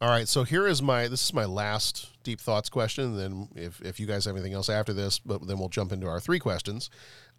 All 0.00 0.10
right, 0.10 0.28
so 0.28 0.44
here 0.44 0.66
is 0.66 0.82
my 0.82 1.08
this 1.08 1.22
is 1.24 1.32
my 1.32 1.46
last 1.46 2.10
deep 2.22 2.40
thoughts 2.40 2.68
question. 2.68 3.16
Then 3.16 3.48
if 3.56 3.80
if 3.80 3.98
you 3.98 4.06
guys 4.06 4.26
have 4.26 4.34
anything 4.36 4.52
else 4.52 4.68
after 4.68 4.92
this, 4.92 5.18
but 5.18 5.46
then 5.46 5.58
we'll 5.58 5.70
jump 5.70 5.90
into 5.90 6.06
our 6.06 6.20
three 6.20 6.38
questions. 6.38 6.90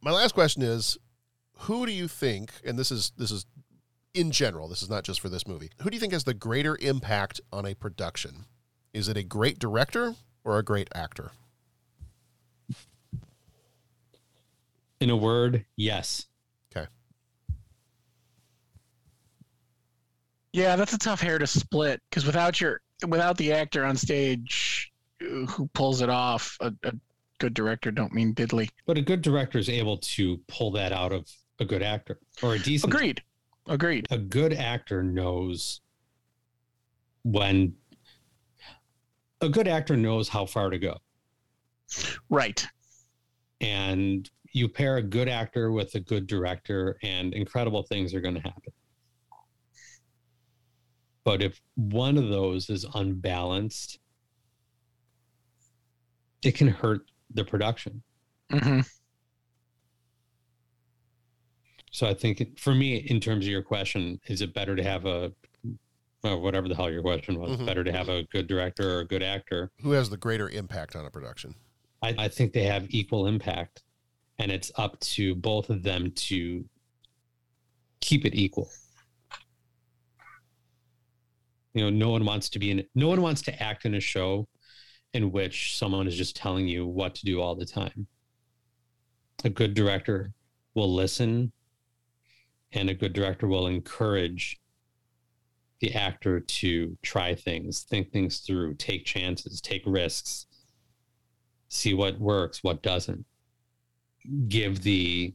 My 0.01 0.09
last 0.11 0.33
question 0.33 0.63
is, 0.63 0.97
who 1.67 1.85
do 1.85 1.91
you 1.91 2.07
think? 2.07 2.51
And 2.65 2.77
this 2.79 2.91
is 2.91 3.11
this 3.15 3.29
is 3.29 3.45
in 4.15 4.31
general. 4.31 4.67
This 4.67 4.81
is 4.81 4.89
not 4.89 5.03
just 5.03 5.19
for 5.19 5.29
this 5.29 5.45
movie. 5.47 5.69
Who 5.81 5.91
do 5.91 5.95
you 5.95 5.99
think 6.01 6.13
has 6.13 6.23
the 6.23 6.33
greater 6.33 6.75
impact 6.81 7.39
on 7.53 7.67
a 7.67 7.75
production? 7.75 8.45
Is 8.97 9.07
it 9.07 9.15
a 9.15 9.21
great 9.21 9.59
director 9.59 10.15
or 10.43 10.57
a 10.57 10.63
great 10.63 10.89
actor? 10.95 11.29
in 14.99 15.11
a 15.11 15.15
word 15.15 15.63
yes 15.75 16.25
okay 16.75 16.87
Yeah, 20.51 20.75
that's 20.75 20.93
a 20.93 20.97
tough 20.97 21.21
hair 21.21 21.37
to 21.37 21.45
split 21.45 22.01
because 22.09 22.25
without 22.25 22.59
your 22.59 22.81
without 23.07 23.37
the 23.37 23.53
actor 23.53 23.85
on 23.85 23.95
stage 23.95 24.91
who 25.19 25.67
pulls 25.73 26.01
it 26.01 26.09
off, 26.09 26.57
a, 26.61 26.73
a 26.83 26.93
good 27.37 27.53
director 27.53 27.91
don't 27.91 28.11
mean 28.11 28.33
diddly. 28.33 28.67
but 28.87 28.97
a 28.97 29.01
good 29.03 29.21
director 29.21 29.59
is 29.59 29.69
able 29.69 29.97
to 29.99 30.37
pull 30.47 30.71
that 30.71 30.91
out 30.91 31.11
of 31.11 31.29
a 31.59 31.65
good 31.65 31.83
actor 31.83 32.17
or 32.41 32.55
a 32.55 32.59
decent 32.59 32.91
Agreed. 32.91 33.21
Agreed. 33.67 34.07
a 34.09 34.17
good 34.17 34.53
actor 34.53 35.03
knows 35.03 35.81
when 37.23 37.75
a 39.41 39.49
good 39.49 39.67
actor 39.67 39.95
knows 39.95 40.29
how 40.29 40.45
far 40.45 40.69
to 40.69 40.77
go. 40.79 40.97
Right. 42.29 42.65
and 43.61 44.29
you 44.53 44.67
pair 44.67 44.97
a 44.97 45.01
good 45.01 45.27
actor 45.29 45.71
with 45.71 45.93
a 45.95 45.99
good 45.99 46.27
director 46.27 46.97
and 47.03 47.33
incredible 47.33 47.83
things 47.83 48.13
are 48.13 48.21
going 48.21 48.35
to 48.35 48.41
happen. 48.41 48.73
But 51.23 51.41
if 51.41 51.61
one 51.75 52.17
of 52.17 52.29
those 52.29 52.69
is 52.69 52.85
unbalanced 52.93 53.99
it 56.43 56.55
can 56.55 56.67
hurt 56.67 57.01
the 57.33 57.43
production. 57.43 58.03
Hmm 58.51 58.81
so 61.91 62.05
i 62.07 62.13
think 62.13 62.59
for 62.59 62.75
me 62.75 62.97
in 62.97 63.19
terms 63.19 63.45
of 63.45 63.51
your 63.51 63.63
question 63.63 64.19
is 64.27 64.41
it 64.41 64.53
better 64.53 64.75
to 64.75 64.83
have 64.83 65.05
a 65.05 65.31
or 66.23 66.39
whatever 66.39 66.67
the 66.67 66.75
hell 66.75 66.89
your 66.91 67.01
question 67.01 67.39
was 67.39 67.51
Mhm. 67.51 67.65
better 67.65 67.83
to 67.83 67.91
have 67.91 68.09
a 68.09 68.23
good 68.23 68.47
director 68.47 68.97
or 68.97 68.99
a 69.01 69.05
good 69.05 69.23
actor 69.23 69.71
Who 69.81 69.91
has 69.91 70.09
the 70.09 70.17
greater 70.17 70.49
impact 70.49 70.95
on 70.95 71.05
a 71.05 71.09
production? 71.11 71.55
I, 72.01 72.15
I 72.17 72.27
think 72.27 72.53
they 72.53 72.63
have 72.63 72.85
equal 72.89 73.27
impact, 73.27 73.83
and 74.39 74.51
it's 74.51 74.71
up 74.75 74.99
to 75.01 75.35
both 75.35 75.69
of 75.69 75.83
them 75.83 76.11
to 76.11 76.67
keep 78.01 78.25
it 78.25 78.35
equal. 78.35 78.69
You 81.73 81.83
know, 81.83 81.89
no 81.89 82.09
one 82.09 82.25
wants 82.25 82.49
to 82.49 82.59
be 82.59 82.71
in. 82.71 82.83
No 82.95 83.07
one 83.07 83.21
wants 83.21 83.41
to 83.43 83.63
act 83.63 83.85
in 83.85 83.93
a 83.95 83.99
show 83.99 84.47
in 85.13 85.31
which 85.31 85.77
someone 85.77 86.07
is 86.07 86.15
just 86.15 86.35
telling 86.35 86.67
you 86.67 86.85
what 86.85 87.15
to 87.15 87.25
do 87.25 87.41
all 87.41 87.55
the 87.55 87.65
time. 87.65 88.07
A 89.43 89.49
good 89.49 89.73
director 89.73 90.33
will 90.73 90.93
listen, 90.93 91.51
and 92.71 92.89
a 92.89 92.93
good 92.93 93.13
director 93.13 93.47
will 93.47 93.67
encourage 93.67 94.59
the 95.79 95.93
actor 95.93 96.39
to 96.39 96.97
try 97.03 97.35
things, 97.35 97.83
think 97.83 98.11
things 98.11 98.39
through, 98.39 98.73
take 98.75 99.05
chances, 99.05 99.61
take 99.61 99.83
risks 99.85 100.47
see 101.69 101.93
what 101.93 102.19
works 102.19 102.63
what 102.63 102.81
doesn't. 102.81 103.25
Give 104.47 104.81
the 104.81 105.33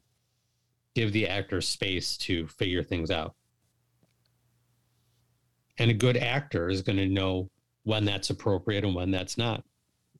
give 0.94 1.12
the 1.12 1.28
actor 1.28 1.60
space 1.60 2.16
to 2.18 2.46
figure 2.46 2.82
things 2.82 3.10
out. 3.10 3.34
And 5.78 5.90
a 5.90 5.94
good 5.94 6.18
actor 6.18 6.68
is 6.68 6.82
going 6.82 6.98
to 6.98 7.08
know 7.08 7.50
when 7.84 8.04
that's 8.04 8.30
appropriate 8.30 8.84
and 8.84 8.94
when 8.94 9.10
that's 9.10 9.38
not. 9.38 9.64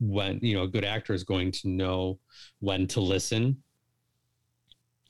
When 0.00 0.38
you 0.42 0.54
know 0.54 0.62
a 0.62 0.68
good 0.68 0.84
actor 0.84 1.12
is 1.12 1.24
going 1.24 1.52
to 1.52 1.68
know 1.68 2.18
when 2.60 2.86
to 2.88 3.00
listen 3.00 3.62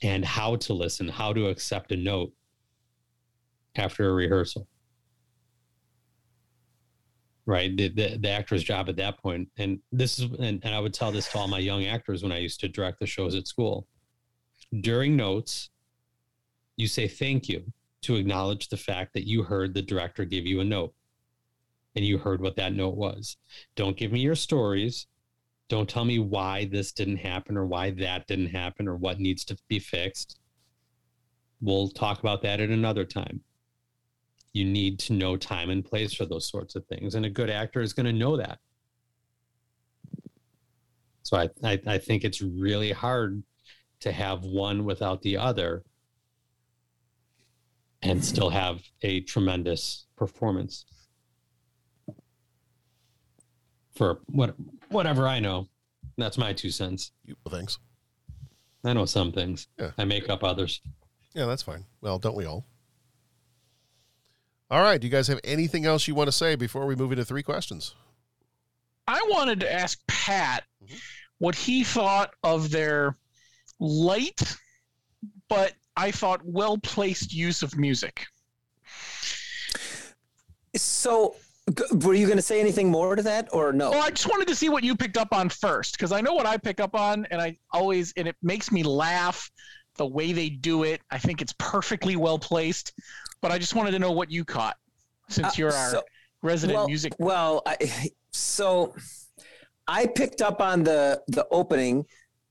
and 0.03 0.25
how 0.25 0.57
to 0.57 0.75
listen 0.75 1.09
how 1.09 1.33
to 1.33 1.47
accept 1.47 1.93
a 1.93 1.97
note 1.97 2.33
after 3.77 4.11
a 4.11 4.13
rehearsal 4.13 4.67
right 7.47 7.77
the, 7.77 7.89
the, 7.89 8.19
the 8.19 8.29
actor's 8.29 8.63
job 8.63 8.89
at 8.89 8.97
that 8.97 9.19
point. 9.21 9.49
And 9.59 9.81
this 9.91 10.19
is 10.19 10.31
and, 10.39 10.61
and 10.63 10.75
i 10.75 10.79
would 10.79 10.95
tell 10.95 11.13
this 11.13 11.31
to 11.33 11.39
all 11.39 11.49
my 11.49 11.59
young 11.59 11.85
actors 11.87 12.23
when 12.23 12.33
i 12.33 12.39
used 12.39 12.61
to 12.61 12.69
direct 12.69 13.01
the 13.01 13.07
shows 13.07 13.35
at 13.35 13.47
school. 13.47 13.87
During 14.81 15.17
notes 15.17 15.71
you 16.77 16.87
say 16.87 17.09
thank 17.09 17.49
you 17.49 17.65
to 18.03 18.17
acknowledge 18.17 18.69
the 18.69 18.77
fact 18.77 19.13
that 19.15 19.29
you 19.29 19.43
heard 19.43 19.75
the 19.75 19.83
director 19.83 20.25
give 20.25 20.47
you 20.47 20.61
a 20.61 20.65
note. 20.65 20.95
And 21.95 22.05
you 22.05 22.17
heard 22.17 22.41
what 22.41 22.57
that 22.57 22.73
note 22.73 22.97
was. 22.97 23.37
Don't 23.77 23.99
give 23.99 24.13
me 24.13 24.21
your 24.21 24.35
stories. 24.35 25.07
Don't 25.69 25.89
tell 25.89 26.07
me 26.07 26.19
why 26.19 26.65
this 26.65 26.91
didn't 26.93 27.19
happen 27.19 27.57
or 27.57 27.67
why 27.67 27.91
that 27.91 28.27
didn't 28.27 28.47
happen 28.47 28.89
or 28.89 28.97
what 28.97 29.21
needs 29.21 29.45
to 29.45 29.57
be 29.69 29.79
fixed. 29.79 30.41
We'll 31.61 31.89
talk 31.89 32.19
about 32.21 32.43
that 32.43 32.61
at 32.61 32.71
another 32.71 33.05
time 33.05 33.43
you 34.53 34.65
need 34.65 34.99
to 34.99 35.13
know 35.15 35.37
time 35.37 35.71
and 35.71 35.85
place 35.85 36.13
for 36.13 36.27
those 36.27 36.49
sorts 36.49 36.75
of 36.77 36.85
things 36.87 37.15
and 37.15 37.25
a 37.25 37.31
good 37.31 37.49
actor 37.51 37.81
is 37.81 37.93
going 37.93 38.07
to 38.07 38.13
know 38.13 38.37
that 38.37 38.59
so 41.23 41.37
I, 41.37 41.49
I 41.65 41.81
i 41.87 41.99
think 41.99 42.25
it's 42.25 42.43
really 42.43 42.93
hard 42.93 43.43
to 44.01 44.13
have 44.13 44.43
one 44.45 44.85
without 44.85 45.23
the 45.23 45.37
other 45.39 45.85
and 48.03 48.23
still 48.25 48.51
have 48.51 48.81
a 49.03 49.21
tremendous 49.21 50.07
performance 50.17 50.85
for 53.95 54.21
what 54.27 54.55
whatever 54.89 55.27
i 55.29 55.39
know 55.39 55.69
that's 56.19 56.37
my 56.37 56.53
two 56.53 56.71
cents 56.71 57.13
You 57.25 57.37
thanks. 57.49 57.79
i 58.85 58.93
know 58.93 59.05
some 59.07 59.33
things 59.33 59.69
Yeah. 59.79 59.93
i 59.99 60.05
make 60.05 60.29
up 60.29 60.45
others 60.45 60.81
Yeah, 61.35 61.47
that's 61.47 61.63
fine. 61.63 61.87
Well, 62.03 62.19
don't 62.19 62.37
we 62.37 62.45
all? 62.45 62.67
All 64.73 64.81
right. 64.81 64.99
Do 64.99 65.07
you 65.07 65.11
guys 65.11 65.29
have 65.29 65.39
anything 65.45 65.85
else 65.85 66.09
you 66.09 66.15
want 66.15 66.29
to 66.29 66.33
say 66.33 66.57
before 66.57 66.87
we 66.87 66.97
move 66.97 67.13
into 67.13 67.27
three 67.27 67.43
questions? 67.43 67.95
I 69.07 69.21
wanted 69.29 69.61
to 69.61 69.71
ask 69.71 69.99
Pat 70.07 70.65
mm-hmm. 70.83 70.97
what 71.37 71.55
he 71.55 71.85
thought 71.85 72.31
of 72.43 72.71
their 72.71 73.19
light, 73.79 74.41
but 75.51 75.75
I 75.95 76.11
thought 76.11 76.41
well 76.43 76.79
placed 76.79 77.35
use 77.35 77.63
of 77.63 77.77
music. 77.77 78.25
So, 80.75 81.37
were 81.93 82.15
you 82.15 82.25
going 82.25 82.39
to 82.39 82.43
say 82.43 82.59
anything 82.59 82.91
more 82.91 83.15
to 83.15 83.23
that, 83.25 83.51
or 83.53 83.75
no? 83.75 83.91
Well, 83.91 84.03
I 84.03 84.09
just 84.09 84.31
wanted 84.31 84.49
to 84.49 84.55
see 84.55 84.71
what 84.71 84.85
you 84.85 84.97
picked 84.97 85.19
up 85.19 85.35
on 85.35 85.51
first, 85.51 85.99
because 85.99 86.13
I 86.13 86.23
know 86.23 86.33
what 86.33 86.47
I 86.47 86.57
pick 86.57 86.81
up 86.81 86.95
on, 86.95 87.27
and 87.31 87.43
I 87.43 87.59
always 87.73 88.15
and 88.17 88.27
it 88.27 88.37
makes 88.43 88.73
me 88.73 88.83
laugh 88.83 89.51
the 89.97 90.07
way 90.07 90.33
they 90.33 90.49
do 90.49 90.85
it. 90.85 91.03
I 91.11 91.19
think 91.19 91.43
it's 91.43 91.55
perfectly 91.59 92.17
well 92.17 92.39
placed, 92.39 92.95
but 93.43 93.53
I 93.53 93.59
just 93.59 93.75
wanted 93.75 93.91
to 93.91 93.99
know 93.99 94.13
what 94.13 94.31
you 94.31 94.45
caught, 94.45 94.77
since 95.29 95.49
Uh, 95.49 95.53
you're 95.57 95.73
our 95.73 95.91
so- 95.91 96.03
resident 96.43 96.79
well, 96.79 96.87
music. 96.87 97.13
Well, 97.19 97.63
I, 97.67 98.11
so 98.31 98.95
I 99.87 100.07
picked 100.07 100.41
up 100.41 100.61
on 100.63 100.83
the 100.85 101.23
the 101.29 101.47
opening 101.51 102.07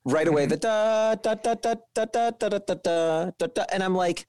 right 0.06 0.28
away. 0.28 0.46
The 0.46 0.58
da 0.58 1.16
da 1.16 1.34
da 1.34 1.56
da 1.56 1.76
da 1.96 2.06
da 2.06 2.30
da 2.32 2.50
da 2.50 2.60
da 2.60 2.76
da 2.76 3.32
da, 3.38 3.48
da 3.48 3.66
and 3.72 3.82
I'm 3.84 3.96
like, 3.96 4.28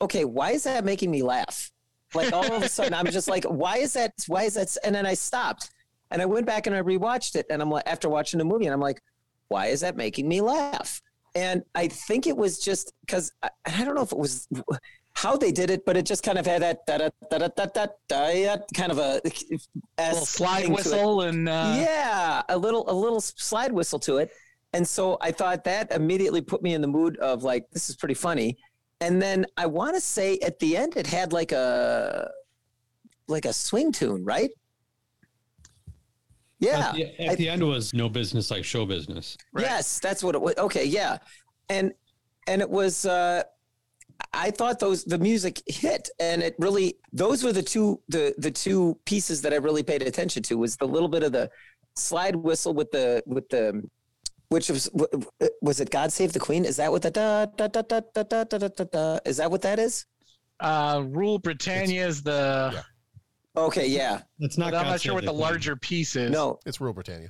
okay, 0.00 0.24
why 0.24 0.52
is 0.52 0.62
that 0.64 0.84
making 0.84 1.10
me 1.10 1.22
laugh? 1.22 1.72
Like 2.14 2.32
all 2.32 2.52
of 2.52 2.62
a 2.62 2.68
sudden, 2.68 2.94
I'm 2.94 3.06
just 3.06 3.26
like, 3.28 3.44
why 3.44 3.78
is 3.78 3.94
that? 3.94 4.12
Why 4.28 4.44
is 4.44 4.54
that? 4.54 4.76
And 4.84 4.94
then 4.94 5.06
I 5.06 5.14
stopped 5.14 5.70
and 6.10 6.22
I 6.22 6.26
went 6.26 6.46
back 6.46 6.66
and 6.68 6.76
I 6.76 6.80
rewatched 6.82 7.34
it. 7.34 7.46
And 7.50 7.60
I'm 7.60 7.70
like, 7.70 7.84
after 7.86 8.08
watching 8.08 8.38
the 8.38 8.44
movie, 8.44 8.66
and 8.66 8.74
I'm 8.74 8.80
like, 8.80 9.02
why 9.48 9.66
is 9.66 9.80
that 9.80 9.96
making 9.96 10.28
me 10.28 10.40
laugh? 10.40 11.02
And 11.34 11.64
I 11.74 11.88
think 11.88 12.26
it 12.28 12.36
was 12.36 12.60
just 12.60 12.92
because 13.00 13.32
I, 13.42 13.50
I 13.66 13.84
don't 13.84 13.96
know 13.96 14.02
if 14.02 14.12
it 14.12 14.18
was 14.18 14.46
how 15.14 15.36
they 15.36 15.52
did 15.52 15.70
it, 15.70 15.84
but 15.86 15.96
it 15.96 16.04
just 16.04 16.22
kind 16.22 16.38
of 16.38 16.46
had 16.46 16.62
that 16.62 16.84
da 16.86 16.98
da 16.98 17.08
da 17.30 17.38
da 17.38 17.48
da 17.48 17.66
da, 17.66 17.86
da 18.08 18.56
kind 18.74 18.92
of 18.92 18.98
a, 18.98 19.20
a 19.98 20.08
little 20.10 20.26
slide 20.26 20.68
whistle 20.68 21.22
and 21.22 21.48
uh... 21.48 21.74
yeah, 21.78 22.42
a 22.48 22.58
little 22.58 22.90
a 22.90 22.92
little 22.92 23.20
slide 23.20 23.72
whistle 23.72 23.98
to 24.00 24.18
it. 24.18 24.30
And 24.72 24.86
so 24.86 25.16
I 25.20 25.30
thought 25.30 25.62
that 25.64 25.92
immediately 25.92 26.40
put 26.40 26.62
me 26.62 26.74
in 26.74 26.80
the 26.80 26.88
mood 26.88 27.16
of 27.18 27.44
like 27.44 27.70
this 27.70 27.88
is 27.88 27.96
pretty 27.96 28.14
funny. 28.14 28.58
And 29.00 29.22
then 29.22 29.46
I 29.56 29.66
want 29.66 29.94
to 29.94 30.00
say 30.00 30.38
at 30.38 30.58
the 30.58 30.76
end 30.76 30.96
it 30.96 31.06
had 31.06 31.32
like 31.32 31.52
a 31.52 32.30
like 33.28 33.44
a 33.44 33.52
swing 33.52 33.92
tune, 33.92 34.24
right? 34.24 34.50
Yeah. 36.58 36.88
At 36.88 36.94
the, 36.94 37.20
at 37.22 37.30
I, 37.30 37.34
the 37.36 37.48
end 37.48 37.62
was 37.62 37.94
no 37.94 38.08
business 38.08 38.50
like 38.50 38.64
show 38.64 38.84
business. 38.84 39.36
Right? 39.52 39.64
Yes, 39.64 40.00
that's 40.00 40.24
what 40.24 40.34
it 40.34 40.40
was. 40.40 40.54
Okay, 40.58 40.84
yeah. 40.84 41.18
And 41.68 41.92
and 42.48 42.60
it 42.60 42.68
was 42.68 43.06
uh 43.06 43.44
I 44.32 44.50
thought 44.50 44.78
those 44.80 45.04
the 45.04 45.18
music 45.18 45.62
hit 45.66 46.08
and 46.18 46.42
it 46.42 46.54
really 46.58 46.96
those 47.12 47.44
were 47.44 47.52
the 47.52 47.62
two 47.62 48.00
the 48.08 48.34
the 48.38 48.50
two 48.50 48.98
pieces 49.04 49.42
that 49.42 49.52
I 49.52 49.56
really 49.56 49.82
paid 49.82 50.02
attention 50.02 50.42
to 50.44 50.58
was 50.58 50.76
the 50.76 50.86
little 50.86 51.08
bit 51.08 51.22
of 51.22 51.32
the 51.32 51.50
slide 51.96 52.36
whistle 52.36 52.74
with 52.74 52.90
the 52.90 53.22
with 53.26 53.48
the 53.48 53.82
which 54.48 54.68
was 54.68 54.90
was 55.62 55.80
it 55.80 55.90
God 55.90 56.12
Save 56.12 56.32
the 56.32 56.40
Queen? 56.40 56.64
Is 56.64 56.76
that 56.76 56.90
what 56.90 57.02
the 57.02 57.10
da 57.10 57.46
da 57.46 57.68
da 57.68 57.82
da 57.82 58.00
da 58.12 58.22
da 58.22 58.44
da 58.44 58.68
da 58.68 58.84
da 58.84 59.18
is 59.24 59.36
that 59.38 59.50
what 59.50 59.62
that 59.62 59.78
is? 59.78 60.06
Uh 60.60 61.04
Rule 61.08 61.38
Britannia 61.38 62.06
is 62.06 62.22
the 62.22 62.70
yeah. 62.74 62.82
Okay, 63.56 63.86
yeah. 63.86 64.22
It's 64.40 64.58
not 64.58 64.72
But 64.72 64.78
I'm 64.78 64.84
God 64.84 64.90
not 64.90 65.00
sure 65.00 65.14
what 65.14 65.24
the 65.24 65.32
the 65.32 65.38
larger 65.38 65.76
piece 65.76 66.16
is. 66.16 66.30
No, 66.30 66.58
It's 66.66 66.80
Rule 66.80 66.92
Britannia. 66.92 67.28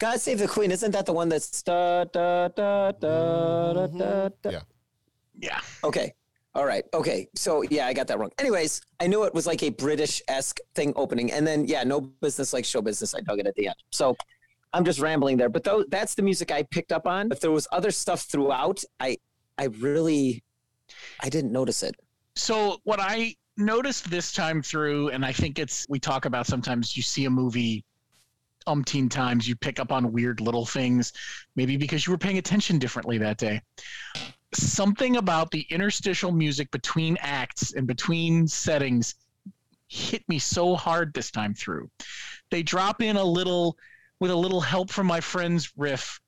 God 0.00 0.20
Save 0.20 0.40
the 0.40 0.48
Queen. 0.48 0.72
Isn't 0.72 0.90
that 0.90 1.06
the 1.06 1.12
one 1.12 1.28
that's 1.28 1.62
da 1.62 2.04
da 2.04 2.48
da 2.48 2.90
da 2.92 3.72
da 3.72 3.86
da? 3.86 4.28
da? 4.42 4.50
Yeah. 4.50 4.60
Yeah. 5.38 5.60
Okay. 5.84 6.14
All 6.54 6.64
right. 6.64 6.84
Okay. 6.92 7.28
So 7.34 7.62
yeah, 7.70 7.86
I 7.86 7.92
got 7.92 8.06
that 8.08 8.18
wrong. 8.18 8.30
Anyways, 8.38 8.80
I 9.00 9.06
knew 9.06 9.24
it 9.24 9.34
was 9.34 9.46
like 9.46 9.62
a 9.62 9.70
British 9.70 10.22
esque 10.28 10.58
thing 10.74 10.92
opening, 10.96 11.30
and 11.32 11.46
then 11.46 11.66
yeah, 11.66 11.84
no 11.84 12.00
business 12.00 12.52
like 12.52 12.64
show 12.64 12.82
business. 12.82 13.14
I 13.14 13.20
dug 13.20 13.38
it 13.38 13.46
at 13.46 13.54
the 13.54 13.68
end. 13.68 13.76
So 13.90 14.16
I'm 14.72 14.84
just 14.84 14.98
rambling 14.98 15.36
there, 15.36 15.48
but 15.48 15.64
though 15.64 15.84
that's 15.88 16.14
the 16.14 16.22
music 16.22 16.50
I 16.50 16.62
picked 16.64 16.92
up 16.92 17.06
on. 17.06 17.30
If 17.30 17.40
there 17.40 17.50
was 17.50 17.68
other 17.72 17.90
stuff 17.90 18.22
throughout, 18.22 18.82
I 18.98 19.18
I 19.56 19.64
really 19.64 20.42
I 21.20 21.28
didn't 21.28 21.52
notice 21.52 21.82
it. 21.82 21.94
So 22.34 22.78
what 22.84 22.98
I 23.00 23.34
noticed 23.56 24.10
this 24.10 24.32
time 24.32 24.62
through, 24.62 25.10
and 25.10 25.24
I 25.24 25.32
think 25.32 25.58
it's 25.58 25.86
we 25.88 25.98
talk 25.98 26.24
about 26.24 26.46
sometimes 26.46 26.96
you 26.96 27.02
see 27.02 27.24
a 27.26 27.30
movie 27.30 27.84
umpteen 28.66 29.10
times, 29.10 29.48
you 29.48 29.56
pick 29.56 29.80
up 29.80 29.90
on 29.92 30.12
weird 30.12 30.40
little 30.40 30.66
things, 30.66 31.12
maybe 31.56 31.76
because 31.76 32.06
you 32.06 32.12
were 32.12 32.18
paying 32.18 32.38
attention 32.38 32.78
differently 32.78 33.18
that 33.18 33.38
day. 33.38 33.60
Something 34.54 35.16
about 35.16 35.50
the 35.50 35.66
interstitial 35.70 36.32
music 36.32 36.70
between 36.70 37.18
acts 37.20 37.72
and 37.72 37.86
between 37.86 38.46
settings 38.48 39.14
hit 39.88 40.26
me 40.28 40.38
so 40.38 40.76
hard 40.76 41.12
this 41.12 41.30
time 41.30 41.54
through. 41.54 41.90
They 42.50 42.62
drop 42.62 43.02
in 43.02 43.16
a 43.16 43.24
little 43.24 43.76
with 44.20 44.30
a 44.30 44.36
little 44.36 44.60
help 44.60 44.90
from 44.90 45.06
my 45.06 45.20
friend's 45.20 45.72
riff 45.76 46.20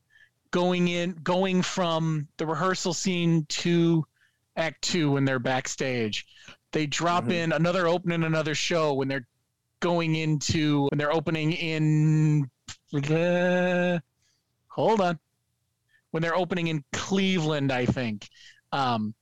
going 0.50 0.88
in 0.88 1.12
going 1.22 1.62
from 1.62 2.26
the 2.36 2.46
rehearsal 2.46 2.92
scene 2.92 3.46
to 3.48 4.04
act 4.56 4.82
2 4.82 5.12
when 5.12 5.24
they're 5.24 5.38
backstage. 5.38 6.26
They 6.72 6.86
drop 6.86 7.30
in 7.30 7.52
another 7.52 7.88
opening 7.88 8.24
another 8.24 8.54
show 8.54 8.94
when 8.94 9.08
they're 9.08 9.26
going 9.80 10.14
into 10.14 10.88
when 10.90 10.98
they're 10.98 11.12
opening 11.12 11.52
in 11.52 12.50
uh, 12.94 13.98
hold 14.68 15.00
on 15.00 15.18
when 16.10 16.22
they're 16.22 16.36
opening 16.36 16.68
in 16.68 16.84
Cleveland, 16.92 17.72
I 17.72 17.86
think. 17.86 18.28
Um, 18.72 19.14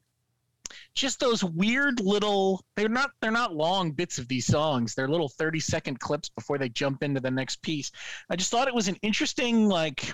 just 0.94 1.20
those 1.20 1.44
weird 1.44 2.00
little 2.00 2.62
they're 2.76 2.88
not 2.88 3.10
they're 3.20 3.30
not 3.30 3.54
long 3.54 3.92
bits 3.92 4.18
of 4.18 4.28
these 4.28 4.46
songs. 4.46 4.94
They're 4.94 5.08
little 5.08 5.28
30 5.28 5.60
second 5.60 6.00
clips 6.00 6.28
before 6.28 6.58
they 6.58 6.68
jump 6.68 7.02
into 7.02 7.20
the 7.20 7.30
next 7.30 7.62
piece. 7.62 7.90
I 8.30 8.36
just 8.36 8.50
thought 8.50 8.68
it 8.68 8.74
was 8.74 8.88
an 8.88 8.96
interesting 9.02 9.68
like 9.68 10.12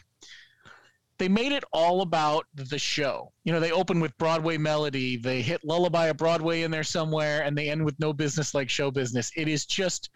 they 1.18 1.28
made 1.28 1.52
it 1.52 1.64
all 1.72 2.02
about 2.02 2.46
the 2.54 2.78
show. 2.78 3.32
You 3.44 3.52
know 3.52 3.60
they 3.60 3.72
open 3.72 4.00
with 4.00 4.16
broadway 4.18 4.58
melody 4.58 5.16
they 5.16 5.42
hit 5.42 5.64
lullaby 5.64 6.06
of 6.06 6.16
broadway 6.16 6.62
in 6.62 6.70
there 6.70 6.84
somewhere 6.84 7.42
and 7.42 7.56
they 7.56 7.70
end 7.70 7.84
with 7.84 7.98
no 7.98 8.12
business 8.12 8.54
like 8.54 8.68
show 8.68 8.90
business. 8.90 9.32
It 9.36 9.48
is 9.48 9.66
just 9.66 10.10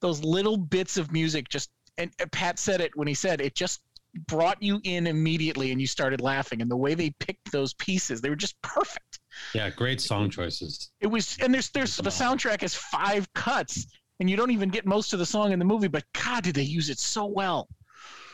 those 0.00 0.22
little 0.22 0.56
bits 0.56 0.96
of 0.96 1.12
music 1.12 1.48
just 1.48 1.70
and 1.98 2.10
pat 2.32 2.58
said 2.58 2.80
it 2.80 2.92
when 2.94 3.08
he 3.08 3.14
said 3.14 3.40
it 3.40 3.54
just 3.54 3.80
brought 4.26 4.60
you 4.62 4.80
in 4.84 5.06
immediately 5.06 5.70
and 5.72 5.80
you 5.80 5.86
started 5.86 6.20
laughing 6.20 6.60
and 6.62 6.70
the 6.70 6.76
way 6.76 6.94
they 6.94 7.10
picked 7.20 7.52
those 7.52 7.74
pieces 7.74 8.20
they 8.20 8.28
were 8.28 8.36
just 8.36 8.60
perfect. 8.62 9.20
Yeah, 9.54 9.70
great 9.70 10.00
song 10.00 10.30
choices. 10.30 10.90
it 11.00 11.06
was 11.06 11.38
and 11.40 11.54
there's 11.54 11.70
there's 11.70 11.96
the 11.96 12.10
soundtrack 12.10 12.62
is 12.62 12.74
five 12.74 13.32
cuts 13.34 13.86
and 14.18 14.28
you 14.28 14.36
don't 14.36 14.50
even 14.50 14.68
get 14.68 14.84
most 14.84 15.12
of 15.12 15.18
the 15.18 15.26
song 15.26 15.52
in 15.52 15.58
the 15.58 15.64
movie 15.64 15.88
but 15.88 16.04
god 16.12 16.42
did 16.44 16.54
they 16.54 16.62
use 16.62 16.90
it 16.90 16.98
so 16.98 17.24
well. 17.26 17.68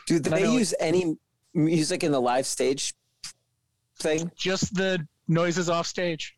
Dude, 0.07 0.23
did 0.23 0.33
they 0.33 0.43
know- 0.43 0.53
use 0.53 0.73
any 0.79 1.15
music 1.53 2.03
in 2.03 2.11
the 2.11 2.21
live 2.21 2.45
stage 2.47 2.93
thing? 3.99 4.31
just 4.35 4.73
the 4.75 5.05
noises 5.27 5.69
off 5.69 5.85
stage. 5.85 6.35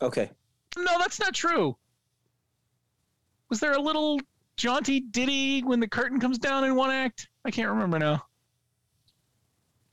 Okay. 0.00 0.28
no 0.76 0.98
that's 0.98 1.20
not 1.20 1.34
true. 1.34 1.76
Was 3.48 3.60
there 3.60 3.72
a 3.74 3.80
little 3.80 4.18
jaunty 4.56 5.00
ditty 5.00 5.60
when 5.62 5.78
the 5.78 5.88
curtain 5.88 6.18
comes 6.18 6.38
down 6.38 6.64
in 6.64 6.74
one 6.74 6.90
act? 6.90 7.28
I 7.44 7.50
can't 7.50 7.68
remember 7.68 7.98
now 8.00 8.24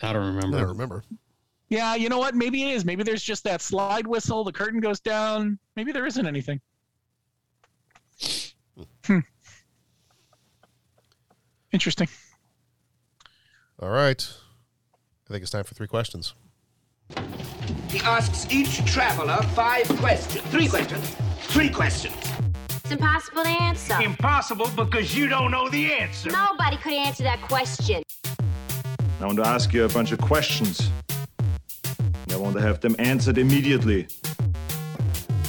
I 0.01 0.13
don't 0.13 0.35
remember. 0.35 0.57
I 0.57 0.59
don't 0.61 0.69
remember. 0.69 1.03
yeah 1.69 1.95
you 1.95 2.09
know 2.09 2.17
what 2.17 2.35
maybe 2.35 2.63
it 2.63 2.73
is 2.73 2.85
maybe 2.85 3.03
there's 3.03 3.23
just 3.23 3.43
that 3.43 3.61
slide 3.61 4.07
whistle 4.07 4.43
the 4.43 4.51
curtain 4.51 4.79
goes 4.79 4.99
down 4.99 5.59
maybe 5.75 5.91
there 5.91 6.05
isn't 6.05 6.25
anything 6.25 6.59
hmm. 9.05 9.19
interesting 11.71 12.07
All 13.81 13.89
right. 13.89 14.27
I 15.29 15.31
think 15.31 15.41
it's 15.41 15.51
time 15.51 15.63
for 15.63 15.73
three 15.73 15.87
questions. 15.87 16.33
He 17.89 17.99
asks 17.99 18.51
each 18.51 18.83
traveler 18.85 19.41
five 19.53 19.87
questions. 19.87 20.43
Three 20.47 20.67
questions. 20.67 21.15
Three 21.43 21.69
questions. 21.69 22.15
It's 22.69 22.91
impossible 22.91 23.43
to 23.43 23.49
answer. 23.49 24.01
Impossible 24.01 24.69
because 24.75 25.15
you 25.15 25.29
don't 25.29 25.51
know 25.51 25.69
the 25.69 25.93
answer. 25.93 26.29
Nobody 26.29 26.75
could 26.77 26.91
answer 26.91 27.23
that 27.23 27.41
question. 27.41 28.03
I 29.21 29.25
want 29.25 29.37
to 29.37 29.45
ask 29.45 29.73
you 29.73 29.83
a 29.83 29.89
bunch 29.89 30.13
of 30.13 30.21
questions. 30.21 30.89
I 32.31 32.37
want 32.37 32.55
to 32.55 32.61
have 32.61 32.79
them 32.79 32.95
answered 32.99 33.37
immediately. 33.37 34.07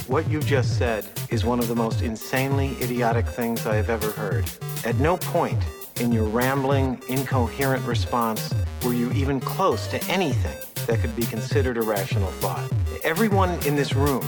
What 0.07 0.29
you 0.29 0.41
just 0.41 0.77
said 0.77 1.07
is 1.29 1.45
one 1.45 1.59
of 1.59 1.69
the 1.69 1.75
most 1.75 2.01
insanely 2.01 2.75
idiotic 2.81 3.25
things 3.25 3.65
I 3.65 3.77
have 3.77 3.89
ever 3.89 4.11
heard. 4.11 4.43
At 4.83 4.97
no 4.97 5.15
point 5.15 5.63
in 6.01 6.11
your 6.11 6.25
rambling, 6.25 7.01
incoherent 7.07 7.85
response 7.85 8.53
were 8.83 8.93
you 8.93 9.09
even 9.13 9.39
close 9.39 9.87
to 9.87 10.03
anything 10.11 10.57
that 10.87 10.99
could 10.99 11.15
be 11.15 11.23
considered 11.23 11.77
a 11.77 11.81
rational 11.81 12.31
thought. 12.43 12.69
Everyone 13.05 13.51
in 13.65 13.77
this 13.77 13.93
room 13.93 14.25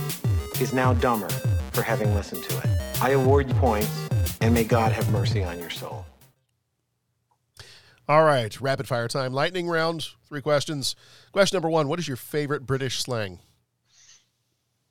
is 0.58 0.72
now 0.72 0.94
dumber 0.94 1.28
for 1.72 1.82
having 1.82 2.14
listened 2.14 2.44
to 2.44 2.58
it. 2.60 2.66
I 3.02 3.10
award 3.10 3.48
you 3.48 3.54
points, 3.56 4.08
and 4.40 4.54
may 4.54 4.64
God 4.64 4.92
have 4.92 5.10
mercy 5.12 5.44
on 5.44 5.58
your 5.58 5.70
soul. 5.70 6.06
All 8.08 8.22
right. 8.24 8.58
Rapid 8.60 8.86
fire 8.86 9.08
time. 9.08 9.32
Lightning 9.32 9.66
round. 9.68 10.08
Three 10.28 10.42
questions. 10.42 10.94
Question 11.32 11.56
number 11.56 11.70
one 11.70 11.88
What 11.88 11.98
is 11.98 12.06
your 12.08 12.16
favorite 12.16 12.66
British 12.66 12.98
slang? 13.00 13.40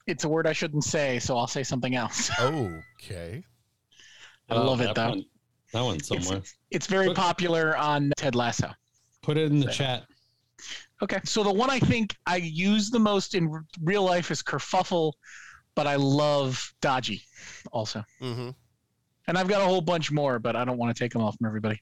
it's 0.05 0.25
a 0.25 0.27
word 0.27 0.45
i 0.45 0.51
shouldn't 0.51 0.83
say 0.83 1.17
so 1.17 1.37
i'll 1.37 1.47
say 1.47 1.63
something 1.63 1.95
else 1.95 2.29
Okay. 2.41 3.41
I 4.49 4.55
Oh, 4.55 4.65
love 4.65 4.81
it 4.81 4.87
that 4.87 4.95
though. 4.95 5.09
one- 5.11 5.25
that 5.71 5.81
one's 5.81 6.07
somewhere. 6.09 6.41
it's 6.71 6.87
very 6.87 7.13
popular 7.13 7.77
on 7.77 8.11
ted 8.17 8.35
lasso 8.35 8.69
Put 9.21 9.37
it 9.37 9.49
in 9.49 9.61
the 9.61 9.71
chat. 9.71 10.03
Okay. 11.01 11.19
So 11.23 11.41
the 11.43 11.53
one 11.53 11.69
I 11.69 11.79
think 11.79 12.13
I 12.25 12.35
use 12.35 12.89
the 12.89 12.99
most 12.99 13.33
in 13.35 13.47
r- 13.47 13.63
real 13.81 14.03
life 14.03 14.29
is 14.31 14.43
kerfuffle, 14.43 15.13
but 15.75 15.87
I 15.87 15.95
love 15.95 16.73
dodgy 16.81 17.21
also. 17.71 18.03
Mm-hmm. 18.21 18.49
And 19.29 19.37
I've 19.37 19.47
got 19.47 19.61
a 19.61 19.65
whole 19.65 19.79
bunch 19.79 20.11
more, 20.11 20.37
but 20.39 20.57
I 20.57 20.65
don't 20.65 20.77
want 20.77 20.93
to 20.93 21.01
take 21.01 21.13
them 21.13 21.21
off 21.21 21.37
from 21.37 21.47
everybody. 21.47 21.81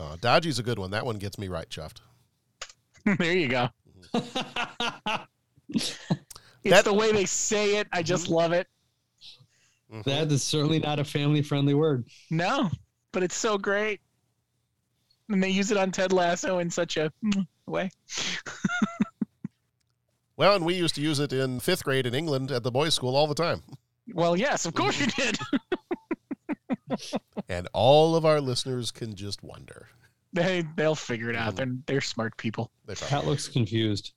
Uh, 0.00 0.16
Dodgy's 0.20 0.58
a 0.58 0.62
good 0.62 0.78
one. 0.78 0.90
That 0.92 1.04
one 1.04 1.18
gets 1.18 1.38
me 1.38 1.48
right 1.48 1.68
chuffed. 1.68 2.00
there 3.18 3.36
you 3.36 3.48
go. 3.48 3.68
it's 5.68 5.98
the 6.82 6.94
way 6.94 7.12
they 7.12 7.26
say 7.26 7.76
it. 7.76 7.86
I 7.92 8.02
just 8.02 8.28
love 8.28 8.52
it. 8.52 8.66
That 10.04 10.32
is 10.32 10.42
certainly 10.42 10.78
not 10.78 10.98
a 10.98 11.04
family 11.04 11.42
friendly 11.42 11.74
word. 11.74 12.06
No, 12.30 12.70
but 13.12 13.22
it's 13.22 13.36
so 13.36 13.58
great. 13.58 14.00
And 15.28 15.42
they 15.42 15.50
use 15.50 15.70
it 15.70 15.76
on 15.76 15.90
Ted 15.90 16.12
Lasso 16.12 16.60
in 16.60 16.70
such 16.70 16.96
a 16.96 17.12
mm, 17.24 17.46
way. 17.66 17.90
Well, 20.40 20.56
and 20.56 20.64
we 20.64 20.72
used 20.72 20.94
to 20.94 21.02
use 21.02 21.20
it 21.20 21.34
in 21.34 21.60
fifth 21.60 21.84
grade 21.84 22.06
in 22.06 22.14
England 22.14 22.50
at 22.50 22.62
the 22.62 22.70
boys' 22.70 22.94
school 22.94 23.14
all 23.14 23.26
the 23.26 23.34
time. 23.34 23.60
Well, 24.14 24.38
yes, 24.38 24.64
of 24.64 24.72
course 24.72 24.98
you 24.98 25.06
did. 25.08 25.38
And 27.48 27.68
all 27.72 28.16
of 28.16 28.24
our 28.24 28.40
listeners 28.40 28.90
can 28.90 29.14
just 29.14 29.42
wonder. 29.42 29.88
they 30.32 30.64
they'll 30.76 30.94
figure 30.94 31.30
it 31.30 31.36
out. 31.36 31.56
They're 31.56 31.74
they're 31.86 32.00
smart 32.00 32.36
people. 32.36 32.70
They 32.86 32.94
Pat 32.94 33.26
looks 33.26 33.48
confused. 33.48 34.12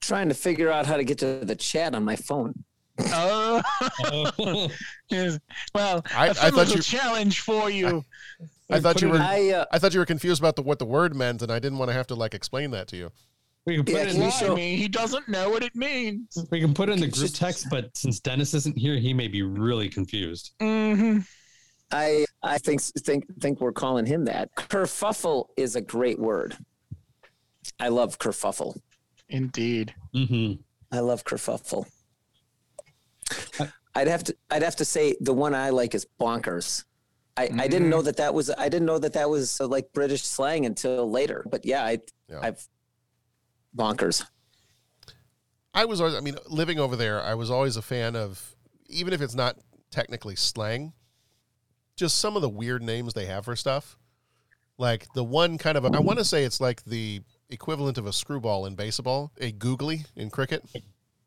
Trying 0.00 0.28
to 0.28 0.34
figure 0.34 0.70
out 0.70 0.86
how 0.86 0.96
to 0.96 1.04
get 1.04 1.18
to 1.18 1.44
the 1.44 1.56
chat 1.56 1.94
on 1.94 2.04
my 2.04 2.16
phone. 2.16 2.64
Oh, 3.00 3.60
Yes. 5.10 5.38
well, 5.74 6.02
I- 6.14 6.28
a 6.28 6.30
I 6.30 6.32
fun 6.34 6.50
thought 6.50 6.54
little 6.54 6.76
you- 6.76 6.82
challenge 6.82 7.40
for 7.40 7.68
you. 7.70 8.04
I 8.70 8.80
thought 8.80 9.00
you 9.02 9.10
were 9.10 9.18
I, 9.18 9.50
uh, 9.50 9.64
I 9.72 9.78
thought 9.78 9.94
you 9.94 10.00
were 10.00 10.06
confused 10.06 10.40
about 10.40 10.56
the, 10.56 10.62
what 10.62 10.78
the 10.80 10.84
word 10.86 11.14
meant, 11.14 11.40
and 11.42 11.52
I 11.52 11.58
didn't 11.60 11.78
want 11.78 11.88
to 11.88 11.92
have 11.92 12.06
to 12.08 12.14
like 12.14 12.34
explain 12.34 12.70
that 12.72 12.88
to 12.88 12.96
you. 12.96 13.10
We 13.66 13.74
can 13.74 13.84
put 13.84 13.94
Yeah, 13.94 14.00
it 14.02 14.14
in 14.14 14.20
the, 14.20 14.30
show- 14.30 14.52
I 14.52 14.56
mean, 14.56 14.78
he 14.78 14.86
doesn't 14.86 15.28
know 15.28 15.50
what 15.50 15.64
it 15.64 15.74
means. 15.74 16.38
we 16.52 16.60
can 16.60 16.72
put 16.72 16.88
it 16.88 16.92
in 16.92 17.00
the 17.00 17.08
group 17.08 17.32
text, 17.34 17.66
but 17.68 17.94
since 17.96 18.20
Dennis 18.20 18.54
isn't 18.54 18.78
here, 18.78 18.96
he 18.96 19.12
may 19.12 19.26
be 19.28 19.42
really 19.42 19.88
confused. 19.88 20.52
hmm 20.60 21.18
I 21.92 22.24
I 22.42 22.58
think 22.58 22.80
think 22.82 23.24
think 23.40 23.60
we're 23.60 23.70
calling 23.72 24.06
him 24.06 24.24
that. 24.24 24.52
Kerfuffle 24.56 25.46
is 25.56 25.76
a 25.76 25.80
great 25.80 26.18
word. 26.18 26.56
I 27.78 27.88
love 27.88 28.18
kerfuffle. 28.18 28.76
Indeed. 29.28 29.94
Mm-hmm. 30.14 30.60
I 30.90 31.00
love 31.00 31.22
kerfuffle. 31.24 31.86
I'd 33.94 34.08
have 34.08 34.24
to 34.24 34.36
I'd 34.50 34.62
have 34.62 34.76
to 34.76 34.84
say 34.84 35.14
the 35.20 35.32
one 35.32 35.54
I 35.54 35.70
like 35.70 35.94
is 35.94 36.06
bonkers. 36.20 36.84
I, 37.36 37.50
I 37.58 37.68
didn't 37.68 37.90
know 37.90 38.02
that 38.02 38.16
that 38.16 38.32
was 38.34 38.50
I 38.50 38.68
didn't 38.68 38.86
know 38.86 38.98
that 38.98 39.12
that 39.12 39.28
was 39.30 39.60
uh, 39.60 39.66
like 39.68 39.92
British 39.92 40.22
slang 40.22 40.66
until 40.66 41.08
later. 41.10 41.44
But 41.50 41.64
yeah, 41.64 41.84
I 41.84 41.98
Yeah. 42.28 42.40
I've 42.42 42.66
bonkers. 43.76 44.24
I 45.74 45.84
was 45.84 46.00
always, 46.00 46.14
I 46.16 46.20
mean, 46.20 46.36
living 46.48 46.78
over 46.78 46.96
there, 46.96 47.22
I 47.22 47.34
was 47.34 47.50
always 47.50 47.76
a 47.76 47.82
fan 47.82 48.16
of, 48.16 48.56
even 48.88 49.12
if 49.12 49.20
it's 49.20 49.34
not 49.34 49.56
technically 49.90 50.34
slang, 50.36 50.94
just 51.96 52.18
some 52.18 52.34
of 52.36 52.42
the 52.42 52.48
weird 52.48 52.82
names 52.82 53.12
they 53.14 53.26
have 53.26 53.44
for 53.44 53.56
stuff. 53.56 53.98
Like 54.78 55.06
the 55.14 55.24
one 55.24 55.58
kind 55.58 55.76
of, 55.76 55.84
a, 55.84 55.88
I 55.88 56.00
want 56.00 56.18
to 56.18 56.24
say 56.24 56.44
it's 56.44 56.60
like 56.60 56.84
the 56.84 57.20
equivalent 57.50 57.98
of 57.98 58.06
a 58.06 58.12
screwball 58.12 58.66
in 58.66 58.74
baseball, 58.74 59.32
a 59.38 59.52
googly 59.52 60.04
in 60.14 60.30
cricket. 60.30 60.64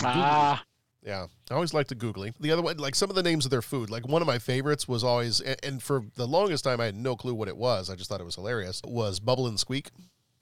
Ah, 0.03 0.63
Yeah, 1.03 1.27
I 1.49 1.53
always 1.53 1.73
liked 1.73 1.89
the 1.89 1.95
googly. 1.95 2.33
The 2.39 2.51
other 2.51 2.61
one, 2.61 2.77
like 2.77 2.93
some 2.95 3.09
of 3.09 3.15
the 3.15 3.23
names 3.23 3.45
of 3.45 3.51
their 3.51 3.61
food, 3.61 3.89
like 3.89 4.07
one 4.07 4.21
of 4.21 4.27
my 4.27 4.37
favorites 4.39 4.87
was 4.87 5.03
always, 5.03 5.41
and, 5.41 5.57
and 5.63 5.83
for 5.83 6.03
the 6.15 6.27
longest 6.27 6.63
time 6.63 6.79
I 6.79 6.85
had 6.85 6.95
no 6.95 7.15
clue 7.15 7.33
what 7.33 7.47
it 7.47 7.57
was. 7.57 7.89
I 7.89 7.95
just 7.95 8.09
thought 8.09 8.21
it 8.21 8.25
was 8.25 8.35
hilarious. 8.35 8.81
Was 8.85 9.19
Bubble 9.19 9.47
and 9.47 9.59
Squeak. 9.59 9.89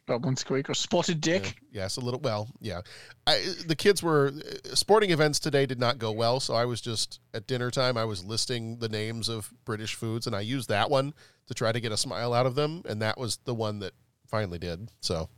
Bubble 0.07 0.29
and 0.29 0.39
Squeak 0.39 0.69
or 0.69 0.73
Spotted 0.73 1.21
Dick. 1.21 1.57
Yes, 1.71 1.97
a 1.97 1.99
little. 1.99 2.19
Well, 2.19 2.47
yeah. 2.59 2.81
I, 3.27 3.43
the 3.67 3.75
kids 3.75 4.01
were 4.01 4.31
sporting 4.73 5.11
events 5.11 5.39
today 5.39 5.65
did 5.67 5.79
not 5.79 5.99
go 5.99 6.11
well, 6.11 6.39
so 6.39 6.55
I 6.55 6.65
was 6.65 6.81
just 6.81 7.19
at 7.33 7.45
dinner 7.45 7.69
time. 7.69 7.97
I 7.97 8.05
was 8.05 8.23
listing 8.25 8.79
the 8.79 8.89
names 8.89 9.29
of 9.29 9.53
British 9.65 9.93
foods, 9.95 10.25
and 10.25 10.35
I 10.35 10.39
used 10.41 10.69
that 10.69 10.89
one 10.89 11.13
to 11.47 11.53
try 11.53 11.71
to 11.71 11.79
get 11.79 11.91
a 11.91 11.97
smile 11.97 12.33
out 12.33 12.45
of 12.45 12.55
them, 12.55 12.81
and 12.89 13.01
that 13.01 13.17
was 13.19 13.37
the 13.43 13.53
one 13.53 13.79
that 13.79 13.93
finally 14.25 14.57
did. 14.57 14.89
So 15.01 15.29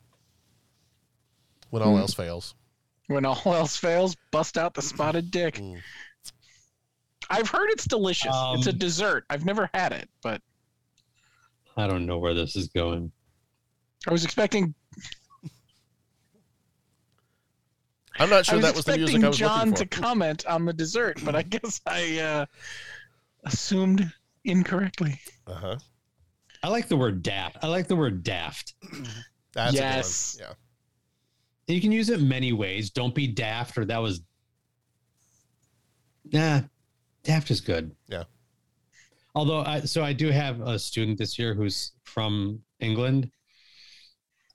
when 1.72 1.82
all 1.84 1.96
Hmm. 1.96 2.02
else 2.02 2.14
fails, 2.14 2.56
When 3.08 3.26
all 3.26 3.42
else 3.46 3.76
fails, 3.76 4.16
bust 4.32 4.58
out 4.58 4.76
the 4.76 4.82
Spotted 4.84 5.32
Dick. 5.32 5.56
Mm. 5.56 5.82
I've 7.32 7.50
heard 7.50 7.70
it's 7.72 7.86
delicious. 7.86 8.34
it's 8.54 8.68
a 8.68 8.72
Um, 8.72 8.78
dessert. 8.78 9.26
I've 9.30 9.46
never 9.46 9.70
had 9.74 9.92
it, 9.94 10.10
but 10.22 10.42
I 11.76 11.88
don't 11.88 12.06
know 12.06 12.18
where 12.20 12.34
this 12.34 12.56
is 12.56 12.68
going. 12.68 13.12
I 14.08 14.12
was 14.12 14.24
expecting. 14.24 14.74
I'm 18.18 18.30
not 18.30 18.46
sure 18.46 18.56
was 18.58 18.66
that 18.66 18.76
was 18.76 18.86
the 18.86 18.94
expecting 18.94 19.22
music 19.22 19.24
I 19.24 19.28
was 19.30 19.38
John 19.38 19.70
looking 19.72 19.88
to 19.88 20.02
comment 20.02 20.46
on 20.46 20.66
the 20.66 20.74
dessert, 20.74 21.20
but 21.24 21.36
I 21.36 21.42
guess 21.44 21.80
I 21.86 22.20
uh, 22.20 22.46
assumed 23.46 24.12
incorrectly. 24.44 25.20
Uh 25.48 25.54
huh. 25.54 25.78
I 26.62 26.68
like 26.70 26.88
the 26.90 26.98
word 26.98 27.24
daft. 27.24 27.58
I 27.62 27.68
like 27.68 27.88
the 27.88 27.96
word 27.96 28.24
daft. 28.24 28.74
That's 29.54 29.74
Yes. 29.74 30.36
a 30.36 30.38
good 30.40 30.48
one. 30.48 30.56
You 31.68 31.82
can 31.82 31.92
use 31.92 32.10
it 32.10 32.20
many 32.22 32.52
ways. 32.52 32.90
Don't 32.90 33.16
be 33.16 33.28
daft, 33.28 33.78
or 33.78 33.86
that 33.86 34.00
was. 34.00 34.22
Nah, 36.32 36.62
daft 37.24 37.52
is 37.52 37.62
good. 37.62 37.96
Yeah. 38.08 38.24
Although, 39.36 39.62
I, 39.62 39.82
so 39.82 40.04
I 40.04 40.12
do 40.14 40.30
have 40.30 40.60
a 40.62 40.78
student 40.78 41.18
this 41.18 41.38
year 41.40 41.54
who's 41.54 41.94
from 42.04 42.60
England, 42.80 43.32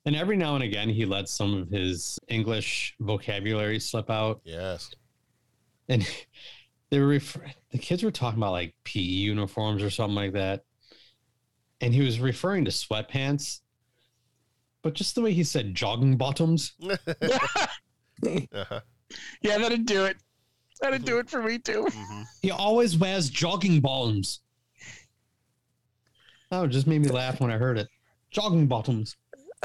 and 0.05 0.15
every 0.15 0.37
now 0.37 0.55
and 0.55 0.63
again 0.63 0.89
he 0.89 1.05
lets 1.05 1.31
some 1.31 1.53
of 1.53 1.69
his 1.69 2.19
English 2.27 2.95
vocabulary 2.99 3.79
slip 3.79 4.09
out. 4.09 4.41
Yes. 4.43 4.91
And 5.89 6.07
they 6.89 6.99
were 6.99 7.07
refer- 7.07 7.51
the 7.71 7.77
kids 7.77 8.03
were 8.03 8.11
talking 8.11 8.39
about 8.39 8.51
like 8.51 8.75
PE 8.83 8.99
uniforms 9.01 9.83
or 9.83 9.89
something 9.89 10.15
like 10.15 10.33
that, 10.33 10.63
and 11.81 11.93
he 11.93 12.01
was 12.01 12.19
referring 12.19 12.65
to 12.65 12.71
sweatpants, 12.71 13.61
but 14.81 14.93
just 14.93 15.15
the 15.15 15.21
way 15.21 15.33
he 15.33 15.43
said 15.43 15.75
jogging 15.75 16.17
bottoms. 16.17 16.73
Uh-huh. 18.25 18.79
Yeah, 19.41 19.57
that'd 19.57 19.85
do 19.85 20.05
it. 20.05 20.17
That'd 20.81 21.05
do 21.05 21.19
it 21.19 21.29
for 21.29 21.41
me 21.41 21.59
too. 21.59 21.85
Mm-hmm. 21.89 22.21
He 22.41 22.49
always 22.49 22.97
wears 22.97 23.29
jogging 23.29 23.81
bottoms. 23.81 24.41
Oh, 26.51 26.63
it 26.63 26.69
just 26.69 26.87
made 26.87 27.01
me 27.01 27.09
laugh 27.09 27.39
when 27.39 27.51
I 27.51 27.57
heard 27.57 27.77
it. 27.77 27.87
Jogging 28.31 28.67
bottoms. 28.67 29.15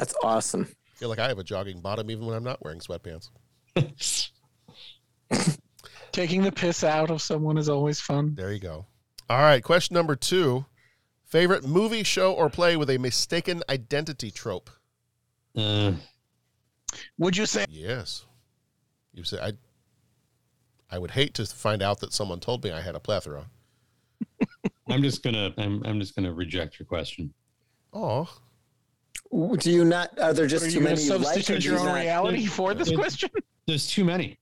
That's 0.01 0.15
awesome. 0.23 0.67
I 0.67 0.97
feel 0.97 1.09
like 1.09 1.19
I 1.19 1.27
have 1.27 1.37
a 1.37 1.43
jogging 1.43 1.79
bottom 1.79 2.09
even 2.09 2.25
when 2.25 2.35
I'm 2.35 2.43
not 2.43 2.63
wearing 2.63 2.79
sweatpants. 2.79 3.29
Taking 6.11 6.41
the 6.41 6.51
piss 6.51 6.83
out 6.83 7.11
of 7.11 7.21
someone 7.21 7.55
is 7.59 7.69
always 7.69 7.99
fun. 7.99 8.33
There 8.33 8.51
you 8.51 8.59
go. 8.59 8.87
All 9.29 9.41
right, 9.41 9.63
question 9.63 9.93
number 9.93 10.15
two: 10.15 10.65
favorite 11.23 11.63
movie, 11.63 12.01
show, 12.01 12.33
or 12.33 12.49
play 12.49 12.75
with 12.75 12.89
a 12.89 12.97
mistaken 12.97 13.61
identity 13.69 14.31
trope? 14.31 14.71
Uh, 15.55 15.91
Would 17.19 17.37
you 17.37 17.45
say? 17.45 17.67
Yes. 17.69 18.25
You 19.13 19.23
say 19.23 19.39
I. 19.39 19.51
I 20.89 20.97
would 20.97 21.11
hate 21.11 21.35
to 21.35 21.45
find 21.45 21.83
out 21.83 21.99
that 21.99 22.11
someone 22.11 22.39
told 22.39 22.63
me 22.63 22.71
I 22.71 22.81
had 22.81 22.95
a 22.95 22.99
plethora. 22.99 23.51
I'm 24.89 25.03
just 25.03 25.21
gonna 25.21 25.53
I'm 25.59 25.83
I'm 25.85 25.99
just 25.99 26.15
gonna 26.15 26.33
reject 26.33 26.79
your 26.79 26.87
question. 26.87 27.35
Oh, 27.93 28.27
Do 29.31 29.71
you 29.71 29.85
not? 29.85 30.19
Are 30.19 30.33
there 30.33 30.45
just 30.47 30.65
Are 30.65 30.69
too 30.69 30.79
you 30.79 30.81
many? 30.83 30.97
to 30.97 31.01
you 31.03 31.17
like, 31.17 31.23
substitute 31.23 31.63
your 31.63 31.79
own 31.79 31.85
not- 31.85 31.95
reality 31.95 32.45
for 32.45 32.73
this 32.73 32.91
question? 32.91 33.29
There's 33.65 33.87
too 33.87 34.03
many. 34.03 34.37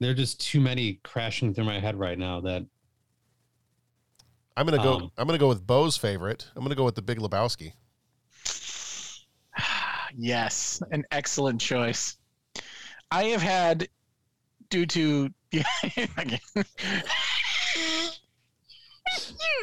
There 0.00 0.12
are 0.12 0.14
just 0.14 0.40
too 0.40 0.60
many 0.60 1.00
crashing 1.02 1.52
through 1.52 1.64
my 1.64 1.80
head 1.80 1.98
right 1.98 2.16
now 2.16 2.40
that 2.42 2.64
I'm 4.56 4.66
gonna 4.66 4.82
go. 4.82 4.94
Um, 4.94 5.10
I'm 5.18 5.26
gonna 5.26 5.38
go 5.38 5.48
with 5.48 5.66
Bo's 5.66 5.96
favorite. 5.96 6.46
I'm 6.54 6.62
gonna 6.62 6.76
go 6.76 6.84
with 6.84 6.94
the 6.94 7.02
Big 7.02 7.18
Lebowski. 7.18 7.72
Yes, 10.16 10.82
an 10.90 11.04
excellent 11.10 11.60
choice. 11.60 12.16
I 13.10 13.24
have 13.24 13.42
had, 13.42 13.88
due 14.70 14.86
to 14.86 15.28
you 15.52 15.62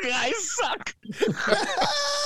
guys 0.03 0.51
suck. 0.51 0.95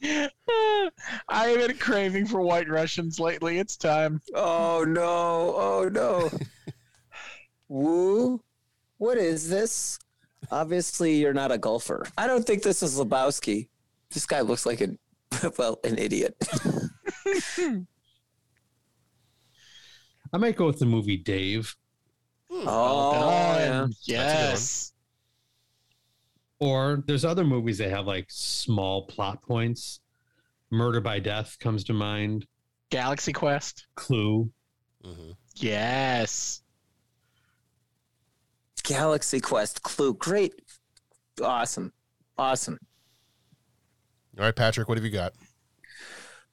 there 0.00 0.24
it 0.24 0.32
is. 0.48 0.90
I 1.28 1.48
have 1.48 1.66
been 1.66 1.78
craving 1.78 2.26
for 2.26 2.40
White 2.40 2.68
Russians 2.68 3.18
lately. 3.20 3.58
It's 3.58 3.76
time. 3.76 4.20
Oh 4.34 4.84
no! 4.86 5.54
Oh 5.56 5.88
no! 5.90 6.30
Woo! 7.68 8.42
What 8.98 9.18
is 9.18 9.48
this? 9.48 9.98
Obviously, 10.50 11.16
you're 11.16 11.34
not 11.34 11.52
a 11.52 11.58
golfer. 11.58 12.06
I 12.16 12.26
don't 12.26 12.46
think 12.46 12.62
this 12.62 12.82
is 12.82 12.98
Lebowski. 12.98 13.68
This 14.10 14.26
guy 14.26 14.40
looks 14.40 14.64
like 14.66 14.80
an 14.80 14.98
well, 15.58 15.78
an 15.84 15.98
idiot. 15.98 16.36
I 20.32 20.36
might 20.36 20.56
go 20.56 20.66
with 20.66 20.78
the 20.78 20.86
movie 20.86 21.16
Dave. 21.16 21.74
oh, 22.50 22.64
oh 22.66 23.58
yeah. 23.58 23.86
Yes. 24.04 24.92
Or 26.60 27.04
there's 27.06 27.24
other 27.24 27.44
movies 27.44 27.78
that 27.78 27.90
have 27.90 28.06
like 28.06 28.26
small 28.28 29.06
plot 29.06 29.42
points. 29.42 30.00
Murder 30.70 31.00
by 31.00 31.18
Death 31.20 31.56
comes 31.60 31.84
to 31.84 31.92
mind. 31.92 32.46
Galaxy 32.90 33.32
Quest. 33.32 33.86
Clue. 33.94 34.50
Mm-hmm. 35.04 35.30
Yes. 35.56 36.62
Galaxy 38.82 39.40
Quest 39.40 39.82
Clue. 39.82 40.14
Great. 40.14 40.54
Awesome. 41.42 41.92
Awesome. 42.36 42.78
All 44.38 44.44
right, 44.44 44.54
Patrick, 44.54 44.88
what 44.88 44.98
have 44.98 45.04
you 45.04 45.10
got? 45.10 45.32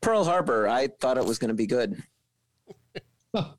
Pearl 0.02 0.24
Harbor. 0.24 0.68
I 0.68 0.88
thought 1.00 1.18
it 1.18 1.26
was 1.26 1.40
going 1.40 1.50
to 1.50 1.56
be 1.56 1.68
good. 1.68 2.02
All 3.34 3.58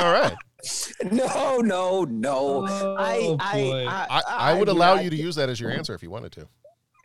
right. 0.00 0.34
No, 1.10 1.58
no, 1.58 2.04
no. 2.04 2.66
I, 2.66 3.36
I. 3.40 3.60
I, 3.86 4.06
I, 4.10 4.22
I 4.52 4.58
would 4.58 4.66
do 4.66 4.72
allow 4.72 4.94
not- 4.96 5.04
you 5.04 5.10
to 5.10 5.16
use 5.16 5.34
that 5.36 5.48
as 5.48 5.60
your 5.60 5.70
answer 5.70 5.94
if 5.94 6.02
you 6.02 6.10
wanted 6.10 6.32
to. 6.32 6.48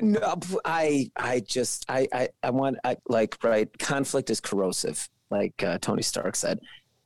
No, 0.01 0.35
I 0.65 1.11
I 1.15 1.41
just 1.41 1.85
I 1.87 2.07
I, 2.11 2.29
I 2.41 2.49
want 2.49 2.77
I, 2.83 2.97
like 3.07 3.37
right 3.43 3.69
conflict 3.77 4.31
is 4.31 4.39
corrosive, 4.39 5.07
like 5.29 5.61
uh, 5.63 5.77
Tony 5.79 6.01
Stark 6.01 6.35
said. 6.35 6.59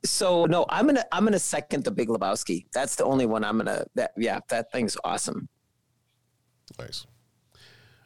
So 0.05 0.45
no, 0.45 0.65
I'm 0.69 0.85
gonna 0.85 1.03
I'm 1.11 1.25
gonna 1.25 1.37
second 1.39 1.83
the 1.83 1.91
Big 1.91 2.07
Lebowski. 2.07 2.67
That's 2.73 2.95
the 2.95 3.03
only 3.03 3.25
one 3.25 3.43
I'm 3.43 3.57
gonna 3.57 3.85
that 3.95 4.11
yeah 4.15 4.39
that 4.47 4.71
thing's 4.71 4.95
awesome. 5.03 5.49
Nice. 6.79 7.05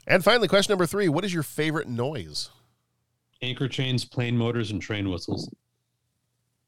And 0.07 0.23
finally, 0.23 0.47
question 0.47 0.71
number 0.71 0.87
three: 0.87 1.07
What 1.07 1.23
is 1.23 1.33
your 1.33 1.43
favorite 1.43 1.87
noise? 1.87 2.49
Anchor 3.43 3.67
chains, 3.67 4.05
plane 4.05 4.35
motors, 4.35 4.71
and 4.71 4.81
train 4.81 5.09
whistles. 5.09 5.49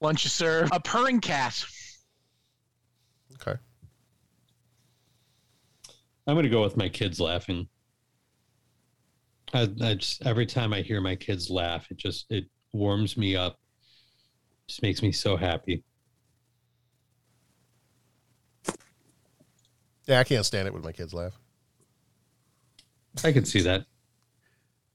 Lunch 0.02 0.23
you 0.23 0.30
serve. 0.30 0.69
A 0.72 0.80
purring 0.80 1.22
cat. 1.22 1.64
Okay. 3.36 3.57
I'm 6.28 6.36
gonna 6.36 6.49
go 6.49 6.64
with 6.64 6.76
my 6.76 6.90
kids 6.90 7.19
laughing. 7.19 7.68
I, 9.53 9.69
I 9.82 9.94
just 9.95 10.26
every 10.26 10.45
time 10.45 10.73
I 10.73 10.82
hear 10.82 11.02
my 11.02 11.15
kids 11.15 11.49
laugh, 11.49 11.90
it 11.91 11.98
just 11.98 12.26
it 12.32 12.45
warms 12.73 13.15
me 13.15 13.36
up. 13.36 13.60
Just 14.68 14.82
makes 14.82 15.02
me 15.02 15.11
so 15.11 15.38
happy. 15.38 15.84
Yeah, 20.07 20.19
I 20.19 20.23
can't 20.23 20.45
stand 20.45 20.68
it 20.68 20.73
when 20.73 20.82
my 20.82 20.91
kids 20.91 21.14
laugh. 21.14 21.38
I 23.23 23.32
can 23.32 23.45
see 23.45 23.61
that. 23.61 23.86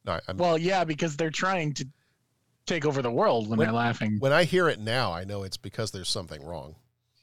No, 0.05 0.19
I'm, 0.27 0.37
Well, 0.37 0.59
yeah, 0.59 0.85
because 0.85 1.17
they're 1.17 1.31
trying 1.31 1.75
to 1.75 1.87
take 2.67 2.85
over 2.85 3.01
the 3.03 3.11
world 3.11 3.49
when, 3.49 3.59
they're 3.59 3.73
laughing. 3.73 4.17
when 4.19 4.33
I 4.33 4.45
hear 4.45 4.69
it 4.69 4.81
now, 4.81 5.13
I 5.13 5.25
know 5.25 5.43
it's 5.43 5.57
because 5.57 5.91
there's 5.91 6.09
something 6.09 6.45
wrong. 6.45 6.77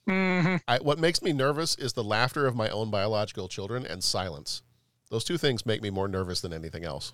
Mhm. 0.08 0.62
I, 0.68 0.80
what 0.80 1.00
makes 1.00 1.22
me 1.22 1.32
nervous 1.32 1.76
is 1.76 1.94
the 1.94 2.04
laughter 2.04 2.46
of 2.46 2.56
my 2.56 2.70
own 2.70 2.90
biological 2.92 3.48
children 3.48 3.86
and 3.86 4.04
silence. 4.04 4.62
Those 5.10 5.24
two 5.24 5.38
things 5.38 5.66
make 5.66 5.82
me 5.82 5.90
more 5.90 6.08
nervous 6.08 6.42
than 6.42 6.52
anything 6.54 6.84
else. 6.84 7.14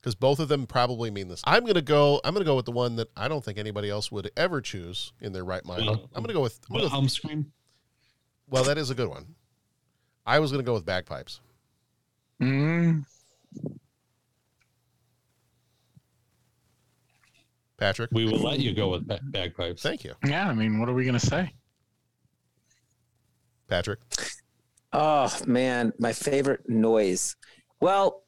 Because 0.00 0.14
both 0.14 0.38
of 0.38 0.48
them 0.48 0.66
probably 0.66 1.10
mean 1.10 1.28
this. 1.28 1.40
I'm 1.44 1.64
gonna 1.64 1.80
go. 1.80 2.20
I'm 2.24 2.34
gonna 2.34 2.44
go 2.44 2.56
with 2.56 2.66
the 2.66 2.72
one 2.72 2.96
that 2.96 3.08
I 3.16 3.26
don't 3.28 3.42
think 3.42 3.56
anybody 3.56 3.88
else 3.88 4.12
would 4.12 4.30
ever 4.36 4.60
choose 4.60 5.12
in 5.22 5.32
their 5.32 5.44
right 5.44 5.64
mind. 5.64 5.86
Well, 5.86 6.10
I'm 6.14 6.22
gonna 6.22 6.34
go 6.34 6.42
with. 6.42 6.60
I'm 6.68 6.74
gonna 6.74 6.82
go 6.82 6.90
Wilhelm 6.90 7.08
scream. 7.08 7.52
well, 8.46 8.64
that 8.64 8.76
is 8.76 8.90
a 8.90 8.94
good 8.94 9.08
one. 9.08 9.34
I 10.26 10.40
was 10.40 10.50
gonna 10.50 10.62
go 10.62 10.74
with 10.74 10.84
bagpipes. 10.84 11.40
Mm. 12.42 13.06
Patrick, 17.84 18.08
We 18.12 18.24
will 18.24 18.38
let 18.38 18.60
you 18.60 18.72
go 18.72 18.88
with 18.88 19.06
bagpipes. 19.30 19.82
Thank 19.82 20.04
you, 20.04 20.14
Yeah, 20.24 20.48
I 20.48 20.54
mean, 20.54 20.80
what 20.80 20.88
are 20.88 20.94
we 20.94 21.04
gonna 21.04 21.20
say? 21.20 21.52
Patrick. 23.68 23.98
Oh 24.94 25.30
man, 25.46 25.92
my 25.98 26.14
favorite 26.14 26.66
noise. 26.66 27.36
Well, 27.80 28.22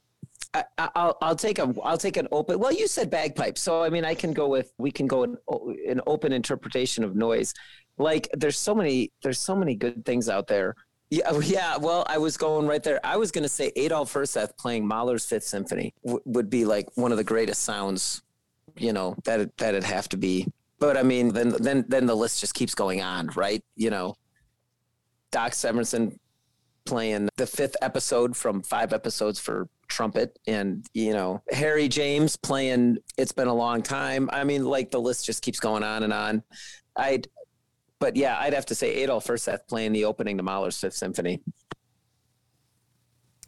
I, 0.52 0.64
I- 0.76 0.90
I'll 0.94 1.16
I'll 1.22 1.36
take 1.36 1.58
a 1.58 1.74
I'll 1.82 1.96
take 1.96 2.18
an 2.18 2.28
open. 2.32 2.58
Well, 2.58 2.70
you 2.70 2.86
said 2.86 3.08
bagpipe, 3.10 3.56
so 3.56 3.82
I 3.82 3.88
mean 3.88 4.04
I 4.04 4.14
can 4.14 4.34
go 4.34 4.46
with 4.46 4.74
we 4.76 4.90
can 4.90 5.06
go 5.06 5.22
an, 5.22 5.36
an 5.88 6.02
open 6.06 6.34
interpretation 6.34 7.02
of 7.02 7.16
noise. 7.16 7.54
Like 7.96 8.28
there's 8.34 8.58
so 8.58 8.74
many 8.74 9.10
there's 9.22 9.38
so 9.40 9.56
many 9.56 9.74
good 9.74 10.04
things 10.04 10.28
out 10.28 10.48
there. 10.48 10.74
Yeah, 11.08 11.28
oh, 11.28 11.40
yeah. 11.40 11.78
Well, 11.78 12.04
I 12.08 12.18
was 12.18 12.36
going 12.36 12.66
right 12.66 12.82
there. 12.82 13.00
I 13.04 13.16
was 13.16 13.30
going 13.30 13.44
to 13.44 13.48
say 13.48 13.70
Adolf 13.76 14.12
Herseth 14.12 14.54
playing 14.58 14.86
Mahler's 14.86 15.24
Fifth 15.24 15.44
Symphony 15.44 15.94
w- 16.04 16.20
would 16.26 16.50
be 16.50 16.64
like 16.64 16.88
one 16.96 17.12
of 17.12 17.16
the 17.16 17.22
greatest 17.24 17.62
sounds. 17.62 18.22
You 18.76 18.92
know 18.92 19.16
that 19.24 19.56
that'd 19.56 19.84
have 19.84 20.08
to 20.10 20.16
be. 20.16 20.46
But 20.78 20.96
I 20.96 21.02
mean, 21.02 21.32
then 21.32 21.50
then 21.58 21.84
then 21.88 22.06
the 22.06 22.14
list 22.14 22.40
just 22.40 22.54
keeps 22.54 22.74
going 22.74 23.02
on, 23.02 23.28
right? 23.34 23.62
You 23.76 23.90
know, 23.90 24.14
Doc 25.30 25.52
Severinsen 25.52 26.18
playing 26.84 27.28
the 27.36 27.46
fifth 27.46 27.76
episode 27.82 28.36
from 28.36 28.62
five 28.62 28.92
episodes 28.92 29.38
for 29.38 29.68
trumpet 29.88 30.38
and 30.46 30.86
you 30.94 31.12
know 31.12 31.40
harry 31.50 31.86
james 31.88 32.36
playing 32.36 32.96
it's 33.16 33.32
been 33.32 33.46
a 33.46 33.54
long 33.54 33.82
time 33.82 34.28
i 34.32 34.42
mean 34.42 34.64
like 34.64 34.90
the 34.90 35.00
list 35.00 35.24
just 35.24 35.42
keeps 35.42 35.60
going 35.60 35.82
on 35.84 36.02
and 36.02 36.12
on 36.12 36.42
i'd 36.96 37.28
but 38.00 38.16
yeah 38.16 38.36
i'd 38.40 38.52
have 38.52 38.66
to 38.66 38.74
say 38.74 39.02
adolf 39.02 39.26
Herseth 39.26 39.60
playing 39.68 39.92
the 39.92 40.04
opening 40.04 40.36
to 40.38 40.42
mahler's 40.42 40.78
fifth 40.78 40.94
symphony 40.94 41.40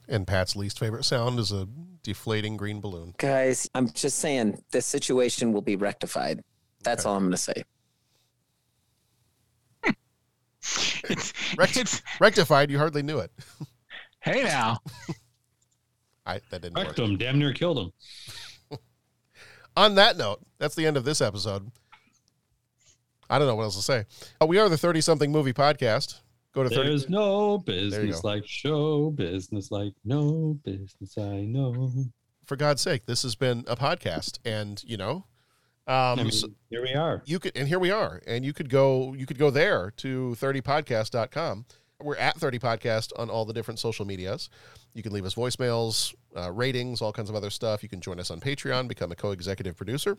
And 0.09 0.27
Pat's 0.27 0.57
least 0.57 0.79
favorite 0.79 1.05
sound 1.05 1.39
is 1.39 1.53
a 1.53 1.67
deflating 2.09 2.57
green 2.57 2.81
balloon. 2.81 3.15
guys 3.19 3.69
i'm 3.75 3.91
just 3.91 4.19
saying 4.19 4.59
this 4.71 4.87
situation 4.87 5.53
will 5.53 5.61
be 5.61 5.77
rectified 5.77 6.43
that's 6.83 7.05
all 7.05 7.15
i'm 7.17 7.25
going 7.25 7.33
to 7.33 7.37
say 7.37 7.63
Rect- 11.59 12.03
rectified. 12.21 12.71
You 12.71 12.79
hardly 12.79 13.03
knew 13.03 13.19
it. 13.21 13.31
Hey 14.21 14.43
now. 14.43 14.79
I 16.27 16.41
that 16.51 16.61
didn't 16.61 16.77
work. 16.77 16.87
Wrecked 16.89 16.99
him. 16.99 17.17
Damn 17.17 17.39
near 17.39 17.53
killed 17.53 17.79
him. 17.79 18.79
On 19.77 19.95
that 19.95 20.17
note, 20.19 20.41
that's 20.59 20.75
the 20.75 20.85
end 20.87 20.97
of 20.97 21.05
this 21.05 21.21
episode. 21.21 21.71
I 23.31 23.39
don't 23.39 23.47
know 23.47 23.55
what 23.55 23.63
else 23.63 23.77
to 23.77 23.83
say. 23.83 24.05
Uh, 24.43 24.47
we 24.47 24.59
are 24.59 24.69
the 24.69 24.77
30 24.77 25.01
something 25.03 25.31
movie 25.31 25.53
podcast. 25.53 26.21
Go 26.55 26.63
to 26.63 26.69
30. 26.69 26.89
There's 26.89 27.09
no 27.09 27.59
business 27.59 28.25
like 28.25 28.47
show 28.47 29.11
business 29.11 29.71
like 29.71 29.93
no 30.05 30.59
business 30.65 31.17
I 31.19 31.43
know. 31.43 31.91
For 32.47 32.57
God's 32.57 32.81
sake, 32.81 33.07
this 33.07 33.23
has 33.23 33.35
been 33.35 33.65
a 33.67 33.77
podcast. 33.77 34.39
And, 34.45 34.83
you 34.85 34.97
know, 34.97 35.27
um, 35.87 36.19
I 36.19 36.23
mean, 36.23 36.31
so 36.33 36.49
here 36.71 36.83
we 36.83 36.95
are. 36.95 37.23
you 37.27 37.39
could, 37.39 37.57
and 37.57 37.69
here 37.69 37.79
we 37.79 37.91
are. 37.91 38.21
And 38.27 38.45
you 38.45 38.53
could 38.53 38.71
go, 38.71 39.15
you 39.15 39.27
could 39.27 39.39
go 39.39 39.51
there 39.51 39.91
to 39.99 40.37
30podcast.com. 40.39 41.67
We're 42.01 42.17
at 42.17 42.37
30 42.37 42.59
podcast 42.59 43.13
on 43.19 43.29
all 43.29 43.45
the 43.45 43.53
different 43.53 43.81
social 43.81 44.05
medias. 44.05 44.51
You 44.95 45.03
can 45.03 45.13
leave 45.13 45.25
us 45.25 45.35
voicemails, 45.35 46.15
uh, 46.37 46.51
ratings, 46.53 47.03
all 47.03 47.13
kinds 47.13 47.31
of 47.31 47.37
other 47.37 47.51
stuff. 47.51 47.83
You 47.83 47.89
can 47.89 48.01
join 48.01 48.21
us 48.21 48.31
on 48.31 48.41
Patreon, 48.41 48.89
become 48.89 49.13
a 49.13 49.17
co 49.17 49.33
executive 49.33 49.77
producer. 49.77 50.19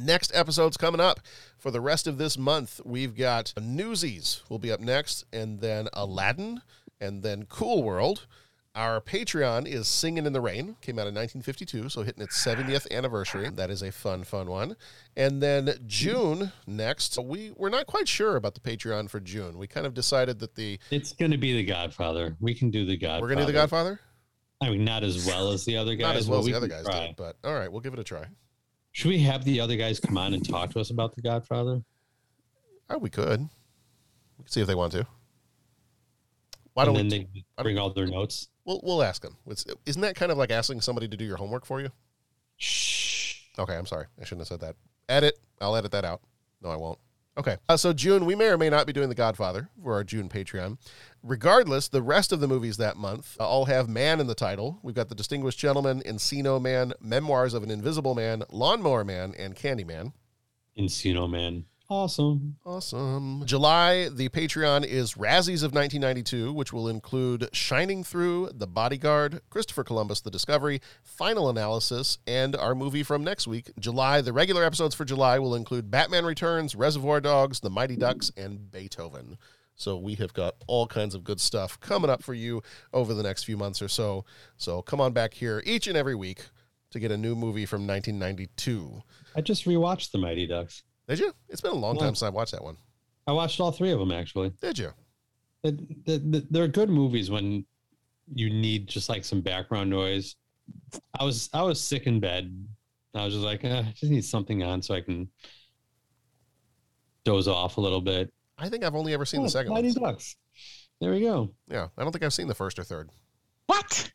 Next 0.00 0.32
episode's 0.34 0.76
coming 0.76 1.00
up 1.00 1.20
for 1.58 1.70
the 1.70 1.80
rest 1.80 2.06
of 2.06 2.16
this 2.16 2.38
month. 2.38 2.80
We've 2.84 3.14
got 3.14 3.52
Newsies 3.60 4.42
will 4.48 4.58
be 4.58 4.72
up 4.72 4.80
next, 4.80 5.24
and 5.32 5.60
then 5.60 5.88
Aladdin, 5.92 6.62
and 7.00 7.22
then 7.22 7.44
Cool 7.46 7.82
World. 7.82 8.26
Our 8.74 9.00
Patreon 9.00 9.66
is 9.66 9.88
Singing 9.88 10.26
in 10.26 10.32
the 10.32 10.40
Rain, 10.40 10.76
came 10.80 10.96
out 10.96 11.08
in 11.08 11.14
1952, 11.14 11.88
so 11.88 12.02
hitting 12.02 12.22
its 12.22 12.42
70th 12.42 12.88
anniversary. 12.90 13.50
That 13.50 13.68
is 13.68 13.82
a 13.82 13.90
fun, 13.90 14.22
fun 14.22 14.48
one. 14.48 14.76
And 15.16 15.42
then 15.42 15.74
June 15.86 16.52
next, 16.68 17.18
we, 17.18 17.50
we're 17.56 17.68
not 17.68 17.88
quite 17.88 18.06
sure 18.06 18.36
about 18.36 18.54
the 18.54 18.60
Patreon 18.60 19.10
for 19.10 19.18
June. 19.18 19.58
We 19.58 19.66
kind 19.66 19.86
of 19.86 19.92
decided 19.92 20.38
that 20.38 20.54
the. 20.54 20.78
It's 20.92 21.12
going 21.12 21.32
to 21.32 21.36
be 21.36 21.52
The 21.52 21.64
Godfather. 21.64 22.36
We 22.40 22.54
can 22.54 22.70
do 22.70 22.86
The 22.86 22.96
Godfather. 22.96 23.22
We're 23.22 23.28
going 23.28 23.38
to 23.38 23.44
do 23.44 23.52
The 23.52 23.58
Godfather? 23.58 24.00
I 24.62 24.70
mean, 24.70 24.84
not 24.84 25.02
as 25.02 25.26
well 25.26 25.50
as 25.50 25.64
the 25.64 25.76
other 25.76 25.96
guys. 25.96 26.06
Not 26.06 26.16
as 26.16 26.28
well 26.28 26.38
but 26.38 26.42
as 26.42 26.46
we 26.46 26.52
the 26.52 26.56
other 26.58 26.68
can 26.68 26.76
guys 26.76 26.84
try. 26.84 27.06
did, 27.08 27.16
but 27.16 27.36
all 27.42 27.54
right, 27.54 27.70
we'll 27.70 27.80
give 27.80 27.92
it 27.92 27.98
a 27.98 28.04
try. 28.04 28.26
Should 28.92 29.08
we 29.08 29.20
have 29.20 29.44
the 29.44 29.60
other 29.60 29.76
guys 29.76 30.00
come 30.00 30.18
on 30.18 30.34
and 30.34 30.46
talk 30.46 30.70
to 30.70 30.80
us 30.80 30.90
about 30.90 31.14
The 31.14 31.22
Godfather? 31.22 31.82
Oh, 32.88 32.98
we 32.98 33.10
could. 33.10 33.40
We 34.38 34.44
could 34.44 34.52
see 34.52 34.60
if 34.60 34.66
they 34.66 34.74
want 34.74 34.92
to. 34.92 35.06
Why 36.74 36.84
don't 36.84 36.96
and 36.96 37.10
we? 37.10 37.18
they 37.18 37.62
bring 37.62 37.78
all 37.78 37.90
their 37.90 38.06
notes? 38.06 38.48
We'll 38.64 38.80
we'll 38.82 39.02
ask 39.02 39.22
them. 39.22 39.36
It's, 39.46 39.64
isn't 39.86 40.02
that 40.02 40.16
kind 40.16 40.32
of 40.32 40.38
like 40.38 40.50
asking 40.50 40.80
somebody 40.80 41.08
to 41.08 41.16
do 41.16 41.24
your 41.24 41.36
homework 41.36 41.66
for 41.66 41.80
you? 41.80 41.90
Shh. 42.56 43.42
Okay, 43.58 43.76
I'm 43.76 43.86
sorry. 43.86 44.06
I 44.20 44.24
shouldn't 44.24 44.42
have 44.42 44.48
said 44.48 44.60
that. 44.60 44.76
Edit. 45.08 45.38
I'll 45.60 45.76
edit 45.76 45.92
that 45.92 46.04
out. 46.04 46.20
No, 46.62 46.70
I 46.70 46.76
won't. 46.76 46.98
Okay. 47.38 47.56
Uh, 47.68 47.76
so 47.76 47.92
June, 47.92 48.26
we 48.26 48.34
may 48.34 48.46
or 48.46 48.58
may 48.58 48.68
not 48.68 48.86
be 48.86 48.92
doing 48.92 49.08
The 49.08 49.14
Godfather 49.14 49.70
for 49.82 49.94
our 49.94 50.04
June 50.04 50.28
Patreon. 50.28 50.78
Regardless, 51.22 51.88
the 51.88 52.02
rest 52.02 52.32
of 52.32 52.40
the 52.40 52.48
movies 52.48 52.76
that 52.78 52.96
month 52.96 53.36
uh, 53.38 53.48
all 53.48 53.66
have 53.66 53.88
"man" 53.88 54.20
in 54.20 54.26
the 54.26 54.34
title. 54.34 54.78
We've 54.82 54.94
got 54.94 55.08
The 55.08 55.14
Distinguished 55.14 55.58
Gentleman, 55.58 56.02
Encino 56.04 56.60
Man, 56.60 56.92
Memoirs 57.00 57.54
of 57.54 57.62
an 57.62 57.70
Invisible 57.70 58.14
Man, 58.14 58.42
Lawnmower 58.50 59.04
Man, 59.04 59.34
and 59.38 59.54
Candyman. 59.54 60.12
Encino 60.78 61.30
Man. 61.30 61.66
Awesome. 61.90 62.56
Awesome. 62.64 63.42
July, 63.46 64.08
the 64.10 64.28
Patreon 64.28 64.84
is 64.84 65.14
Razzies 65.14 65.64
of 65.64 65.74
1992, 65.74 66.52
which 66.52 66.72
will 66.72 66.88
include 66.88 67.48
Shining 67.52 68.04
Through, 68.04 68.50
The 68.54 68.68
Bodyguard, 68.68 69.40
Christopher 69.50 69.82
Columbus, 69.82 70.20
The 70.20 70.30
Discovery, 70.30 70.80
Final 71.02 71.48
Analysis, 71.48 72.18
and 72.28 72.54
our 72.54 72.76
movie 72.76 73.02
from 73.02 73.24
next 73.24 73.48
week. 73.48 73.72
July, 73.80 74.20
the 74.20 74.32
regular 74.32 74.62
episodes 74.62 74.94
for 74.94 75.04
July 75.04 75.40
will 75.40 75.56
include 75.56 75.90
Batman 75.90 76.24
Returns, 76.24 76.76
Reservoir 76.76 77.20
Dogs, 77.20 77.58
The 77.58 77.70
Mighty 77.70 77.96
Ducks, 77.96 78.30
and 78.36 78.70
Beethoven. 78.70 79.36
So 79.74 79.98
we 79.98 80.14
have 80.14 80.32
got 80.32 80.54
all 80.68 80.86
kinds 80.86 81.16
of 81.16 81.24
good 81.24 81.40
stuff 81.40 81.80
coming 81.80 82.08
up 82.08 82.22
for 82.22 82.34
you 82.34 82.62
over 82.92 83.14
the 83.14 83.24
next 83.24 83.42
few 83.42 83.56
months 83.56 83.82
or 83.82 83.88
so. 83.88 84.24
So 84.58 84.80
come 84.80 85.00
on 85.00 85.12
back 85.12 85.34
here 85.34 85.60
each 85.66 85.88
and 85.88 85.96
every 85.96 86.14
week 86.14 86.42
to 86.92 87.00
get 87.00 87.10
a 87.10 87.16
new 87.16 87.34
movie 87.34 87.66
from 87.66 87.84
1992. 87.84 89.02
I 89.34 89.40
just 89.40 89.64
rewatched 89.64 90.12
The 90.12 90.18
Mighty 90.18 90.46
Ducks. 90.46 90.84
Did 91.10 91.18
you? 91.18 91.34
It's 91.48 91.60
been 91.60 91.72
a 91.72 91.74
long 91.74 91.96
Yeah. 91.96 92.02
time 92.02 92.14
since 92.14 92.22
I 92.22 92.28
watched 92.30 92.52
that 92.52 92.62
one. 92.64 92.76
I 93.26 93.32
watched 93.32 93.60
all 93.60 93.72
three 93.72 93.90
of 93.90 93.98
them 93.98 94.12
actually. 94.12 94.50
Did 94.62 94.78
you? 94.78 94.92
It- 95.64 96.04
the- 96.06 96.18
the- 96.18 96.46
They're 96.50 96.68
good 96.68 96.88
movies 96.88 97.30
when 97.30 97.66
you 98.32 98.48
need 98.48 98.86
just 98.86 99.08
like 99.08 99.24
some 99.24 99.40
background 99.40 99.90
noise. 99.90 100.36
I 101.18 101.24
was 101.24 101.50
I 101.52 101.62
was 101.62 101.80
sick 101.80 102.06
in 102.06 102.20
bed. 102.20 102.66
I 103.12 103.24
was 103.24 103.34
just 103.34 103.44
like, 103.44 103.64
eh, 103.64 103.80
I 103.88 103.92
just 103.92 104.10
need 104.12 104.24
something 104.24 104.62
on 104.62 104.82
so 104.82 104.94
I 104.94 105.00
can 105.00 105.28
doze 107.24 107.48
off 107.48 107.76
a 107.76 107.80
little 107.80 108.00
bit. 108.00 108.32
I 108.56 108.68
think 108.68 108.84
I've 108.84 108.94
only 108.94 109.12
ever 109.12 109.24
seen 109.24 109.40
Oh, 109.40 109.44
the 109.44 109.50
second 109.50 109.72
Mighty 109.72 109.90
one. 109.92 110.12
Ducks. 110.12 110.36
There 111.00 111.10
we 111.10 111.20
go. 111.22 111.52
Yeah, 111.68 111.88
I 111.98 112.02
don't 112.02 112.12
think 112.12 112.24
I've 112.24 112.32
seen 112.34 112.46
the 112.46 112.54
first 112.54 112.78
or 112.78 112.84
third. 112.84 113.10
What? 113.66 114.12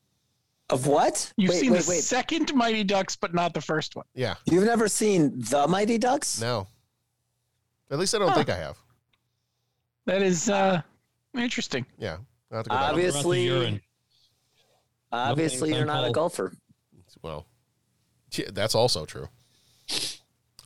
Of 0.70 0.88
what? 0.88 1.32
You've 1.38 1.50
wait, 1.52 1.60
seen 1.60 1.72
wait, 1.74 1.84
the 1.84 1.90
wait. 1.90 2.04
second 2.04 2.54
Mighty 2.56 2.84
Ducks, 2.84 3.16
but 3.16 3.34
not 3.34 3.54
the 3.54 3.62
first 3.62 3.96
one. 3.96 4.06
Yeah. 4.16 4.36
You've 4.46 4.64
never 4.64 4.88
seen 4.88 5.38
the 5.40 5.68
Mighty 5.68 5.98
Ducks? 5.98 6.40
No. 6.40 6.68
At 7.92 8.00
least 8.00 8.16
I 8.16 8.20
don't 8.20 8.34
think 8.34 8.50
I 8.50 8.58
have. 8.58 8.78
That 10.06 10.22
is 10.22 10.50
uh, 10.50 10.82
interesting. 11.36 11.86
Yeah. 11.98 12.18
I'll 12.52 12.58
have 12.58 12.66
to 12.66 12.70
go 12.70 12.76
back. 12.76 12.90
Obviously, 12.92 13.46
urine. 13.46 13.82
obviously, 15.12 15.74
you're 15.74 15.86
not 15.86 16.08
a 16.08 16.12
golfer. 16.12 16.54
Well, 17.22 17.46
yeah, 18.32 18.50
that's 18.54 18.76
also 18.76 19.06
true. 19.06 19.28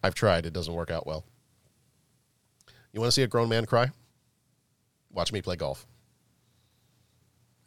I've 0.04 0.16
tried. 0.16 0.46
It 0.46 0.54
doesn't 0.54 0.74
work 0.74 0.92
out 0.92 1.08
well. 1.08 1.26
You 2.92 3.00
want 3.00 3.10
to 3.10 3.12
see 3.14 3.24
a 3.24 3.28
grown 3.28 3.50
man 3.50 3.66
cry? 3.66 3.92
Watch 5.12 5.32
me 5.32 5.42
play 5.42 5.56
golf. 5.56 5.86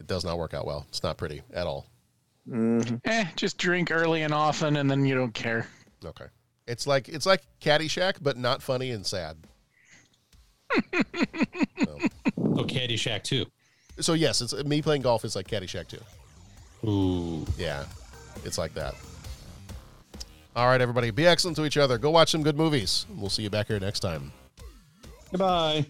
It 0.00 0.06
does 0.06 0.24
not 0.24 0.38
work 0.38 0.52
out 0.52 0.66
well. 0.66 0.84
It's 0.88 1.02
not 1.02 1.16
pretty 1.16 1.42
at 1.52 1.66
all. 1.66 1.86
Eh, 3.04 3.26
just 3.36 3.56
drink 3.56 3.90
early 3.90 4.22
and 4.22 4.34
often, 4.34 4.76
and 4.76 4.90
then 4.90 5.04
you 5.04 5.14
don't 5.14 5.32
care. 5.32 5.68
Okay. 6.04 6.26
It's 6.66 6.86
like 6.86 7.08
it's 7.08 7.26
like 7.26 7.42
Caddyshack, 7.60 8.16
but 8.22 8.36
not 8.36 8.62
funny 8.62 8.90
and 8.90 9.04
sad. 9.06 9.36
Oh, 12.54 12.64
Caddyshack 12.64 13.22
too. 13.22 13.46
So 14.00 14.12
yes, 14.12 14.42
it's 14.42 14.52
me 14.64 14.82
playing 14.82 15.02
golf 15.02 15.24
is 15.24 15.34
like 15.34 15.48
Caddyshack 15.48 15.88
too. 15.88 16.88
Ooh. 16.88 17.46
Yeah, 17.56 17.84
it's 18.44 18.58
like 18.58 18.74
that. 18.74 18.94
All 20.54 20.66
right, 20.66 20.80
everybody, 20.80 21.10
be 21.10 21.26
excellent 21.26 21.56
to 21.56 21.64
each 21.64 21.78
other. 21.78 21.96
Go 21.96 22.10
watch 22.10 22.30
some 22.30 22.42
good 22.42 22.56
movies. 22.56 23.06
We'll 23.16 23.30
see 23.30 23.42
you 23.42 23.50
back 23.50 23.68
here 23.68 23.80
next 23.80 24.00
time. 24.00 24.32
Goodbye. 25.30 25.86